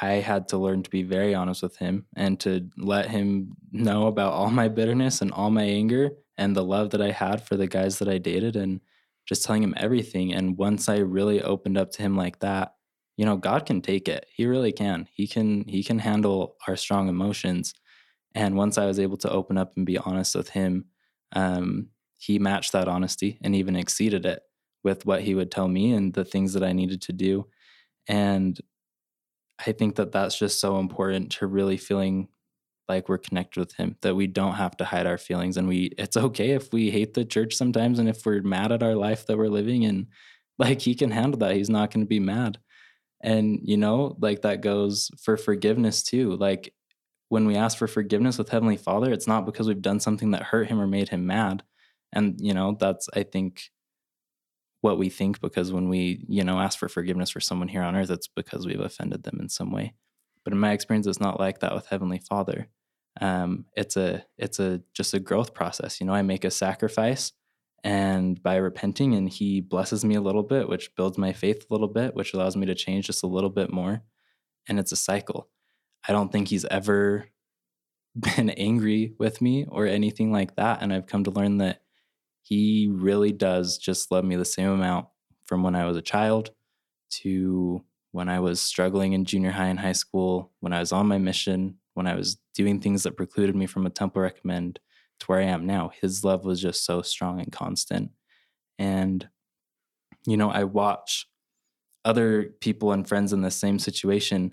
I 0.00 0.14
had 0.14 0.48
to 0.48 0.58
learn 0.58 0.82
to 0.82 0.90
be 0.90 1.02
very 1.02 1.34
honest 1.34 1.62
with 1.62 1.76
Him 1.76 2.06
and 2.16 2.38
to 2.40 2.68
let 2.76 3.10
Him 3.10 3.56
know 3.72 4.06
about 4.06 4.32
all 4.32 4.50
my 4.50 4.68
bitterness 4.68 5.22
and 5.22 5.32
all 5.32 5.50
my 5.50 5.64
anger 5.64 6.10
and 6.36 6.54
the 6.54 6.64
love 6.64 6.90
that 6.90 7.02
I 7.02 7.10
had 7.10 7.42
for 7.42 7.56
the 7.56 7.66
guys 7.66 7.98
that 7.98 8.08
I 8.08 8.18
dated. 8.18 8.56
And 8.56 8.80
just 9.28 9.44
telling 9.44 9.62
him 9.62 9.74
everything. 9.76 10.32
And 10.32 10.56
once 10.56 10.88
I 10.88 10.96
really 10.96 11.42
opened 11.42 11.76
up 11.76 11.90
to 11.92 12.02
him 12.02 12.16
like 12.16 12.38
that, 12.40 12.72
you 13.18 13.26
know, 13.26 13.36
God 13.36 13.66
can 13.66 13.82
take 13.82 14.08
it. 14.08 14.24
He 14.32 14.46
really 14.46 14.72
can. 14.72 15.06
He 15.12 15.26
can 15.26 15.64
he 15.68 15.84
can 15.84 15.98
handle 15.98 16.56
our 16.66 16.76
strong 16.76 17.08
emotions. 17.08 17.74
And 18.34 18.56
once 18.56 18.78
I 18.78 18.86
was 18.86 18.98
able 18.98 19.18
to 19.18 19.30
open 19.30 19.58
up 19.58 19.76
and 19.76 19.84
be 19.84 19.98
honest 19.98 20.34
with 20.34 20.48
him, 20.50 20.86
um, 21.32 21.88
he 22.18 22.38
matched 22.38 22.72
that 22.72 22.88
honesty 22.88 23.38
and 23.42 23.54
even 23.54 23.76
exceeded 23.76 24.24
it 24.24 24.40
with 24.82 25.04
what 25.04 25.22
he 25.22 25.34
would 25.34 25.50
tell 25.50 25.68
me 25.68 25.92
and 25.92 26.14
the 26.14 26.24
things 26.24 26.54
that 26.54 26.62
I 26.62 26.72
needed 26.72 27.02
to 27.02 27.12
do. 27.12 27.46
And 28.08 28.58
I 29.58 29.72
think 29.72 29.96
that 29.96 30.12
that's 30.12 30.38
just 30.38 30.60
so 30.60 30.78
important 30.78 31.32
to 31.32 31.46
really 31.46 31.76
feeling 31.76 32.28
like 32.88 33.08
we're 33.08 33.18
connected 33.18 33.60
with 33.60 33.74
him 33.74 33.96
that 34.00 34.14
we 34.14 34.26
don't 34.26 34.54
have 34.54 34.76
to 34.78 34.84
hide 34.84 35.06
our 35.06 35.18
feelings 35.18 35.58
and 35.58 35.68
we 35.68 35.92
it's 35.98 36.16
okay 36.16 36.52
if 36.52 36.72
we 36.72 36.90
hate 36.90 37.12
the 37.12 37.24
church 37.24 37.54
sometimes 37.54 37.98
and 37.98 38.08
if 38.08 38.24
we're 38.24 38.40
mad 38.40 38.72
at 38.72 38.82
our 38.82 38.94
life 38.94 39.26
that 39.26 39.36
we're 39.36 39.48
living 39.48 39.84
and 39.84 40.06
like 40.58 40.80
he 40.80 40.94
can 40.94 41.10
handle 41.10 41.38
that 41.38 41.54
he's 41.54 41.70
not 41.70 41.92
going 41.92 42.04
to 42.04 42.08
be 42.08 42.18
mad. 42.18 42.58
And 43.22 43.60
you 43.62 43.76
know 43.76 44.16
like 44.20 44.42
that 44.42 44.62
goes 44.62 45.10
for 45.22 45.36
forgiveness 45.36 46.02
too 46.02 46.36
like 46.36 46.72
when 47.30 47.46
we 47.46 47.56
ask 47.56 47.76
for 47.76 47.88
forgiveness 47.88 48.38
with 48.38 48.48
heavenly 48.48 48.76
father 48.76 49.12
it's 49.12 49.26
not 49.26 49.44
because 49.44 49.66
we've 49.68 49.82
done 49.82 50.00
something 50.00 50.30
that 50.30 50.44
hurt 50.44 50.68
him 50.68 50.80
or 50.80 50.86
made 50.86 51.08
him 51.08 51.26
mad 51.26 51.62
and 52.12 52.40
you 52.40 52.54
know 52.54 52.76
that's 52.78 53.08
i 53.14 53.22
think 53.24 53.64
what 54.80 54.98
we 54.98 55.08
think 55.08 55.40
because 55.40 55.72
when 55.72 55.88
we 55.88 56.24
you 56.28 56.44
know 56.44 56.58
ask 56.58 56.78
for 56.78 56.88
forgiveness 56.88 57.30
for 57.30 57.40
someone 57.40 57.68
here 57.68 57.82
on 57.82 57.96
earth 57.96 58.10
it's 58.10 58.28
because 58.28 58.66
we've 58.66 58.80
offended 58.80 59.22
them 59.22 59.38
in 59.40 59.48
some 59.48 59.72
way. 59.72 59.94
But 60.44 60.52
in 60.52 60.60
my 60.60 60.72
experience 60.72 61.06
it's 61.06 61.20
not 61.20 61.40
like 61.40 61.60
that 61.60 61.74
with 61.74 61.86
heavenly 61.86 62.18
father. 62.18 62.68
Um, 63.20 63.66
it's 63.76 63.96
a 63.96 64.24
it's 64.36 64.60
a 64.60 64.80
just 64.94 65.12
a 65.12 65.18
growth 65.18 65.52
process 65.52 65.98
you 65.98 66.06
know 66.06 66.14
i 66.14 66.22
make 66.22 66.44
a 66.44 66.52
sacrifice 66.52 67.32
and 67.84 68.42
by 68.42 68.56
repenting 68.56 69.14
and 69.14 69.28
he 69.28 69.60
blesses 69.60 70.04
me 70.04 70.16
a 70.16 70.20
little 70.20 70.42
bit 70.42 70.68
which 70.68 70.94
builds 70.96 71.16
my 71.16 71.32
faith 71.32 71.64
a 71.68 71.72
little 71.72 71.88
bit 71.88 72.14
which 72.14 72.34
allows 72.34 72.56
me 72.56 72.66
to 72.66 72.74
change 72.74 73.06
just 73.06 73.22
a 73.22 73.28
little 73.28 73.50
bit 73.50 73.72
more. 73.72 74.02
And 74.68 74.78
it's 74.78 74.92
a 74.92 74.96
cycle. 74.96 75.48
I 76.06 76.12
don't 76.12 76.30
think 76.30 76.48
he's 76.48 76.64
ever 76.66 77.28
been 78.16 78.50
angry 78.50 79.14
with 79.18 79.40
me 79.40 79.64
or 79.68 79.86
anything 79.86 80.32
like 80.32 80.56
that. 80.56 80.82
And 80.82 80.92
i've 80.92 81.06
come 81.06 81.24
to 81.24 81.30
learn 81.30 81.58
that 81.58 81.82
he 82.48 82.88
really 82.90 83.32
does 83.32 83.78
just 83.78 84.10
love 84.10 84.24
me 84.24 84.36
the 84.36 84.44
same 84.44 84.70
amount 84.70 85.06
from 85.46 85.62
when 85.62 85.74
i 85.74 85.84
was 85.84 85.96
a 85.96 86.02
child 86.02 86.50
to 87.10 87.82
when 88.12 88.28
i 88.28 88.40
was 88.40 88.60
struggling 88.60 89.12
in 89.12 89.24
junior 89.24 89.50
high 89.50 89.68
and 89.68 89.80
high 89.80 89.92
school 89.92 90.52
when 90.60 90.72
i 90.72 90.80
was 90.80 90.92
on 90.92 91.06
my 91.06 91.18
mission 91.18 91.76
when 91.98 92.06
I 92.06 92.14
was 92.14 92.36
doing 92.54 92.80
things 92.80 93.02
that 93.02 93.16
precluded 93.16 93.56
me 93.56 93.66
from 93.66 93.84
a 93.84 93.90
temple 93.90 94.22
recommend 94.22 94.78
to 95.18 95.26
where 95.26 95.40
I 95.40 95.46
am 95.46 95.66
now. 95.66 95.90
His 96.00 96.22
love 96.22 96.44
was 96.44 96.62
just 96.62 96.86
so 96.86 97.02
strong 97.02 97.40
and 97.40 97.50
constant. 97.50 98.12
And, 98.78 99.28
you 100.24 100.36
know, 100.36 100.48
I 100.48 100.62
watch 100.62 101.26
other 102.04 102.54
people 102.60 102.92
and 102.92 103.06
friends 103.06 103.32
in 103.32 103.40
the 103.40 103.50
same 103.50 103.80
situation 103.80 104.52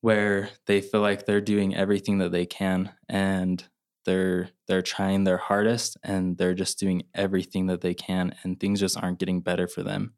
where 0.00 0.48
they 0.64 0.80
feel 0.80 1.02
like 1.02 1.26
they're 1.26 1.42
doing 1.42 1.76
everything 1.76 2.16
that 2.18 2.32
they 2.32 2.46
can 2.46 2.94
and 3.06 3.62
they're 4.06 4.48
they're 4.70 4.82
trying 4.82 5.24
their 5.24 5.36
hardest 5.36 5.96
and 6.04 6.38
they're 6.38 6.54
just 6.54 6.78
doing 6.78 7.02
everything 7.12 7.66
that 7.66 7.80
they 7.80 7.92
can 7.92 8.32
and 8.44 8.60
things 8.60 8.78
just 8.78 8.96
aren't 8.96 9.18
getting 9.18 9.40
better 9.40 9.66
for 9.66 9.82
them. 9.82 10.14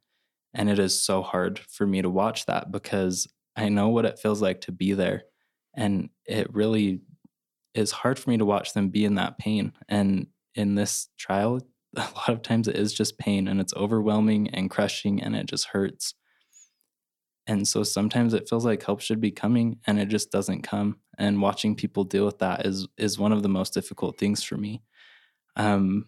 And 0.52 0.68
it 0.68 0.78
is 0.78 1.02
so 1.02 1.22
hard 1.22 1.58
for 1.58 1.86
me 1.86 2.02
to 2.02 2.10
watch 2.10 2.44
that 2.46 2.70
because 2.70 3.26
i 3.56 3.70
know 3.70 3.88
what 3.88 4.04
it 4.04 4.18
feels 4.18 4.42
like 4.42 4.60
to 4.62 4.72
be 4.72 4.92
there. 4.92 5.22
And 5.74 6.10
it 6.26 6.52
really 6.52 7.00
is 7.74 7.92
hard 7.92 8.18
for 8.18 8.28
me 8.28 8.36
to 8.36 8.44
watch 8.44 8.74
them 8.74 8.90
be 8.90 9.06
in 9.06 9.14
that 9.14 9.38
pain. 9.38 9.72
And 9.88 10.26
in 10.54 10.74
this 10.74 11.08
trial 11.18 11.60
a 11.96 12.00
lot 12.00 12.28
of 12.28 12.42
times 12.42 12.68
it 12.68 12.76
is 12.76 12.92
just 12.92 13.18
pain 13.18 13.48
and 13.48 13.58
it's 13.58 13.74
overwhelming 13.74 14.48
and 14.50 14.70
crushing 14.70 15.22
and 15.22 15.34
it 15.34 15.46
just 15.46 15.68
hurts 15.68 16.14
and 17.46 17.66
so 17.66 17.82
sometimes 17.82 18.34
it 18.34 18.48
feels 18.48 18.64
like 18.64 18.82
help 18.82 19.00
should 19.00 19.20
be 19.20 19.30
coming 19.30 19.78
and 19.86 19.98
it 19.98 20.08
just 20.08 20.30
doesn't 20.30 20.62
come 20.62 20.96
and 21.18 21.42
watching 21.42 21.74
people 21.74 22.04
deal 22.04 22.24
with 22.24 22.38
that 22.38 22.66
is 22.66 22.86
is 22.96 23.18
one 23.18 23.32
of 23.32 23.42
the 23.42 23.48
most 23.48 23.74
difficult 23.74 24.18
things 24.18 24.42
for 24.42 24.56
me 24.56 24.82
um, 25.56 26.06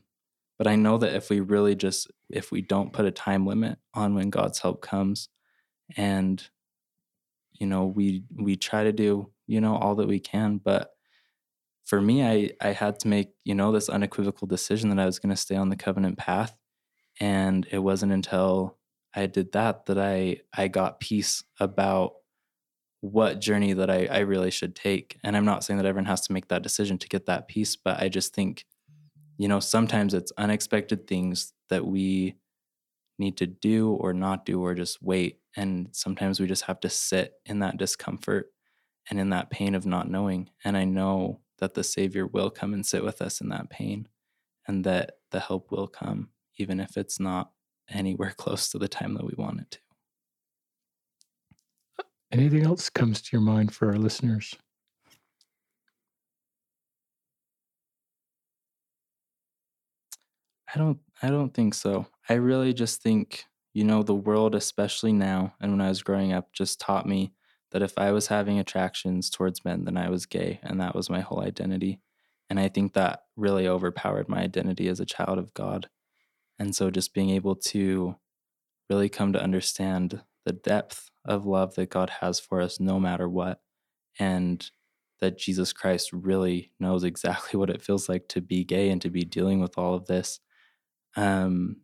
but 0.58 0.66
i 0.66 0.76
know 0.76 0.98
that 0.98 1.14
if 1.14 1.30
we 1.30 1.40
really 1.40 1.74
just 1.74 2.10
if 2.30 2.50
we 2.50 2.62
don't 2.62 2.92
put 2.92 3.04
a 3.04 3.10
time 3.10 3.46
limit 3.46 3.78
on 3.94 4.14
when 4.14 4.30
god's 4.30 4.60
help 4.60 4.80
comes 4.80 5.28
and 5.96 6.48
you 7.52 7.66
know 7.66 7.84
we 7.84 8.24
we 8.36 8.56
try 8.56 8.84
to 8.84 8.92
do 8.92 9.30
you 9.46 9.60
know, 9.60 9.76
all 9.76 9.94
that 9.96 10.08
we 10.08 10.20
can. 10.20 10.58
But 10.58 10.90
for 11.84 12.00
me, 12.00 12.24
I, 12.24 12.50
I 12.60 12.72
had 12.72 12.98
to 13.00 13.08
make, 13.08 13.30
you 13.44 13.54
know, 13.54 13.72
this 13.72 13.88
unequivocal 13.88 14.46
decision 14.46 14.90
that 14.90 14.98
I 14.98 15.06
was 15.06 15.18
going 15.18 15.34
to 15.34 15.40
stay 15.40 15.56
on 15.56 15.68
the 15.68 15.76
covenant 15.76 16.18
path. 16.18 16.56
And 17.20 17.66
it 17.70 17.78
wasn't 17.78 18.12
until 18.12 18.78
I 19.14 19.26
did 19.26 19.52
that 19.52 19.86
that 19.86 19.98
I, 19.98 20.40
I 20.52 20.68
got 20.68 21.00
peace 21.00 21.44
about 21.60 22.14
what 23.00 23.40
journey 23.40 23.74
that 23.74 23.90
I, 23.90 24.06
I 24.06 24.18
really 24.20 24.50
should 24.50 24.74
take. 24.74 25.18
And 25.22 25.36
I'm 25.36 25.44
not 25.44 25.62
saying 25.62 25.76
that 25.76 25.86
everyone 25.86 26.06
has 26.06 26.22
to 26.22 26.32
make 26.32 26.48
that 26.48 26.62
decision 26.62 26.98
to 26.98 27.08
get 27.08 27.26
that 27.26 27.48
peace, 27.48 27.76
but 27.76 28.00
I 28.00 28.08
just 28.08 28.34
think, 28.34 28.64
you 29.36 29.46
know, 29.46 29.60
sometimes 29.60 30.14
it's 30.14 30.32
unexpected 30.38 31.06
things 31.06 31.52
that 31.68 31.86
we 31.86 32.36
need 33.18 33.36
to 33.36 33.46
do 33.46 33.90
or 33.90 34.12
not 34.12 34.46
do 34.46 34.60
or 34.62 34.74
just 34.74 35.02
wait. 35.02 35.38
And 35.56 35.88
sometimes 35.92 36.40
we 36.40 36.46
just 36.46 36.64
have 36.64 36.80
to 36.80 36.90
sit 36.90 37.34
in 37.46 37.60
that 37.60 37.76
discomfort 37.76 38.50
and 39.10 39.20
in 39.20 39.30
that 39.30 39.50
pain 39.50 39.74
of 39.74 39.86
not 39.86 40.10
knowing. 40.10 40.50
And 40.64 40.76
I 40.76 40.84
know 40.84 41.40
that 41.58 41.74
the 41.74 41.84
Savior 41.84 42.26
will 42.26 42.50
come 42.50 42.74
and 42.74 42.84
sit 42.84 43.04
with 43.04 43.22
us 43.22 43.40
in 43.40 43.50
that 43.50 43.70
pain 43.70 44.08
and 44.66 44.82
that 44.84 45.18
the 45.30 45.40
help 45.40 45.70
will 45.70 45.86
come, 45.88 46.30
even 46.56 46.80
if 46.80 46.96
it's 46.96 47.20
not 47.20 47.50
anywhere 47.88 48.32
close 48.36 48.70
to 48.70 48.78
the 48.78 48.88
time 48.88 49.14
that 49.14 49.24
we 49.24 49.34
want 49.36 49.60
it 49.60 49.70
to. 49.72 49.78
Anything 52.32 52.64
else 52.64 52.90
comes 52.90 53.22
to 53.22 53.28
your 53.32 53.40
mind 53.40 53.72
for 53.74 53.88
our 53.88 53.96
listeners? 53.96 54.56
I 60.74 60.78
don't 60.78 60.98
I 61.22 61.28
don't 61.28 61.54
think 61.54 61.74
so. 61.74 62.06
I 62.28 62.34
really 62.34 62.72
just 62.72 63.02
think, 63.02 63.44
you 63.72 63.84
know, 63.84 64.02
the 64.02 64.14
world 64.14 64.54
especially 64.54 65.12
now 65.12 65.54
and 65.60 65.70
when 65.72 65.80
I 65.80 65.88
was 65.88 66.02
growing 66.02 66.32
up 66.32 66.52
just 66.52 66.80
taught 66.80 67.06
me 67.06 67.32
that 67.70 67.82
if 67.82 67.96
I 67.98 68.10
was 68.12 68.26
having 68.28 68.58
attractions 68.58 69.30
towards 69.30 69.64
men 69.64 69.84
then 69.84 69.96
I 69.96 70.08
was 70.08 70.26
gay 70.26 70.58
and 70.62 70.80
that 70.80 70.94
was 70.94 71.08
my 71.08 71.20
whole 71.20 71.40
identity. 71.40 72.00
And 72.50 72.58
I 72.58 72.68
think 72.68 72.94
that 72.94 73.20
really 73.36 73.68
overpowered 73.68 74.28
my 74.28 74.40
identity 74.40 74.88
as 74.88 75.00
a 75.00 75.06
child 75.06 75.38
of 75.38 75.54
God. 75.54 75.88
And 76.58 76.74
so 76.74 76.90
just 76.90 77.14
being 77.14 77.30
able 77.30 77.56
to 77.56 78.16
really 78.88 79.08
come 79.08 79.32
to 79.32 79.42
understand 79.42 80.22
the 80.44 80.52
depth 80.52 81.10
of 81.24 81.46
love 81.46 81.74
that 81.74 81.90
God 81.90 82.10
has 82.20 82.38
for 82.38 82.60
us 82.60 82.78
no 82.78 83.00
matter 83.00 83.28
what 83.28 83.60
and 84.18 84.70
that 85.20 85.38
Jesus 85.38 85.72
Christ 85.72 86.10
really 86.12 86.72
knows 86.78 87.04
exactly 87.04 87.58
what 87.58 87.70
it 87.70 87.82
feels 87.82 88.08
like 88.08 88.28
to 88.28 88.40
be 88.40 88.64
gay 88.64 88.90
and 88.90 89.00
to 89.02 89.10
be 89.10 89.22
dealing 89.22 89.60
with 89.60 89.78
all 89.78 89.94
of 89.94 90.06
this 90.06 90.40
um, 91.16 91.76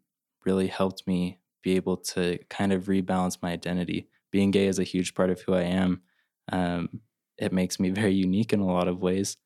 really 0.45 0.66
helped 0.66 1.07
me 1.07 1.41
be 1.62 1.77
able 1.77 1.97
to 1.97 2.39
kind 2.49 2.73
of 2.73 2.85
rebalance 2.85 3.39
my 3.43 3.53
identity. 3.53 4.09
Being 4.31 4.51
gay 4.51 4.66
is 4.66 4.79
a 4.79 4.85
huge 4.85 5.14
part 5.14 5.31
of 5.31 5.41
who 5.43 5.55
I 5.55 5.62
am. 5.62 6.03
Um, 6.51 7.01
it 7.39 7.53
makes 7.53 7.79
me 7.79 7.91
very 7.91 8.14
unique 8.14 8.53
in 8.53 8.61
a 8.61 8.66
lot 8.66 8.89
of 8.89 9.01
ways, 9.01 9.37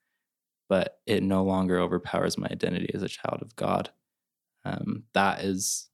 but 0.69 0.99
it 1.07 1.23
no 1.23 1.45
longer 1.45 1.79
overpowers 1.79 2.39
my 2.39 2.49
identity 2.51 2.91
as 2.95 3.03
a 3.03 3.09
child 3.09 3.43
of 3.43 3.55
God. 3.57 3.91
Um, 4.65 5.05
that 5.15 5.43
is 5.43 5.89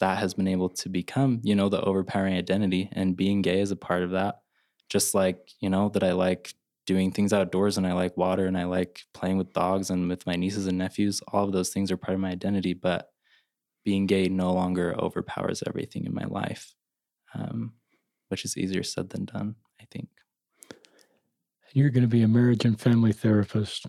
that 0.00 0.18
has 0.18 0.34
been 0.34 0.48
able 0.48 0.70
to 0.70 0.88
become, 0.88 1.40
you 1.42 1.54
know, 1.54 1.68
the 1.68 1.80
overpowering 1.82 2.34
identity, 2.34 2.88
and 2.92 3.16
being 3.16 3.42
gay 3.42 3.60
is 3.60 3.70
a 3.70 3.76
part 3.76 4.02
of 4.02 4.12
that. 4.12 4.40
Just 4.88 5.14
like 5.14 5.50
you 5.60 5.70
know 5.70 5.88
that 5.90 6.04
I 6.04 6.12
like 6.12 6.54
doing 6.86 7.12
things 7.12 7.32
outdoors 7.32 7.78
and 7.78 7.86
I 7.86 7.92
like 7.92 8.16
water 8.16 8.46
and 8.46 8.58
I 8.58 8.64
like 8.64 9.02
playing 9.14 9.38
with 9.38 9.52
dogs 9.52 9.90
and 9.90 10.08
with 10.08 10.26
my 10.26 10.34
nieces 10.34 10.66
and 10.66 10.78
nephews. 10.78 11.20
All 11.32 11.44
of 11.44 11.52
those 11.52 11.70
things 11.70 11.92
are 11.92 11.96
part 11.96 12.14
of 12.14 12.20
my 12.20 12.30
identity, 12.30 12.74
but 12.74 13.10
being 13.84 14.06
gay 14.06 14.28
no 14.28 14.52
longer 14.52 14.94
overpowers 14.98 15.62
everything 15.66 16.04
in 16.04 16.14
my 16.14 16.24
life, 16.24 16.74
um, 17.34 17.74
which 18.28 18.44
is 18.44 18.56
easier 18.56 18.82
said 18.82 19.10
than 19.10 19.24
done, 19.24 19.54
I 19.80 19.84
think. 19.90 20.08
You're 21.72 21.90
going 21.90 22.02
to 22.02 22.08
be 22.08 22.22
a 22.22 22.28
marriage 22.28 22.64
and 22.64 22.80
family 22.80 23.12
therapist. 23.12 23.86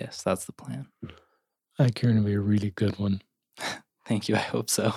Yes, 0.00 0.22
that's 0.22 0.44
the 0.44 0.52
plan. 0.52 0.86
I 1.78 1.84
think 1.84 2.02
you're 2.02 2.12
going 2.12 2.22
to 2.22 2.28
be 2.28 2.34
a 2.34 2.40
really 2.40 2.70
good 2.70 2.98
one. 2.98 3.20
Thank 4.06 4.28
you. 4.28 4.36
I 4.36 4.40
hope 4.40 4.70
so. 4.70 4.92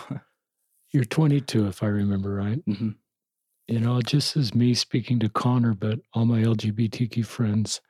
You're 0.91 1.05
22, 1.05 1.67
if 1.67 1.83
I 1.83 1.87
remember 1.87 2.33
right. 2.33 2.65
Mm-hmm. 2.65 2.89
You 3.67 3.79
know, 3.79 4.01
just 4.01 4.35
as 4.35 4.55
me 4.55 4.73
speaking 4.73 5.19
to 5.19 5.29
Connor, 5.29 5.75
but 5.75 5.99
all 6.13 6.25
my 6.25 6.41
LGBTQ 6.41 7.25
friends, 7.25 7.81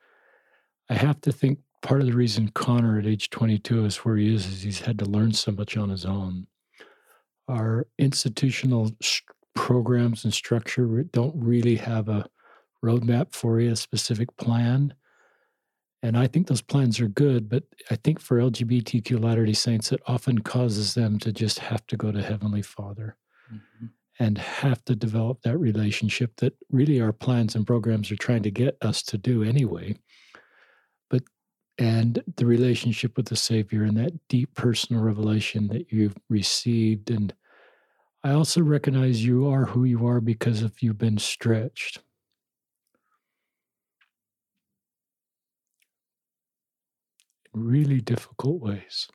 I 0.90 0.94
have 0.94 1.20
to 1.22 1.32
think 1.32 1.58
part 1.82 2.00
of 2.00 2.06
the 2.06 2.12
reason 2.12 2.50
Connor 2.50 2.98
at 2.98 3.06
age 3.06 3.30
22 3.30 3.86
is 3.86 3.96
where 3.98 4.16
he 4.16 4.34
is 4.34 4.46
is 4.46 4.62
he's 4.62 4.80
had 4.80 4.98
to 4.98 5.06
learn 5.06 5.32
so 5.32 5.52
much 5.52 5.76
on 5.76 5.88
his 5.88 6.04
own. 6.04 6.46
Our 7.48 7.86
institutional 7.98 8.90
st- 9.00 9.24
programs 9.54 10.24
and 10.24 10.32
structure 10.32 10.86
don't 11.12 11.34
really 11.36 11.76
have 11.76 12.08
a 12.08 12.26
roadmap 12.84 13.32
for 13.34 13.60
you, 13.60 13.72
a 13.72 13.76
specific 13.76 14.34
plan. 14.36 14.94
And 16.02 16.16
I 16.16 16.26
think 16.26 16.46
those 16.46 16.62
plans 16.62 16.98
are 17.00 17.08
good, 17.08 17.48
but 17.48 17.64
I 17.90 17.96
think 17.96 18.20
for 18.20 18.38
LGBTQ 18.38 19.22
Latter 19.22 19.44
day 19.44 19.52
Saints, 19.52 19.92
it 19.92 20.00
often 20.06 20.38
causes 20.38 20.94
them 20.94 21.18
to 21.18 21.32
just 21.32 21.58
have 21.58 21.86
to 21.88 21.96
go 21.96 22.10
to 22.10 22.22
Heavenly 22.22 22.62
Father 22.62 23.16
mm-hmm. 23.52 23.86
and 24.18 24.38
have 24.38 24.82
to 24.86 24.96
develop 24.96 25.42
that 25.42 25.58
relationship 25.58 26.36
that 26.36 26.54
really 26.70 27.00
our 27.00 27.12
plans 27.12 27.54
and 27.54 27.66
programs 27.66 28.10
are 28.10 28.16
trying 28.16 28.42
to 28.44 28.50
get 28.50 28.76
us 28.80 29.02
to 29.04 29.18
do 29.18 29.42
anyway 29.42 29.94
But, 31.10 31.22
and 31.76 32.22
the 32.36 32.46
relationship 32.46 33.16
with 33.18 33.26
the 33.26 33.36
Savior 33.36 33.82
and 33.82 33.96
that 33.98 34.12
deep 34.28 34.54
personal 34.54 35.02
revelation 35.02 35.68
that 35.68 35.92
you've 35.92 36.16
received. 36.30 37.10
And 37.10 37.34
I 38.24 38.32
also 38.32 38.62
recognize 38.62 39.22
you 39.24 39.48
are 39.48 39.66
who 39.66 39.84
you 39.84 40.06
are 40.06 40.20
because 40.22 40.62
of 40.62 40.80
you've 40.82 40.98
been 40.98 41.18
stretched. 41.18 41.98
Really 47.52 48.00
difficult 48.00 48.60
ways. 48.60 49.08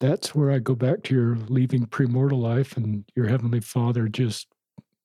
That's 0.00 0.34
where 0.34 0.50
I 0.50 0.58
go 0.58 0.74
back 0.74 1.02
to 1.04 1.14
your 1.14 1.36
leaving 1.48 1.86
premortal 1.86 2.40
life 2.40 2.76
and 2.76 3.04
your 3.14 3.28
Heavenly 3.28 3.60
Father 3.60 4.08
just, 4.08 4.48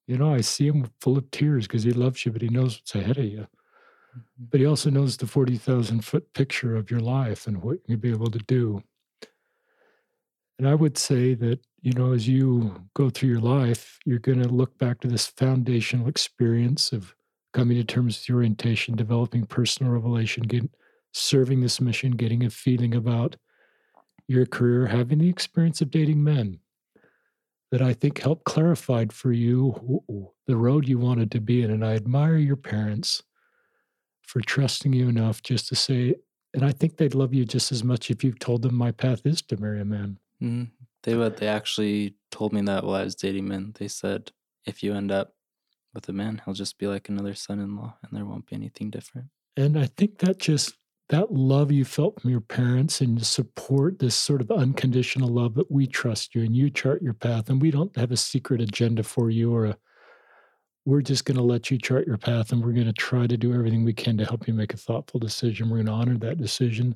you 0.07 0.17
know, 0.17 0.33
I 0.33 0.41
see 0.41 0.67
him 0.67 0.89
full 0.99 1.17
of 1.17 1.31
tears 1.31 1.67
because 1.67 1.83
he 1.83 1.91
loves 1.91 2.25
you, 2.25 2.31
but 2.31 2.41
he 2.41 2.49
knows 2.49 2.77
what's 2.77 2.95
ahead 2.95 3.17
of 3.17 3.25
you. 3.25 3.39
Mm-hmm. 3.39 4.45
But 4.49 4.59
he 4.59 4.65
also 4.65 4.89
knows 4.89 5.15
the 5.15 5.27
40,000 5.27 6.03
foot 6.03 6.33
picture 6.33 6.75
of 6.75 6.91
your 6.91 6.99
life 6.99 7.47
and 7.47 7.63
what 7.63 7.77
you'll 7.87 7.99
be 7.99 8.11
able 8.11 8.31
to 8.31 8.39
do. 8.39 8.83
And 10.59 10.67
I 10.67 10.75
would 10.75 10.97
say 10.97 11.33
that, 11.35 11.59
you 11.81 11.93
know, 11.93 12.11
as 12.11 12.27
you 12.27 12.75
go 12.93 13.09
through 13.09 13.29
your 13.29 13.39
life, 13.39 13.97
you're 14.05 14.19
going 14.19 14.43
to 14.43 14.49
look 14.49 14.77
back 14.77 14.99
to 14.99 15.07
this 15.07 15.25
foundational 15.25 16.07
experience 16.07 16.91
of 16.91 17.15
coming 17.53 17.77
to 17.77 17.83
terms 17.83 18.19
with 18.19 18.29
your 18.29 18.37
orientation, 18.39 18.95
developing 18.95 19.45
personal 19.45 19.91
revelation, 19.91 20.43
getting, 20.43 20.69
serving 21.13 21.61
this 21.61 21.81
mission, 21.81 22.11
getting 22.11 22.43
a 22.43 22.49
feeling 22.49 22.95
about 22.95 23.35
your 24.27 24.45
career, 24.45 24.87
having 24.87 25.19
the 25.19 25.29
experience 25.29 25.81
of 25.81 25.91
dating 25.91 26.23
men 26.23 26.59
that 27.71 27.81
I 27.81 27.93
think 27.93 28.21
helped 28.21 28.45
clarified 28.45 29.13
for 29.13 29.31
you 29.31 30.03
the 30.47 30.57
road 30.57 30.87
you 30.87 30.99
wanted 30.99 31.31
to 31.31 31.41
be 31.41 31.63
in. 31.63 31.71
And 31.71 31.85
I 31.85 31.95
admire 31.95 32.37
your 32.37 32.55
parents 32.55 33.23
for 34.21 34.41
trusting 34.41 34.93
you 34.93 35.09
enough 35.09 35.41
just 35.41 35.67
to 35.69 35.75
say, 35.75 36.15
and 36.53 36.65
I 36.65 36.71
think 36.71 36.97
they'd 36.97 37.15
love 37.15 37.33
you 37.33 37.45
just 37.45 37.71
as 37.71 37.83
much 37.83 38.11
if 38.11 38.23
you 38.23 38.33
told 38.33 38.61
them 38.61 38.75
my 38.75 38.91
path 38.91 39.25
is 39.25 39.41
to 39.43 39.57
marry 39.57 39.81
a 39.81 39.85
man. 39.85 40.19
Mm-hmm. 40.41 40.63
They 41.03 41.15
would. 41.15 41.37
They 41.37 41.47
actually 41.47 42.15
told 42.29 42.53
me 42.53 42.61
that 42.61 42.83
while 42.83 42.95
I 42.95 43.03
was 43.03 43.15
dating 43.15 43.47
men. 43.47 43.73
They 43.79 43.87
said, 43.87 44.31
if 44.65 44.83
you 44.83 44.93
end 44.93 45.11
up 45.11 45.33
with 45.93 46.07
a 46.09 46.13
man, 46.13 46.41
he'll 46.43 46.53
just 46.53 46.77
be 46.77 46.87
like 46.87 47.09
another 47.09 47.33
son-in-law, 47.33 47.97
and 48.03 48.11
there 48.11 48.25
won't 48.25 48.47
be 48.47 48.55
anything 48.55 48.89
different. 48.89 49.27
And 49.57 49.77
I 49.77 49.85
think 49.85 50.19
that 50.19 50.37
just 50.37 50.77
that 51.11 51.31
love 51.31 51.71
you 51.71 51.83
felt 51.83 52.21
from 52.21 52.31
your 52.31 52.41
parents 52.41 53.01
and 53.01 53.23
support, 53.25 53.99
this 53.99 54.15
sort 54.15 54.39
of 54.39 54.49
unconditional 54.49 55.27
love 55.27 55.55
that 55.55 55.69
we 55.69 55.85
trust 55.85 56.33
you 56.33 56.41
and 56.41 56.55
you 56.55 56.69
chart 56.69 57.01
your 57.01 57.13
path, 57.13 57.49
and 57.49 57.61
we 57.61 57.69
don't 57.69 57.95
have 57.97 58.11
a 58.11 58.17
secret 58.17 58.61
agenda 58.61 59.03
for 59.03 59.29
you 59.29 59.53
or 59.53 59.65
a 59.65 59.77
we're 60.85 61.01
just 61.01 61.25
going 61.25 61.37
to 61.37 61.43
let 61.43 61.69
you 61.69 61.77
chart 61.77 62.07
your 62.07 62.17
path 62.17 62.51
and 62.51 62.63
we're 62.63 62.71
going 62.71 62.87
to 62.87 62.93
try 62.93 63.27
to 63.27 63.37
do 63.37 63.53
everything 63.53 63.85
we 63.85 63.93
can 63.93 64.17
to 64.17 64.25
help 64.25 64.47
you 64.47 64.53
make 64.53 64.73
a 64.73 64.77
thoughtful 64.77 65.19
decision. 65.19 65.69
We're 65.69 65.83
going 65.83 65.85
to 65.87 65.91
honor 65.91 66.17
that 66.17 66.39
decision. 66.39 66.95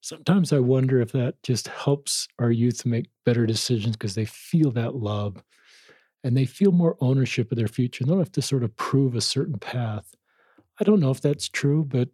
Sometimes 0.00 0.52
I 0.52 0.60
wonder 0.60 1.00
if 1.00 1.10
that 1.12 1.42
just 1.42 1.66
helps 1.66 2.28
our 2.38 2.52
youth 2.52 2.86
make 2.86 3.08
better 3.24 3.44
decisions 3.44 3.96
because 3.96 4.14
they 4.14 4.26
feel 4.26 4.70
that 4.72 4.94
love 4.94 5.42
and 6.22 6.36
they 6.36 6.44
feel 6.44 6.70
more 6.70 6.96
ownership 7.00 7.50
of 7.50 7.58
their 7.58 7.66
future. 7.66 8.04
They 8.04 8.10
don't 8.10 8.20
have 8.20 8.30
to 8.32 8.42
sort 8.42 8.62
of 8.62 8.76
prove 8.76 9.16
a 9.16 9.20
certain 9.20 9.58
path. 9.58 10.14
I 10.78 10.84
don't 10.84 11.00
know 11.00 11.10
if 11.10 11.20
that's 11.20 11.48
true, 11.48 11.84
but 11.84 12.08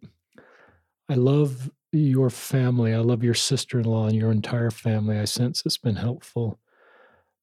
I 1.13 1.15
love 1.15 1.69
your 1.91 2.31
family. 2.31 2.91
I 2.91 2.97
love 2.97 3.23
your 3.23 3.35
sister 3.35 3.79
in 3.79 3.85
law 3.85 4.07
and 4.07 4.15
your 4.15 4.31
entire 4.31 4.71
family. 4.71 5.19
I 5.19 5.25
sense 5.25 5.61
it's 5.63 5.77
been 5.77 5.95
helpful. 5.95 6.59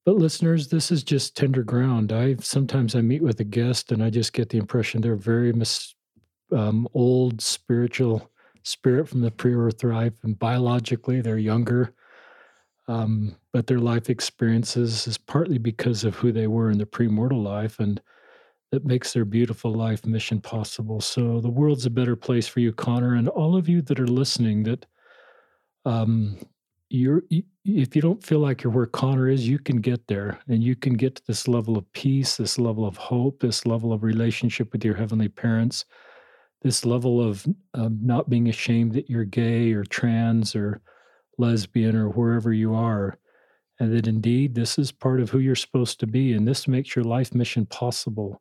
But 0.04 0.16
listeners, 0.16 0.66
this 0.66 0.90
is 0.90 1.04
just 1.04 1.36
tender 1.36 1.62
ground. 1.62 2.10
I 2.10 2.34
sometimes 2.40 2.96
I 2.96 3.00
meet 3.00 3.22
with 3.22 3.38
a 3.38 3.44
guest 3.44 3.92
and 3.92 4.02
I 4.02 4.10
just 4.10 4.32
get 4.32 4.48
the 4.48 4.58
impression 4.58 5.00
they're 5.00 5.14
very 5.14 5.52
mis, 5.52 5.94
um, 6.50 6.88
old 6.94 7.40
spiritual 7.40 8.28
spirit 8.64 9.08
from 9.08 9.20
the 9.20 9.30
pre-earth 9.30 9.84
life, 9.84 10.14
and 10.24 10.36
biologically 10.36 11.20
they're 11.20 11.38
younger. 11.38 11.94
Um, 12.88 13.36
but 13.52 13.68
their 13.68 13.78
life 13.78 14.10
experiences 14.10 15.06
is 15.06 15.16
partly 15.16 15.58
because 15.58 16.02
of 16.02 16.16
who 16.16 16.32
they 16.32 16.48
were 16.48 16.72
in 16.72 16.78
the 16.78 16.86
pre-mortal 16.86 17.40
life, 17.40 17.78
and 17.78 18.02
that 18.70 18.84
makes 18.84 19.12
their 19.12 19.24
beautiful 19.24 19.72
life 19.72 20.04
mission 20.06 20.40
possible. 20.40 21.00
So 21.00 21.40
the 21.40 21.50
world's 21.50 21.86
a 21.86 21.90
better 21.90 22.16
place 22.16 22.46
for 22.46 22.60
you, 22.60 22.72
Connor, 22.72 23.14
and 23.14 23.28
all 23.28 23.56
of 23.56 23.68
you 23.68 23.82
that 23.82 23.98
are 23.98 24.06
listening. 24.06 24.62
That 24.62 24.86
um, 25.84 26.38
you're 26.88 27.22
if 27.64 27.94
you 27.94 28.02
don't 28.02 28.24
feel 28.24 28.38
like 28.38 28.62
you're 28.62 28.72
where 28.72 28.86
Connor 28.86 29.28
is, 29.28 29.46
you 29.46 29.58
can 29.58 29.80
get 29.80 30.06
there 30.06 30.38
and 30.48 30.62
you 30.62 30.76
can 30.76 30.94
get 30.94 31.16
to 31.16 31.22
this 31.26 31.48
level 31.48 31.76
of 31.76 31.90
peace, 31.92 32.36
this 32.36 32.58
level 32.58 32.86
of 32.86 32.96
hope, 32.96 33.40
this 33.40 33.66
level 33.66 33.92
of 33.92 34.02
relationship 34.02 34.72
with 34.72 34.84
your 34.84 34.94
heavenly 34.94 35.28
parents, 35.28 35.84
this 36.62 36.84
level 36.84 37.20
of 37.22 37.46
um, 37.74 37.98
not 38.02 38.30
being 38.30 38.48
ashamed 38.48 38.92
that 38.92 39.10
you're 39.10 39.24
gay 39.24 39.72
or 39.72 39.84
trans 39.84 40.54
or 40.54 40.80
lesbian 41.38 41.96
or 41.96 42.08
wherever 42.08 42.52
you 42.52 42.74
are. 42.74 43.16
And 43.78 43.96
that 43.96 44.06
indeed 44.06 44.54
this 44.54 44.78
is 44.78 44.92
part 44.92 45.20
of 45.20 45.30
who 45.30 45.38
you're 45.38 45.54
supposed 45.54 46.00
to 46.00 46.06
be. 46.06 46.34
And 46.34 46.46
this 46.46 46.68
makes 46.68 46.94
your 46.94 47.04
life 47.04 47.34
mission 47.34 47.66
possible. 47.66 48.40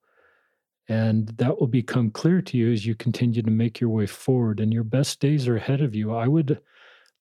And 0.90 1.28
that 1.38 1.60
will 1.60 1.68
become 1.68 2.10
clear 2.10 2.42
to 2.42 2.58
you 2.58 2.74
as 2.74 2.86
you 2.86 2.96
continue 2.96 3.44
to 3.44 3.52
make 3.52 3.80
your 3.80 3.92
way 3.92 4.08
forward. 4.08 4.60
And 4.60 4.74
your 4.74 4.84
best 4.84 5.20
days 5.20 5.48
are 5.48 5.56
ahead 5.56 5.82
of 5.82 5.94
you. 5.94 6.14
I 6.14 6.28
would 6.28 6.60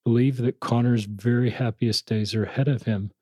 believe 0.05 0.39
that 0.39 0.59
Connor's 0.61 1.05
very 1.05 1.51
happiest 1.51 2.07
days 2.07 2.35
are 2.35 2.45
ahead 2.45 2.67
of 2.67 2.83
him. 2.83 3.13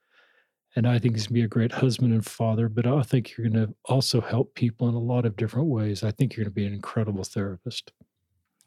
And 0.76 0.86
I 0.86 0.98
think 0.98 1.14
he's 1.14 1.26
going 1.26 1.34
to 1.34 1.40
be 1.40 1.44
a 1.44 1.48
great 1.48 1.72
husband 1.72 2.12
and 2.12 2.24
father, 2.24 2.68
but 2.68 2.86
I 2.86 3.02
think 3.02 3.36
you're 3.36 3.48
going 3.48 3.66
to 3.66 3.74
also 3.86 4.20
help 4.20 4.54
people 4.54 4.88
in 4.88 4.94
a 4.94 5.00
lot 5.00 5.24
of 5.24 5.34
different 5.34 5.68
ways. 5.68 6.04
I 6.04 6.12
think 6.12 6.36
you're 6.36 6.44
going 6.44 6.52
to 6.52 6.54
be 6.54 6.66
an 6.66 6.74
incredible 6.74 7.24
therapist. 7.24 7.92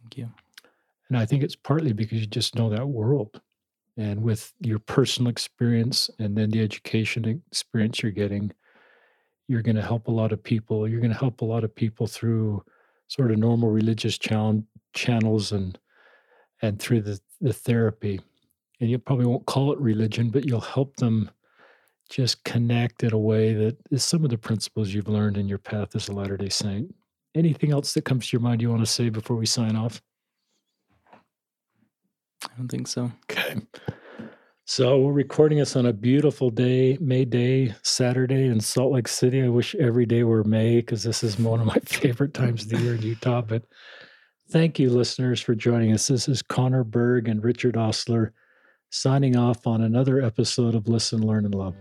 Thank 0.01 0.17
you. 0.17 0.29
And 1.07 1.17
I 1.17 1.25
think 1.25 1.43
it's 1.43 1.55
partly 1.55 1.93
because 1.93 2.19
you 2.19 2.27
just 2.27 2.55
know 2.55 2.69
that 2.69 2.87
world. 2.87 3.39
And 3.95 4.23
with 4.23 4.51
your 4.59 4.79
personal 4.79 5.29
experience 5.29 6.09
and 6.19 6.35
then 6.35 6.49
the 6.49 6.61
education 6.61 7.43
experience 7.51 8.01
you're 8.01 8.11
getting, 8.11 8.51
you're 9.49 9.63
going 9.63 9.75
to 9.75 9.81
help 9.81 10.07
a 10.07 10.11
lot 10.11 10.31
of 10.31 10.41
people. 10.41 10.87
You're 10.87 11.01
going 11.01 11.11
to 11.11 11.17
help 11.17 11.41
a 11.41 11.45
lot 11.45 11.63
of 11.63 11.73
people 11.73 12.05
through 12.05 12.63
sort 13.07 13.31
of 13.31 13.39
normal 13.39 13.71
religious 13.71 14.17
channel, 14.17 14.63
channels 14.93 15.51
and 15.51 15.77
and 16.61 16.79
through 16.79 17.01
the, 17.01 17.19
the 17.41 17.51
therapy. 17.51 18.21
And 18.79 18.91
you 18.91 18.99
probably 18.99 19.25
won't 19.25 19.47
call 19.47 19.73
it 19.73 19.79
religion, 19.79 20.29
but 20.29 20.45
you'll 20.45 20.61
help 20.61 20.97
them 20.97 21.31
just 22.09 22.43
connect 22.43 23.03
in 23.03 23.13
a 23.13 23.17
way 23.17 23.53
that 23.53 23.77
is 23.91 24.03
some 24.03 24.23
of 24.23 24.29
the 24.29 24.37
principles 24.37 24.93
you've 24.93 25.07
learned 25.07 25.37
in 25.37 25.47
your 25.47 25.57
path 25.57 25.95
as 25.95 26.09
a 26.09 26.13
Latter 26.13 26.37
day 26.37 26.49
Saint. 26.49 26.93
Anything 27.33 27.71
else 27.71 27.93
that 27.93 28.05
comes 28.05 28.27
to 28.27 28.37
your 28.37 28.41
mind 28.41 28.61
you 28.61 28.69
want 28.69 28.81
to 28.81 28.85
say 28.85 29.09
before 29.09 29.35
we 29.35 29.45
sign 29.45 29.75
off? 29.75 30.01
I 31.13 32.49
don't 32.57 32.69
think 32.69 32.87
so. 32.87 33.11
Okay. 33.31 33.55
So 34.71 34.99
we're 34.99 35.13
recording 35.13 35.57
this 35.57 35.75
on 35.75 35.87
a 35.87 35.91
beautiful 35.91 36.51
day, 36.51 36.95
May 37.01 37.25
Day, 37.25 37.73
Saturday 37.81 38.45
in 38.45 38.59
Salt 38.59 38.93
Lake 38.93 39.07
City. 39.07 39.41
I 39.41 39.49
wish 39.49 39.73
every 39.73 40.05
day 40.05 40.21
were 40.21 40.43
May 40.43 40.75
because 40.75 41.01
this 41.01 41.23
is 41.23 41.39
one 41.39 41.59
of 41.59 41.65
my 41.65 41.79
favorite 41.85 42.35
times 42.35 42.61
of 42.61 42.69
the 42.69 42.77
year 42.77 42.93
in 42.93 43.01
Utah. 43.01 43.41
But 43.41 43.63
thank 44.51 44.77
you, 44.77 44.91
listeners, 44.91 45.41
for 45.41 45.55
joining 45.55 45.91
us. 45.91 46.07
This 46.07 46.29
is 46.29 46.43
Connor 46.43 46.83
Berg 46.83 47.27
and 47.27 47.43
Richard 47.43 47.77
Ostler 47.77 48.31
signing 48.91 49.35
off 49.35 49.65
on 49.65 49.81
another 49.81 50.21
episode 50.21 50.75
of 50.75 50.87
Listen, 50.87 51.25
Learn, 51.25 51.45
and 51.45 51.55
Love. 51.55 51.73